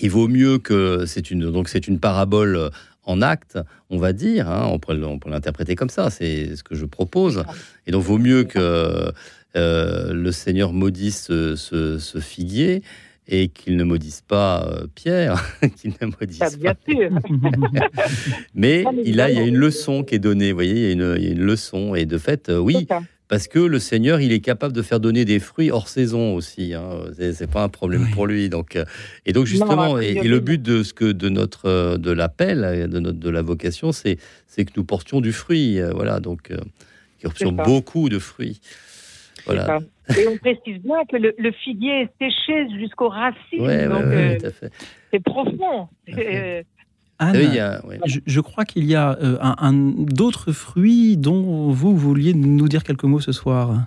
il 0.00 0.10
vaut 0.10 0.28
mieux 0.28 0.58
que 0.58 1.04
c'est 1.06 1.30
une 1.30 1.50
donc 1.50 1.68
c'est 1.68 1.86
une 1.86 2.00
parabole 2.00 2.70
en 3.06 3.22
acte, 3.22 3.58
on 3.90 3.98
va 3.98 4.12
dire, 4.12 4.48
hein, 4.48 4.68
on 4.70 4.78
peut, 4.78 4.94
l'interpréter 5.26 5.74
comme 5.74 5.90
ça, 5.90 6.10
c'est 6.10 6.56
ce 6.56 6.62
que 6.62 6.74
je 6.74 6.86
propose. 6.86 7.44
Et 7.86 7.90
donc, 7.90 8.02
vaut 8.02 8.18
mieux 8.18 8.44
que 8.44 9.12
euh, 9.56 10.12
le 10.12 10.32
Seigneur 10.32 10.72
maudisse 10.72 11.26
ce, 11.26 12.18
figuier 12.20 12.82
et 13.26 13.48
qu'il 13.48 13.76
ne 13.76 13.84
maudisse 13.84 14.20
pas 14.20 14.66
euh, 14.66 14.86
Pierre, 14.94 15.42
qu'il 15.76 15.94
ne 16.00 16.06
maudisse 16.06 16.40
ah, 16.40 16.50
bien 16.56 16.74
Sûr. 16.86 17.10
Mais 18.54 18.84
il, 19.04 19.20
a, 19.20 19.30
il 19.30 19.36
y 19.36 19.40
a 19.40 19.46
une 19.46 19.56
leçon 19.56 20.02
qui 20.02 20.14
est 20.14 20.18
donnée, 20.18 20.52
vous 20.52 20.56
voyez, 20.56 20.74
il 20.74 20.82
y 20.82 20.88
a 20.88 20.92
une, 20.92 21.14
il 21.18 21.24
y 21.24 21.28
a 21.28 21.30
une 21.30 21.44
leçon. 21.44 21.94
Et 21.94 22.06
de 22.06 22.18
fait, 22.18 22.48
euh, 22.48 22.58
oui, 22.58 22.86
parce 23.28 23.48
que 23.48 23.58
le 23.58 23.78
Seigneur, 23.78 24.20
il 24.20 24.32
est 24.32 24.40
capable 24.40 24.74
de 24.74 24.82
faire 24.82 25.00
donner 25.00 25.24
des 25.24 25.40
fruits 25.40 25.70
hors 25.70 25.88
saison 25.88 26.34
aussi. 26.34 26.74
Hein. 26.74 27.00
C'est 27.16 27.50
pas 27.50 27.62
un 27.62 27.68
problème 27.68 28.08
pour 28.12 28.26
lui. 28.26 28.50
Donc, 28.50 28.76
euh, 28.76 28.84
et 29.24 29.32
donc 29.32 29.46
justement, 29.46 29.98
et, 29.98 30.22
le 30.22 30.40
but 30.40 30.60
de 30.60 30.82
ce 30.82 30.92
que 30.92 31.10
de 31.10 31.28
notre 31.30 31.66
euh, 31.66 31.96
de 31.96 32.10
l'appel, 32.10 32.64
euh, 32.64 32.86
de 32.86 33.00
notre 33.00 33.18
de 33.18 33.30
la 33.30 33.40
vocation, 33.40 33.92
c'est 33.92 34.18
c'est 34.46 34.64
que 34.64 34.72
nous 34.76 34.84
portions 34.84 35.20
du 35.20 35.32
fruit. 35.32 35.80
Voilà, 35.94 36.20
donc 36.20 36.52
qui 37.18 37.24
portions 37.24 37.52
beaucoup 37.52 38.08
de 38.08 38.18
fruits. 38.18 38.60
Voilà. 39.46 39.78
Et 40.18 40.28
on 40.28 40.36
précise 40.36 40.82
bien 40.82 41.04
que 41.10 41.16
le, 41.16 41.52
figuier 41.52 42.02
est 42.02 42.10
séché 42.18 42.68
jusqu'aux 42.78 43.08
racines. 43.08 43.88
donc 43.88 44.04
c'est 45.10 45.22
profond. 45.22 45.88
Anne, 47.18 47.80
je, 48.06 48.40
crois 48.40 48.64
qu'il 48.64 48.84
y 48.86 48.96
a 48.96 49.16
euh, 49.20 49.38
un, 49.40 49.72
d'autres 49.72 50.52
fruits 50.52 51.16
dont 51.16 51.70
vous 51.70 51.96
vouliez 51.96 52.34
nous 52.34 52.68
dire 52.68 52.82
quelques 52.82 53.04
mots 53.04 53.20
ce 53.20 53.32
soir. 53.32 53.86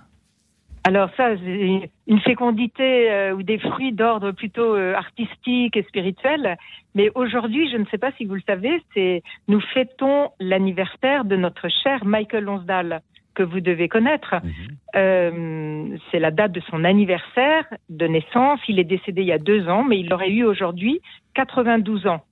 Alors 0.84 1.10
ça, 1.16 1.34
une 1.34 2.20
fécondité 2.20 3.10
euh, 3.10 3.34
ou 3.34 3.42
des 3.42 3.58
fruits 3.58 3.92
d'ordre 3.92 4.30
plutôt 4.32 4.74
euh, 4.74 4.94
artistique 4.94 5.76
et 5.76 5.82
spirituel. 5.82 6.56
Mais 6.94 7.10
aujourd'hui, 7.14 7.70
je 7.70 7.76
ne 7.76 7.84
sais 7.90 7.98
pas 7.98 8.12
si 8.16 8.24
vous 8.24 8.34
le 8.34 8.42
savez, 8.46 8.82
c'est 8.94 9.22
nous 9.48 9.60
fêtons 9.60 10.30
l'anniversaire 10.40 11.26
de 11.26 11.36
notre 11.36 11.68
cher 11.68 12.06
Michael 12.06 12.44
Lonsdale 12.44 13.02
que 13.38 13.42
vous 13.44 13.60
devez 13.60 13.88
connaître. 13.88 14.34
Mhm. 14.42 15.98
c'est 16.10 16.18
la 16.18 16.30
date 16.30 16.52
de 16.52 16.60
son 16.70 16.84
anniversaire 16.84 17.64
de 17.88 18.06
naissance. 18.06 18.60
Il 18.68 18.78
est 18.80 18.90
décédé 18.96 19.22
il 19.22 19.28
y 19.28 19.32
a 19.32 19.38
deux 19.38 19.68
ans, 19.68 19.84
mais 19.84 19.98
il 20.00 20.12
aurait 20.12 20.30
eu 20.30 20.44
aujourd'hui 20.44 21.00
92 21.34 22.06
ans. 22.06 22.22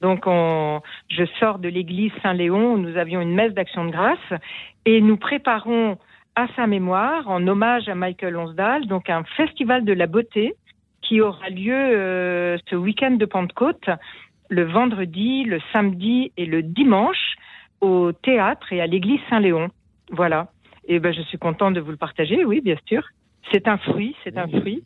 Donc, 0.00 0.26
on, 0.26 0.80
je 1.08 1.24
sors 1.38 1.58
de 1.58 1.68
l'église 1.68 2.12
Saint-Léon 2.22 2.74
où 2.74 2.78
nous 2.78 2.96
avions 2.96 3.20
une 3.20 3.34
messe 3.34 3.52
d'action 3.52 3.84
de 3.84 3.90
grâce 3.90 4.28
et 4.84 5.00
nous 5.00 5.16
préparons 5.16 5.98
à 6.34 6.46
sa 6.56 6.66
mémoire, 6.66 7.28
en 7.28 7.46
hommage 7.46 7.88
à 7.88 7.94
Michael 7.94 8.34
Lonsdale, 8.34 8.86
donc 8.86 9.10
un 9.10 9.24
festival 9.36 9.84
de 9.84 9.92
la 9.92 10.06
beauté 10.06 10.54
qui 11.02 11.20
aura 11.20 11.48
lieu 11.50 11.74
euh, 11.74 12.56
ce 12.68 12.76
week-end 12.76 13.12
de 13.12 13.26
Pentecôte, 13.26 13.90
le 14.48 14.64
vendredi, 14.64 15.44
le 15.44 15.60
samedi 15.72 16.32
et 16.36 16.46
le 16.46 16.62
dimanche 16.62 17.36
au 17.80 18.12
théâtre 18.12 18.72
et 18.72 18.80
à 18.80 18.86
l'église 18.86 19.20
Saint-Léon. 19.30 19.68
Voilà. 20.10 20.48
Et 20.86 21.00
ben, 21.00 21.12
je 21.12 21.22
suis 21.22 21.38
contente 21.38 21.74
de 21.74 21.80
vous 21.80 21.90
le 21.90 21.96
partager, 21.96 22.44
oui, 22.44 22.60
bien 22.60 22.76
sûr. 22.86 23.02
C'est 23.52 23.68
un 23.68 23.78
fruit, 23.78 24.14
c'est 24.24 24.36
un 24.36 24.48
fruit. 24.48 24.84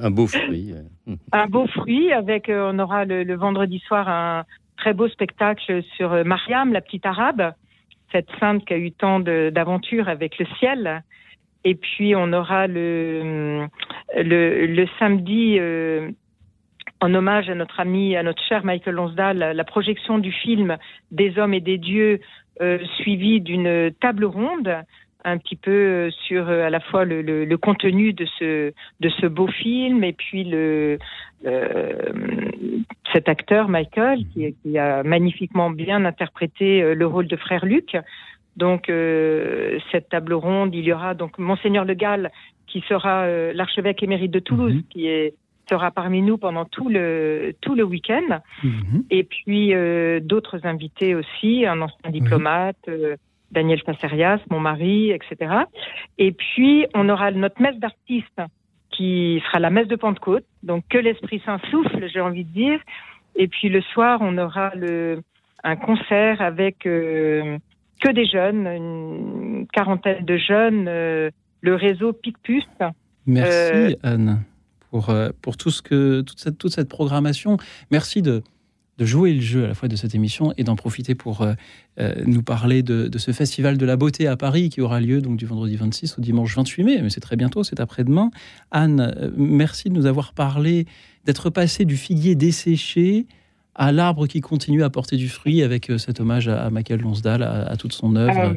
un 0.00 0.10
beau 0.10 0.26
fruit. 0.26 0.74
un 1.32 1.46
beau 1.46 1.66
fruit 1.66 2.12
avec, 2.12 2.48
euh, 2.48 2.70
on 2.72 2.78
aura 2.78 3.04
le, 3.04 3.34
vendredi 3.34 3.78
soir 3.80 4.08
un 4.08 4.44
très 4.76 4.92
beau 4.92 5.08
spectacle 5.08 5.82
sur 5.96 6.12
euh, 6.12 6.24
Mariam, 6.24 6.72
la 6.72 6.80
petite 6.80 7.06
arabe, 7.06 7.52
cette 8.12 8.28
sainte 8.40 8.64
qui 8.64 8.74
a 8.74 8.78
eu 8.78 8.92
tant 8.92 9.20
d'aventures 9.20 10.08
avec 10.08 10.38
le 10.38 10.46
ciel. 10.58 11.02
Et 11.64 11.74
puis 11.74 12.14
on 12.14 12.32
aura 12.32 12.66
le, 12.66 13.66
le, 14.14 14.86
samedi, 14.98 15.56
euh, 15.58 16.10
en 17.00 17.12
hommage 17.14 17.50
à 17.50 17.54
notre 17.54 17.80
ami, 17.80 18.16
à 18.16 18.22
notre 18.22 18.42
cher 18.44 18.64
Michael 18.64 18.94
Lonsdale, 18.94 19.52
la, 19.54 19.64
projection 19.64 20.18
du 20.18 20.32
film 20.32 20.76
Des 21.10 21.38
hommes 21.38 21.54
et 21.54 21.60
des 21.60 21.78
dieux, 21.78 22.20
suivi 22.96 23.40
d'une 23.40 23.92
table 24.00 24.24
ronde 24.24 24.84
un 25.26 25.38
petit 25.38 25.56
peu 25.56 25.70
euh, 25.70 26.10
sur 26.26 26.48
euh, 26.48 26.66
à 26.66 26.70
la 26.70 26.80
fois 26.80 27.04
le, 27.04 27.20
le, 27.20 27.58
contenu 27.58 28.12
de 28.12 28.26
ce 28.38 28.72
de 29.00 29.08
ce 29.08 29.26
beau 29.26 29.48
film 29.48 30.04
et 30.04 30.12
puis 30.12 30.44
le 30.44 30.98
euh, 31.44 31.92
cet 33.12 33.28
acteur 33.28 33.68
Michael 33.68 34.20
qui, 34.32 34.54
qui, 34.62 34.78
a 34.78 35.02
magnifiquement 35.02 35.70
bien 35.70 36.04
interprété 36.04 36.94
le 36.94 37.06
rôle 37.06 37.26
de 37.26 37.36
frère 37.36 37.66
Luc. 37.66 37.96
Donc 38.56 38.90
cette 39.92 40.08
table 40.08 40.32
ronde, 40.32 40.74
il 40.74 40.84
y 40.84 40.92
aura 40.92 41.14
donc 41.14 41.38
monseigneur 41.38 41.84
Le 41.84 41.94
Gall 41.94 42.30
qui 42.66 42.82
sera 42.88 43.26
l'archevêque 43.52 44.02
émérite 44.02 44.30
de 44.30 44.38
Toulouse 44.38 44.74
mhm. 44.74 44.82
qui 44.90 45.06
est 45.08 45.34
sera 45.68 45.90
parmi 45.90 46.22
nous 46.22 46.38
pendant 46.38 46.64
tout 46.64 46.88
le 46.88 47.54
tout 47.60 47.74
le 47.74 47.84
week-end. 47.84 48.40
Mhm. 48.62 49.04
Et 49.10 49.24
puis 49.24 49.74
d'autres 50.22 50.66
invités 50.66 51.14
aussi, 51.14 51.66
un 51.66 51.80
ancien 51.82 52.10
diplomate, 52.10 52.88
Daniel 53.52 53.82
Passerias, 53.82 54.40
mon 54.50 54.60
mari, 54.60 55.10
etc. 55.10 55.52
Et 56.18 56.32
puis, 56.32 56.86
on 56.94 57.08
aura 57.08 57.30
notre 57.30 57.60
messe 57.62 57.78
d'artistes 57.78 58.42
qui 58.90 59.42
sera 59.46 59.60
la 59.60 59.70
messe 59.70 59.88
de 59.88 59.96
Pentecôte, 59.96 60.44
donc 60.62 60.84
que 60.88 60.98
l'Esprit 60.98 61.42
Saint 61.44 61.60
souffle, 61.70 62.08
j'ai 62.12 62.20
envie 62.20 62.44
de 62.44 62.52
dire. 62.52 62.80
Et 63.34 63.48
puis 63.48 63.68
le 63.68 63.82
soir, 63.82 64.20
on 64.22 64.38
aura 64.38 64.72
le, 64.74 65.20
un 65.62 65.76
concert 65.76 66.40
avec 66.40 66.86
euh, 66.86 67.58
que 68.00 68.10
des 68.10 68.24
jeunes, 68.24 68.66
une 68.66 69.66
quarantaine 69.72 70.24
de 70.24 70.36
jeunes, 70.38 70.86
euh, 70.88 71.30
le 71.60 71.74
réseau 71.74 72.12
Picpus. 72.12 72.66
Merci 73.26 73.72
euh, 73.74 73.90
Anne 74.02 74.42
pour, 74.96 75.14
pour 75.42 75.56
tout 75.56 75.70
ce 75.70 75.82
que, 75.82 76.22
toute, 76.22 76.38
cette, 76.38 76.58
toute 76.58 76.72
cette 76.72 76.88
programmation. 76.88 77.56
Merci 77.90 78.22
de, 78.22 78.42
de 78.98 79.04
jouer 79.04 79.34
le 79.34 79.40
jeu 79.40 79.64
à 79.64 79.68
la 79.68 79.74
fois 79.74 79.88
de 79.88 79.96
cette 79.96 80.14
émission 80.14 80.52
et 80.56 80.64
d'en 80.64 80.76
profiter 80.76 81.14
pour 81.14 81.42
euh, 81.42 81.52
euh, 82.00 82.14
nous 82.26 82.42
parler 82.42 82.82
de, 82.82 83.10
ce 83.18 83.32
festival 83.32 83.76
de 83.76 83.86
la 83.86 83.96
beauté 83.96 84.26
à 84.26 84.36
Paris 84.36 84.70
qui 84.70 84.80
aura 84.80 85.00
lieu 85.00 85.20
donc 85.20 85.36
du 85.36 85.46
vendredi 85.46 85.76
26 85.76 86.18
au 86.18 86.22
dimanche 86.22 86.56
28 86.56 86.84
mai, 86.84 87.02
mais 87.02 87.10
c'est 87.10 87.20
très 87.20 87.36
bientôt, 87.36 87.62
c'est 87.62 87.80
après-demain. 87.80 88.30
Anne, 88.70 89.00
euh, 89.00 89.30
merci 89.36 89.90
de 89.90 89.94
nous 89.94 90.06
avoir 90.06 90.32
parlé, 90.32 90.86
d'être 91.24 91.50
passé 91.50 91.84
du 91.84 91.96
figuier 91.96 92.34
desséché 92.34 93.26
à 93.74 93.92
l'arbre 93.92 94.26
qui 94.26 94.40
continue 94.40 94.82
à 94.82 94.88
porter 94.88 95.16
du 95.16 95.28
fruit 95.28 95.62
avec 95.62 95.92
cet 95.98 96.20
hommage 96.20 96.48
à, 96.48 96.70
Michael 96.70 97.00
Lonsdale, 97.00 97.42
à, 97.42 97.76
toute 97.76 97.92
son 97.92 98.16
œuvre. 98.16 98.56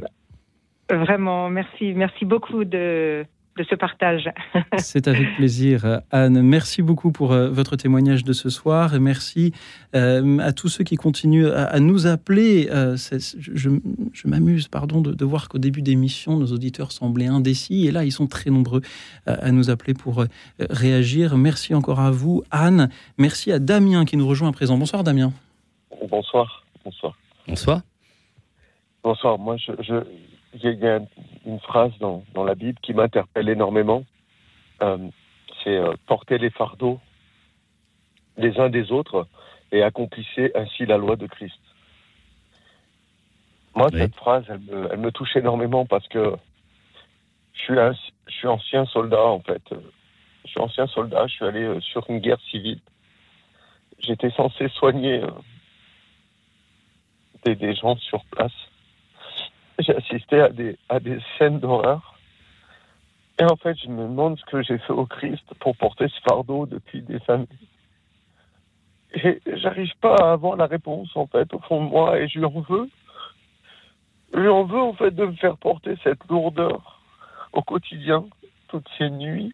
vraiment, 0.89 1.49
merci, 1.49 1.91
merci 1.93 2.23
beaucoup 2.23 2.63
de, 2.63 3.25
de 3.59 3.65
ce 3.69 3.75
partage. 3.75 4.29
C'est 4.77 5.07
avec 5.07 5.35
plaisir. 5.35 6.01
Anne, 6.11 6.41
merci 6.41 6.81
beaucoup 6.81 7.11
pour 7.11 7.33
euh, 7.33 7.49
votre 7.49 7.75
témoignage 7.75 8.23
de 8.23 8.31
ce 8.31 8.49
soir 8.49 8.95
et 8.95 8.99
merci 8.99 9.51
euh, 9.95 10.39
à 10.39 10.53
tous 10.53 10.69
ceux 10.69 10.85
qui 10.85 10.95
continuent 10.95 11.49
à, 11.49 11.79
nous 11.81 12.07
appeler. 12.07 12.69
Euh, 12.71 12.95
je, 12.95 13.69
m'amuse, 14.25 14.69
pardon, 14.69 15.01
de, 15.01 15.25
voir 15.25 15.49
qu'au 15.49 15.57
début 15.57 15.81
d'émission, 15.81 16.37
nos 16.37 16.47
auditeurs 16.47 16.93
semblaient 16.93 17.27
indécis 17.27 17.85
et 17.85 17.91
là, 17.91 18.05
ils 18.05 18.11
sont 18.11 18.27
très 18.27 18.49
nombreux 18.49 18.81
à 19.27 19.51
nous 19.51 19.69
appeler 19.69 19.93
pour 19.93 20.23
réagir. 20.57 21.37
Merci 21.37 21.75
encore 21.75 21.99
à 21.99 22.11
vous, 22.11 22.43
Anne. 22.51 22.89
Merci 23.17 23.51
à 23.51 23.59
Damien 23.59 24.05
qui 24.05 24.15
nous 24.15 24.27
rejoint 24.27 24.49
à 24.49 24.53
présent. 24.53 24.77
Bonsoir, 24.77 25.03
Damien. 25.03 25.33
Bonsoir. 26.09 26.63
Bonsoir. 26.85 27.17
Bonsoir. 27.47 27.81
Bonsoir. 29.03 29.37
Moi, 29.37 29.57
je 29.57 30.28
il 30.53 30.79
y 30.79 30.87
a 30.87 30.99
une 31.45 31.59
phrase 31.59 31.91
dans, 31.99 32.23
dans 32.33 32.43
la 32.43 32.55
Bible 32.55 32.79
qui 32.81 32.93
m'interpelle 32.93 33.49
énormément. 33.49 34.03
Euh, 34.81 34.97
c'est 35.63 35.77
euh, 35.77 35.93
porter 36.07 36.37
les 36.37 36.49
fardeaux 36.49 36.99
les 38.37 38.57
uns 38.57 38.69
des 38.69 38.91
autres 38.91 39.27
et 39.71 39.83
accomplissez 39.83 40.51
ainsi 40.55 40.85
la 40.85 40.97
loi 40.97 41.17
de 41.17 41.27
Christ. 41.27 41.59
Moi, 43.75 43.89
cette 43.91 44.15
phrase, 44.15 44.45
elle 44.47 44.59
me, 44.59 44.89
elle 44.91 44.99
me, 44.99 45.11
touche 45.11 45.35
énormément 45.35 45.85
parce 45.85 46.07
que 46.07 46.35
je 47.53 47.61
suis, 47.61 47.79
un, 47.79 47.93
je 48.27 48.33
suis 48.33 48.47
ancien 48.47 48.85
soldat, 48.85 49.25
en 49.25 49.41
fait. 49.41 49.61
Je 50.45 50.49
suis 50.49 50.59
ancien 50.59 50.87
soldat, 50.87 51.27
je 51.27 51.33
suis 51.33 51.45
allé 51.45 51.63
euh, 51.63 51.81
sur 51.81 52.09
une 52.09 52.19
guerre 52.19 52.39
civile. 52.49 52.79
J'étais 53.99 54.31
censé 54.31 54.69
soigner 54.69 55.21
des, 57.43 57.55
des 57.55 57.75
gens 57.75 57.97
sur 57.97 58.23
place 58.25 58.68
j'ai 59.79 59.95
assisté 59.95 60.39
à 60.41 60.49
des, 60.49 60.77
à 60.89 60.99
des 60.99 61.19
scènes 61.37 61.59
d'horreur. 61.59 62.15
Et 63.39 63.43
en 63.43 63.55
fait, 63.55 63.77
je 63.81 63.89
me 63.89 64.03
demande 64.03 64.37
ce 64.37 64.45
que 64.45 64.61
j'ai 64.61 64.77
fait 64.79 64.93
au 64.93 65.05
Christ 65.05 65.45
pour 65.59 65.75
porter 65.77 66.07
ce 66.09 66.19
fardeau 66.29 66.65
depuis 66.65 67.01
des 67.01 67.19
années. 67.29 67.47
Et 69.13 69.41
j'arrive 69.45 69.91
pas 70.01 70.15
à 70.15 70.33
avoir 70.33 70.55
la 70.57 70.67
réponse, 70.67 71.09
en 71.15 71.25
fait, 71.25 71.51
au 71.53 71.59
fond 71.59 71.83
de 71.83 71.89
moi, 71.89 72.19
et 72.19 72.27
je 72.27 72.37
lui 72.37 72.45
en 72.45 72.61
veux. 72.61 72.89
Je 74.33 74.39
lui 74.39 74.49
en 74.49 74.65
veux, 74.65 74.79
en 74.79 74.93
fait, 74.93 75.11
de 75.11 75.25
me 75.25 75.33
faire 75.33 75.57
porter 75.57 75.95
cette 76.03 76.23
lourdeur 76.29 77.01
au 77.53 77.61
quotidien, 77.61 78.25
toutes 78.67 78.87
ces 78.97 79.09
nuits. 79.09 79.53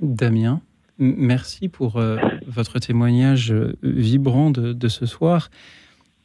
Damien? 0.00 0.60
Merci 0.98 1.68
pour 1.68 2.00
votre 2.46 2.78
témoignage 2.78 3.54
vibrant 3.82 4.50
de, 4.50 4.88
ce 4.88 5.06
soir. 5.06 5.50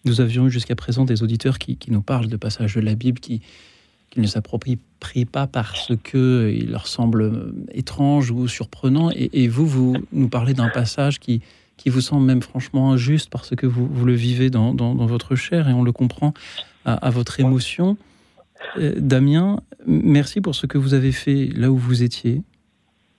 Nous 0.05 0.21
avions 0.21 0.47
eu 0.47 0.51
jusqu'à 0.51 0.75
présent 0.75 1.05
des 1.05 1.23
auditeurs 1.23 1.57
qui, 1.59 1.77
nous 1.89 2.01
parlent 2.01 2.27
de 2.27 2.37
passages 2.37 2.75
de 2.75 2.81
la 2.81 2.95
Bible 2.95 3.19
qui, 3.19 3.41
qui 4.09 4.19
ne 4.19 4.27
s'approprient 4.27 4.79
pas 5.31 5.47
parce 5.47 5.91
qu'il 6.03 6.71
leur 6.71 6.87
semble 6.87 7.53
étrange 7.71 8.31
ou 8.31 8.47
surprenant. 8.47 9.11
Et, 9.13 9.47
vous, 9.47 9.67
vous 9.67 9.97
nous 10.11 10.29
parlez 10.29 10.53
d'un 10.53 10.69
passage 10.69 11.19
qui, 11.19 11.41
qui 11.77 11.89
vous 11.89 12.01
semble 12.01 12.25
même 12.25 12.41
franchement 12.41 12.91
injuste 12.91 13.29
parce 13.29 13.55
que 13.55 13.65
vous, 13.65 13.87
vous 13.87 14.05
le 14.05 14.13
vivez 14.13 14.49
dans, 14.49 14.73
dans, 14.73 15.05
votre 15.05 15.35
chair 15.35 15.69
et 15.69 15.73
on 15.73 15.83
le 15.83 15.91
comprend 15.91 16.33
à, 16.85 17.09
votre 17.09 17.39
émotion. 17.39 17.97
Euh, 18.77 18.95
Damien, 18.97 19.61
merci 19.85 20.41
pour 20.41 20.55
ce 20.55 20.65
que 20.65 20.77
vous 20.77 20.93
avez 20.93 21.11
fait 21.11 21.49
là 21.55 21.71
où 21.71 21.77
vous 21.77 22.03
étiez 22.03 22.41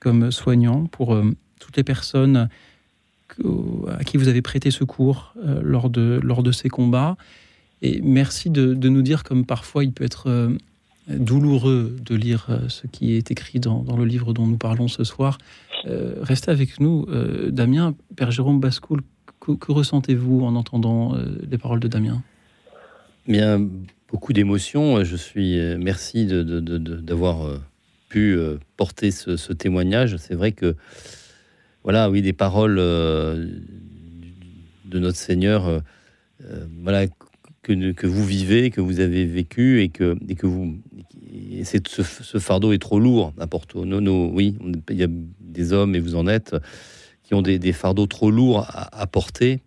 comme 0.01 0.32
soignant, 0.32 0.86
pour 0.86 1.14
euh, 1.14 1.31
toutes 1.60 1.77
les 1.77 1.85
personnes 1.85 2.48
à 3.89 4.02
qui 4.05 4.16
vous 4.16 4.27
avez 4.27 4.43
prêté 4.43 4.72
secours 4.72 5.35
euh, 5.39 5.60
lors, 5.62 5.89
de, 5.89 6.18
lors 6.22 6.43
de 6.43 6.51
ces 6.51 6.68
combats. 6.68 7.16
Et 7.81 8.01
merci 8.02 8.51
de, 8.51 8.74
nous 8.74 9.02
dire 9.02 9.22
comme 9.22 9.47
parfois 9.47 9.85
il 9.85 9.93
peut 9.93 10.05
être 10.05 10.28
euh, 10.28 10.56
douloureux 11.09 11.97
de 12.05 12.14
lire 12.14 12.48
ce 12.68 12.86
qui 12.86 13.12
est 13.12 13.31
écrit 13.31 13.60
dans, 13.60 13.85
le 13.97 14.05
livre 14.05 14.32
dont 14.32 14.47
nous 14.47 14.59
parlons 14.59 14.89
ce 14.89 15.05
soir. 15.05 15.39
restez 15.85 16.51
avec 16.51 16.78
nous, 16.78 17.06
Damien. 17.51 17.94
Père 18.14 18.31
Jérôme 18.31 18.60
Bascoul, 18.60 19.01
que, 19.40 19.72
ressentez-vous 19.72 20.44
en 20.44 20.55
entendant 20.55 21.16
les 21.51 21.59
paroles 21.59 21.81
de 21.81 21.89
Damien? 21.89 22.22
Bien, 23.27 23.66
beaucoup 24.09 24.32
d'émotions. 24.32 25.02
Je 25.02 25.16
suis 25.16 25.59
merci 25.78 26.27
d'avoir 26.27 27.48
de, 27.48 27.60
pu 28.11 28.37
porter 28.77 29.11
ce, 29.11 29.53
témoignage. 29.55 30.19
C'est 30.19 30.35
vrai 30.35 30.53
que 30.53 30.77
voilà, 31.82 32.11
oui, 32.11 32.20
des 32.20 32.35
paroles 32.35 32.78
euh, 32.78 33.49
de 34.85 34.99
notre 34.99 35.16
Seigneur, 35.16 35.66
euh, 35.66 35.81
euh, 36.45 36.66
voilà, 36.82 37.07
que, 37.62 37.93
que, 37.93 38.07
vous 38.07 38.24
vivez, 38.24 38.70
que 38.70 38.82
vous 38.82 39.01
avez 39.01 39.24
vécu 39.24 39.81
et 39.81 39.89
que, 39.89 40.16
et 40.28 40.35
que 40.35 40.47
vous. 40.47 40.77
ce, 41.87 42.39
fardeau 42.39 42.73
est 42.73 42.78
trop 42.78 43.01
lourd 43.01 43.32
à 43.39 43.47
Porto. 43.47 43.85
oui, 43.85 44.57
il 44.91 44.97
y 44.97 45.03
a 45.03 45.09
des 45.41 45.73
hommes, 45.73 45.95
et 45.95 46.01
vous 46.01 46.16
en 46.16 46.27
êtes, 46.27 46.55
qui 47.23 47.32
ont 47.32 47.43
des, 47.43 47.73
fardeaux 47.73 48.07
trop 48.07 48.31
lourds 48.31 48.66
à, 48.69 49.07
porter. 49.07 49.61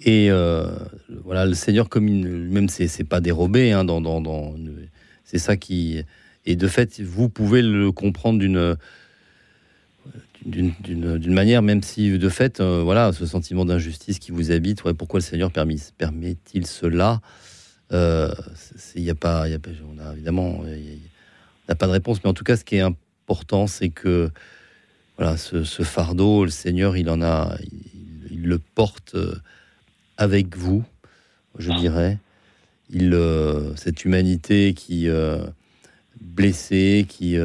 Et 0.00 0.28
voilà, 1.24 1.46
le 1.46 1.54
Seigneur, 1.54 1.88
comme 1.88 2.06
il, 2.06 2.24
même 2.24 2.68
c'est 2.68 3.04
pas 3.04 3.20
dérobé, 3.20 3.72
hein, 3.72 3.84
dans, 3.84 4.00
dans 4.00 4.54
c'est 5.24 5.38
ça 5.38 5.56
qui. 5.56 6.04
Et 6.46 6.56
de 6.56 6.68
fait, 6.68 7.00
vous 7.00 7.28
pouvez 7.28 7.62
le 7.62 7.92
comprendre 7.92 8.38
d'une 8.38 8.76
d'une 10.46 11.34
manière, 11.34 11.62
même 11.62 11.82
si 11.82 12.18
de 12.18 12.28
fait, 12.28 12.60
euh, 12.60 12.82
voilà, 12.82 13.12
ce 13.12 13.26
sentiment 13.26 13.64
d'injustice 13.64 14.18
qui 14.18 14.30
vous 14.30 14.50
habite, 14.50 14.84
ouais, 14.84 14.94
pourquoi 14.94 15.18
le 15.18 15.24
Seigneur 15.24 15.50
permet-il 15.50 16.66
cela? 16.66 17.20
Il 17.90 17.96
euh, 17.96 18.32
n'y 18.96 19.10
a 19.10 19.14
pas, 19.14 19.44
on 19.46 19.98
a 19.98 20.12
évidemment, 20.12 20.62
n'a 21.68 21.74
pas 21.74 21.86
de 21.86 21.92
réponse, 21.92 22.22
mais 22.22 22.30
en 22.30 22.34
tout 22.34 22.44
cas, 22.44 22.56
ce 22.56 22.64
qui 22.64 22.76
est 22.76 22.80
important, 22.80 23.66
c'est 23.66 23.88
que 23.88 24.30
voilà, 25.18 25.36
ce, 25.36 25.62
fardeau, 25.82 26.44
le 26.44 26.50
Seigneur, 26.50 26.96
il 26.96 27.08
en 27.10 27.22
a, 27.22 27.56
il, 28.30 28.42
le 28.42 28.58
porte 28.58 29.14
euh, 29.14 29.34
avec 30.16 30.56
vous, 30.56 30.84
je 31.58 31.72
dirais. 31.72 32.18
Cette 33.76 34.04
humanité 34.04 34.72
qui 34.74 35.08
blessée, 36.26 37.06
qui 37.08 37.36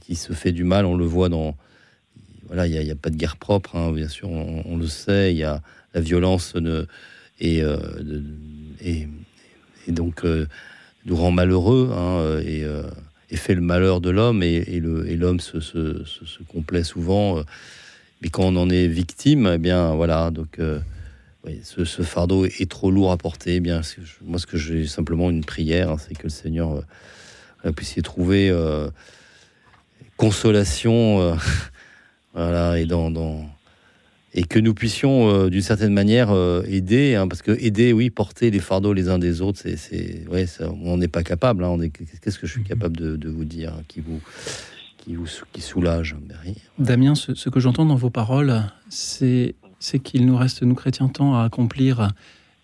qui 0.00 0.16
se 0.16 0.32
fait 0.32 0.52
du 0.52 0.64
mal, 0.64 0.86
on 0.86 0.96
le 0.96 1.04
voit 1.04 1.28
dans 1.28 1.56
voilà, 2.46 2.66
il 2.66 2.78
n'y 2.78 2.90
a, 2.90 2.94
pas 2.94 3.10
de 3.10 3.16
guerre 3.16 3.36
propre, 3.36 3.74
hein, 3.74 3.90
bien 3.90 4.08
sûr, 4.08 4.30
on, 4.30 4.76
le 4.76 4.86
sait. 4.86 5.32
Il 5.32 5.38
y 5.38 5.44
a 5.44 5.62
la 5.94 6.00
violence 6.00 6.54
ne, 6.54 6.86
et, 7.40 7.62
euh, 7.62 7.76
et, 8.80 9.08
donc 9.88 10.24
euh, 10.24 10.46
nous 11.06 11.16
rend 11.16 11.30
malheureux 11.30 11.90
hein, 11.92 12.40
et, 12.44 12.64
euh, 12.64 12.82
fait 13.34 13.54
le 13.56 13.60
malheur 13.60 14.00
de 14.00 14.10
l'homme 14.10 14.44
et, 14.44 14.80
l'homme 14.80 15.40
se, 15.40 15.58
se, 15.58 16.04
se, 16.04 16.42
complaît 16.46 16.84
souvent. 16.84 17.42
mais 18.22 18.28
quand 18.28 18.44
on 18.44 18.56
en 18.56 18.70
est 18.70 18.86
victime, 18.86 19.50
eh 19.54 19.58
bien 19.58 19.92
voilà, 19.94 20.30
donc 20.30 20.60
ce, 21.64 21.84
fardeau 22.02 22.44
est 22.44 22.70
trop 22.70 22.92
lourd 22.92 23.10
à 23.10 23.16
porter. 23.16 23.56
Eh 23.56 23.60
bien, 23.60 23.80
moi, 24.22 24.38
ce 24.38 24.46
que 24.46 24.56
j'ai 24.56 24.86
simplement 24.86 25.30
une 25.30 25.44
prière, 25.44 25.90
hein, 25.90 25.96
c'est 25.98 26.14
que 26.14 26.24
le 26.24 26.28
Seigneur 26.28 26.84
puisse 27.72 27.96
y 27.96 28.02
trouver 28.02 28.54
consolation 30.16 31.36
voilà, 32.34 32.78
et 32.78 32.86
dans, 32.86 33.10
et 34.34 34.42
que 34.42 34.58
nous 34.58 34.74
puissions 34.74 35.28
euh, 35.28 35.48
d'une 35.48 35.62
certaine 35.62 35.92
manière 35.92 36.30
euh, 36.30 36.62
aider, 36.66 37.14
hein, 37.14 37.28
parce 37.28 37.40
que 37.40 37.52
aider, 37.52 37.92
oui, 37.92 38.10
porter 38.10 38.50
les 38.50 38.58
fardeaux 38.58 38.92
les 38.92 39.08
uns 39.08 39.18
des 39.18 39.40
autres, 39.40 39.60
c'est, 39.76 40.26
ouais, 40.28 40.46
on 40.82 40.96
n'est 40.96 41.08
pas 41.08 41.22
capable. 41.22 41.62
Hein, 41.62 41.78
qu'est-ce 42.20 42.38
que 42.38 42.46
je 42.46 42.52
suis 42.52 42.60
mhm. 42.62 42.66
capable 42.66 42.96
de, 42.96 43.28
vous 43.28 43.44
dire, 43.44 43.74
hein, 43.74 43.82
qui 43.86 44.00
vous, 44.00 44.20
qui 44.98 45.14
vous, 45.14 45.26
qui 45.52 45.60
soulage, 45.60 46.16
Damien, 46.78 47.14
ce, 47.14 47.48
que 47.48 47.60
j'entends 47.60 47.86
dans 47.86 47.94
vos 47.94 48.10
paroles, 48.10 48.64
c'est, 48.88 49.54
c'est 49.78 50.00
qu'il 50.00 50.26
nous 50.26 50.36
reste, 50.36 50.62
nous 50.62 50.74
chrétiens, 50.74 51.08
temps 51.08 51.36
à 51.36 51.44
accomplir. 51.44 52.10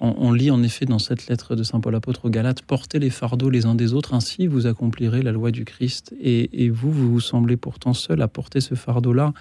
On, 0.02 0.32
lit 0.32 0.50
en 0.50 0.62
effet 0.62 0.86
dans 0.86 0.98
cette 0.98 1.26
lettre 1.26 1.54
de 1.56 1.62
saint 1.62 1.78
Paul 1.78 1.94
apôtre 1.94 2.24
aux 2.24 2.30
Galates, 2.30 2.62
portez 2.62 2.98
les 2.98 3.10
fardeaux 3.10 3.50
les 3.50 3.66
uns 3.66 3.74
des 3.74 3.92
autres, 3.92 4.14
ainsi 4.14 4.46
vous 4.46 4.66
accomplirez 4.66 5.20
la 5.20 5.30
loi 5.30 5.50
du 5.50 5.66
Christ. 5.66 6.14
Et, 6.18 6.64
et 6.64 6.70
vous, 6.70 6.90
vous 6.90 7.12
vous 7.12 7.20
semblez 7.20 7.58
pourtant 7.58 7.92
seul 7.92 8.22
à 8.22 8.28
porter 8.28 8.62
ce 8.62 8.74
fardeau-là 8.74 9.34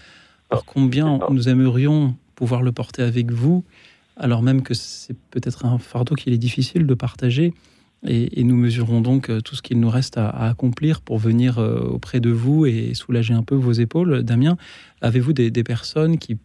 alors 0.49 0.65
combien 0.65 1.19
nous 1.30 1.48
aimerions 1.48 2.15
pouvoir 2.36 2.64
le 2.64 2.72
porter 2.72 3.03
avec 3.03 3.31
vous, 3.31 3.64
alors 4.18 4.41
même 4.41 4.64
que 4.64 4.73
c'est 4.73 5.15
peut-être 5.30 5.65
un 5.65 5.77
fardeau 5.77 6.15
qu'il 6.15 6.34
est 6.34 6.40
difficile 6.40 6.88
de 6.88 6.94
partager. 6.94 7.53
Et, 8.07 8.45
nous 8.45 8.56
mesurons 8.56 9.02
donc 9.02 9.30
euh, 9.30 9.41
tout 9.41 9.56
ce 9.56 9.61
qu'il 9.61 9.77
nous 9.81 9.90
reste 9.90 10.18
à, 10.18 10.30
accomplir 10.30 11.02
pour 11.02 11.18
venir 11.18 11.60
euh, 11.60 11.81
auprès 11.81 12.22
de 12.22 12.30
vous 12.30 12.65
et 12.65 12.94
soulager 12.94 13.34
un 13.34 13.44
peu 13.44 13.56
vos 13.56 13.73
épaules. 13.73 14.23
Damien, 14.23 14.56
avez-vous 15.02 15.34
des, 15.34 15.52
personnes 15.64 16.18
qui 16.18 16.38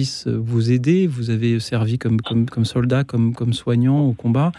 puissent 0.00 0.28
vous 0.28 0.72
aider 0.72 1.06
Vous 1.06 1.28
avez 1.28 1.60
servi 1.60 1.98
comme, 1.98 2.64
soldat, 2.64 3.04
comme, 3.04 3.52
soignant 3.52 4.00
au 4.00 4.12
combat. 4.12 4.50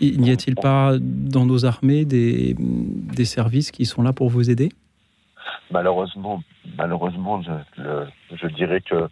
N'y 0.00 0.30
a-t-il 0.30 0.54
pas 0.54 0.92
dans 1.00 1.46
nos 1.46 1.64
armées 1.64 2.04
des, 2.04 2.54
des 2.58 3.24
services 3.24 3.70
qui 3.70 3.86
sont 3.86 4.02
là 4.02 4.12
pour 4.12 4.28
vous 4.28 4.50
aider? 4.50 4.68
Malheureusement, 5.70 6.42
malheureusement, 6.76 7.42
je, 7.42 8.46
dirais 8.48 8.82
que 8.82 9.08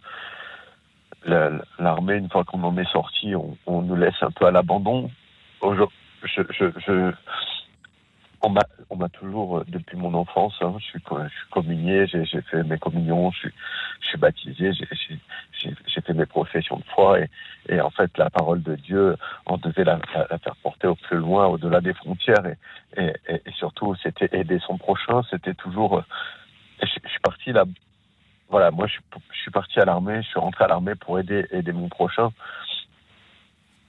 l'armée, 1.79 2.17
une 2.17 2.29
fois 2.29 2.43
qu'on 2.43 2.63
en 2.63 2.77
est 2.77 2.91
sorti, 2.91 3.33
on, 3.35 3.81
nous 3.81 3.95
laisse 3.95 4.21
un 4.21 4.31
peu 4.31 4.45
à 4.45 4.51
l'abandon. 4.51 5.09
Je, 5.63 6.41
je, 6.57 7.11
on 8.89 8.95
m'a 8.97 9.09
toujours, 9.09 9.63
depuis 9.67 9.97
mon 9.97 10.13
enfance, 10.13 10.53
hein, 10.61 10.75
je, 10.79 10.85
suis, 10.85 11.01
communié, 11.51 12.07
j'ai 12.07 12.41
fait 12.41 12.63
mes 12.63 12.77
communions, 12.77 13.31
je 13.31 13.49
suis, 14.07 14.17
baptisé, 14.17 14.71
j'ai 14.73 16.01
fait 16.01 16.13
mes 16.13 16.25
professions 16.25 16.77
de 16.77 16.83
foi 16.93 17.19
et, 17.19 17.29
et, 17.69 17.81
en 17.81 17.89
fait 17.89 18.17
la 18.17 18.29
parole 18.29 18.61
de 18.61 18.75
Dieu, 18.75 19.17
on 19.45 19.57
devait 19.57 19.83
la, 19.83 19.99
faire 20.43 20.55
porter 20.63 20.87
au 20.87 20.95
plus 20.95 21.17
loin, 21.17 21.47
au-delà 21.47 21.81
des 21.81 21.93
frontières 21.93 22.45
et, 22.45 22.57
et, 22.97 23.41
et 23.45 23.51
surtout 23.57 23.95
c'était 24.01 24.29
aider 24.31 24.59
son 24.65 24.77
prochain, 24.77 25.21
c'était 25.29 25.55
toujours 25.55 26.03
je, 26.81 26.87
suis 26.87 27.19
parti 27.21 27.51
là. 27.51 27.65
Voilà, 28.49 28.71
moi, 28.71 28.87
je, 28.87 28.97
suis 29.41 29.51
parti 29.51 29.79
à 29.79 29.85
l'armée, 29.85 30.21
je 30.21 30.27
suis 30.27 30.39
rentré 30.39 30.65
à 30.65 30.67
l'armée 30.67 30.95
pour 30.95 31.19
aider, 31.19 31.45
aider 31.51 31.71
mon 31.71 31.89
prochain. 31.89 32.29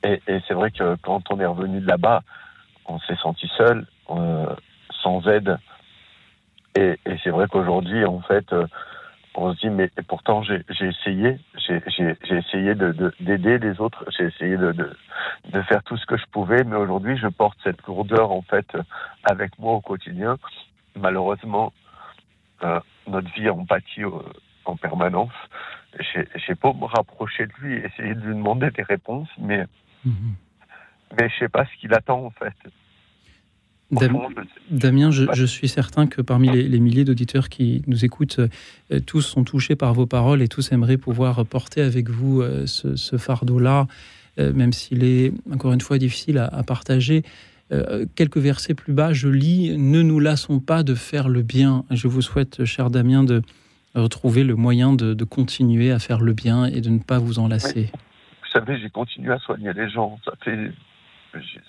Et, 0.03 0.21
c'est 0.47 0.55
vrai 0.55 0.71
que 0.71 0.97
quand 1.03 1.31
on 1.31 1.41
est 1.41 1.47
revenu 1.47 1.81
de 1.81 1.87
là-bas, 1.87 2.23
on 2.89 2.99
s'est 3.01 3.17
senti 3.17 3.49
seul, 3.57 3.87
euh, 4.11 4.55
sans 5.03 5.27
aide. 5.29 5.59
Et, 6.75 6.99
c'est 7.25 7.31
vrai 7.31 7.47
qu'aujourd'hui, 7.49 8.05
en 8.05 8.21
fait, 8.21 8.53
euh, 8.53 8.67
on 9.35 9.55
se 9.55 9.61
dit, 9.61 9.71
mais 9.71 9.91
pourtant, 10.09 10.43
j'ai 10.43 10.63
essayé, 10.81 11.39
j'ai 11.57 11.83
essayé 12.31 12.75
d'aider 12.75 13.59
de, 13.59 13.67
les 13.67 13.81
autres, 13.81 14.05
j'ai 14.17 14.25
essayé 14.25 14.57
de, 14.57 15.63
faire 15.69 15.83
tout 15.85 15.97
ce 15.97 16.07
que 16.07 16.17
je 16.17 16.25
pouvais, 16.33 16.65
mais 16.65 16.77
aujourd'hui, 16.77 17.17
je 17.17 17.29
porte 17.29 17.59
cette 17.65 17.83
lourdeur, 17.87 18.31
en 18.31 18.43
fait, 18.43 18.67
avec 19.25 19.59
moi 19.59 19.75
au 19.75 19.81
quotidien. 19.81 20.37
Malheureusement, 20.99 21.73
euh, 22.63 22.81
notre 23.07 23.31
vie 23.35 23.51
en 23.51 23.65
pâtit 23.65 24.03
en 24.65 24.77
permanence. 24.77 25.33
J'ai 26.13 26.55
pas 26.55 26.73
me 26.73 26.85
rapprocher 26.85 27.47
de 27.47 27.53
lui, 27.61 27.77
essayer 27.77 28.15
de 28.15 28.21
lui 28.21 28.35
demander 28.35 28.71
des 28.71 28.83
réponses, 28.83 29.29
mais, 29.39 29.65
mhm. 30.05 30.35
Mais 31.19 31.29
je 31.29 31.39
sais 31.39 31.49
pas 31.49 31.65
ce 31.65 31.81
qu'il 31.81 31.93
attend 31.95 32.25
en 32.25 32.31
fait. 32.31 32.55
Damien, 34.69 35.13
je, 35.13 35.45
suis 35.45 35.69
certain 35.69 36.09
que 36.09 36.21
parmi 36.21 36.51
les, 36.51 36.81
milliers 36.81 37.05
d'auditeurs 37.05 37.49
qui 37.49 37.83
nous 37.87 38.05
écoutent, 38.05 38.41
euh, 38.41 38.99
tous 38.99 39.23
sont 39.23 39.45
touchés 39.45 39.77
par 39.77 39.95
vos 39.95 40.07
paroles 40.07 40.43
et 40.43 40.49
tous 40.49 40.73
aimeraient 40.73 40.97
pouvoir 40.97 41.47
porter 41.47 41.83
avec 41.83 42.11
vous 42.11 42.43
ce, 42.67 43.17
fardeau-là, 43.17 43.87
même 44.39 44.73
s'il 44.73 45.05
est, 45.05 45.33
encore 45.53 45.73
une 45.73 45.81
fois, 45.81 45.99
difficile 45.99 46.39
à 46.39 46.63
partager. 46.65 47.23
Euh, 47.73 48.07
quelques 48.15 48.39
versets 48.39 48.75
plus 48.75 48.93
bas, 48.93 49.13
je 49.13 49.29
lis 49.29 49.77
Ne 49.77 50.03
nous 50.03 50.21
lassons 50.21 50.61
pas 50.61 50.83
de 50.83 50.95
faire 50.95 51.29
le 51.29 51.43
bien. 51.43 51.85
Je 51.91 52.07
vous 52.07 52.23
souhaite, 52.23 52.65
cher 52.65 52.91
Damien, 52.91 53.25
de 53.25 53.43
retrouver 53.95 54.45
le 54.45 54.55
moyen 54.55 54.93
de, 54.93 55.25
continuer 55.25 55.91
à 55.91 55.99
faire 55.99 56.21
le 56.21 56.33
bien 56.33 56.67
et 56.67 56.81
de 56.81 56.91
ne 56.91 56.99
pas 56.99 57.19
vous 57.19 57.39
enlacer. 57.39 57.91
Vous 58.43 58.51
savez, 58.53 58.79
j'ai 58.81 58.91
continué 58.91 59.33
à 59.33 59.39
soigner 59.39 59.73
les 59.73 59.89
gens. 59.91 60.19
Ça 60.25 60.33
fait, 60.45 60.71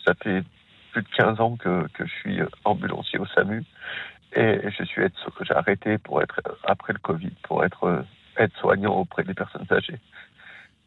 ça 0.06 0.14
fait 0.15 0.44
plus 0.91 1.03
de 1.03 1.10
15 1.15 1.39
ans 1.41 1.56
que, 1.57 1.88
que 1.94 2.06
je 2.06 2.11
suis 2.11 2.39
ambulancier 2.64 3.19
au 3.19 3.26
SAMU. 3.27 3.64
Et 4.34 4.60
je 4.77 4.84
suis 4.84 5.02
j'ai 5.41 5.56
arrêté 5.56 5.98
pour 5.98 6.22
être, 6.22 6.41
après 6.64 6.94
le 6.94 6.99
Covid, 6.99 7.31
pour 7.44 7.64
être 7.64 8.06
aide-soignant 8.38 8.94
auprès 8.94 9.23
des 9.23 9.34
personnes 9.34 9.65
âgées. 9.72 9.99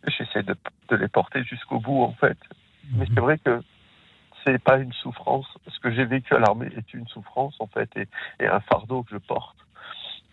J'essaie 0.06 0.42
de, 0.42 0.54
de, 0.88 0.96
les 0.96 1.08
porter 1.08 1.42
jusqu'au 1.44 1.80
bout, 1.80 2.02
en 2.02 2.12
fait. 2.12 2.38
Mais 2.92 3.06
c'est 3.06 3.20
vrai 3.20 3.38
que 3.38 3.62
c'est 4.44 4.62
pas 4.62 4.78
une 4.78 4.92
souffrance. 4.92 5.46
Ce 5.66 5.78
que 5.80 5.90
j'ai 5.92 6.04
vécu 6.04 6.34
à 6.34 6.38
l'armée 6.38 6.68
est 6.76 6.94
une 6.94 7.06
souffrance, 7.08 7.54
en 7.60 7.66
fait, 7.66 7.90
et, 7.96 8.08
et 8.40 8.46
un 8.46 8.60
fardeau 8.60 9.02
que 9.02 9.10
je 9.12 9.18
porte. 9.18 9.56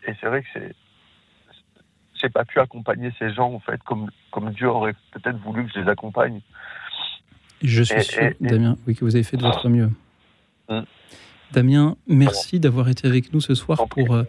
Et 0.05 0.13
c'est 0.19 0.27
vrai 0.27 0.41
que 0.43 0.47
c'est, 0.53 0.75
j'ai 2.21 2.29
pas 2.29 2.45
pu 2.45 2.59
accompagner 2.59 3.11
ces 3.19 3.33
gens, 3.33 3.53
en 3.53 3.59
fait, 3.59 3.81
comme, 3.83 4.09
comme 4.31 4.51
Dieu 4.51 4.69
aurait 4.69 4.95
peut-être 5.11 5.37
voulu 5.37 5.65
que 5.65 5.73
je 5.73 5.79
les 5.79 5.89
accompagne. 5.89 6.41
Je 7.61 7.83
suis 7.83 8.03
sûr, 8.03 8.31
Damien, 8.39 8.77
oui, 8.87 8.95
que 8.95 9.03
vous 9.03 9.15
avez 9.15 9.23
fait 9.23 9.37
de 9.37 9.41
votre 9.41 9.69
mieux. 9.69 9.89
Hum. 10.69 10.85
Damien, 11.53 11.95
merci 12.07 12.59
d'avoir 12.59 12.89
été 12.89 13.07
avec 13.07 13.33
nous 13.33 13.41
ce 13.41 13.55
soir 13.55 13.87
pour, 13.87 14.13
euh, 14.13 14.23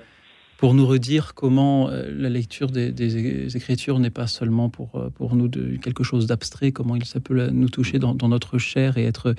pour 0.56 0.74
nous 0.74 0.86
redire 0.86 1.34
comment 1.34 1.88
euh, 1.88 2.08
la 2.16 2.28
lecture 2.28 2.70
des, 2.70 3.56
Écritures 3.56 3.98
n'est 3.98 4.10
pas 4.10 4.28
seulement 4.28 4.68
pour, 4.68 4.94
euh, 4.94 5.10
pour 5.10 5.34
nous 5.34 5.48
de, 5.48 5.76
quelque 5.76 6.04
chose 6.04 6.26
d'abstrait, 6.26 6.70
comment 6.70 6.94
il, 6.94 7.04
ça 7.04 7.18
peut 7.18 7.50
nous 7.50 7.68
toucher 7.68 7.98
dans, 7.98 8.14
notre 8.28 8.58
chair 8.58 8.98
et 8.98 9.04
être, 9.04 9.34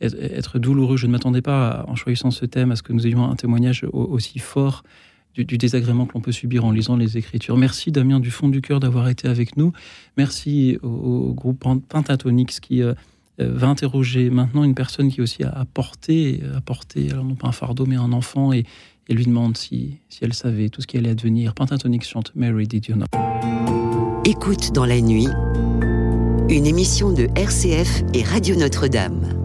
être, 0.00 0.58
douloureux. 0.58 0.96
Je 0.96 1.06
ne 1.06 1.12
m'attendais 1.12 1.42
pas, 1.42 1.84
en 1.86 1.94
choisissant 1.94 2.32
ce 2.32 2.44
thème, 2.44 2.72
à 2.72 2.76
ce 2.76 2.82
que 2.82 2.92
nous 2.92 3.06
ayons 3.06 3.24
un 3.30 3.36
témoignage 3.36 3.86
aussi 3.92 4.40
fort 4.40 4.82
du, 5.34 5.44
désagrément 5.44 6.06
que 6.06 6.14
l'on 6.14 6.20
peut 6.20 6.32
subir 6.32 6.64
en 6.64 6.70
lisant 6.72 6.96
les 6.96 7.16
Écritures. 7.16 7.56
Merci 7.56 7.90
Damien 7.90 8.20
du 8.20 8.30
fond 8.30 8.48
du 8.48 8.60
cœur 8.60 8.80
d'avoir 8.80 9.08
été 9.08 9.28
avec 9.28 9.56
nous. 9.56 9.72
Merci 10.16 10.78
au, 10.82 11.32
groupe 11.32 11.64
Pentatonix 11.88 12.60
qui... 12.60 12.82
Euh, 12.82 12.94
va 13.38 13.68
interroger 13.68 14.30
maintenant 14.30 14.64
une 14.64 14.74
personne 14.74 15.10
qui 15.10 15.20
aussi 15.20 15.42
a 15.42 15.64
porté, 15.72 16.42
a 16.54 16.60
porté 16.60 17.10
alors 17.10 17.24
non 17.24 17.34
pas 17.34 17.48
un 17.48 17.52
fardeau, 17.52 17.86
mais 17.86 17.96
un 17.96 18.12
enfant, 18.12 18.52
et, 18.52 18.64
lui 19.08 19.26
demande 19.26 19.58
si, 19.58 19.98
elle 20.22 20.32
savait 20.32 20.70
tout 20.70 20.80
ce 20.80 20.86
qui 20.86 20.96
allait 20.96 21.10
advenir. 21.10 21.54
Pentatonix 21.54 22.08
chante 22.08 22.32
Mary, 22.34 22.66
did 22.66 22.86
you 22.86 22.94
know? 22.94 23.04
Écoute 24.24 24.72
dans 24.72 24.86
la 24.86 25.00
nuit, 25.00 25.28
une 26.48 26.66
émission 26.66 27.12
de 27.12 27.28
RCF 27.36 28.04
et 28.14 28.22
Radio 28.22 28.56
Notre-Dame. 28.56 29.41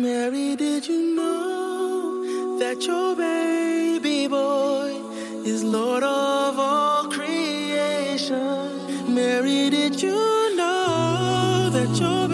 Mary, 0.00 0.56
did 0.56 0.88
you 0.88 1.14
know 1.14 2.58
that 2.58 2.86
your 2.86 3.14
baby 3.14 4.26
boy 4.28 4.96
is 5.44 5.62
Lord 5.62 6.02
of 6.02 6.58
all 6.58 7.04
creation? 7.10 8.34
Mary, 9.14 9.68
did 9.68 10.00
you 10.00 10.56
know 10.56 11.68
that 11.70 12.00
your 12.00 12.29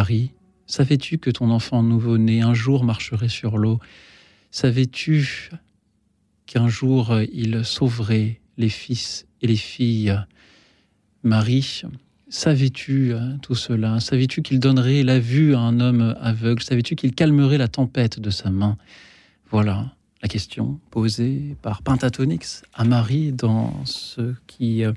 Marie, 0.00 0.32
savais-tu 0.66 1.18
que 1.18 1.28
ton 1.28 1.50
enfant 1.50 1.82
nouveau-né 1.82 2.40
un 2.40 2.54
jour 2.54 2.84
marcherait 2.84 3.28
sur 3.28 3.58
l'eau? 3.58 3.80
Savais-tu 4.50 5.50
qu'un 6.46 6.70
jour 6.70 7.20
il 7.30 7.66
sauverait 7.66 8.40
les 8.56 8.70
fils 8.70 9.26
et 9.42 9.46
les 9.46 9.56
filles? 9.56 10.18
Marie, 11.22 11.82
savais-tu 12.30 13.12
hein, 13.12 13.36
tout 13.42 13.54
cela? 13.54 14.00
Savais-tu 14.00 14.40
qu'il 14.40 14.58
donnerait 14.58 15.02
la 15.02 15.20
vue 15.20 15.54
à 15.54 15.58
un 15.58 15.80
homme 15.80 16.16
aveugle? 16.18 16.62
Savais-tu 16.62 16.96
qu'il 16.96 17.14
calmerait 17.14 17.58
la 17.58 17.68
tempête 17.68 18.20
de 18.20 18.30
sa 18.30 18.48
main? 18.48 18.78
Voilà, 19.50 19.92
la 20.22 20.28
question 20.30 20.80
posée 20.90 21.56
par 21.60 21.82
Pentatonix 21.82 22.62
à 22.72 22.84
Marie 22.84 23.32
dans 23.32 23.84
ce, 23.84 24.32
qui, 24.46 24.82
euh, 24.82 24.94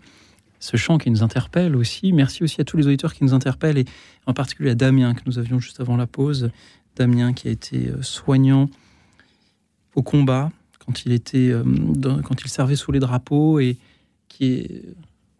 ce 0.64 0.78
chant 0.78 0.98
qui 0.98 1.10
nous 1.12 1.24
interpelle 1.24 1.76
aussi. 1.76 2.14
Merci 2.14 2.44
aussi 2.44 2.62
à 2.62 2.64
tous 2.64 2.78
les 2.78 2.88
auditeurs 2.88 3.14
qui 3.14 3.24
nous 3.24 3.34
interpellent 3.34 3.78
et 3.78 3.86
en 4.26 4.34
particulier 4.34 4.72
à 4.72 4.76
Damien 4.76 5.14
que 5.14 5.22
nous 5.26 5.40
avions 5.40 5.60
juste 5.60 5.80
avant 5.80 5.98
la 5.98 6.08
pause. 6.08 6.52
Damien 6.96 7.34
qui 7.34 7.48
a 7.48 7.52
été 7.52 7.88
euh, 7.88 8.02
soignant 8.02 8.70
au 9.96 10.02
combat 10.02 10.52
quand 10.86 11.06
il, 11.06 11.12
était, 11.12 11.50
euh, 11.50 11.64
quand 12.24 12.44
il 12.44 12.50
servait 12.50 12.76
sous 12.76 12.92
les 12.92 13.00
drapeaux 13.00 13.60
et 13.60 13.78
qui 14.28 14.54
est 14.54 14.82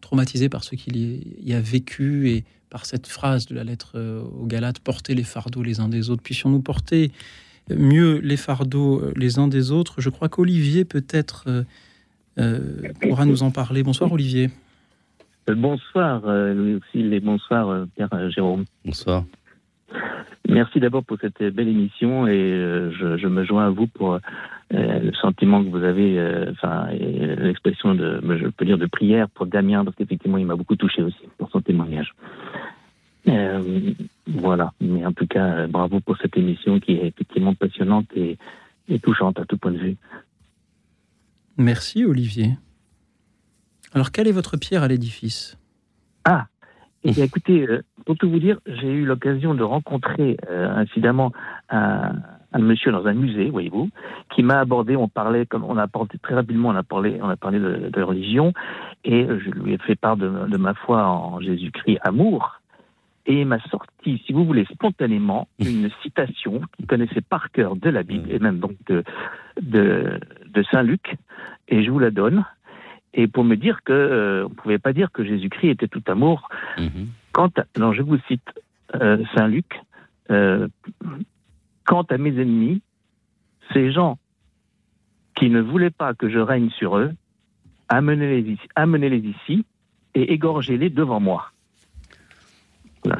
traumatisé 0.00 0.48
par 0.48 0.64
ce 0.64 0.74
qu'il 0.74 1.22
y 1.42 1.52
a 1.54 1.60
vécu 1.60 2.30
et 2.30 2.44
par 2.70 2.86
cette 2.86 3.06
phrase 3.06 3.46
de 3.46 3.54
la 3.54 3.64
lettre 3.64 3.98
aux 4.40 4.46
Galates, 4.46 4.80
portez 4.80 5.14
les 5.14 5.22
fardeaux 5.22 5.62
les 5.62 5.80
uns 5.80 5.88
des 5.88 6.10
autres. 6.10 6.22
Puissions-nous 6.22 6.60
porter 6.60 7.12
mieux 7.70 8.18
les 8.18 8.36
fardeaux 8.36 9.00
euh, 9.00 9.12
les 9.16 9.38
uns 9.38 9.48
des 9.48 9.70
autres. 9.70 10.00
Je 10.00 10.10
crois 10.10 10.28
qu'Olivier 10.28 10.84
peut-être 10.84 11.44
euh, 11.46 11.64
euh, 12.38 12.92
pourra 13.00 13.24
nous 13.24 13.42
en 13.42 13.50
parler. 13.50 13.82
Bonsoir 13.82 14.12
Olivier. 14.12 14.50
Bonsoir 15.46 16.22
Louis 16.26 16.80
et 16.94 17.20
bonsoir 17.20 17.86
Pierre 17.94 18.30
Jérôme. 18.30 18.64
Bonsoir. 18.84 19.24
Merci 20.48 20.80
d'abord 20.80 21.04
pour 21.04 21.18
cette 21.20 21.42
belle 21.42 21.68
émission 21.68 22.26
et 22.26 22.90
je, 22.98 23.26
me 23.26 23.44
joins 23.44 23.66
à 23.66 23.70
vous 23.70 23.86
pour 23.86 24.18
le 24.70 25.12
sentiment 25.20 25.62
que 25.62 25.68
vous 25.68 25.84
avez, 25.84 26.18
enfin 26.50 26.88
l'expression 26.90 27.94
de, 27.94 28.20
je 28.38 28.48
peux 28.48 28.64
dire 28.64 28.78
de 28.78 28.86
prière 28.86 29.28
pour 29.28 29.46
Damien 29.46 29.84
parce 29.84 29.96
qu'effectivement 29.96 30.38
il 30.38 30.46
m'a 30.46 30.56
beaucoup 30.56 30.76
touché 30.76 31.02
aussi 31.02 31.28
pour 31.38 31.50
son 31.50 31.60
témoignage. 31.60 32.14
Euh, 33.28 33.92
voilà. 34.26 34.72
Mais 34.80 35.04
en 35.04 35.12
tout 35.12 35.26
cas, 35.26 35.44
euh, 35.44 35.66
bravo 35.66 36.00
pour 36.00 36.16
cette 36.18 36.36
émission 36.36 36.80
qui 36.80 36.92
est 36.92 37.06
effectivement 37.06 37.54
passionnante 37.54 38.06
et, 38.16 38.38
touchante 39.02 39.38
à 39.38 39.44
tout 39.46 39.56
point 39.56 39.72
de 39.72 39.78
vue. 39.78 39.96
Merci 41.56 42.04
Olivier. 42.04 42.50
Alors, 43.94 44.10
quelle 44.10 44.28
est 44.28 44.32
votre 44.32 44.56
pierre 44.56 44.82
à 44.82 44.88
l'édifice? 44.88 45.56
Ah, 46.24 46.46
et 47.04 47.12
eh 47.16 47.22
écoutez, 47.22 47.66
euh, 47.66 47.82
pour 48.04 48.16
tout 48.16 48.28
vous 48.28 48.38
dire, 48.38 48.58
j'ai 48.66 48.90
eu 48.90 49.04
l'occasion 49.04 49.54
de 49.54 49.62
rencontrer 49.62 50.36
incidemment 50.48 51.32
un, 51.68 52.12
monsieur 52.58 52.92
dans 52.92 53.06
un 53.06 53.14
musée, 53.14 53.50
voyez-vous, 53.50 53.90
qui 54.34 54.42
m'a 54.42 54.58
abordé. 54.58 54.96
On 54.96 55.08
parlait, 55.08 55.46
comme 55.46 55.64
on 55.64 55.76
a 55.76 55.86
parlé 55.86 56.08
très 56.22 56.34
rapidement, 56.34 56.70
on 56.70 56.76
a 56.76 56.82
parlé, 56.82 57.18
on 57.22 57.28
a 57.28 57.36
parlé 57.36 57.58
de, 57.58 58.02
religion, 58.02 58.52
et 59.04 59.26
je 59.26 59.50
lui 59.50 59.74
ai 59.74 59.78
fait 59.78 59.96
part 59.96 60.16
de, 60.16 60.28
de 60.48 60.56
ma 60.56 60.74
foi 60.74 61.06
en 61.06 61.40
Jésus-Christ, 61.40 61.98
amour 62.02 62.60
et 63.26 63.40
il 63.40 63.46
m'a 63.46 63.60
sorti, 63.70 64.22
si 64.26 64.32
vous 64.32 64.44
voulez, 64.44 64.66
spontanément 64.66 65.48
une 65.58 65.90
citation 66.02 66.60
qu'il 66.76 66.86
connaissait 66.86 67.22
par 67.22 67.50
cœur 67.50 67.76
de 67.76 67.88
la 67.88 68.02
Bible 68.02 68.30
et 68.30 68.38
même 68.38 68.58
donc 68.58 68.72
de, 68.86 69.02
de, 69.60 70.20
Saint 70.70 70.82
Luc, 70.82 71.16
et 71.68 71.82
je 71.82 71.90
vous 71.90 71.98
la 71.98 72.10
donne. 72.10 72.44
Et 73.14 73.28
pour 73.28 73.44
me 73.44 73.56
dire 73.56 73.82
que 73.84 73.92
euh, 73.92 74.44
on 74.46 74.48
ne 74.50 74.54
pouvait 74.54 74.78
pas 74.78 74.92
dire 74.92 75.10
que 75.12 75.24
Jésus-Christ 75.24 75.70
était 75.70 75.88
tout 75.88 76.02
amour. 76.06 76.48
Mhm. 76.78 77.08
Quant 77.32 77.50
à, 77.56 77.64
non, 77.78 77.92
je 77.92 78.02
vous 78.02 78.18
cite 78.28 78.48
euh, 78.94 79.22
Saint 79.34 79.48
Luc. 79.48 79.80
Euh, 80.30 80.68
quant 81.86 82.02
à 82.02 82.18
mes 82.18 82.30
ennemis, 82.30 82.82
ces 83.72 83.92
gens 83.92 84.18
qui 85.36 85.50
ne 85.50 85.60
voulaient 85.60 85.90
pas 85.90 86.14
que 86.14 86.28
je 86.28 86.38
règne 86.38 86.70
sur 86.70 86.96
eux, 86.96 87.12
amenez-les 87.88 88.56
amenez-les 88.74 89.18
ici 89.18 89.64
et 90.14 90.32
égorgez-les 90.32 90.90
devant 90.90 91.20
moi 91.20 91.50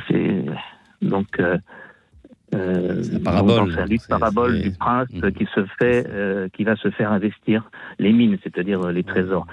c'est 0.09 0.45
donc 1.03 1.41
euh, 2.55 3.03
euh, 3.13 3.19
parabole, 3.25 3.75
parabole 4.09 4.61
du 4.61 4.71
prince 4.71 5.09
mm. 5.13 5.33
qui 5.33 5.47
se 5.55 5.65
fait, 5.79 6.07
euh, 6.09 6.49
qui 6.53 6.65
va 6.65 6.77
se 6.77 6.91
faire 6.91 7.13
investir 7.13 7.71
les 7.99 8.13
mines, 8.13 8.39
c'est-à-dire 8.43 8.91
les 8.91 9.03
trésors. 9.03 9.47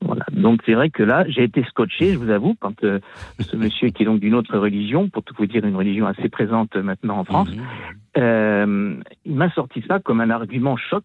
Voilà. 0.00 0.24
Donc 0.32 0.60
c'est 0.66 0.74
vrai 0.74 0.90
que 0.90 1.02
là, 1.02 1.24
j'ai 1.28 1.44
été 1.44 1.62
scotché, 1.64 2.12
je 2.12 2.18
vous 2.18 2.30
avoue, 2.30 2.54
quand 2.58 2.74
ce 2.80 3.56
monsieur 3.56 3.90
qui 3.90 4.02
est 4.02 4.06
donc 4.06 4.20
d'une 4.20 4.34
autre 4.34 4.58
religion, 4.58 5.08
pour 5.08 5.22
tout 5.22 5.34
vous 5.38 5.46
dire 5.46 5.64
une 5.64 5.76
religion 5.76 6.06
assez 6.06 6.28
présente 6.28 6.76
maintenant 6.76 7.18
en 7.18 7.24
France, 7.24 7.50
mm-hmm. 8.16 9.02
il 9.24 9.34
m'a 9.34 9.50
sorti 9.50 9.84
ça 9.86 10.00
comme 10.00 10.20
un 10.20 10.30
argument 10.30 10.76
choc 10.76 11.04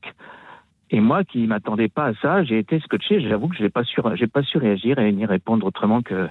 et 0.96 1.02
moi, 1.02 1.26
qui 1.26 1.46
m'attendais 1.46 1.90
pas 1.90 2.06
à 2.06 2.14
ça, 2.22 2.44
j'ai 2.46 2.58
été 2.58 2.80
scotché. 2.80 3.20
J'avoue 3.20 3.50
que 3.50 3.68
pas 3.68 3.84
su, 3.84 4.00
j'ai 4.14 4.28
pas 4.28 4.44
su 4.44 4.58
réagir 4.58 4.98
et 4.98 5.12
ni 5.12 5.26
répondre 5.26 5.68
autrement 5.68 6.02
que 6.02 6.30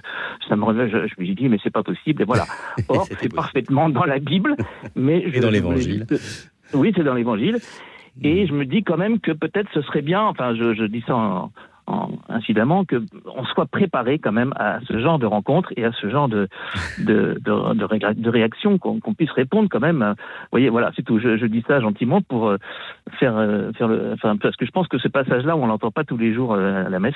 ça 0.49 0.55
me 0.55 0.63
revient. 0.63 0.89
Je, 0.91 0.97
me 0.97 1.07
suis 1.07 1.35
dit, 1.35 1.49
mais 1.49 1.59
c'est 1.63 1.69
pas 1.69 1.83
possible. 1.83 2.23
Et 2.23 2.25
voilà. 2.25 2.45
Or, 2.87 3.05
c'est 3.19 3.31
parfaitement 3.31 3.89
dans 3.89 4.05
la 4.05 4.17
Bible, 4.17 4.55
mais 4.95 5.29
je, 5.29 5.39
dans 5.39 5.51
l'Évangile. 5.51 6.07
Oui, 6.73 6.93
c'est 6.95 7.03
dans 7.03 7.13
l'Évangile. 7.13 7.59
Et 8.23 8.47
je 8.47 8.53
me 8.53 8.65
dis 8.65 8.81
quand 8.81 8.97
même 8.97 9.19
que 9.19 9.33
peut-être 9.33 9.69
ce 9.71 9.83
serait 9.83 10.01
bien. 10.01 10.23
Enfin, 10.23 10.55
je, 10.55 10.73
je 10.73 10.85
dis 10.85 11.03
ça 11.05 11.15
en, 11.15 11.51
incidemment 12.29 12.83
qu'on 12.85 13.45
soit 13.45 13.67
préparé 13.67 14.19
quand 14.19 14.31
même 14.31 14.53
à 14.55 14.79
ce 14.87 14.99
genre 14.99 15.19
de 15.19 15.25
rencontre 15.25 15.71
et 15.77 15.85
à 15.85 15.91
ce 15.93 16.09
genre 16.09 16.27
de, 16.27 16.47
de, 16.99 17.39
de, 17.43 18.13
de, 18.13 18.29
réaction, 18.29 18.77
qu'on 18.77 19.13
puisse 19.13 19.31
répondre 19.31 19.69
quand 19.71 19.79
même. 19.79 19.99
Vous 20.17 20.47
voyez, 20.51 20.69
voilà, 20.69 20.91
c'est 20.95 21.03
tout. 21.03 21.19
Je, 21.19 21.45
dis 21.45 21.63
ça 21.67 21.79
gentiment 21.79 22.21
pour 22.21 22.47
euh, 22.47 22.57
faire, 23.19 23.37
euh, 23.37 23.71
faire 23.73 23.87
le. 23.87 24.13
Enfin, 24.13 24.35
parce 24.37 24.55
que 24.55 24.65
je 24.65 24.71
pense 24.71 24.87
que 24.87 24.97
ce 24.97 25.07
passage-là, 25.07 25.55
on 25.55 25.67
l'entend 25.67 25.91
pas 25.91 26.03
tous 26.03 26.17
les 26.17 26.33
jours 26.33 26.53
euh, 26.53 26.85
à 26.85 26.89
la 26.89 26.99
messe. 26.99 27.15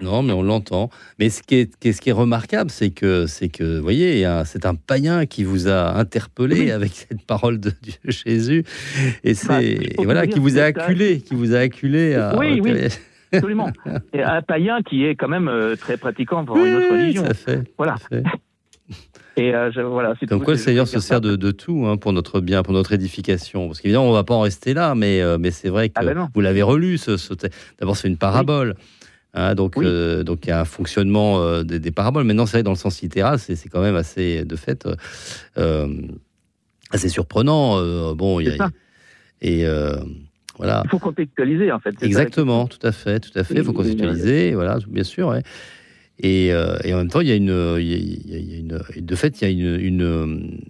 Non, 0.00 0.22
mais 0.22 0.32
on 0.32 0.42
l'entend. 0.42 0.90
Mais 1.18 1.28
ce 1.28 1.42
qui 1.42 1.56
est, 1.56 1.92
ce 1.92 2.00
qui 2.00 2.10
est 2.10 2.12
remarquable, 2.12 2.70
c'est 2.70 2.90
que, 2.90 3.26
c'est 3.26 3.48
que, 3.48 3.78
vous 3.78 3.82
voyez, 3.82 4.26
c'est 4.44 4.66
un 4.66 4.74
païen 4.74 5.26
qui 5.26 5.44
vous 5.44 5.68
a 5.68 5.96
interpellé 5.96 6.70
avec 6.70 6.92
cette 6.92 7.26
parole 7.26 7.58
de 7.58 7.72
Jésus, 8.04 8.64
et 9.24 9.34
c'est 9.34 9.78
bah, 9.96 10.02
voilà, 10.04 10.26
qui 10.26 10.38
vous 10.38 10.58
a 10.58 10.62
acculé, 10.62 11.20
qui 11.20 11.34
vous 11.34 11.54
a 11.54 11.58
acculé 11.58 12.14
à. 12.14 12.36
Oui, 12.38 12.60
oui. 12.62 12.88
Absolument. 13.32 13.70
Et 14.12 14.22
un 14.22 14.42
païen 14.42 14.82
qui 14.82 15.04
est 15.04 15.14
quand 15.14 15.28
même 15.28 15.48
euh, 15.48 15.76
très 15.76 15.96
pratiquant 15.96 16.44
pour 16.44 16.56
une 16.56 16.74
autre 16.74 16.92
religion. 16.92 17.24
Ça 17.24 17.34
fait. 17.34 17.62
Voilà. 17.76 17.96
Et 19.36 19.52
euh, 19.52 19.70
voilà, 19.88 20.14
Donc 20.28 20.44
quoi, 20.44 20.54
le 20.54 20.58
Seigneur 20.58 20.86
se 20.86 21.00
sert 21.00 21.20
de, 21.20 21.50
tout 21.50 21.86
hein, 21.86 21.96
pour 21.96 22.12
notre 22.12 22.40
bien, 22.40 22.62
pour 22.62 22.72
notre 22.72 22.92
édification. 22.92 23.66
Parce 23.66 23.80
qu'évidemment, 23.80 24.06
on 24.06 24.10
ne 24.10 24.14
va 24.14 24.22
pas 24.22 24.34
en 24.34 24.42
rester 24.42 24.74
là, 24.74 24.94
mais, 24.94 25.20
euh, 25.20 25.38
mais 25.40 25.50
c'est 25.50 25.70
vrai 25.70 25.88
que 25.88 25.94
ah 25.96 26.04
ben 26.04 26.30
vous 26.32 26.40
l'avez 26.40 26.62
relu. 26.62 26.98
Ce, 26.98 27.16
D'abord, 27.80 27.96
c'est 27.96 28.06
une 28.06 28.16
parabole. 28.16 28.76
Hein, 29.32 29.56
donc, 29.56 29.74
donc 29.74 30.46
il 30.46 30.48
y 30.48 30.52
a 30.52 30.60
un 30.60 30.64
fonctionnement 30.64 31.64
des, 31.64 31.90
paraboles. 31.90 32.22
Maintenant, 32.22 32.46
c'est 32.46 32.58
vrai 32.58 32.62
dans 32.62 32.70
le 32.70 32.76
sens 32.76 33.02
littéral, 33.02 33.40
c'est 33.40 33.68
quand 33.68 33.82
même 33.82 33.96
assez, 33.96 34.44
de 34.44 34.54
fait, 34.54 34.86
assez 35.56 37.08
surprenant. 37.08 38.14
bon, 38.14 38.38
il 38.38 38.54
y 38.54 38.60
a, 38.60 38.70
et 39.40 39.66
il 40.60 40.88
faut 40.90 40.98
contextualiser, 40.98 41.72
en 41.72 41.80
fait. 41.80 41.94
Exactement, 42.02 42.66
tout 42.66 42.84
à 42.86 42.92
fait, 42.92 43.20
tout 43.20 43.36
à 43.38 43.44
fait. 43.44 43.54
Il 43.54 43.64
faut 43.64 43.72
contextualiser, 43.72 44.54
voilà, 44.54 44.78
bien 44.86 45.04
sûr. 45.04 45.34
Et, 46.20 46.52
euh, 46.52 46.76
et, 46.84 46.94
en 46.94 46.98
même 46.98 47.08
temps, 47.08 47.20
il 47.20 47.28
y 47.28 47.32
a 47.32 47.34
une, 47.34 47.76
il 47.80 47.88
y 47.88 48.54
a, 48.54 48.58
une 48.58 48.80
de 49.04 49.14
fait, 49.16 49.40
il 49.40 49.48
y 49.48 49.66
a 49.66 49.76
une, 49.76 50.60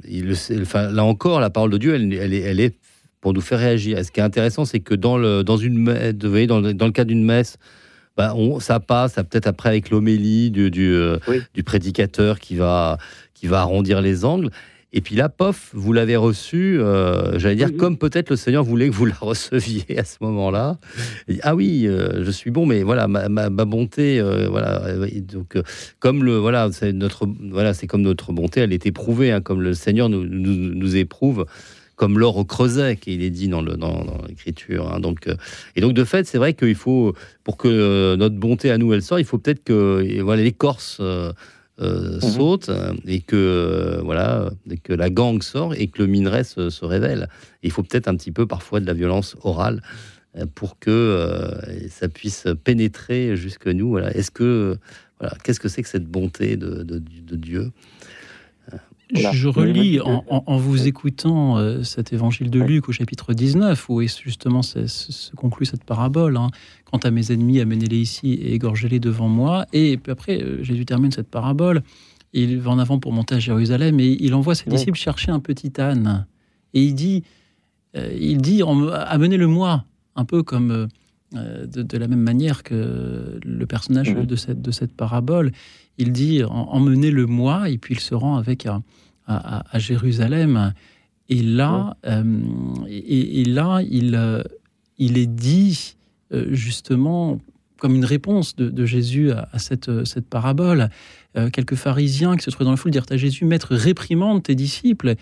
enfin, 0.63 0.91
là 0.91 1.05
encore, 1.05 1.41
la 1.41 1.51
parole 1.51 1.71
de 1.71 1.79
Dieu, 1.79 1.95
elle, 1.95 2.13
elle, 2.15 2.33
est, 2.33 2.41
elle 2.41 2.61
est 2.61 2.77
pour 3.21 3.35
nous 3.35 3.41
faire 3.41 3.59
réagir. 3.59 3.99
Et 3.99 4.05
ce 4.05 4.13
qui 4.13 4.21
est 4.21 4.23
intéressant, 4.23 4.65
c'est 4.65 4.81
que 4.81 4.95
dans 4.95 5.19
le, 5.19 5.43
dans 5.43 5.57
une, 5.57 5.85
vous 5.85 6.31
voyez, 6.31 6.47
dans, 6.47 6.61
le, 6.61 6.73
dans 6.73 6.87
le 6.87 6.93
cas 6.93 7.05
d'une 7.05 7.25
messe, 7.25 7.59
bah, 8.17 8.35
on, 8.37 8.61
ça 8.61 8.81
passe, 8.81 9.15
peut-être 9.15 9.47
après 9.47 9.69
avec 9.69 9.91
l'homélie 9.91 10.51
du, 10.51 10.71
du, 10.71 10.93
euh, 10.93 11.19
du, 11.53 11.63
prédicateur 11.63 12.39
qui 12.39 12.55
va, 12.55 12.99
qui 13.35 13.47
va 13.47 13.61
arrondir 13.61 14.01
les 14.01 14.25
angles. 14.25 14.51
Et 14.97 15.01
puis 15.01 15.17
là, 15.17 15.29
pof, 15.29 15.71
vous 15.73 15.93
l'avez 15.93 16.15
reçu, 16.15 16.79
euh, 16.79 17.37
j'allais 17.37 17.57
dire, 17.57 17.77
comme 17.77 17.99
peut-être 17.99 18.31
le 18.31 18.37
Seigneur 18.37 18.63
voulait 18.63 18.89
que 18.89 18.95
vous 18.95 19.07
la 19.07 19.17
receviez 19.21 19.99
à 19.99 20.05
ce 20.05 20.19
moment-là. 20.21 20.79
Ah 21.43 21.57
oui, 21.57 21.89
euh, 21.89 22.25
je 22.25 22.31
suis 22.31 22.53
bon, 22.53 22.65
mais 22.65 22.85
voilà, 22.85 23.09
ma, 23.09 23.51
bonté, 23.51 24.21
euh, 24.21 24.49
voilà. 24.49 24.83
Donc, 25.33 25.59
comme 25.99 26.23
le, 26.23 26.37
voilà, 26.37 26.71
c'est 26.71 26.93
notre, 26.93 27.27
voilà, 27.51 27.75
c'est 27.75 27.89
comme 27.89 28.03
notre 28.03 28.33
bonté, 28.33 28.61
elle 28.61 28.73
est 28.73 28.87
éprouvée, 28.87 29.33
hein, 29.33 29.41
comme 29.41 29.63
le 29.63 29.75
Seigneur 29.75 30.09
nous, 30.09 30.25
nous, 30.25 30.97
éprouve 30.97 31.45
comme 31.97 32.19
l'or 32.19 32.37
au 32.37 32.45
creuset, 32.45 32.97
qu'il 32.97 33.23
est 33.23 33.31
dit 33.31 33.49
dans, 33.49 33.63
le, 33.63 33.77
dans, 33.77 34.05
l'écriture. 34.29 34.93
Hein. 34.93 35.01
donc, 35.01 35.29
et 35.75 35.81
donc, 35.81 35.93
de 35.93 36.05
fait, 36.05 36.25
c'est 36.25 36.39
vrai 36.39 36.55
qu'il 36.55 36.77
faut, 36.77 37.15
pour 37.43 37.57
que 37.57 38.15
notre 38.15 38.37
bonté 38.37 38.71
à 38.71 38.79
nous, 38.79 38.93
elle 38.93 39.03
sorte, 39.03 39.21
il 39.21 39.27
faut 39.27 39.39
peut-être 39.39 39.65
que 39.65 40.21
voilà, 40.23 40.45
l'écorce 40.45 40.99
euh, 41.01 41.33
mhm. 41.79 42.21
saute 42.21 42.71
et 43.07 43.21
que 43.21 43.37
euh, 43.37 44.01
voilà 44.03 44.51
que 44.83 44.93
la 44.93 45.11
gang 45.11 45.43
sort 45.43 45.75
et 45.75 45.89
que 45.89 46.03
le 46.03 46.07
minerai 46.07 46.45
se, 46.45 46.85
révèle. 46.85 47.29
il 47.63 47.71
faut 47.71 47.83
peut-être 47.83 48.09
un 48.09 48.17
petit 48.17 48.33
peu 48.33 48.47
parfois 48.47 48.81
de 48.81 48.87
la 48.87 48.95
violence 48.95 49.37
orale 49.43 49.83
euh, 50.37 50.47
pour 50.55 50.79
que 50.79 51.59
ça 51.91 52.09
puisse 52.09 52.47
pénétrer 52.63 53.37
jusque 53.37 53.67
nous. 53.67 53.91
Voilà. 53.91 54.15
Est-ce 54.15 54.31
que 54.31 54.77
voilà, 55.21 55.37
qu'est-ce 55.43 55.61
que 55.61 55.69
c'est 55.69 55.83
que 55.83 55.89
cette 55.89 56.07
bonté 56.07 56.57
de, 56.57 56.83
de 56.83 57.37
Dieu 57.37 57.73
je 59.13 59.49
relis 59.49 60.01
en, 60.01 60.57
vous 60.57 60.87
écoutant 60.87 61.59
euh, 61.59 61.83
cet 61.83 62.13
évangile 62.13 62.51
de 62.51 62.61
Luc 62.61 62.89
au 62.89 62.93
chapitre 62.93 63.33
19, 63.33 63.89
où 63.89 64.01
justement 64.03 64.63
se 64.63 65.35
conclut 65.35 65.67
cette 65.67 65.85
parabole. 65.85 66.37
Hein. 66.37 66.49
Quant 66.95 67.01
à 67.01 67.11
mes 67.11 67.33
ennemis, 67.33 67.61
amenez-les 67.61 67.99
ici 67.99 68.35
et 68.35 68.55
égorgez-les 68.55 69.01
devant 69.01 69.29
moi. 69.29 69.67
Et 69.73 69.97
puis 69.97 70.13
après, 70.13 70.41
euh, 70.41 70.63
Jésus 70.63 70.87
termine 70.87 71.11
cette 71.11 71.29
parabole. 71.29 71.83
Il 72.33 72.61
va 72.61 72.71
en 72.71 72.79
avant 72.79 73.01
pour 73.01 73.13
monter 73.13 73.35
à 73.35 73.41
Jérusalem 73.41 73.99
et 73.99 74.17
il 74.21 74.33
envoie 74.33 74.55
ses 74.55 74.71
disciples 74.71 74.97
chercher 74.97 75.33
un 75.33 75.41
petit 75.41 75.73
âne. 75.81 76.25
Et 76.73 76.85
il 76.85 76.95
dit, 76.95 77.25
euh, 77.97 78.17
il 78.17 78.41
dit 78.41 78.63
amenez-le-moi. 78.63 79.85
un 80.15 80.25
peu 80.25 80.45
comme 80.45 80.87
de, 81.33 81.99
la 81.99 82.07
même 82.07 82.23
manière 82.23 82.63
que 82.63 83.41
le 83.43 83.67
personnage 83.67 84.15
de, 84.15 84.37
cette, 84.37 84.63
de 84.63 84.71
cette 84.71 84.93
parabole. 84.93 85.51
Il 85.99 86.13
dit 86.13 86.45
emmenez-le-moi, 86.45 87.71
et 87.71 87.79
puis 87.79 87.95
il 87.95 88.01
se 88.01 88.15
rend 88.15 88.37
avec 88.37 88.69
à, 89.27 89.79
Jérusalem. 89.81 90.73
Et 91.29 91.43
là, 91.43 91.97
et, 92.87 93.45
là 93.47 93.81
il, 93.83 94.45
il 94.99 95.19
est 95.19 95.27
dit 95.27 95.97
justement 96.31 97.39
comme 97.79 97.95
une 97.95 98.05
réponse 98.05 98.57
de, 98.57 98.87
Jésus 98.87 99.31
à, 99.31 99.59
cette, 99.59 100.05
cette, 100.05 100.27
parabole. 100.27 100.89
Euh, 101.37 101.51
quelques 101.51 101.75
pharisiens 101.75 102.37
qui 102.37 102.43
se 102.45 102.51
trouvaient 102.51 102.65
dans 102.65 102.71
la 102.71 102.77
foule 102.77 102.93
dirent 102.93 103.07
à 103.11 103.17
Jésus, 103.17 103.45
Maître, 103.45 103.75
réprimande 103.75 104.43
tes 104.43 104.55
disciples. 104.55 105.17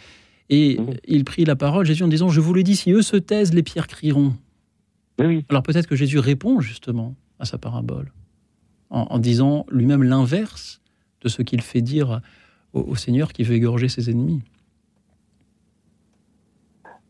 Et 0.49 0.79
mmh. 0.79 0.87
il 1.09 1.25
prit 1.25 1.45
la 1.45 1.57
parole, 1.57 1.87
Jésus, 1.87 2.03
en 2.03 2.09
disant, 2.09 2.29
Je 2.29 2.41
vous 2.41 2.55
le 2.55 2.63
dis, 2.63 2.77
si 2.77 2.93
eux 2.93 3.03
se 3.03 3.17
taisent, 3.17 3.55
les 3.55 3.63
pierres 3.63 3.89
crieront. 3.89 4.35
Alors 5.49 5.63
peut-être 5.63 5.87
que 5.87 5.97
Jésus 5.97 6.19
répond 6.19 6.61
justement 6.61 7.15
à 7.39 7.45
sa 7.45 7.59
parabole, 7.59 8.13
en, 8.91 9.19
disant 9.19 9.67
lui-même 9.71 10.03
l'inverse 10.03 10.81
de 11.21 11.29
ce 11.29 11.43
qu'il 11.43 11.61
fait 11.61 11.83
dire 11.83 12.21
au, 12.73 12.95
Seigneur 12.97 13.33
qui 13.33 13.43
veut 13.43 13.55
égorger 13.55 13.89
ses 13.89 14.11
ennemis. 14.11 14.41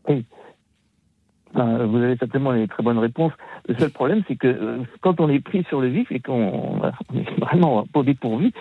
Oui. 0.07 0.25
Vous 1.53 1.97
avez 1.97 2.17
certainement 2.17 2.51
les 2.51 2.67
très 2.67 2.81
bonnes 2.81 2.97
réponses. 2.97 3.31
Le 3.67 3.75
seul 3.77 3.91
problème, 3.91 4.23
c'est 4.27 4.35
que 4.35 4.47
euh, 4.47 4.77
quand 5.01 5.21
on 5.21 5.29
est 5.29 5.39
pris 5.39 5.63
sur 5.69 5.79
le 5.79 5.87
vif 5.87 6.11
et 6.11 6.19
qu'on 6.19 6.81
est 7.15 7.39
vraiment 7.39 7.85
pas 7.93 8.03
dépourvu, 8.03 8.51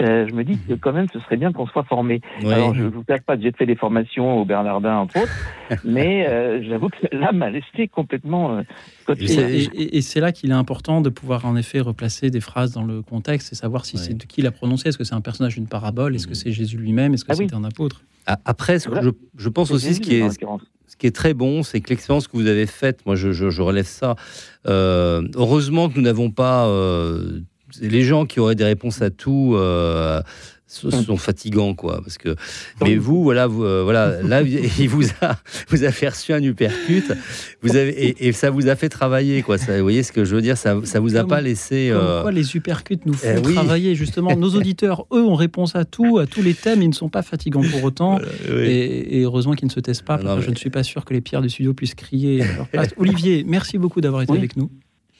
euh, 0.00 0.26
je 0.28 0.34
me 0.34 0.44
dis 0.44 0.56
que 0.58 0.74
quand 0.74 0.92
même, 0.92 1.08
ce 1.12 1.18
serait 1.20 1.36
bien 1.36 1.52
qu'on 1.52 1.66
soit 1.66 1.82
formé. 1.84 2.20
Alors, 2.44 2.74
je 2.74 2.84
ne 2.84 2.88
vous 2.88 3.02
cache 3.02 3.22
pas 3.22 3.36
que 3.36 3.42
j'ai 3.42 3.52
fait 3.52 3.66
des 3.66 3.74
formations 3.74 4.40
au 4.40 4.44
Bernardin, 4.44 4.96
entre 4.96 5.20
autres, 5.22 5.80
mais 5.84 6.26
euh, 6.28 6.62
j'avoue 6.62 6.88
que 6.88 7.14
là 7.14 7.32
m'a 7.32 7.50
laissé 7.50 7.88
complètement. 7.88 8.62
et, 9.08 10.00
c'est 10.00 10.20
là 10.20 10.32
qu'il 10.32 10.50
est 10.50 10.54
important 10.54 11.00
de 11.00 11.10
pouvoir 11.10 11.46
en 11.46 11.56
effet 11.56 11.80
replacer 11.80 12.30
des 12.30 12.40
phrases 12.40 12.72
dans 12.72 12.84
le 12.84 13.02
contexte 13.02 13.52
et 13.52 13.56
savoir 13.56 13.84
si 13.84 13.98
c'est 13.98 14.14
de 14.14 14.24
qui 14.24 14.40
l'a 14.42 14.52
prononcé. 14.52 14.88
Est-ce 14.88 14.98
que 14.98 15.04
c'est 15.04 15.14
un 15.14 15.20
personnage 15.20 15.56
d'une 15.56 15.68
parabole? 15.68 16.14
Est-ce 16.14 16.26
que 16.26 16.34
c'est 16.34 16.52
Jésus 16.52 16.78
lui-même? 16.78 17.12
Est-ce 17.14 17.24
que 17.24 17.32
ah 17.32 17.36
c'est 17.36 17.54
un 17.54 17.64
apôtre? 17.64 18.02
Après, 18.26 18.78
je, 18.80 19.10
je 19.36 19.48
pense 19.48 19.70
aussi 19.70 19.94
ce 19.94 20.00
qui 20.00 20.16
est 20.16 20.28
ce 20.96 20.96
qui 20.96 21.06
est 21.06 21.14
très 21.14 21.34
bon, 21.34 21.62
c'est 21.62 21.80
que 21.80 21.90
l'expérience 21.90 22.28
que 22.28 22.36
vous 22.36 22.46
avez 22.46 22.66
faite, 22.66 23.04
moi 23.06 23.16
je, 23.16 23.60
relève 23.60 23.86
ça, 23.86 24.16
euh, 24.66 25.26
heureusement 25.34 25.88
que 25.88 25.96
nous 25.96 26.02
n'avons 26.02 26.30
pas 26.30 26.66
euh, 26.68 27.40
les 27.80 28.02
gens 28.02 28.24
qui 28.24 28.40
auraient 28.40 28.54
des 28.54 28.64
réponses 28.64 29.02
à 29.02 29.10
tout. 29.10 29.54
Euh, 29.56 30.22
ce 30.68 30.90
sont 30.90 31.16
fatigants 31.16 31.74
quoi 31.74 32.00
parce 32.02 32.18
que 32.18 32.34
mais 32.82 32.96
vous 32.96 33.22
voilà 33.22 33.46
vous, 33.46 33.64
euh, 33.64 33.82
voilà 33.84 34.20
là 34.22 34.42
il 34.42 34.88
vous 34.88 35.06
a 35.20 35.36
vous 35.68 35.84
a 35.84 35.92
fait 35.92 36.08
reçu 36.08 36.32
un 36.32 36.42
uppercut. 36.42 37.04
Vous 37.62 37.76
avez 37.76 38.26
et, 38.26 38.32
ça 38.32 38.50
vous 38.50 38.68
a 38.68 38.74
fait 38.74 38.88
travailler 38.88 39.42
quoi. 39.42 39.58
Ça, 39.58 39.76
vous 39.76 39.82
voyez 39.82 40.02
ce 40.02 40.10
que 40.12 40.24
je 40.24 40.34
veux 40.34 40.42
dire? 40.42 40.58
Ça 40.58 40.76
ça 40.84 40.98
vous 40.98 41.16
a 41.16 41.24
pas 41.24 41.40
laissé 41.40 41.90
euh... 41.90 42.22
quoi 42.22 42.32
les 42.32 42.56
uppercuts 42.56 42.98
nous 43.06 43.14
font 43.14 43.28
eh 43.36 43.52
travailler 43.54 43.94
justement. 43.94 44.34
Nos 44.36 44.50
auditeurs 44.56 45.06
eux 45.12 45.22
ont 45.22 45.34
réponse 45.34 45.76
à 45.76 45.84
tout 45.84 46.18
à 46.18 46.26
tous 46.26 46.42
les 46.42 46.54
thèmes 46.54 46.82
ils 46.82 46.88
ne 46.88 46.94
sont 46.94 47.08
pas 47.08 47.22
fatigants 47.22 47.62
pour 47.70 47.84
autant. 47.84 48.18
Et, 48.48 49.22
heureusement 49.22 49.54
qu'ils 49.54 49.68
ne 49.68 49.72
se 49.72 49.80
taisent 49.80 50.02
pas 50.02 50.18
parce 50.18 50.40
je 50.40 50.50
ne 50.50 50.56
suis 50.56 50.70
pas 50.70 50.82
sûr 50.82 51.04
que 51.04 51.14
les 51.14 51.20
pierres 51.20 51.42
du 51.42 51.48
studio 51.48 51.74
puissent 51.74 51.94
crier. 51.94 52.44
Olivier 52.96 53.44
merci 53.46 53.78
beaucoup 53.78 54.00
d'avoir 54.00 54.22
été 54.22 54.32
avec 54.32 54.56
nous 54.56 54.70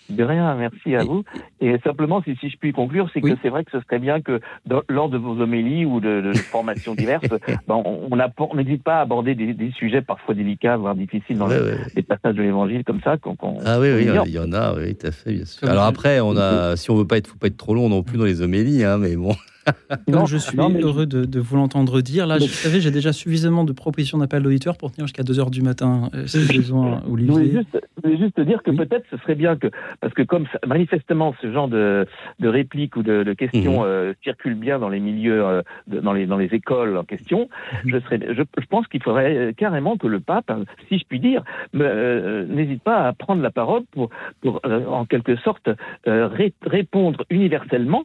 de 0.09 0.25
rien, 0.25 0.55
merci 0.55 0.95
à 0.95 1.05
vous. 1.05 1.25
Et 1.61 1.79
simplement, 1.85 2.23
si, 2.23 2.37
si 2.37 2.51
je 2.51 2.57
puis 2.57 2.73
conclure, 2.73 3.09
c'est 3.13 3.21
que 3.21 3.37
c'est 3.43 3.49
vrai 3.49 3.65
que 3.65 3.71
ce 3.73 3.81
serait 3.81 3.99
bien 3.99 4.21
que 4.21 4.41
lors 4.89 5.09
de 5.09 5.19
vos 5.19 5.41
homélies 5.41 5.85
ou 5.85 6.01
de, 6.01 6.33
formations 6.35 6.95
diverses, 6.97 7.29
ben, 7.67 7.83
on 7.85 8.55
n'hésite 8.55 8.83
pas 8.83 8.99
à 8.99 9.01
aborder 9.01 9.35
des, 9.35 9.71
sujets 9.73 10.03
parfois 10.03 10.35
délicats, 10.35 10.77
voire 10.77 10.95
difficiles 10.95 11.39
dans 11.39 11.49
les 11.49 12.03
passages 12.03 12.35
de 12.35 12.43
l'Évangile 12.43 12.85
comme 12.85 13.01
ça. 13.01 13.17
ah 13.65 13.81
oui, 13.81 13.89
oui, 13.95 14.09
il 14.27 14.33
y 14.33 14.39
en 14.39 14.53
a, 14.53 14.75
oui, 14.75 14.95
tout 14.95 15.07
à 15.07 15.13
fait, 15.13 15.33
bien 15.33 15.45
sûr. 15.45 15.69
Alors 15.69 15.85
après, 15.85 16.21
on 16.21 16.37
a, 16.37 16.77
si 16.77 16.91
on 16.91 16.97
veut 16.97 17.07
pas 17.07 17.19
être, 17.19 17.29
faut 17.29 17.39
pas 17.39 17.49
être 17.49 17.57
trop 17.57 17.75
long 17.75 17.89
non 17.89 18.03
plus 18.03 18.19
dans 18.19 18.25
les 18.25 18.43
homélies, 18.43 18.85
hein, 18.85 18.99
mais 18.99 19.17
bon. 19.17 19.35
Comme 20.11 20.27
je 20.27 20.37
suis 20.37 20.59
heureux 20.59 21.07
de, 21.07 21.41
vous 21.41 21.57
l'entendre 21.57 22.01
dire. 22.01 22.27
Là, 22.27 22.39
vous 22.39 22.47
savez, 22.47 22.81
j'ai 22.81 22.91
déjà 22.91 23.13
suffisamment 23.13 23.65
de 23.65 23.73
propositions 23.73 24.19
d'appel 24.19 24.43
d'auditeurs 24.43 24.77
pour 24.77 24.93
tenir 24.93 25.07
jusqu'à 25.07 25.23
2h 25.23 25.51
du 25.51 25.63
matin, 25.63 26.11
euh, 26.15 26.27
si 26.27 26.57
besoin, 26.57 27.03
Olivier. 27.11 27.27
Je 27.27 27.33
voulais 27.33 27.51
juste, 27.51 28.19
juste 28.19 28.41
dire 28.41 28.63
que 28.63 28.71
peut-être 28.71 29.05
ce 29.11 29.17
serait 29.19 29.35
bien 29.35 29.57
que, 29.57 29.69
parce 30.01 30.15
que 30.15 30.23
comme 30.23 30.47
manifestement 30.67 31.35
ce 31.41 31.53
genre 31.53 31.69
de, 31.69 32.07
de 32.41 32.49
répliques 32.49 32.97
ou 32.97 33.03
de, 33.03 33.33
questions 33.35 33.81
mhm. 33.81 33.87
euh, 33.87 34.15
circulent 34.23 34.55
bien 34.55 34.79
dans 34.79 34.89
les 34.89 35.01
milieux, 35.01 35.45
euh, 35.45 35.63
dans, 35.87 36.13
les, 36.13 36.27
dans 36.27 36.39
les 36.39 36.55
écoles 36.55 36.97
en 36.97 37.05
question, 37.05 37.49
mhm. 37.85 37.91
je, 37.91 37.99
serais, 38.01 38.21
je, 38.35 38.67
pense 38.69 38.87
qu'il 38.89 39.03
faudrait 39.03 39.55
carrément 39.57 39.97
que 39.97 40.07
le 40.07 40.21
pape, 40.21 40.51
si 40.89 40.99
je 40.99 41.05
puis 41.09 41.21
dire, 41.21 41.43
n'hésite 41.75 42.83
pas 42.83 43.07
à 43.07 43.13
prendre 43.13 43.43
la 43.43 43.51
parole 43.51 43.83
pour, 43.93 44.11
pour 44.41 44.61
en 44.65 45.05
quelque 45.05 45.37
sorte, 45.37 45.69
répondre 46.63 47.25
universellement 47.31 48.05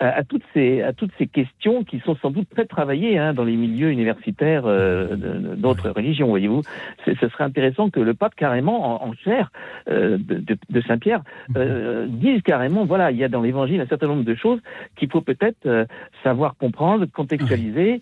à 0.00 0.24
toutes 0.24 0.42
ces 0.54 0.82
toutes 0.92 1.12
ces 1.18 1.26
questions 1.26 1.84
qui 1.84 2.00
sont 2.00 2.16
sans 2.16 2.30
doute 2.30 2.48
très 2.50 2.64
travaillées 2.64 3.18
hein, 3.18 3.34
dans 3.34 3.44
les 3.44 3.56
milieux 3.56 3.90
universitaires 3.90 4.64
euh, 4.66 5.16
d'autres 5.56 5.90
religions, 5.90 6.28
voyez-vous. 6.28 6.62
Ce 7.04 7.28
serait 7.28 7.44
intéressant 7.44 7.90
que 7.90 8.00
le 8.00 8.14
pape, 8.14 8.34
carrément, 8.34 9.02
en, 9.04 9.12
chair 9.14 9.50
euh, 9.88 10.18
de, 10.18 10.80
Saint-Pierre, 10.86 11.22
euh, 11.56 12.06
dise 12.08 12.42
carrément, 12.42 12.84
voilà, 12.84 13.10
il 13.10 13.18
y 13.18 13.24
a 13.24 13.28
dans 13.28 13.42
l'évangile 13.42 13.80
un 13.80 13.86
certain 13.86 14.06
nombre 14.06 14.24
de 14.24 14.34
choses 14.34 14.60
qu'il 14.96 15.10
faut 15.10 15.20
peut-être 15.20 15.86
savoir 16.22 16.56
comprendre, 16.56 17.06
contextualiser, 17.06 18.00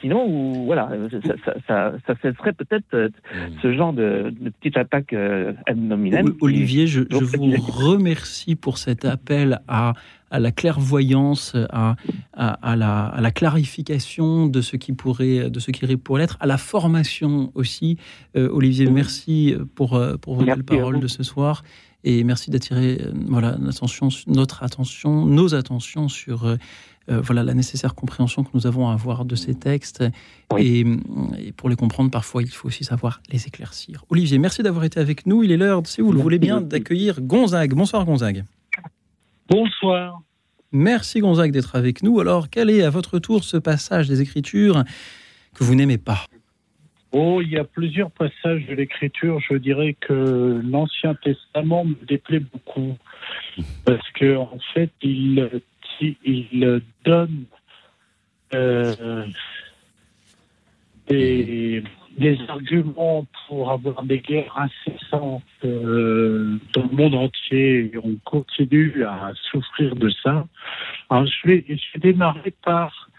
sinon, 0.00 0.26
ou, 0.26 0.64
voilà, 0.66 0.90
ça, 1.24 1.54
ça, 1.66 1.92
ça, 2.06 2.32
serait 2.34 2.52
peut-être 2.52 3.10
ce 3.62 3.72
genre 3.72 3.92
de, 3.92 4.32
petite 4.60 4.76
attaque 4.76 5.12
ad 5.12 5.76
Olivier, 6.40 6.86
je, 6.86 7.02
je 7.10 7.24
vous 7.24 7.52
remercie 7.72 8.56
pour 8.56 8.78
cet 8.78 9.04
appel 9.04 9.60
à 9.68 9.94
à 10.30 10.40
la 10.40 10.52
clairvoyance, 10.52 11.54
à, 11.70 11.96
à, 12.32 12.76
la, 12.76 13.06
à, 13.06 13.20
la, 13.20 13.30
clarification 13.30 14.46
de 14.46 14.60
ce 14.60 14.76
qui 14.76 14.92
pourrait, 14.92 15.50
de 15.50 15.60
ce 15.60 15.70
qui 15.70 15.96
pourrait 15.96 16.22
l'être, 16.22 16.36
à 16.40 16.46
la 16.46 16.58
formation 16.58 17.52
aussi. 17.54 17.96
Euh, 18.36 18.48
Olivier, 18.50 18.90
merci 18.90 19.54
pour, 19.74 19.94
euh, 19.94 20.16
pour 20.16 20.36
votre 20.36 20.62
parole 20.62 21.00
de 21.00 21.06
ce 21.06 21.22
soir 21.22 21.62
et 22.04 22.24
merci 22.24 22.50
d'attirer 22.50 23.00
euh, 23.00 23.12
voilà, 23.26 23.56
notre 23.58 24.62
attention, 24.62 25.26
nos 25.26 25.54
attentions 25.54 26.08
sur 26.08 26.56
voilà, 27.08 27.44
la 27.44 27.54
nécessaire 27.54 27.94
compréhension 27.94 28.42
que 28.42 28.50
nous 28.52 28.66
avons 28.66 28.88
à 28.88 28.92
avoir 28.92 29.24
de 29.24 29.36
ces 29.36 29.54
textes. 29.54 30.02
Et, 30.58 30.80
et, 31.38 31.52
pour 31.52 31.68
les 31.68 31.76
comprendre, 31.76 32.10
parfois, 32.10 32.42
il 32.42 32.48
faut 32.48 32.66
aussi 32.66 32.82
savoir 32.82 33.20
les 33.30 33.46
éclaircir. 33.46 34.04
Olivier, 34.10 34.38
merci 34.38 34.64
d'avoir 34.64 34.82
été 34.82 34.98
avec 34.98 35.24
nous. 35.24 35.44
Il 35.44 35.52
est 35.52 35.56
l'heure, 35.56 35.82
si 35.86 36.00
vous 36.00 36.10
le 36.10 36.20
voulez 36.20 36.40
bien, 36.40 36.60
d'accueillir 36.60 37.20
Gonzague. 37.20 37.74
Bonsoir 37.74 38.04
Gonzague. 38.04 38.42
Bonsoir. 39.48 40.20
Merci 40.72 41.20
Gonzague 41.20 41.52
d'être 41.52 41.76
avec 41.76 42.02
nous. 42.02 42.20
Alors, 42.20 42.50
quel 42.50 42.70
est 42.70 42.82
à 42.82 42.90
votre 42.90 43.18
tour 43.18 43.44
ce 43.44 43.56
passage 43.56 44.08
des 44.08 44.20
Écritures 44.20 44.84
que 45.54 45.64
vous 45.64 45.74
n'aimez 45.74 45.98
pas? 45.98 46.26
Oh, 47.12 47.40
il 47.40 47.50
y 47.50 47.56
a 47.56 47.64
plusieurs 47.64 48.10
passages 48.10 48.66
de 48.66 48.74
l'Écriture. 48.74 49.40
Je 49.48 49.56
dirais 49.56 49.96
que 50.00 50.60
l'Ancien 50.64 51.14
Testament 51.14 51.84
me 51.84 51.94
déplaît 52.06 52.40
beaucoup 52.40 52.98
parce 53.84 54.10
que 54.12 54.36
en 54.36 54.58
fait, 54.74 54.90
il, 55.02 55.48
il 56.00 56.82
donne 57.04 57.44
euh, 58.52 59.24
des 61.08 61.82
des 62.16 62.38
arguments 62.48 63.26
pour 63.46 63.70
avoir 63.70 64.02
des 64.02 64.20
guerres 64.20 64.56
incessantes 64.56 65.42
euh, 65.64 66.58
dans 66.72 66.82
le 66.84 66.96
monde 66.96 67.14
entier. 67.14 67.92
Et 67.92 67.98
on 67.98 68.16
continue 68.24 69.04
à 69.04 69.32
souffrir 69.50 69.94
de 69.94 70.08
ça. 70.22 70.46
Alors, 71.10 71.26
je 71.26 71.48
vais, 71.48 71.64
je 71.68 71.74
vais 71.94 72.12
démarrer 72.12 72.54
par 72.64 73.10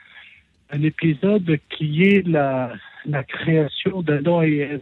un 0.72 0.82
épisode 0.82 1.60
qui 1.69 2.03
est 2.03 2.28
la, 2.28 2.74
la 3.06 3.24
création 3.24 4.02
d'Adam 4.02 4.41
et 4.41 4.57
Ève. 4.57 4.82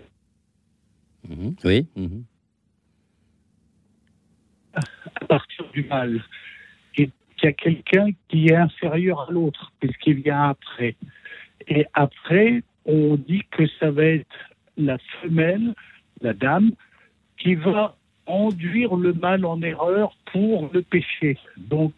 Mhm. 1.28 1.56
oui. 1.64 1.88
Mhm. 1.96 2.24
À 4.76 5.26
partir 5.26 5.66
du 5.74 5.84
mal. 5.86 6.22
Et 6.98 7.10
il 7.38 7.46
y 7.46 7.48
a 7.48 7.54
quelqu'un 7.54 8.08
qui 8.28 8.48
est 8.48 8.56
inférieur 8.56 9.28
à 9.28 9.32
l'autre, 9.32 9.72
puisqu'il 9.80 10.22
vient 10.22 10.50
après. 10.50 10.96
Et 11.68 11.86
après, 11.94 12.62
on 12.86 13.16
dit 13.16 13.44
que 13.52 13.68
ça 13.80 13.92
va 13.92 14.06
être 14.06 14.36
la 14.78 14.98
femelle, 15.22 15.74
la 16.22 16.34
dame, 16.34 16.72
qui 17.38 17.56
va 17.56 17.96
enduire 18.26 18.96
le 18.96 19.14
mal 19.14 19.46
en 19.46 19.62
erreur 19.62 20.16
pour 20.32 20.70
le 20.74 20.82
péché. 20.82 21.38
Donc, 21.58 21.94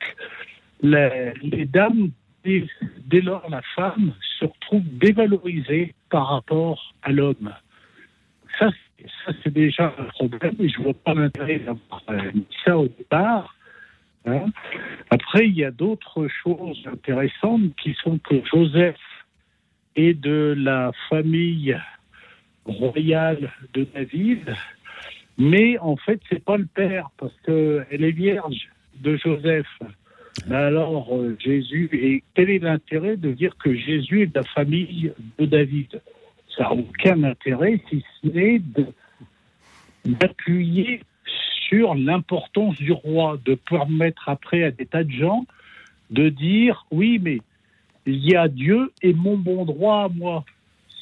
les, 0.81 1.65
dames, 1.65 2.11
dès, 2.43 3.22
lors 3.22 3.49
la 3.49 3.61
femme 3.76 4.14
se 4.39 4.45
retrouve 4.45 4.84
dévalorisée 4.84 5.93
par 6.09 6.27
rapport 6.30 6.93
à 7.01 7.11
l'homme. 7.11 7.53
Ça, 8.59 8.69
ça 9.26 9.31
c'est 9.43 9.53
déjà 9.53 9.93
un 9.97 10.05
problème 10.05 10.55
et 10.59 10.69
je 10.69 10.80
ne 10.80 10.84
vois 10.85 10.93
pas 10.93 11.14
l'intérêt 11.14 11.59
d'avoir 11.59 12.03
mis 12.34 12.45
ça 12.65 12.77
au 12.77 12.88
départ. 12.88 13.55
Hein. 14.26 14.47
Après, 15.09 15.47
il 15.47 15.55
y 15.55 15.64
a 15.64 15.72
d'autres 15.72 16.27
choses 16.43 16.84
intéressantes 16.85 17.76
qui 17.81 17.95
sont 18.03 18.18
que 18.19 18.43
Joseph 18.45 18.97
et 19.97 20.13
de 20.13 20.55
la 20.57 20.91
famille 21.09 21.77
royale 22.65 23.51
de 23.73 23.85
David. 23.93 24.55
Mais 25.37 25.77
en 25.79 25.97
fait, 25.97 26.21
c'est 26.29 26.43
pas 26.43 26.57
le 26.57 26.65
père, 26.65 27.09
parce 27.17 27.33
qu'elle 27.45 28.03
est 28.03 28.11
vierge 28.11 28.69
de 29.01 29.17
Joseph. 29.17 29.67
Alors, 30.49 31.15
euh, 31.15 31.35
Jésus, 31.39 31.89
et 31.91 32.23
quel 32.35 32.49
est 32.49 32.59
l'intérêt 32.59 33.17
de 33.17 33.31
dire 33.31 33.57
que 33.57 33.73
Jésus 33.73 34.21
est 34.21 34.27
de 34.27 34.35
la 34.35 34.43
famille 34.43 35.11
de 35.39 35.45
David? 35.45 36.01
Ça 36.55 36.63
n'a 36.63 36.73
aucun 36.73 37.23
intérêt, 37.23 37.81
si 37.89 38.03
ce 38.21 38.27
n'est 38.27 38.61
d'appuyer 40.05 41.01
sur 41.67 41.95
l'importance 41.95 42.75
du 42.77 42.91
roi, 42.91 43.37
de 43.43 43.55
permettre 43.55 44.29
après 44.29 44.63
à 44.63 44.71
des 44.71 44.85
tas 44.85 45.03
de 45.03 45.11
gens 45.11 45.45
de 46.09 46.29
dire 46.29 46.85
oui, 46.91 47.19
mais 47.21 47.39
il 48.07 48.25
y 48.25 48.35
a 48.35 48.47
Dieu 48.47 48.91
et 49.01 49.13
mon 49.13 49.38
bon 49.38 49.65
droit 49.65 50.05
à 50.05 50.09
moi 50.09 50.43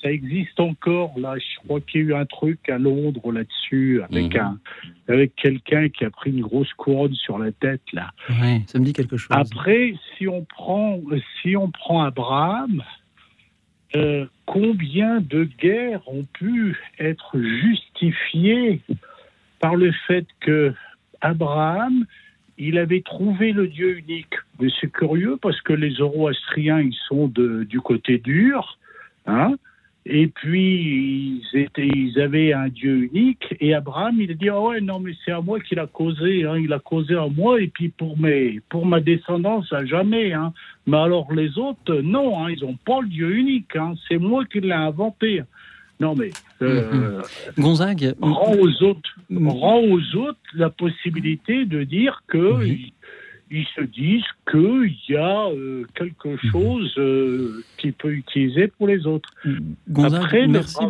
ça 0.06 0.12
existe 0.12 0.60
encore. 0.60 1.18
Là, 1.18 1.36
je 1.38 1.66
crois 1.66 1.82
qu'il 1.82 2.02
y 2.02 2.04
a 2.04 2.08
eu 2.08 2.14
un 2.14 2.26
truc 2.26 2.70
à 2.70 2.78
Londres 2.78 3.32
là-dessus 3.32 4.04
avec 4.04 4.36
mhm. 4.36 4.40
un, 4.40 4.60
avec 5.08 5.36
quelqu'un 5.36 5.90
qui 5.90 6.06
a 6.06 6.12
pris 6.12 6.30
une 6.30 6.42
grosse 6.42 6.72
couronne 6.74 7.16
sur 7.16 7.40
la 7.40 7.52
tête 7.52 7.82
là. 7.92 8.12
Oui, 8.30 8.64
ça 8.68 8.78
me 8.78 8.86
dit 8.86 8.94
quelque 8.94 9.18
chose. 9.18 9.36
Après, 9.36 9.96
si 10.16 10.28
on 10.28 10.44
prend, 10.44 11.02
si 11.42 11.58
on 11.58 11.72
prend 11.72 12.04
Abraham, 12.04 12.84
euh, 13.96 14.28
combien 14.46 15.22
de 15.22 15.46
guerres 15.46 16.08
ont 16.08 16.26
pu 16.34 16.78
être 17.00 17.40
justifiées 17.40 18.82
par 19.60 19.76
le 19.76 19.92
fait 20.08 20.28
que 20.40 20.74
Abraham 21.22 22.06
il 22.58 22.78
avait 22.78 23.02
trouvé 23.02 23.52
le 23.52 23.68
Dieu 23.68 23.98
unique. 23.98 24.36
Mais 24.60 24.70
c'est 24.80 24.92
curieux 24.92 25.38
parce 25.42 25.60
que 25.62 25.74
les 25.74 25.92
Zoroastriens, 25.92 26.82
ils 26.82 26.98
sont 27.08 27.28
du 27.28 27.82
côté 27.82 28.18
dur. 28.18 28.78
Hein 29.26 29.56
et 30.08 30.28
puis, 30.28 31.42
ils, 31.52 32.22
avaient 32.22 32.54
un 32.54 32.70
Dieu 32.70 33.10
unique. 33.12 33.56
Et 33.60 33.74
Abraham, 33.74 34.22
il 34.22 34.38
dit, 34.38 34.50
ah 34.50 34.62
ouais, 34.62 34.80
non, 34.80 35.00
mais 35.00 35.14
c'est 35.26 35.32
à 35.32 35.42
moi 35.42 35.60
qu'il 35.60 35.80
a 35.80 35.88
causé. 35.88 36.46
Hein. 36.46 36.60
Il 36.60 36.72
a 36.74 36.80
causé 36.80 37.16
à 37.16 37.28
moi. 37.28 37.60
Et 37.60 37.68
puis, 37.68 37.90
pour, 37.90 38.16
pour 38.70 38.86
ma 38.86 39.00
descendance, 39.00 39.74
à 39.74 39.84
jamais. 39.86 40.32
Hein. 40.32 40.54
Mais 40.86 40.98
alors, 40.98 41.34
les 41.34 41.58
autres, 41.58 42.02
non, 42.02 42.48
ils 42.48 42.62
n'ont 42.62 42.78
pas 42.86 43.02
le 43.02 43.08
Dieu 43.08 43.36
unique. 43.36 43.76
C'est 44.08 44.20
moi 44.20 44.46
qui 44.46 44.60
l'ai 44.60 44.74
inventé. 44.74 45.42
Non, 46.00 46.16
mais. 46.16 46.32
Euh, 46.62 47.22
mm-hmm. 47.22 47.62
Gonzague. 47.62 48.16
Rend 48.22 48.56
aux, 48.56 48.84
autres, 48.84 49.16
mm-hmm. 49.32 49.48
rend 49.48 49.82
aux 49.82 50.16
autres 50.18 50.40
la 50.54 50.70
possibilité 50.70 51.66
de 51.66 51.84
dire 51.84 52.24
que 52.28 52.60
ils 53.52 53.66
se 53.76 53.82
disent 53.82 54.24
qu'il 54.50 54.96
y 55.10 55.16
a 55.16 55.48
euh, 55.48 55.86
quelque 55.96 56.30
mhm. 56.30 56.52
chose 56.52 56.94
euh, 56.98 57.64
qu'il 57.78 57.94
peut 57.94 58.12
utiliser 58.12 58.68
pour 58.68 58.88
les 58.88 59.06
autres. 59.06 59.30
Gonzague, 59.90 60.50
merci 60.50 60.84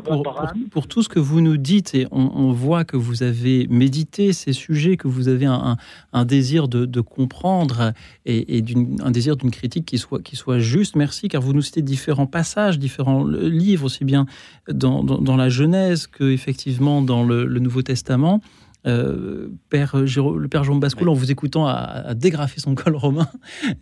pour, 0.72 0.88
tout 0.88 1.03
ce 1.03 1.10
que 1.10 1.19
vous 1.19 1.41
nous 1.41 1.57
dites 1.57 1.95
et 1.95 2.07
on, 2.11 2.52
voit 2.52 2.86
que 2.86 2.95
vous 2.95 3.23
avez 3.23 3.68
médité 3.68 4.32
ces 4.32 4.53
sujets, 4.53 4.95
que 4.95 5.07
vous 5.07 5.27
avez 5.27 5.45
un, 5.45 6.26
désir 6.26 6.68
de, 6.68 7.02
comprendre 7.02 7.94
et, 8.26 8.64
un 9.02 9.11
désir 9.11 9.36
d'une 9.36 9.52
critique 9.52 9.86
qui 9.86 9.98
soit, 9.98 10.22
qui 10.22 10.36
soit 10.36 10.60
juste. 10.60 10.95
Merci 10.95 11.27
car 11.27 11.41
vous 11.41 11.53
nous 11.53 11.61
citez 11.61 11.82
différents 11.82 12.27
passages, 12.27 12.80
différents 12.80 13.26
livres, 13.26 13.86
aussi 13.86 14.06
bien 14.06 14.26
dans, 14.72 15.36
la 15.36 15.49
Genèse 15.49 16.07
que 16.07 16.32
effectivement 16.32 17.02
dans 17.02 17.23
le 17.23 17.60
Nouveau 17.60 17.82
Testament. 17.82 18.41
Euh, 18.88 19.48
père 19.70 19.95
le 19.95 20.48
Père 20.48 20.64
Jérôme 20.64 20.80
Bascoul, 20.80 21.10
en 21.10 21.14
vous 21.14 21.32
écoutant, 21.32 21.68
à, 21.68 22.14
dégrafer 22.14 22.60
son 22.60 22.76
col 22.76 22.95
romain. 22.95 23.28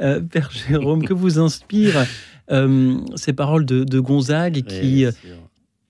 Euh, 0.01 0.21
père 0.21 0.49
Jérôme, 0.51 1.03
que 1.03 1.13
vous 1.13 1.39
inspire 1.39 2.05
euh, 2.51 2.97
ces 3.15 3.33
paroles 3.33 3.65
de, 3.65 3.99
Gonzague 3.99 4.61
qui, 4.63 5.05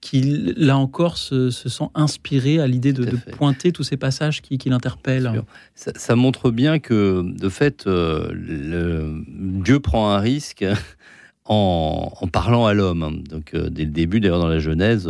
qui, 0.01 0.21
là 0.57 0.77
encore, 0.77 1.17
se, 1.17 1.51
sent 1.51 1.89
inspiré 1.93 2.59
à 2.59 2.67
l'idée 2.67 2.93
de, 2.93 3.05
pointer 3.37 3.71
tous 3.71 3.83
ces 3.83 3.97
passages 3.97 4.41
qui, 4.41 4.57
l'interpellent. 4.69 5.43
Ça, 5.75 6.15
montre 6.15 6.49
bien 6.49 6.79
que, 6.79 7.23
de 7.23 7.49
fait, 7.49 7.85
le, 7.85 9.23
Dieu 9.27 9.79
prend 9.79 10.09
un 10.09 10.19
risque 10.19 10.65
en, 11.45 12.11
en 12.19 12.27
parlant 12.27 12.65
à 12.65 12.73
l'homme. 12.73 13.23
Donc, 13.29 13.55
dès 13.55 13.85
le 13.85 13.91
début, 13.91 14.19
d'ailleurs, 14.19 14.39
dans 14.39 14.47
la 14.47 14.59
Genèse, 14.59 15.07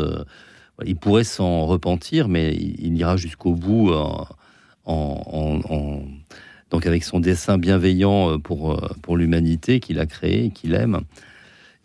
il 0.86 0.96
pourrait 0.96 1.24
s'en 1.24 1.66
repentir, 1.66 2.28
mais 2.28 2.54
il, 2.54 2.98
ira 2.98 3.18
jusqu'au 3.18 3.54
bout 3.54 3.92
en, 3.94 4.28
donc 6.74 6.88
avec 6.88 7.04
son 7.04 7.20
dessin 7.20 7.60
bienveillant 7.60 8.32
euh, 8.32 8.38
pour, 8.40 8.72
euh, 8.72 8.90
pour 9.04 9.16
l'humanité 9.16 9.80
qu'il 9.80 10.00
a 10.00 10.08
créé, 10.08 10.50
qu'il 10.50 10.74
aime, 10.74 11.02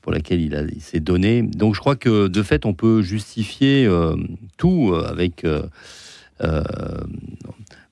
pour 0.01 0.13
laquelle 0.13 0.41
il, 0.41 0.71
il 0.75 0.81
s'est 0.81 0.99
donné. 0.99 1.43
Donc 1.43 1.75
je 1.75 1.81
crois 1.81 1.95
que 1.95 2.27
de 2.27 2.43
fait, 2.43 2.65
on 2.65 2.73
peut 2.73 3.03
justifier 3.03 3.85
euh, 3.85 4.17
tout 4.57 4.95
avec... 5.07 5.47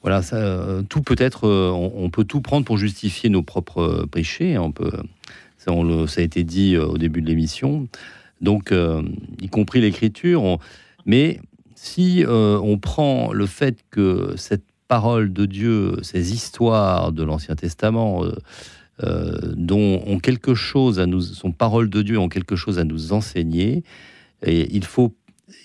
voilà, 0.01 0.23
ça, 0.23 0.83
tout 0.89 1.03
peut 1.03 1.17
être, 1.19 1.47
on, 1.49 2.09
peut 2.09 2.25
tout 2.25 2.41
prendre 2.41 2.65
pour 2.65 2.79
justifier 2.79 3.29
nos 3.29 3.43
propres 3.43 4.07
péchés. 4.11 4.57
On 4.57 4.73
peut, 4.73 4.93
ça 5.59 5.73
a 5.73 6.23
été 6.23 6.45
dit 6.45 6.79
au 6.79 6.97
début 6.97 7.21
de 7.21 7.27
l'émission. 7.27 7.89
Donc, 8.41 8.73
y 9.41 9.49
compris 9.49 9.81
l'écriture, 9.81 10.59
mais 11.07 11.41
si 11.77 12.25
euh, 12.25 12.59
on 12.63 12.79
prend 12.79 13.33
le 13.33 13.47
fait 13.47 13.79
que 13.91 14.35
cette 14.37 14.65
parole 14.89 15.33
de 15.33 15.47
Dieu, 15.47 15.97
ces 16.03 16.35
histoires 16.35 17.13
de 17.13 17.23
l'Ancien 17.23 17.55
Testament, 17.55 18.25
euh, 18.25 18.35
euh, 19.05 19.55
dont 19.55 20.03
ont 20.07 20.19
quelque 20.19 20.55
chose 20.55 20.99
à 20.99 21.07
nous, 21.07 21.21
sont 21.21 21.53
paroles 21.53 21.89
de 21.89 22.03
Dieu 22.03 22.19
ont 22.19 22.29
quelque 22.29 22.57
chose 22.57 22.79
à 22.79 22.85
nous 22.85 23.13
enseigner, 23.13 23.85
et 24.43 24.75
il 24.75 24.85
faut, 24.85 25.15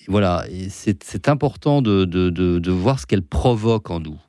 voilà, 0.08 0.46
c'est 0.70 1.28
important 1.28 1.82
de, 1.82 2.06
de, 2.06 2.30
de, 2.30 2.72
voir 2.72 3.00
ce 3.00 3.06
qu'elle 3.06 3.22
provoque 3.24 3.90
en 3.90 4.00
nous. 4.00 4.20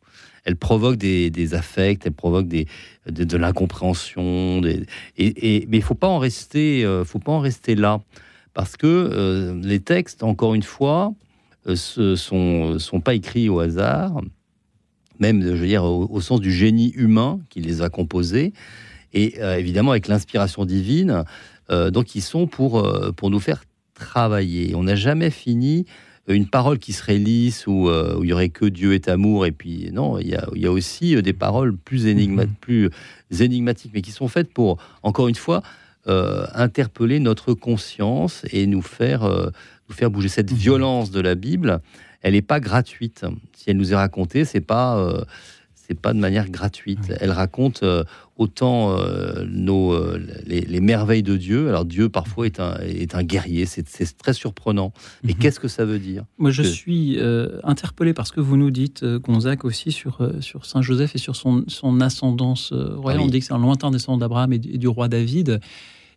Elle 0.44 0.56
provoque 0.56 0.96
des, 0.96 1.30
des 1.30 1.54
affects, 1.54 2.04
elle 2.04 2.12
provoque 2.12 2.48
des, 2.48 2.66
de, 3.06 3.36
l'incompréhension, 3.36 4.62
et, 5.16 5.66
mais 5.68 5.76
il 5.78 5.82
faut 5.82 5.96
rester, 6.18 6.84
faut 7.04 7.18
pas 7.18 7.32
en 7.32 7.40
rester 7.40 7.74
là 7.74 8.00
parce 8.54 8.76
que 8.76 8.86
euh, 8.86 9.60
les 9.62 9.80
textes, 9.80 10.22
encore 10.22 10.54
une 10.54 10.62
fois, 10.62 11.12
ne 11.66 11.72
euh, 11.72 12.16
sont, 12.16 12.78
sont 12.78 13.00
pas 13.00 13.14
écrits 13.14 13.48
au 13.48 13.60
hasard, 13.60 14.20
même, 15.18 15.42
je 15.42 15.48
veux 15.48 15.66
dire, 15.66 15.84
au, 15.84 16.20
sens 16.20 16.40
du 16.40 16.52
génie 16.52 16.90
humain 16.96 17.40
qui 17.48 17.60
les 17.60 17.80
a 17.80 17.88
composés, 17.88 18.52
et 19.12 19.40
euh, 19.40 19.56
évidemment 19.56 19.92
avec 19.92 20.08
l'inspiration 20.08 20.64
divine. 20.64 21.24
donc, 21.70 22.14
ils 22.14 22.22
sont 22.22 22.46
pour, 22.46 22.86
pour 23.16 23.30
nous 23.30 23.40
faire 23.40 23.64
travailler. 23.94 24.74
On 24.74 24.82
n'a 24.82 24.96
jamais 24.96 25.30
fini 25.30 25.86
une 26.28 26.46
parole 26.46 26.78
qui 26.78 26.92
serait 26.92 27.18
lisse 27.18 27.66
où 27.66 27.88
il 28.22 28.28
y 28.28 28.32
aurait 28.32 28.50
que 28.50 28.66
Dieu 28.66 28.92
est 28.92 29.08
amour 29.08 29.46
et 29.46 29.52
puis 29.52 29.90
non 29.92 30.18
il 30.18 30.28
y 30.28 30.34
a, 30.34 30.46
il 30.54 30.60
y 30.60 30.66
a 30.66 30.70
aussi 30.70 31.20
des 31.20 31.32
paroles 31.32 31.76
plus, 31.76 32.06
mm-hmm. 32.06 32.46
plus 32.60 32.90
énigmatiques 33.40 33.92
mais 33.94 34.02
qui 34.02 34.12
sont 34.12 34.28
faites 34.28 34.52
pour 34.52 34.76
encore 35.02 35.28
une 35.28 35.34
fois 35.34 35.62
euh, 36.08 36.46
interpeller 36.54 37.20
notre 37.20 37.54
conscience 37.54 38.42
et 38.50 38.66
nous 38.66 38.82
faire, 38.82 39.22
euh, 39.22 39.50
nous 39.88 39.94
faire 39.94 40.10
bouger. 40.10 40.28
Cette 40.28 40.50
mhm. 40.50 40.58
violence 40.58 41.10
de 41.10 41.20
la 41.20 41.34
Bible, 41.36 41.80
elle 42.22 42.32
n'est 42.32 42.42
pas 42.42 42.58
gratuite. 42.58 43.24
Si 43.56 43.70
elle 43.70 43.76
nous 43.76 43.92
est 43.92 43.96
racontée, 43.96 44.44
c'est 44.44 44.60
pas 44.60 44.98
euh, 44.98 45.24
c'est 45.86 45.98
pas 45.98 46.12
de 46.12 46.18
manière 46.18 46.48
gratuite. 46.50 47.12
Elle 47.20 47.30
raconte 47.30 47.84
autant 48.36 48.96
nos, 49.46 50.16
les, 50.46 50.80
merveilles 50.80 51.22
de 51.22 51.36
Dieu. 51.36 51.68
Alors 51.68 51.84
Dieu 51.84 52.08
parfois 52.08 52.46
est 52.46 52.60
un, 52.60 52.76
est 52.80 53.14
un 53.14 53.22
guerrier, 53.22 53.66
c'est 53.66 53.84
très 54.16 54.32
surprenant. 54.32 54.92
Mais 55.22 55.32
mhm. 55.32 55.38
qu'est-ce 55.38 55.60
que 55.60 55.68
ça 55.68 55.84
veut 55.84 55.98
dire? 55.98 56.24
Moi 56.38 56.50
je 56.50 56.62
suis 56.62 57.18
interpellé 57.64 58.14
par 58.14 58.26
ce 58.26 58.32
que 58.32 58.40
vous 58.40 58.56
nous 58.56 58.70
dites, 58.70 59.04
Gonzague, 59.04 59.64
aussi 59.64 59.92
sur, 59.92 60.30
sur 60.40 60.64
Saint 60.64 60.82
Joseph 60.82 61.14
et 61.14 61.18
sur 61.18 61.36
son, 61.36 61.64
son 61.68 62.00
ascendance 62.00 62.72
royale. 62.72 63.20
Ah 63.22 63.24
On 63.24 63.28
dit 63.28 63.40
que 63.40 63.44
c'est 63.44 63.52
un 63.52 63.58
lointain 63.58 63.90
descendant 63.90 64.18
d'Abraham 64.18 64.52
et, 64.52 64.58
du 64.58 64.88
roi 64.88 65.08
David. 65.08 65.60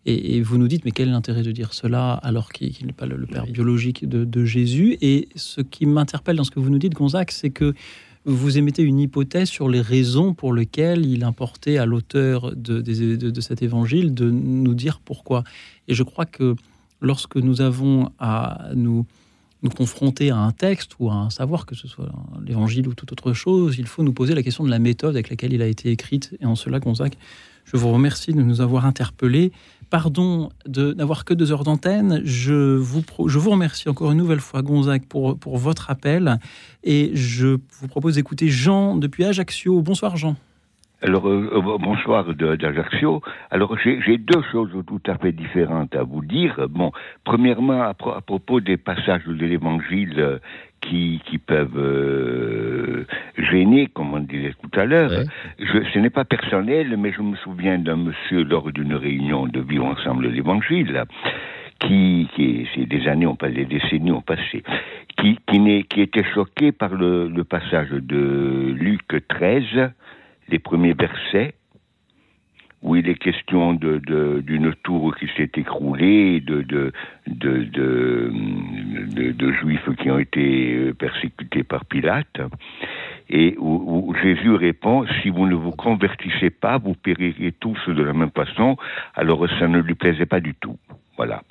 Et, 0.08 0.42
vous 0.42 0.60
nous 0.60 0.68
dites, 0.68 0.86
mais 0.86 0.92
quel 0.92 1.08
est 1.08 1.12
l'intérêt 1.12 1.42
de 1.42 1.52
dire 1.52 1.74
cela 1.74 2.14
alors 2.14 2.52
qu'il 2.52 2.86
n'est 2.86 2.94
pas 2.94 3.08
le, 3.08 3.26
père 3.26 3.48
biologique 3.48 4.08
de, 4.08 4.46
Jésus? 4.46 4.98
Et 5.02 5.30
ce 5.36 5.62
qui 5.62 5.88
m'interpelle 5.88 6.36
dans 6.36 6.44
ce 6.44 6.52
que 6.52 6.60
vous 6.60 6.70
nous 6.70 6.78
dites, 6.78 6.94
Gonzague, 6.94 7.32
c'est 7.32 7.50
que 7.50 7.74
vous 8.26 8.58
émettez 8.58 8.82
une 8.82 9.00
hypothèse 9.00 9.50
sur 9.50 9.70
les 9.70 9.82
raisons 9.82 10.34
pour 10.34 10.54
lesquelles 10.54 11.06
il 11.06 11.24
importait 11.24 11.78
à 11.78 11.86
l'auteur 11.86 12.56
de, 12.56 13.40
cet 13.40 13.62
évangile 13.62 14.14
de 14.14 14.30
nous 14.30 14.74
dire 14.74 15.00
pourquoi. 15.00 15.44
Et 15.88 15.94
je 15.94 16.04
crois 16.04 16.26
que 16.26 16.56
lorsque 17.02 17.36
nous 17.36 17.62
avons 17.62 18.10
à 18.18 18.70
nous, 18.74 19.06
nous 19.62 19.70
confronter 19.70 20.32
à 20.32 20.38
un 20.38 20.52
texte 20.52 20.94
ou 21.00 21.10
à 21.12 21.14
un 21.14 21.30
savoir, 21.30 21.68
que 21.68 21.76
ce 21.76 21.88
soit 21.88 22.12
l'évangile 22.44 22.88
ou 22.88 22.96
toute 22.96 23.12
autre 23.12 23.34
chose, 23.34 23.78
il 23.78 23.86
faut 23.86 24.02
nous 24.02 24.14
poser 24.14 24.34
la 24.34 24.42
question 24.42 24.64
de 24.64 24.72
la 24.72 24.80
méthode 24.80 25.16
avec 25.16 25.30
laquelle 25.30 25.54
il 25.54 25.62
a 25.62 25.68
été 25.68 25.92
écrite. 25.92 26.36
Et 26.42 26.46
en 26.46 26.56
cela, 26.56 26.80
Gonzague, 26.80 27.16
je 27.66 27.78
vous 27.78 27.92
remercie 27.92 28.34
de 28.34 28.42
nous 28.42 28.60
avoir 28.60 28.86
interpellés 28.86 29.52
pardon 29.90 30.50
de 30.66 30.94
n'avoir 30.94 31.26
que 31.26 31.34
deux 31.34 31.52
heures 31.52 31.64
d'antenne. 31.64 32.22
Je 32.24 32.76
vous, 32.76 33.04
je 33.28 33.40
vous 33.40 33.52
remercie 33.52 33.90
encore 33.90 34.12
une 34.12 34.18
nouvelle 34.18 34.40
fois, 34.40 34.62
Gonzague, 34.62 35.06
pour, 35.06 35.38
pour 35.38 35.58
votre 35.58 35.90
appel. 35.90 36.40
Et 36.84 37.12
je 37.14 37.58
vous 37.80 37.88
propose 37.88 38.16
d'écouter 38.16 38.48
Jean 38.48 38.96
depuis 38.96 39.26
Ajaccio. 39.26 39.82
Bonsoir, 39.82 40.18
Jean. 40.18 40.36
Alors, 41.02 41.28
euh, 41.28 41.52
euh, 41.54 41.78
bonsoir 41.78 42.34
d'Ajaccio. 42.34 43.22
Alors, 43.52 43.78
j'ai 43.78 44.18
deux 44.18 44.42
choses 44.52 44.72
tout 44.88 45.02
à 45.06 45.18
fait 45.18 45.34
différentes 45.34 45.94
à 45.94 46.04
vous 46.04 46.24
dire. 46.24 46.68
Bon, 46.70 46.92
premièrement, 47.24 47.84
à, 47.84 47.94
propos 47.94 48.60
des 48.62 48.78
passages 48.78 49.26
de 49.26 49.46
l'Évangile 49.46 50.20
euh, 50.20 50.40
qui, 50.90 51.22
qui 51.26 51.38
peuvent 51.38 51.78
euh, 51.78 53.06
gêner, 53.38 53.88
comme 53.88 54.14
on 54.14 54.20
disait 54.20 54.54
tout 54.62 54.80
à 54.80 54.86
l'heure. 54.86 55.12
Ce 55.60 56.00
n'est 56.00 56.10
pas 56.10 56.26
personnel, 56.26 56.96
mais 56.98 57.12
je 57.12 57.22
me 57.22 57.36
souviens 57.38 57.78
d'un 57.78 57.96
monsieur 57.96 58.44
lors 58.44 58.72
d'une 58.72 58.96
réunion 58.96 59.48
de 59.48 59.60
Vivre 59.62 59.86
ensemble 59.86 60.28
l'Évangile, 60.28 61.04
qui, 61.80 62.28
qui 62.36 62.68
c'est 62.74 62.86
des 62.86 63.08
années 63.08 63.26
ont 63.26 63.36
passé, 63.36 63.54
des 63.54 63.66
décennies 63.66 64.12
ont 64.12 64.22
passé, 64.22 64.64
qui, 65.18 65.38
qui, 65.48 65.84
qui 65.90 66.02
était 66.02 66.26
choqué 66.34 66.72
par 66.72 66.94
le, 66.94 67.28
le 67.28 67.44
passage 67.44 67.90
de 67.90 68.74
Luc 68.78 69.28
13, 69.28 69.92
les 70.50 70.60
premiers 70.60 70.94
versets, 70.94 71.56
où 72.86 72.96
il 72.96 73.10
est 73.10 73.16
question 73.16 73.74
de, 73.74 74.00
d'une 74.46 74.76
tour 74.84 75.16
qui 75.16 75.28
s'est 75.36 75.50
écroulée, 75.58 76.40
de, 76.40 76.62
de, 76.62 76.94
de, 77.26 78.32
de, 79.32 79.52
juifs 79.54 79.90
qui 80.00 80.12
ont 80.12 80.20
été 80.20 80.76
euh, 80.76 80.94
persécutés 80.94 81.64
par 81.64 81.84
Pilate, 81.86 82.40
et 83.28 83.56
où, 83.58 84.14
Jésus 84.22 84.54
répond, 84.54 85.04
si 85.24 85.30
vous 85.30 85.48
ne 85.48 85.56
vous 85.56 85.72
convertissez 85.72 86.52
pas, 86.52 86.78
vous 86.78 86.94
périrez 86.94 87.52
tous 87.60 87.80
de 87.88 88.04
la 88.04 88.14
même 88.14 88.30
façon, 88.30 88.78
alors 89.16 89.50
ça 89.58 89.68
ne 89.68 89.80
lui 89.80 89.96
plaisait 89.96 90.28
pas 90.28 90.40
du 90.40 90.54
tout. 90.54 90.78
Voilà. 91.18 91.42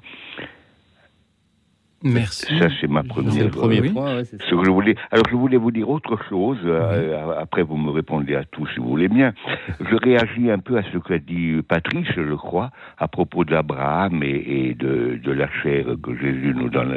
Merci. 2.05 2.59
Ça, 2.59 2.69
c'est 2.81 2.87
ma 2.87 3.03
première. 3.03 3.51
premier 3.51 3.81
point. 3.91 4.23
ce 4.25 4.37
que 4.37 4.65
je 4.65 4.71
voulais. 4.71 4.95
Alors, 5.11 5.25
je 5.31 5.37
voulais 5.37 5.57
vous 5.57 5.71
dire 5.71 5.89
autre 5.89 6.19
chose. 6.29 6.59
Euh, 6.65 7.35
après, 7.41 7.63
vous 7.63 7.79
me 7.79 7.91
répondez 7.91 8.35
à 8.35 8.45
tout 8.45 8.67
si 8.69 8.79
vous 8.79 8.89
voulez 8.89 9.09
bien. 9.09 9.33
je 9.81 9.97
réagis 9.97 10.51
un 10.51 10.59
peu 10.59 10.77
à 10.77 10.83
ce 10.93 10.99
qu'a 10.99 11.19
dit 11.19 11.63
Patrice, 11.67 12.09
je 12.15 12.35
crois, 12.35 12.71
à 12.99 13.09
propos 13.09 13.45
d'Abraham 13.45 14.23
et, 14.23 14.75
de, 14.79 15.19
de, 15.23 15.33
la 15.33 15.49
chair 15.63 15.87
que 16.03 16.15
Jésus 16.15 16.53
nous 16.55 16.69
donne, 16.69 16.95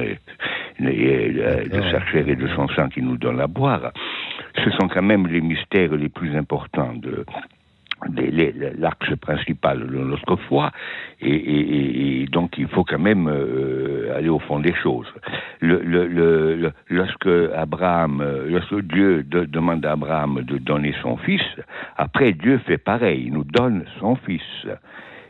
de 0.80 1.82
sa 1.92 2.06
chair 2.08 2.28
et 2.28 2.36
de 2.36 2.48
son 2.50 2.68
sang 2.70 2.90
qui 2.90 3.02
nous 3.02 3.18
donne 3.18 3.40
à 3.40 3.48
boire. 3.48 3.94
Ce 4.64 4.70
sont 4.72 4.90
quand 4.90 5.02
même 5.04 5.28
les 5.28 5.42
mystères 5.42 5.94
les 5.96 6.10
plus 6.10 6.36
importants 6.36 6.94
de, 6.96 7.26
l'axe 8.78 9.16
principal 9.22 9.88
de 9.88 9.98
notre 9.98 10.36
foi, 10.48 10.72
et, 11.22 12.26
donc 12.32 12.58
il 12.58 12.68
faut 12.68 12.84
quand 12.84 13.00
même 13.00 13.28
euh, 13.28 14.16
aller 14.16 14.30
au 14.30 14.40
fond 14.40 14.60
des 14.60 14.74
choses. 14.76 15.12
Le, 15.62 16.72
lorsque 16.90 17.30
Abraham, 17.56 18.22
euh, 18.22 18.50
lorsque 18.50 18.82
Dieu 18.82 19.24
demande 19.24 19.86
à 19.86 19.94
Abraham 19.94 20.42
de 20.44 20.58
donner 20.58 20.94
son 21.02 21.18
fils, 21.18 21.42
après 21.98 22.34
Dieu 22.34 22.60
fait 22.60 22.78
pareil, 22.78 23.24
il 23.28 23.34
nous 23.34 23.44
donne 23.46 23.86
son 24.00 24.16
fils, 24.16 24.68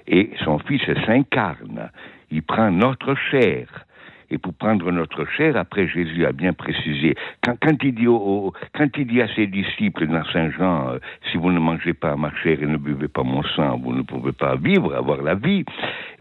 et 0.08 0.32
son 0.44 0.60
fils 0.60 0.82
s'incarne, 1.06 1.90
il 2.32 2.44
prend 2.44 2.72
notre 2.72 3.16
chair, 3.32 3.68
et 4.30 4.38
pour 4.38 4.54
prendre 4.54 4.92
notre 4.92 5.26
chair, 5.26 5.56
après 5.56 5.88
Jésus 5.88 6.26
a 6.26 6.32
bien 6.32 6.54
précisé, 6.54 7.16
quand, 7.44 7.56
quand, 7.62 7.78
il, 7.84 7.96
dit 7.96 8.06
quand 8.06 8.98
il 8.98 9.08
dit 9.08 9.22
à 9.22 9.28
ses 9.36 9.48
disciples 9.48 10.08
dans 10.08 10.24
Saint 10.26 10.52
Jean, 10.52 10.90
euh, 10.90 10.98
si 11.32 11.38
vous 11.38 11.52
ne 11.52 11.60
mangez 11.60 11.94
pas 11.94 12.16
ma 12.16 12.34
chair 12.44 12.62
et 12.62 12.66
ne 12.66 12.78
buvez 12.78 13.08
pas 13.08 13.24
mon 13.24 13.44
sang, 13.44 13.78
vous 13.78 13.94
ne 13.94 14.02
pouvez 14.02 14.34
pas 14.34 14.56
vivre, 14.56 14.94
avoir 14.96 15.22
la 15.22 15.36
vie. 15.36 15.64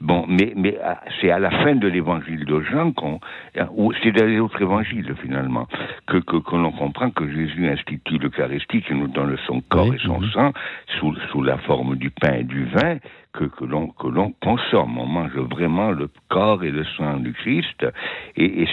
Bon, 0.01 0.25
mais, 0.29 0.53
mais 0.57 0.79
ah, 0.85 1.01
c'est 1.21 1.31
à 1.31 1.39
la 1.39 1.51
fin 1.51 1.75
de 1.75 1.89
l'évangile 1.89 2.45
de 2.45 2.61
Jean 2.61 2.93
qu'on, 2.93 3.19
euh, 3.57 3.65
ou 3.75 3.93
c'est 4.03 4.13
dans 4.13 4.27
les 4.27 4.39
autres 4.39 4.61
évangiles 4.63 5.15
finalement, 5.21 5.67
que, 6.07 6.19
que, 6.19 6.57
l'on 6.57 6.73
comprend 6.73 7.11
que 7.11 7.29
Jésus 7.29 7.69
institue 7.69 8.19
l'Eucharistie 8.19 8.83
qui 8.83 8.95
nous 8.95 9.09
donne 9.09 9.37
son 9.47 9.61
corps 9.63 9.93
et 9.93 9.99
son 9.99 10.23
sang 10.31 10.53
sous, 10.99 11.15
sous 11.33 11.43
la 11.43 11.59
forme 11.59 11.97
du 11.97 12.11
pain 12.11 12.35
et 12.35 12.45
du 12.45 12.65
vin, 12.67 12.99
que, 13.37 13.45
que 13.45 13.65
l'on 13.65 13.89
que 13.89 14.09
l'on 14.09 14.33
consomme. 14.43 14.99
On 14.99 15.07
mange 15.07 15.37
vraiment 15.37 15.91
le 15.91 16.09
corps 16.29 16.65
et 16.65 16.71
le 16.71 16.85
sang 16.97 17.19
du 17.19 17.33
Christ. 17.33 17.87
Et, 18.37 18.67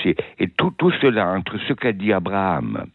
tout, 0.57 0.91
cela, 1.01 1.29
entre 1.29 1.57
ce 1.67 1.73
qu'a 1.73 1.91
dit 1.91 2.11
Abraham, 2.11 2.85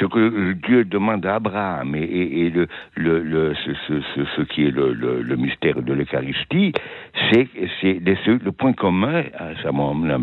ce 0.00 0.04
que 0.04 0.52
Dieu 0.52 0.84
demande 0.84 1.26
à 1.26 1.36
Abraham 1.36 1.94
et, 1.94 2.52
ce, 2.96 4.42
qui 4.42 4.66
est 4.66 4.70
le, 4.70 5.36
mystère 5.36 5.82
de 5.82 5.92
l'Eucharistie, 5.92 6.72
c'est, 7.30 7.48
le 7.82 8.50
point 8.50 8.72
commun, 8.72 9.24
à 9.34 9.54
sa 9.62 9.70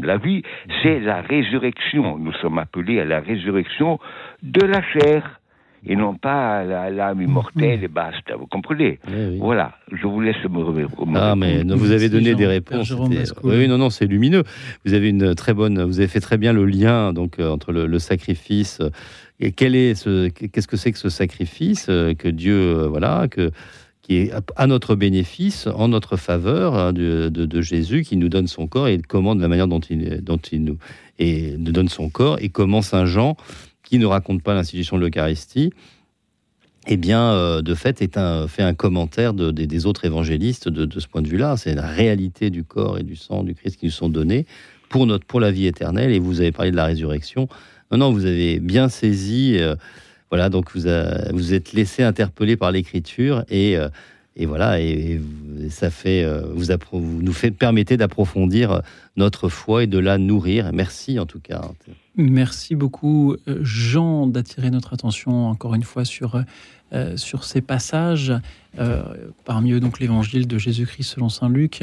la 0.03 0.17
vie, 0.17 0.43
c'est 0.81 0.99
la 0.99 1.21
résurrection. 1.21 2.17
Nous 2.17 2.33
sommes 2.33 2.59
appelés 2.59 2.99
à 2.99 3.05
la 3.05 3.19
résurrection 3.19 3.99
de 4.41 4.65
la 4.65 4.81
chair 4.81 5.39
et 5.85 5.95
non 5.95 6.15
pas 6.15 6.63
l'âme 6.89 7.21
immortelle 7.21 7.83
et 7.83 7.87
basta. 7.87 8.35
Vous 8.35 8.47
comprenez? 8.47 8.99
Voilà, 9.39 9.73
je 9.91 10.07
vous 10.07 10.21
laisse 10.21 10.43
me 10.49 10.63
remettre. 10.63 10.91
Ah, 11.15 11.35
mais 11.35 11.63
vous 11.63 11.91
avez 11.91 12.09
donné 12.09 12.35
des 12.35 12.47
réponses. 12.47 12.93
Oui, 13.43 13.67
non, 13.67 13.77
non, 13.77 13.89
c'est 13.89 14.05
lumineux. 14.05 14.43
Vous 14.85 14.93
avez 14.93 15.09
une 15.09 15.35
très 15.35 15.53
bonne, 15.53 15.83
vous 15.83 15.99
avez 15.99 16.07
fait 16.07 16.19
très 16.19 16.37
bien 16.37 16.53
le 16.53 16.65
lien 16.65 17.13
donc 17.13 17.39
euh, 17.39 17.49
entre 17.49 17.71
le, 17.71 17.99
sacrifice. 17.99 18.81
Et 19.39 19.51
quel 19.51 19.75
est 19.75 19.95
ce, 19.95 20.29
qu'est-ce 20.29 20.67
que 20.67 20.77
c'est 20.77 20.91
que 20.91 20.97
ce 20.97 21.09
sacrifice 21.09 21.87
euh, 21.89 22.13
que 22.13 22.27
Dieu, 22.27 22.55
euh, 22.55 22.87
voilà, 22.87 23.27
que 23.29 23.51
qui 24.01 24.17
est 24.17 24.33
à 24.57 24.67
notre 24.67 24.95
bénéfice, 24.95 25.65
en 25.73 25.87
notre 25.87 26.17
faveur 26.17 26.75
hein, 26.75 26.91
de, 26.91 27.29
de, 27.29 27.61
Jésus, 27.61 28.03
qui 28.03 28.17
nous 28.17 28.27
donne 28.27 28.47
son 28.47 28.67
corps 28.67 28.89
et 28.89 28.97
commande 28.97 29.39
la 29.39 29.47
manière 29.47 29.69
dont 29.69 29.79
il, 29.79 30.21
dont 30.21 30.39
il 30.51 30.65
nous, 30.65 30.77
et 31.19 31.55
nous 31.57 31.71
donne 31.71 31.87
son 31.87 32.09
corps, 32.09 32.37
et 32.41 32.49
comment 32.49 32.81
Saint 32.81 33.05
Jean 33.05 33.37
qui 33.83 33.99
ne 33.99 34.05
raconte 34.05 34.41
pas 34.41 34.53
l'institution 34.53 34.97
de 34.97 35.01
l'Eucharistie, 35.05 35.71
eh 36.87 36.97
bien, 36.97 37.31
euh, 37.31 37.61
de 37.61 37.75
fait, 37.75 37.97
fait 37.99 38.63
un 38.63 38.73
commentaire 38.73 39.33
de, 39.33 39.51
des 39.51 39.85
autres 39.85 40.05
évangélistes 40.05 40.67
de, 40.67 40.99
ce 40.99 41.07
point 41.07 41.21
de 41.21 41.27
vue-là. 41.27 41.55
C'est 41.57 41.75
la 41.75 41.87
réalité 41.87 42.49
du 42.49 42.63
corps 42.63 42.97
et 42.97 43.03
du 43.03 43.15
sang 43.15 43.43
du 43.43 43.55
Christ 43.55 43.77
qui 43.77 43.85
nous 43.85 43.91
sont 43.91 44.09
donnés 44.09 44.45
pour, 44.89 45.05
notre, 45.05 45.25
pour 45.25 45.39
la 45.39 45.51
vie 45.51 45.67
éternelle. 45.67 46.11
Et 46.11 46.19
vous 46.19 46.41
avez 46.41 46.51
parlé 46.51 46.71
de 46.71 46.75
la 46.75 46.85
résurrection. 46.85 47.47
Non, 47.91 48.11
vous 48.11 48.25
avez 48.25 48.59
bien 48.59 48.89
saisi. 48.89 49.57
Euh, 49.57 49.75
voilà, 50.29 50.49
donc 50.49 50.75
vous, 50.75 50.89
vous 51.31 51.53
êtes 51.53 51.73
laissé 51.73 52.03
interpeller 52.03 52.57
par 52.57 52.71
l'Écriture 52.71 53.45
et, 53.49 53.77
euh, 53.77 53.87
et 54.35 54.45
voilà, 54.45 54.79
et, 54.81 55.21
ça 55.69 55.89
fait, 55.89 56.25
vous, 56.53 56.65
vous 56.91 57.21
nous 57.21 57.33
fait, 57.33 57.51
permettez 57.51 57.97
d'approfondir 57.97 58.81
notre 59.15 59.49
foi 59.49 59.83
et 59.83 59.87
de 59.87 59.99
la 59.99 60.17
nourrir. 60.17 60.71
Merci 60.73 61.19
en 61.19 61.25
tout 61.25 61.39
cas. 61.39 61.61
Merci 62.15 62.75
beaucoup, 62.75 63.35
euh, 63.47 63.59
Jean, 63.63 64.27
d'attirer 64.27 64.69
notre 64.69 64.93
attention 64.93 65.47
encore 65.47 65.73
une 65.73 65.83
fois 65.83 66.05
sur, 66.05 66.43
euh, 66.93 67.17
sur 67.17 67.43
ces 67.43 67.61
passages, 67.61 68.31
euh, 68.77 69.01
parmi 69.45 69.71
eux 69.71 69.79
donc 69.79 69.99
l'évangile 69.99 70.47
de 70.47 70.57
Jésus-Christ 70.59 71.03
selon 71.03 71.29
saint 71.29 71.49
Luc, 71.49 71.81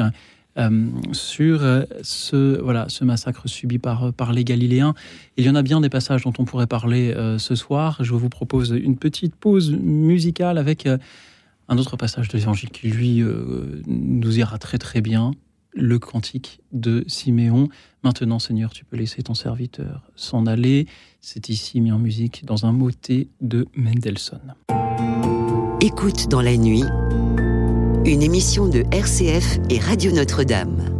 sur 1.12 1.62
ce, 2.02 2.60
voilà, 2.60 2.84
ce 2.88 3.02
massacre 3.02 3.48
subi 3.48 3.78
par, 3.78 4.12
par 4.12 4.32
les 4.32 4.44
Galiléens. 4.44 4.92
Il 5.38 5.46
y 5.46 5.48
en 5.48 5.54
a 5.54 5.62
bien 5.62 5.80
des 5.80 5.88
passages 5.88 6.24
dont 6.24 6.34
on 6.38 6.44
pourrait 6.44 6.66
parler 6.66 7.14
ce 7.38 7.54
soir. 7.54 7.96
Je 8.00 8.12
vous 8.12 8.28
propose 8.28 8.70
une 8.70 8.98
petite 8.98 9.34
pause 9.34 9.70
musicale 9.72 10.58
avec 10.58 10.86
un 11.70 11.78
autre 11.78 11.96
passage 11.96 12.28
de 12.28 12.36
l'évangile 12.36 12.68
qui, 12.70 12.88
lui, 12.88 13.24
nous 13.86 14.38
ira 14.38 14.58
très 14.58 14.76
très 14.76 15.00
bien 15.00 15.30
le 15.72 15.98
cantique 15.98 16.60
de 16.72 17.04
Siméon. 17.06 17.68
Maintenant, 18.02 18.38
Seigneur, 18.38 18.72
tu 18.72 18.84
peux 18.84 18.96
laisser 18.96 19.22
ton 19.22 19.34
serviteur 19.34 20.10
s'en 20.16 20.46
aller. 20.46 20.86
C'est 21.20 21.48
ici 21.48 21.80
mis 21.80 21.92
en 21.92 21.98
musique 21.98 22.44
dans 22.44 22.66
un 22.66 22.72
motet 22.72 23.28
de 23.40 23.66
Mendelssohn. 23.74 24.54
Écoute 25.80 26.28
dans 26.28 26.42
la 26.42 26.56
nuit, 26.56 26.84
une 28.04 28.22
émission 28.22 28.68
de 28.68 28.84
RCF 28.92 29.58
et 29.70 29.78
Radio 29.78 30.12
Notre-Dame. 30.12 30.99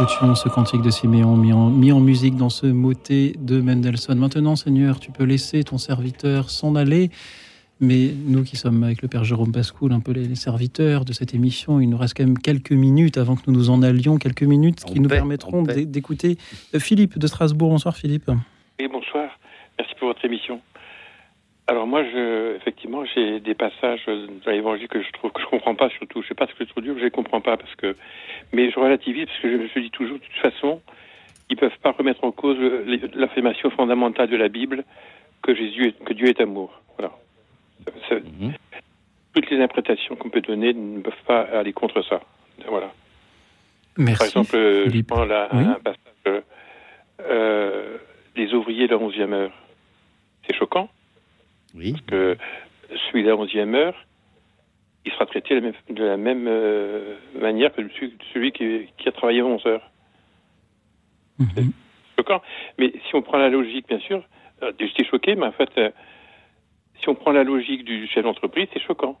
Nous 0.00 0.06
écoutions 0.06 0.34
ce 0.34 0.48
cantique 0.48 0.80
de 0.80 0.88
Siméon 0.88 1.36
mis 1.36 1.52
en, 1.52 1.68
mis 1.68 1.92
en, 1.92 2.00
musique 2.00 2.34
dans 2.34 2.48
ce 2.48 2.64
motet 2.64 3.34
de 3.38 3.60
Mendelssohn. 3.60 4.18
Maintenant, 4.18 4.56
Seigneur, 4.56 4.98
tu 4.98 5.10
peux 5.12 5.24
laisser 5.24 5.62
ton 5.62 5.76
serviteur 5.76 6.48
s'en 6.48 6.74
aller. 6.74 7.10
Mais 7.80 8.08
nous 8.24 8.42
qui 8.42 8.56
sommes 8.56 8.82
avec 8.82 9.02
le 9.02 9.08
Père 9.08 9.24
Jérôme 9.24 9.52
Pascoul, 9.52 9.92
un 9.92 10.00
peu 10.00 10.12
les, 10.12 10.36
serviteurs 10.36 11.04
de 11.04 11.12
cette 11.12 11.34
émission, 11.34 11.80
il 11.80 11.90
nous 11.90 11.98
reste 11.98 12.16
quand 12.16 12.24
même 12.24 12.38
quelques 12.38 12.72
minutes 12.72 13.18
avant 13.18 13.36
que 13.36 13.42
nous 13.48 13.52
nous 13.52 13.68
en 13.68 13.82
allions, 13.82 14.16
quelques 14.16 14.42
minutes 14.42 14.82
qui 14.86 15.00
nous 15.00 15.08
permettront 15.10 15.64
d'écouter 15.64 16.38
euh, 16.74 16.78
Philippe 16.78 17.18
de 17.18 17.26
Strasbourg. 17.26 17.68
Bonsoir 17.68 17.94
Philippe. 17.94 18.30
Oui, 18.80 18.88
bonsoir. 18.90 19.28
Merci 19.78 19.94
pour 19.98 20.08
votre 20.08 20.24
émission. 20.24 20.62
Alors 21.70 21.86
moi, 21.86 22.02
je, 22.02 22.56
effectivement, 22.56 23.04
j'ai 23.04 23.38
des 23.38 23.54
passages 23.54 24.04
dans 24.06 24.50
l'Évangile 24.50 24.88
que 24.88 25.00
je 25.00 25.12
trouve 25.12 25.30
que 25.30 25.40
je 25.40 25.46
comprends 25.46 25.76
pas 25.76 25.88
surtout. 25.90 26.20
Je 26.20 26.26
sais 26.26 26.34
pas 26.34 26.48
ce 26.48 26.50
que 26.50 26.64
c'est 26.64 26.70
trop 26.70 26.80
dur, 26.80 26.98
je 26.98 27.04
les 27.04 27.12
comprends 27.12 27.40
pas 27.40 27.56
parce 27.56 27.72
que, 27.76 27.94
mais 28.52 28.72
je 28.72 28.80
relativise 28.80 29.26
parce 29.26 29.38
que 29.38 29.52
je 29.52 29.56
me 29.56 29.68
suis 29.68 29.82
dit 29.82 29.90
toujours, 29.92 30.18
de 30.18 30.24
toute 30.24 30.52
façon, 30.52 30.80
ils 31.48 31.56
peuvent 31.56 31.78
pas 31.80 31.92
remettre 31.92 32.24
en 32.24 32.32
cause 32.32 32.58
l'affirmation 33.14 33.70
fondamentale 33.70 34.28
de 34.28 34.36
la 34.36 34.48
Bible 34.48 34.82
que 35.42 35.54
Jésus, 35.54 35.86
est, 35.86 36.04
que 36.04 36.12
Dieu 36.12 36.26
est 36.26 36.40
amour. 36.40 36.72
Voilà. 36.98 37.12
Mhm. 38.10 38.52
Toutes 39.32 39.48
les 39.48 39.58
interprétations 39.58 40.16
qu'on 40.16 40.28
peut 40.28 40.40
donner 40.40 40.74
ne 40.74 40.98
peuvent 40.98 41.24
pas 41.24 41.42
aller 41.42 41.72
contre 41.72 42.02
ça. 42.02 42.20
Voilà. 42.66 42.90
Merci. 43.96 44.18
Par 44.18 44.26
exemple, 44.26 44.90
je 44.92 45.02
prends 45.02 45.24
là, 45.24 45.46
un 45.52 45.74
passage, 45.74 46.42
euh, 47.20 47.96
les 48.34 48.54
ouvriers 48.54 48.88
de 48.88 48.92
la 48.96 48.98
11e 48.98 49.32
heure. 49.32 49.52
C'est 50.48 50.56
choquant. 50.56 50.88
Oui. 51.74 51.92
Parce 51.92 52.04
que 52.06 52.36
celui 53.10 53.22
de 53.24 53.28
la 53.28 53.34
11e 53.36 53.74
heure, 53.74 54.06
il 55.04 55.12
sera 55.12 55.26
traité 55.26 55.54
de 55.54 55.60
la 55.60 55.66
même, 55.72 55.74
de 55.96 56.04
la 56.04 56.16
même 56.16 56.46
euh, 56.48 57.14
manière 57.40 57.72
que 57.72 57.82
celui 58.34 58.52
qui, 58.52 58.88
qui, 58.98 59.08
a 59.08 59.12
travaillé 59.12 59.42
11 59.42 59.64
heures. 59.66 59.90
C'est 61.56 61.64
choquant. 62.18 62.42
Mais 62.78 62.92
si 63.08 63.14
on 63.14 63.22
prend 63.22 63.38
la 63.38 63.48
logique, 63.48 63.88
bien 63.88 63.98
sûr, 64.00 64.22
euh, 64.62 64.72
j'étais 64.78 65.04
choqué, 65.08 65.34
mais 65.36 65.46
en 65.46 65.52
fait, 65.52 65.70
euh, 65.78 65.90
si 67.00 67.08
on 67.08 67.14
prend 67.14 67.32
la 67.32 67.44
logique 67.44 67.84
du 67.84 68.06
chef 68.08 68.24
d'entreprise, 68.24 68.68
c'est 68.74 68.82
choquant. 68.82 69.18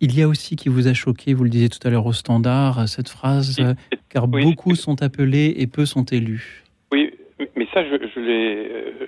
Il 0.00 0.18
y 0.18 0.22
a 0.22 0.28
aussi 0.28 0.56
qui 0.56 0.68
vous 0.68 0.88
a 0.88 0.94
choqué, 0.94 1.34
vous 1.34 1.44
le 1.44 1.50
disiez 1.50 1.68
tout 1.68 1.86
à 1.86 1.90
l'heure 1.90 2.06
au 2.06 2.12
standard, 2.12 2.88
cette 2.88 3.08
phrase, 3.10 3.56
Oui. 3.60 3.98
car 4.08 4.24
Oui. 4.32 4.42
beaucoup 4.42 4.74
sont 4.74 5.00
appelés 5.02 5.54
et 5.58 5.66
peu 5.66 5.84
sont 5.84 6.04
élus. 6.04 6.64
Oui, 6.90 7.12
mais 7.54 7.68
ça, 7.72 7.84
je, 7.84 7.96
je 8.14 8.20
l'ai. 8.20 8.68
euh, 8.68 9.06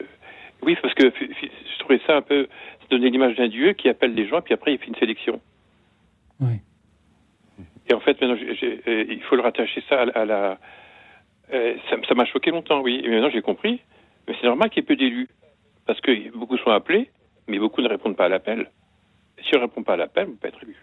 oui, 0.63 0.77
parce 0.81 0.95
que 0.95 1.11
trouvais 1.99 2.07
ça 2.07 2.17
un 2.17 2.23
peu. 2.23 2.49
donner 2.91 3.09
l'image 3.11 3.37
d'un 3.37 3.49
Dieu 3.49 3.73
qui 3.73 3.89
appelle 3.89 4.15
des 4.15 4.29
gens, 4.29 4.39
et 4.39 4.43
puis 4.43 4.53
après, 4.53 4.75
il 4.75 4.79
fait 4.79 4.87
une 4.89 4.95
sélection. 4.97 5.41
Oui. 6.41 6.57
Et 7.89 7.95
en 7.95 8.01
fait, 8.01 8.21
maintenant, 8.21 8.37
euh, 8.37 9.05
il 9.09 9.21
faut 9.23 9.35
le 9.37 9.43
rattacher 9.43 9.83
ça 9.89 10.03
à, 10.03 10.05
la- 10.05 10.13
à 10.13 10.25
la. 10.27 10.59
euh, 11.55 11.75
ça 11.89 11.97
ça 12.07 12.15
m'a 12.15 12.27
choqué 12.27 12.51
longtemps, 12.51 12.81
oui. 12.83 13.01
Et 13.03 13.09
maintenant, 13.09 13.31
j'ai 13.33 13.41
compris. 13.41 13.81
Mais 14.29 14.35
c'est 14.41 14.47
normal 14.47 14.69
qu'il 14.71 14.83
y 14.83 14.85
ait 14.85 14.87
peu 14.87 14.97
d'élus. 14.97 15.29
Parce 15.87 16.01
que 16.03 16.31
beaucoup 16.37 16.59
sont 16.59 16.71
appelés, 16.71 17.11
mais 17.49 17.59
beaucoup 17.59 17.81
ne 17.81 17.89
répondent 17.89 18.15
pas 18.17 18.27
à 18.27 18.29
l'appel. 18.29 18.71
Si 19.43 19.55
on 19.55 19.59
ne 19.59 19.63
répond 19.65 19.83
pas 19.83 19.95
à 19.95 19.97
l'appel, 19.97 20.27
on 20.27 20.31
ne 20.33 20.37
peut 20.37 20.49
pas 20.51 20.57
être 20.57 20.63
élu. 20.63 20.77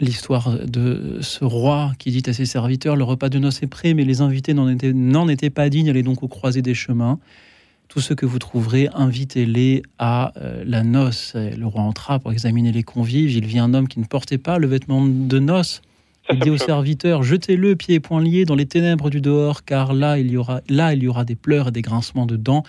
L'histoire 0.00 0.48
de 0.66 1.20
ce 1.20 1.44
roi 1.44 1.92
qui 1.98 2.10
dit 2.10 2.22
à 2.26 2.32
ses 2.32 2.46
serviteurs 2.46 2.96
Le 2.96 3.04
repas 3.04 3.28
de 3.28 3.38
noces 3.38 3.62
est 3.62 3.66
prêt, 3.70 3.92
mais 3.92 4.04
les 4.04 4.22
invités 4.22 4.54
n'en 4.54 4.66
étaient, 4.68 4.94
n'en 4.94 5.28
étaient 5.28 5.50
pas 5.50 5.68
dignes, 5.68 5.90
allez 5.90 6.02
donc 6.02 6.22
au 6.22 6.28
croisé 6.28 6.62
des 6.62 6.72
chemins. 6.74 7.18
Tous 7.90 7.98
ceux 8.00 8.14
que 8.14 8.24
vous 8.24 8.38
trouverez, 8.38 8.88
invitez-les 8.94 9.82
à 9.98 10.32
euh, 10.40 10.62
la 10.64 10.84
noce. 10.84 11.34
Le 11.34 11.66
roi 11.66 11.82
entra 11.82 12.20
pour 12.20 12.30
examiner 12.30 12.70
les 12.70 12.84
convives. 12.84 13.32
Il 13.32 13.44
vit 13.44 13.58
un 13.58 13.74
homme 13.74 13.88
qui 13.88 13.98
ne 13.98 14.04
portait 14.04 14.38
pas 14.38 14.58
le 14.58 14.68
vêtement 14.68 15.04
de 15.04 15.38
noces. 15.40 15.82
Il 16.32 16.38
dit 16.38 16.50
aux 16.50 16.56
serviteurs 16.56 17.24
Jetez-le 17.24 17.74
pieds 17.74 17.96
et 17.96 18.00
poings 18.00 18.22
liés 18.22 18.44
dans 18.44 18.54
les 18.54 18.66
ténèbres 18.66 19.10
du 19.10 19.20
dehors, 19.20 19.64
car 19.64 19.92
là 19.92 20.18
il 20.18 20.30
y 20.30 20.36
aura, 20.36 20.60
là, 20.68 20.94
il 20.94 21.02
y 21.02 21.08
aura 21.08 21.24
des 21.24 21.34
pleurs 21.34 21.68
et 21.68 21.70
des 21.72 21.82
grincements 21.82 22.26
de 22.26 22.36
dents, 22.36 22.62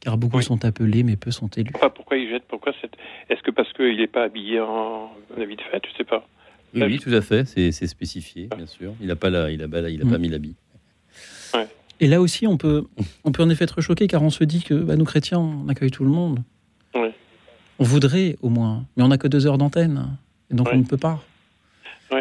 car 0.00 0.18
beaucoup 0.18 0.42
sont 0.42 0.62
appelés, 0.66 1.02
mais 1.02 1.16
peu 1.16 1.30
sont 1.30 1.48
élus. 1.48 1.70
Enfin, 1.74 1.88
pourquoi 1.88 2.18
il 2.18 2.28
jette? 2.28 2.42
Pourquoi 2.46 2.74
cette... 2.82 2.92
Est-ce 3.30 3.42
que 3.42 3.50
parce 3.50 3.72
qu'il 3.72 3.96
n'est 3.96 4.06
pas 4.06 4.24
habillé 4.24 4.60
en, 4.60 4.66
en 5.10 5.40
habit 5.42 5.56
de 5.56 5.62
fête? 5.72 5.84
Je 5.86 5.92
ne 5.92 5.96
sais 5.96 6.04
pas. 6.04 6.28
Oui, 6.74 6.82
oui, 6.82 6.98
tout 6.98 7.14
à 7.14 7.22
fait, 7.22 7.46
c'est 7.46 7.72
c'est 7.72 7.86
spécifié, 7.86 8.50
bien 8.54 8.66
sûr. 8.66 8.92
Il 9.00 9.06
n'a 9.06 9.16
pas, 9.16 9.30
la- 9.30 9.50
il 9.50 9.62
a, 9.62 9.66
il 9.88 10.02
a 10.02 10.04
Mm. 10.04 10.10
pas 10.10 10.18
mis 10.18 10.28
l'habit. 10.28 10.54
Et 12.00 12.06
là 12.08 12.20
aussi, 12.20 12.46
on 12.46 12.56
peut, 12.56 12.84
on 13.24 13.32
peut 13.32 13.42
en 13.42 13.48
effet 13.48 13.64
être 13.64 13.80
choqué, 13.80 14.06
car 14.06 14.22
on 14.22 14.30
se 14.30 14.44
dit 14.44 14.62
que 14.62 14.74
bah, 14.74 14.96
nous 14.96 15.04
chrétiens, 15.04 15.38
on 15.38 15.68
accueille 15.68 15.90
tout 15.90 16.04
le 16.04 16.10
monde. 16.10 16.40
Oui. 16.94 17.08
On 17.78 17.84
voudrait 17.84 18.36
au 18.42 18.48
moins, 18.48 18.84
mais 18.96 19.02
on 19.02 19.08
n'a 19.08 19.18
que 19.18 19.28
deux 19.28 19.46
heures 19.46 19.58
d'antenne, 19.58 20.16
et 20.50 20.54
donc 20.54 20.68
on 20.72 20.76
ne 20.78 20.84
peut 20.84 20.96
pas. 20.96 21.22
Oui. 22.12 22.20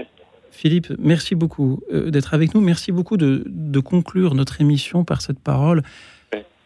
Philippe, 0.51 0.93
merci 0.97 1.35
beaucoup 1.35 1.81
euh, 1.93 2.09
d'être 2.11 2.33
avec 2.33 2.53
nous. 2.55 2.61
Merci 2.61 2.91
beaucoup 2.93 3.17
de, 3.17 3.43
de 3.47 3.79
conclure 3.79 4.35
notre 4.35 4.61
émission 4.61 5.03
par 5.03 5.21
cette 5.21 5.39
parole. 5.39 5.83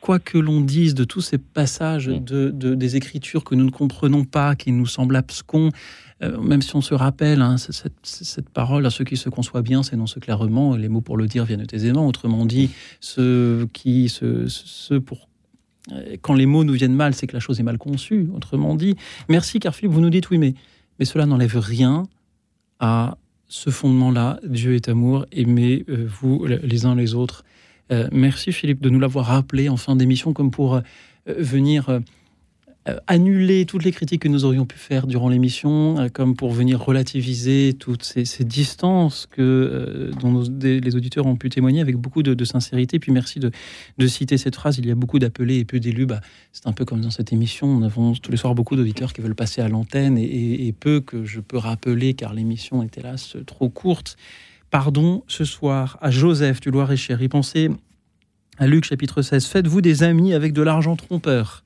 Quoi 0.01 0.17
que 0.19 0.37
l'on 0.37 0.61
dise 0.61 0.95
de 0.95 1.03
tous 1.03 1.19
ces 1.19 1.37
passages 1.37 2.05
de, 2.05 2.49
de- 2.51 2.73
des 2.73 2.95
Écritures 2.95 3.43
que 3.43 3.53
nous 3.53 3.65
ne 3.65 3.69
comprenons 3.69 4.23
pas, 4.23 4.55
qui 4.55 4.71
nous 4.71 4.85
semblent 4.85 5.17
abscons, 5.17 5.71
euh, 6.21 6.39
même 6.39 6.61
si 6.61 6.75
on 6.75 6.81
se 6.81 6.93
rappelle 6.93 7.41
hein, 7.41 7.55
cette, 7.57 8.49
parole, 8.49 8.85
à 8.85 8.89
ceux 8.89 9.05
qui 9.05 9.17
se 9.17 9.29
conçoivent 9.29 9.63
bien 9.63 9.83
s'énoncent 9.83 10.19
clairement, 10.19 10.75
les 10.75 10.89
mots 10.89 11.01
pour 11.01 11.17
le 11.17 11.27
dire 11.27 11.45
viennent 11.45 11.65
aisément. 11.71 12.07
Autrement 12.07 12.45
dit, 12.45 12.69
ceux 12.99 13.67
qui, 13.73 14.09
ceux, 14.09 14.99
pour 14.99 15.29
euh, 15.91 16.17
quand 16.21 16.33
les 16.33 16.45
mots 16.45 16.63
nous 16.63 16.73
viennent 16.73 16.95
mal, 16.95 17.13
c'est 17.13 17.27
que 17.27 17.33
la 17.33 17.39
chose 17.39 17.59
est 17.59 17.63
mal 17.63 17.77
conçue. 17.77 18.29
Autrement 18.35 18.75
dit, 18.75 18.95
merci 19.29 19.59
car 19.59 19.75
Philippe, 19.75 19.93
vous 19.93 20.01
nous 20.01 20.09
dites 20.09 20.29
oui, 20.29 20.37
mais, 20.37 20.53
mais 20.99 21.05
cela 21.05 21.25
n'enlève 21.25 21.57
rien 21.57 22.03
à 22.79 23.17
ce 23.47 23.69
fondement-là. 23.69 24.39
Dieu 24.45 24.75
est 24.75 24.89
amour, 24.89 25.25
aimez-vous 25.31 26.45
les 26.45 26.85
uns 26.85 26.95
les 26.95 27.15
autres. 27.15 27.43
merci 28.11 28.51
Philippe 28.51 28.81
de 28.81 28.89
nous 28.89 28.99
l'avoir 28.99 29.25
rappelé 29.25 29.69
en 29.69 29.77
fin 29.77 29.95
d'émission 29.95 30.33
comme 30.33 30.51
pour 30.51 30.81
venir 31.37 31.89
euh, 31.89 31.99
annuler 33.07 33.65
toutes 33.65 33.83
les 33.83 33.91
critiques 33.91 34.21
que 34.21 34.27
nous 34.27 34.45
aurions 34.45 34.65
pu 34.65 34.77
faire 34.77 35.07
durant 35.07 35.29
l'émission, 35.29 35.99
euh, 35.99 36.09
comme 36.09 36.35
pour 36.35 36.51
venir 36.51 36.79
relativiser 36.79 37.75
toutes 37.77 38.03
ces, 38.03 38.23
distances 38.43 39.27
que, 39.29 39.41
euh, 39.41 40.11
dont 40.19 40.43
les 40.61 40.95
auditeurs 40.95 41.25
ont 41.25 41.35
pu 41.35 41.49
témoigner 41.49 41.81
avec 41.81 41.97
beaucoup 41.97 42.23
de, 42.23 42.45
sincérité. 42.45 42.99
Puis 42.99 43.11
merci 43.11 43.39
de, 43.39 43.51
citer 44.07 44.37
cette 44.37 44.55
phrase. 44.55 44.77
Il 44.77 44.87
y 44.87 44.91
a 44.91 44.95
beaucoup 44.95 45.19
d'appelés 45.19 45.57
et 45.57 45.65
peu 45.65 45.79
d'élus. 45.79 46.05
Bah, 46.05 46.21
c'est 46.51 46.67
un 46.67 46.73
peu 46.73 46.85
comme 46.85 47.01
dans 47.01 47.11
cette 47.11 47.33
émission. 47.33 47.79
Nous 47.79 47.85
avons 47.85 48.13
tous 48.13 48.31
les 48.31 48.37
soirs 48.37 48.55
beaucoup 48.55 48.75
d'auditeurs 48.75 49.13
qui 49.13 49.21
veulent 49.21 49.35
passer 49.35 49.61
à 49.61 49.67
l'antenne 49.67 50.17
et, 50.17 50.73
peu 50.79 51.01
que 51.01 51.25
je 51.25 51.39
peux 51.39 51.57
rappeler 51.57 52.13
car 52.13 52.33
l'émission 52.33 52.83
est 52.83 52.97
hélas 52.97 53.35
trop 53.45 53.69
courte. 53.69 54.15
Pardon 54.71 55.23
ce 55.27 55.43
soir 55.43 55.97
à 56.01 56.11
Joseph 56.11 56.61
du 56.61 56.71
Loir-et-Cher. 56.71 57.21
Il 57.21 57.29
pensait 57.29 57.69
à 58.57 58.67
Luc 58.67 58.85
chapitre 58.85 59.21
16. 59.21 59.45
Faites-vous 59.47 59.81
des 59.81 60.03
amis 60.03 60.33
avec 60.33 60.53
de 60.53 60.61
l'argent 60.61 60.95
trompeur 60.95 61.63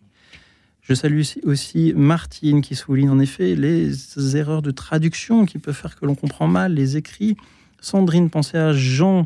je 0.84 0.94
salue 0.94 1.22
aussi 1.46 1.94
Martine 1.96 2.62
qui 2.62 2.76
souligne 2.76 3.10
en 3.10 3.20
effet 3.20 3.56
les 3.56 4.36
erreurs 4.36 4.62
de 4.62 4.72
traduction 4.72 5.46
qui 5.46 5.58
peuvent 5.58 5.74
faire 5.74 5.96
que 5.96 6.06
l'on 6.06 6.14
comprend 6.14 6.48
mal 6.48 6.74
les 6.74 6.98
écrits. 6.98 7.38
Sandrine 7.80 8.30
pensez 8.30 8.58
à 8.58 8.74
Jean. 8.74 9.26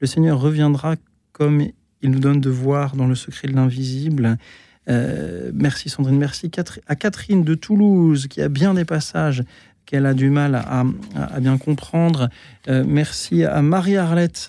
Le 0.00 0.06
Seigneur 0.06 0.38
reviendra 0.38 0.96
comme 1.32 1.62
il 2.02 2.10
nous 2.10 2.20
donne 2.20 2.42
de 2.42 2.50
voir 2.50 2.94
dans 2.94 3.06
le 3.06 3.14
secret 3.14 3.48
de 3.48 3.54
l'invisible. 3.54 4.36
Euh, 4.90 5.50
merci 5.54 5.88
Sandrine, 5.88 6.18
merci 6.18 6.50
à 6.86 6.94
Catherine 6.94 7.42
de 7.42 7.54
Toulouse 7.54 8.26
qui 8.28 8.42
a 8.42 8.50
bien 8.50 8.74
des 8.74 8.84
passages 8.84 9.44
qu'elle 9.86 10.04
a 10.04 10.12
du 10.12 10.28
mal 10.28 10.54
à, 10.54 10.84
bien 11.40 11.56
comprendre. 11.56 12.28
Euh, 12.68 12.84
merci 12.86 13.44
à 13.44 13.62
Marie-Arlette 13.62 14.48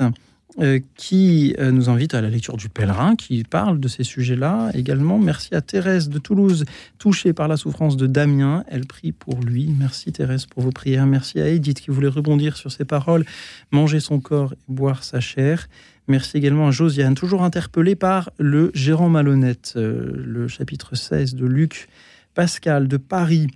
euh, 0.61 0.79
qui 0.97 1.55
euh, 1.57 1.71
nous 1.71 1.89
invite 1.89 2.13
à 2.13 2.19
la 2.19 2.29
lecture 2.29 2.57
du 2.57 2.67
pèlerin, 2.67 3.15
qui 3.15 3.45
parle 3.45 3.79
de 3.79 3.87
ces 3.87 4.03
sujets-là 4.03 4.71
également. 4.73 5.17
Merci 5.17 5.55
à 5.55 5.61
Thérèse 5.61 6.09
de 6.09 6.19
Toulouse, 6.19 6.65
touchée 6.97 7.31
par 7.31 7.47
la 7.47 7.55
souffrance 7.55 7.95
de 7.95 8.07
Damien. 8.07 8.65
Elle 8.67 8.85
prie 8.85 9.13
pour 9.13 9.39
lui. 9.39 9.73
Merci 9.79 10.11
Thérèse 10.11 10.47
pour 10.47 10.61
vos 10.61 10.71
prières. 10.71 11.05
Merci 11.05 11.39
à 11.39 11.47
Edith 11.47 11.79
qui 11.79 11.91
voulait 11.91 12.09
rebondir 12.09 12.57
sur 12.57 12.73
ces 12.73 12.83
paroles, 12.83 13.23
manger 13.71 14.01
son 14.01 14.19
corps 14.19 14.51
et 14.51 14.57
boire 14.67 15.05
sa 15.05 15.21
chair. 15.21 15.69
Merci 16.09 16.35
également 16.35 16.67
à 16.67 16.71
Josiane, 16.71 17.15
toujours 17.15 17.43
interpellée 17.43 17.95
par 17.95 18.29
le 18.37 18.71
gérant 18.73 19.07
malhonnête, 19.07 19.75
euh, 19.77 20.11
le 20.13 20.49
chapitre 20.49 20.95
16 20.95 21.35
de 21.35 21.45
Luc. 21.45 21.87
Pascal 22.33 22.89
de 22.89 22.97
Paris 22.97 23.47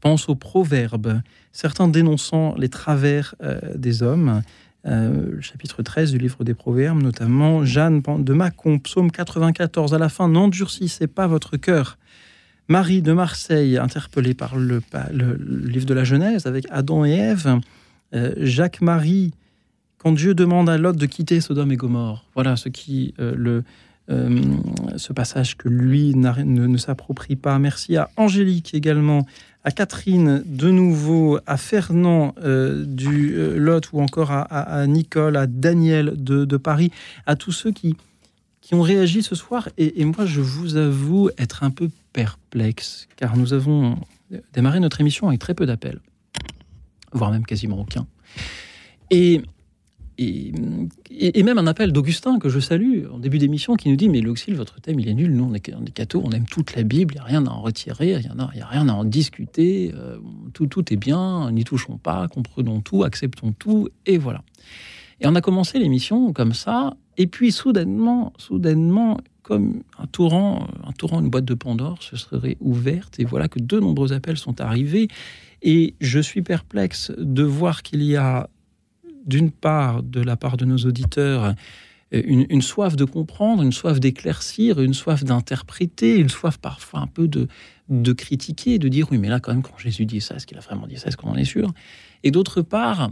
pense 0.00 0.30
aux 0.30 0.34
proverbes, 0.34 1.20
certains 1.52 1.88
dénonçant 1.88 2.54
les 2.56 2.68
travers 2.68 3.34
des 3.74 4.02
hommes. 4.02 4.42
Euh, 4.86 5.40
chapitre 5.40 5.82
13 5.82 6.12
du 6.12 6.18
livre 6.18 6.44
des 6.44 6.54
Proverbes, 6.54 7.02
notamment 7.02 7.64
Jeanne 7.64 8.02
de 8.18 8.32
Mâcon, 8.32 8.78
psaume 8.78 9.10
94, 9.10 9.94
à 9.94 9.98
la 9.98 10.08
fin, 10.08 10.28
n'endurcissez 10.28 11.08
pas 11.08 11.26
votre 11.26 11.56
cœur. 11.56 11.98
Marie 12.68 13.02
de 13.02 13.12
Marseille, 13.12 13.78
interpellée 13.78 14.34
par 14.34 14.56
le, 14.56 14.82
livre 15.12 15.86
de 15.86 15.94
la 15.94 16.04
Genèse 16.04 16.46
avec 16.46 16.66
Adam 16.70 17.04
et 17.04 17.12
Ève. 17.12 17.58
Euh, 18.14 18.32
Jacques-Marie, 18.38 19.32
quand 19.98 20.12
Dieu 20.12 20.34
demande 20.34 20.68
à 20.68 20.78
Lot 20.78 20.96
de 20.96 21.06
quitter 21.06 21.40
Sodome 21.40 21.72
et 21.72 21.76
Gomorre. 21.76 22.24
Voilà 22.34 22.54
ce 22.56 22.68
qui 22.68 23.14
euh, 23.18 23.34
le, 23.36 23.64
ce 24.08 25.12
passage 25.12 25.56
que 25.56 25.68
lui 25.68 26.14
ne, 26.14 26.76
s'approprie 26.76 27.36
pas. 27.36 27.58
Merci 27.58 27.96
à 27.96 28.10
Angélique 28.16 28.74
également, 28.74 29.26
à 29.64 29.72
Catherine 29.72 30.42
de 30.46 30.70
nouveau, 30.70 31.40
à 31.46 31.56
Fernand 31.56 32.34
euh, 32.40 32.84
du 32.86 33.34
euh, 33.34 33.58
Lot 33.58 33.90
ou 33.92 34.00
encore 34.00 34.30
à, 34.30 34.86
Nicole, 34.86 35.36
à 35.36 35.48
Daniel 35.48 36.14
de, 36.16 36.56
Paris, 36.56 36.92
à 37.26 37.34
tous 37.34 37.52
ceux 37.52 37.72
qui, 37.72 37.96
qui 38.60 38.74
ont 38.74 38.82
réagi 38.82 39.22
ce 39.22 39.34
soir. 39.34 39.68
Et, 39.76 40.04
moi, 40.04 40.24
je 40.24 40.40
vous 40.40 40.76
avoue 40.76 41.30
être 41.36 41.64
un 41.64 41.70
peu 41.70 41.90
perplexe, 42.12 43.08
car 43.16 43.36
nous 43.36 43.52
avons 43.52 43.98
démarré 44.52 44.78
notre 44.80 45.00
émission 45.00 45.28
avec 45.28 45.40
très 45.40 45.54
peu 45.54 45.66
d'appels, 45.66 45.98
voire 47.12 47.32
même 47.32 47.44
quasiment 47.44 47.80
aucun. 47.80 48.06
Et 49.10 49.42
et, 50.18 51.42
même 51.42 51.58
un 51.58 51.66
appel 51.66 51.92
d'Augustin 51.92 52.38
que 52.38 52.48
je 52.48 52.58
salue 52.58 53.04
en 53.12 53.18
début 53.18 53.38
d'émission 53.38 53.74
qui 53.76 53.90
nous 53.90 53.96
dit 53.96 54.08
Mais 54.08 54.20
Luxil, 54.20 54.54
votre 54.54 54.80
thème 54.80 54.98
il 54.98 55.08
est 55.08 55.14
nul. 55.14 55.34
Nous, 55.34 55.44
on 55.44 55.54
est, 55.54 55.90
cathos, 55.90 56.22
on 56.24 56.30
aime 56.30 56.46
toute 56.46 56.74
la 56.74 56.82
Bible, 56.82 57.14
il 57.14 57.18
n'y 57.18 57.20
a 57.20 57.24
rien 57.24 57.46
à 57.46 57.50
en 57.50 57.60
retirer, 57.60 58.12
il 58.12 58.18
n'y 58.18 58.62
a, 58.62 58.64
a, 58.64 58.66
rien 58.66 58.88
à 58.88 58.92
en 58.92 59.04
discuter. 59.04 59.92
Euh, 59.94 60.18
tout, 60.54 60.66
tout 60.66 60.92
est 60.92 60.96
bien, 60.96 61.50
n'y 61.50 61.64
touchons 61.64 61.98
pas, 61.98 62.28
comprenons 62.28 62.80
tout, 62.80 63.04
acceptons 63.04 63.52
tout, 63.52 63.88
et 64.06 64.18
voilà. 64.18 64.42
Et 65.20 65.26
on 65.26 65.34
a 65.34 65.40
commencé 65.40 65.78
l'émission 65.78 66.32
comme 66.32 66.52
ça, 66.52 66.96
et 67.16 67.26
puis 67.26 67.52
soudainement, 67.52 68.32
soudainement, 68.38 69.18
comme 69.42 69.82
un 69.98 70.06
torrent, 70.06 70.66
un 70.84 70.92
torrent, 70.92 71.20
une 71.20 71.30
boîte 71.30 71.44
de 71.44 71.54
Pandore 71.54 72.02
se 72.02 72.16
serait 72.16 72.56
ouverte, 72.60 73.20
et 73.20 73.24
voilà 73.24 73.48
que 73.48 73.60
de 73.60 73.78
nombreux 73.80 74.12
appels 74.12 74.36
sont 74.36 74.60
arrivés. 74.60 75.08
Et 75.62 75.94
je 76.00 76.20
suis 76.20 76.42
perplexe 76.42 77.12
de 77.16 77.42
voir 77.42 77.82
qu'il 77.82 78.02
y 78.02 78.16
a 78.16 78.48
d'une 79.26 79.50
part, 79.50 80.02
de 80.02 80.20
la 80.20 80.36
part 80.36 80.56
de 80.56 80.64
nos 80.64 80.78
auditeurs, 80.78 81.54
une, 82.12 82.62
soif 82.62 82.94
de 82.94 83.04
comprendre, 83.04 83.62
une 83.62 83.72
soif 83.72 83.98
d'éclaircir, 83.98 84.80
une 84.80 84.94
soif 84.94 85.24
d'interpréter, 85.24 86.18
une 86.18 86.28
soif 86.28 86.58
parfois 86.58 87.00
un 87.00 87.08
peu 87.08 87.26
de, 87.26 87.48
de 87.88 88.12
critiquer, 88.12 88.78
de 88.78 88.88
dire 88.88 89.08
oui, 89.10 89.18
mais 89.18 89.28
là, 89.28 89.40
quand 89.40 89.52
même, 89.52 89.62
quand 89.62 89.76
Jésus 89.78 90.06
dit 90.06 90.20
ça, 90.20 90.36
est-ce 90.36 90.46
qu'il 90.46 90.56
a 90.56 90.60
vraiment 90.60 90.86
dit 90.86 90.96
ça 90.96 91.08
Est-ce 91.08 91.16
qu'on 91.16 91.30
en 91.30 91.36
est 91.36 91.44
sûr? 91.44 91.72
Et 92.22 92.30
d'autre 92.30 92.62
part, 92.62 93.10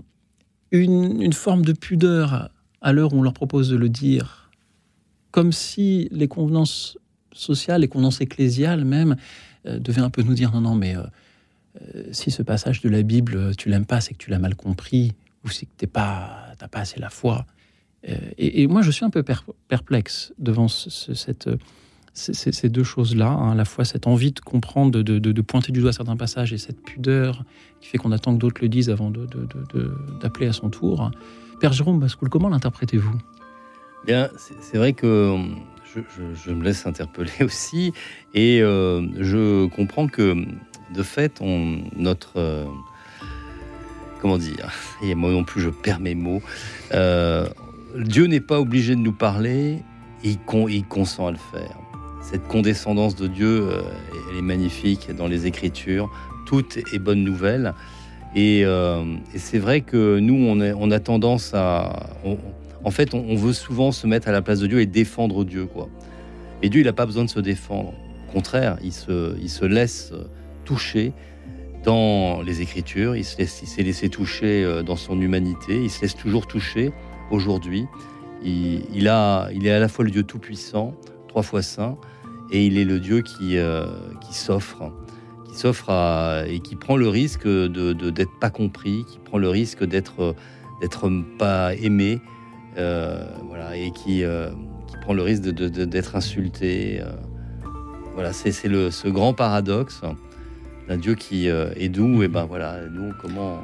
une, 0.71 1.33
forme 1.33 1.65
de 1.65 1.73
pudeur 1.73 2.51
à 2.81 2.93
l'heure 2.93 3.13
où 3.15 3.19
on 3.19 3.23
leur 3.23 3.35
propose 3.35 3.69
de 3.69 3.77
le 3.77 3.89
dire, 3.89 4.51
comme 5.31 5.53
si 5.53 6.09
les 6.11 6.29
convenances 6.29 6.99
sociales, 7.33 7.81
les 7.81 7.89
convenances 7.89 8.21
ecclésiales 8.21 8.85
même, 8.85 9.17
euh, 9.67 9.79
devaient 9.79 10.03
un 10.03 10.11
peu 10.11 10.23
nous 10.23 10.35
dire 10.35 10.53
non, 10.53 10.61
non, 10.61 10.75
mais 10.75 10.97
euh, 10.97 11.03
euh, 11.81 12.05
si 12.13 12.31
ce 12.31 12.43
passage 12.43 12.81
de 12.81 12.89
la 12.89 13.03
Bible, 13.03 13.55
tu 13.57 13.69
l'aimes 13.69 13.87
pas, 13.87 14.01
c'est 14.01 14.15
que 14.15 14.19
tu 14.19 14.31
l'as 14.31 14.39
mal 14.39 14.55
compris 14.55 15.13
ou 15.45 15.49
c'est 15.49 15.67
que 15.67 15.73
tu 15.79 15.87
n'as 15.87 16.69
pas 16.69 16.81
assez 16.81 17.01
la 17.01 17.11
foi. 17.11 17.47
Euh, 18.09 18.17
et, 18.37 18.67
moi, 18.67 18.83
je 18.83 18.91
suis 18.91 19.05
un 19.05 19.11
peu 19.11 19.23
perplexe 19.23 20.33
devant 20.39 20.69
cette, 20.69 21.49
ces, 22.13 22.69
deux 22.69 22.85
choses-là, 22.85 23.29
hein, 23.29 23.53
à 23.53 23.55
la 23.55 23.65
fois 23.65 23.85
cette 23.85 24.07
envie 24.07 24.33
de 24.33 24.41
comprendre, 24.41 25.03
de, 25.03 25.41
pointer 25.43 25.73
du 25.73 25.81
doigt 25.81 25.93
certains 25.93 26.17
passages 26.17 26.53
et 26.53 26.59
cette 26.59 26.83
pudeur 26.83 27.45
qui 27.81 27.89
fait 27.89 27.99
qu'on 27.99 28.13
attend 28.13 28.35
que 28.35 28.41
d'autres 28.41 28.61
le 28.63 28.69
disent 28.69 28.91
avant 28.91 29.11
d'appeler 30.21 30.47
à 30.47 30.53
son 30.53 30.71
tour. 30.71 31.11
Père 31.61 31.73
Jérôme 31.73 31.99
Bascoul, 31.99 32.29
comment 32.29 32.49
l'interprétez-vous? 32.49 33.19
Bien, 34.07 34.29
c'est 34.37 34.77
vrai 34.77 34.93
que 34.93 35.39
je, 36.45 36.51
me 36.51 36.63
laisse 36.63 36.87
interpeller 36.87 37.33
aussi 37.43 37.93
et 38.35 38.61
euh, 38.61 39.07
je 39.19 39.67
comprends 39.69 40.09
que 40.09 40.45
de 40.95 41.03
fait, 41.03 41.41
notre 41.97 42.37
euh, 42.37 42.67
comment 44.25 44.39
dire, 44.39 44.73
et 45.03 45.15
moi 45.15 45.31
non 45.33 45.45
plus 45.45 45.61
je 45.61 45.69
perds 45.69 46.01
mes 46.01 46.15
mots, 46.15 46.41
euh, 46.95 47.47
Dieu 47.95 48.25
n'est 48.25 48.41
pas 48.41 48.59
obligé 48.59 48.95
de 48.95 49.01
nous 49.01 49.13
parler, 49.13 49.81
il, 50.23 50.39
il 50.71 50.85
consent 50.87 51.27
à 51.27 51.31
le 51.31 51.37
faire. 51.53 51.79
Cette 52.23 52.49
condescendance 52.49 53.17
de 53.17 53.27
Dieu, 53.27 53.69
euh, 53.69 53.83
elle 54.31 54.39
est 54.39 54.43
magnifique 54.43 55.15
dans 55.15 55.27
les 55.27 55.45
Écritures, 55.45 56.11
tout 56.47 56.65
est 56.79 56.99
bonne 56.99 57.23
nouvelle. 57.23 57.75
Euh, 58.35 59.05
et, 59.35 59.39
c'est 59.39 59.59
vrai 59.59 59.83
que 59.83 60.19
nous, 60.21 60.43
on, 60.43 60.59
on 60.59 60.91
a 60.91 61.01
tendance 61.01 61.53
à... 61.53 62.09
en 62.83 62.91
fait, 62.91 63.13
on, 63.13 63.37
veut 63.37 63.53
souvent 63.53 63.93
se 63.93 64.07
mettre 64.07 64.29
à 64.29 64.33
la 64.33 64.41
place 64.41 64.61
de 64.61 64.67
Dieu 64.67 64.81
et 64.81 64.87
défendre 64.87 65.45
Dieu. 65.45 65.67
quoi. 65.67 65.91
Et 66.63 66.71
Dieu, 66.71 66.81
il 66.81 66.85
n'a 66.87 66.95
pas 66.95 67.05
besoin 67.05 67.25
de 67.25 67.31
se 67.31 67.41
défendre. 67.41 67.93
Au 68.31 68.33
contraire, 68.33 68.79
il 68.83 68.95
se, 68.95 69.37
il 69.43 69.51
se 69.51 69.67
laisse 69.67 70.15
toucher 70.65 71.13
dans 71.85 72.41
les 72.43 72.63
Écritures, 72.63 73.15
il 73.15 73.25
s'est 73.25 73.83
laissé 73.83 74.09
toucher 74.09 74.65
euh, 74.65 74.83
dans 74.83 74.97
son 74.97 75.21
humanité, 75.21 75.83
il 75.83 75.91
se 75.91 76.01
laisse 76.03 76.17
toujours 76.17 76.47
toucher 76.47 76.93
aujourd'hui. 77.31 77.87
Il, 78.43 78.85
il 78.93 79.07
est 79.07 79.71
à 79.71 79.79
la 79.79 79.89
fois 79.89 80.05
le 80.05 80.11
Dieu 80.11 80.23
tout-puissant, 80.23 80.95
trois 81.29 81.43
fois 81.43 81.63
saint, 81.63 81.97
et 82.51 82.67
il 82.67 82.79
est 82.79 82.85
le 82.85 83.01
Dieu 83.01 83.23
qui, 83.23 83.59
euh, 83.59 83.87
s'offre, 84.31 84.93
qui 85.47 85.57
s'offre 85.57 85.91
et 86.47 86.61
qui 86.61 86.77
prend 86.77 86.97
le 86.97 87.09
risque 87.09 87.47
d'être 87.47 88.39
pas 88.41 88.51
compris, 88.51 89.05
qui 89.11 89.19
prend 89.19 89.39
le 89.39 89.49
risque 89.49 89.85
d'être 89.85 90.35
pas 91.39 91.75
aimé, 91.75 92.21
euh, 92.77 93.27
voilà, 93.49 93.77
et 93.77 93.91
qui 93.93 94.25
prend 95.03 95.15
le 95.15 95.23
risque 95.23 95.43
d'être 95.43 96.17
insulté. 96.17 97.01
voilà, 98.15 98.33
c'est 98.33 98.53
ce 98.53 99.09
grand 99.09 99.33
paradoxe 99.33 100.03
un 100.89 100.99
Dieu 100.99 101.15
qui 101.15 101.49
euh, 101.49 101.73
est 101.77 101.89
doux, 101.89 102.23
et 102.23 102.29
ben 102.29 102.45
voilà, 102.45 102.81
nous, 102.91 103.13
comment. 103.21 103.61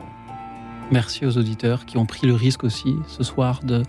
Merci 0.91 1.27
aux 1.27 1.37
auditeurs 1.37 1.87
qui 1.87 1.99
ont 1.99 2.07
pris 2.07 2.27
le 2.27 2.35
risque 2.35 2.65
aussi 2.65 2.95
ce 3.07 3.23
soir 3.23 3.61
de, 3.63 3.83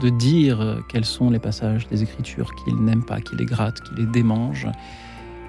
de 0.00 0.08
dire 0.08 0.60
euh, 0.60 0.80
quels 0.88 1.04
sont 1.04 1.30
les 1.30 1.38
passages 1.38 1.86
des 1.88 2.02
Écritures 2.02 2.54
qu'ils 2.54 2.76
n'aiment 2.76 3.04
pas, 3.04 3.20
qui 3.20 3.36
les 3.36 3.44
grattent, 3.44 3.80
qui 3.82 3.94
les 3.94 4.06
démangent. 4.06 4.68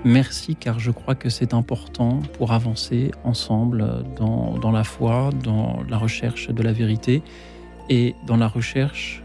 Merci 0.06 0.56
car 0.56 0.80
je 0.80 0.92
crois 0.92 1.16
que 1.16 1.30
c'est 1.30 1.54
important 1.54 2.20
pour 2.34 2.52
avancer 2.52 3.12
ensemble 3.24 4.04
dans, 4.18 4.58
dans, 4.58 4.72
la 4.72 4.84
foi, 4.84 5.30
dans 5.44 5.82
la 5.88 5.98
recherche 5.98 6.50
de 6.50 6.62
la 6.62 6.74
vérité 6.74 7.22
et 7.90 8.14
dans 8.28 8.36
la 8.36 8.48
recherche 8.48 9.24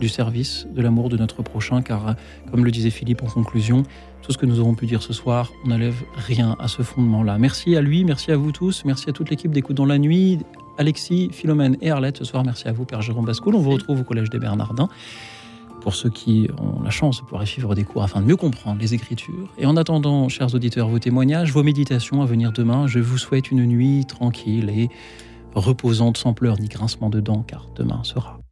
du 0.00 0.08
service, 0.08 0.66
de 0.70 0.80
l'amour 0.80 1.10
de 1.10 1.16
notre 1.18 1.42
prochain, 1.42 1.82
car 1.82 2.14
comme 2.50 2.64
le 2.64 2.70
disait 2.70 2.90
Philippe 2.90 3.22
en 3.22 3.26
conclusion, 3.26 3.82
tout 4.22 4.32
ce 4.32 4.38
que 4.38 4.46
nous 4.46 4.60
aurons 4.60 4.74
pu 4.74 4.86
dire 4.86 5.02
ce 5.02 5.12
soir, 5.12 5.52
on 5.64 5.68
n'enlève 5.68 6.02
rien 6.14 6.56
à 6.58 6.68
ce 6.68 6.82
fondement-là. 6.82 7.38
Merci 7.38 7.76
à 7.76 7.80
lui, 7.80 8.04
merci 8.04 8.30
à 8.30 8.36
vous 8.36 8.52
tous, 8.52 8.84
merci 8.84 9.08
à 9.08 9.12
toute 9.12 9.30
l'équipe 9.30 9.50
d'Écoute 9.50 9.76
dans 9.76 9.86
la 9.86 9.98
nuit, 9.98 10.38
Alexis, 10.76 11.30
Philomène 11.32 11.76
et 11.80 11.90
Arlette 11.90 12.18
ce 12.18 12.24
soir. 12.24 12.44
Merci 12.44 12.68
à 12.68 12.72
vous, 12.72 12.84
Père 12.84 13.02
Jérôme 13.02 13.24
Bascoul. 13.24 13.54
On 13.54 13.60
vous 13.60 13.70
retrouve 13.70 14.00
au 14.00 14.04
Collège 14.04 14.30
des 14.30 14.38
Bernardins 14.38 14.88
pour 15.80 15.94
ceux 15.94 16.10
qui 16.10 16.48
ont 16.58 16.82
la 16.82 16.90
chance 16.90 17.18
de 17.18 17.22
pouvoir 17.22 17.46
suivre 17.46 17.74
des 17.74 17.84
cours 17.84 18.02
afin 18.02 18.20
de 18.20 18.26
mieux 18.26 18.36
comprendre 18.36 18.80
les 18.80 18.94
Écritures. 18.94 19.48
Et 19.58 19.66
en 19.66 19.76
attendant, 19.76 20.28
chers 20.28 20.54
auditeurs, 20.54 20.88
vos 20.88 20.98
témoignages, 20.98 21.52
vos 21.52 21.62
méditations 21.62 22.20
à 22.22 22.26
venir 22.26 22.52
demain, 22.52 22.86
je 22.86 22.98
vous 22.98 23.18
souhaite 23.18 23.50
une 23.50 23.64
nuit 23.64 24.04
tranquille 24.06 24.70
et 24.70 24.88
reposante 25.54 26.16
sans 26.16 26.34
pleurs 26.34 26.60
ni 26.60 26.68
grincement 26.68 27.10
de 27.10 27.20
dents, 27.20 27.44
car 27.46 27.66
demain 27.76 28.00
sera 28.04 28.37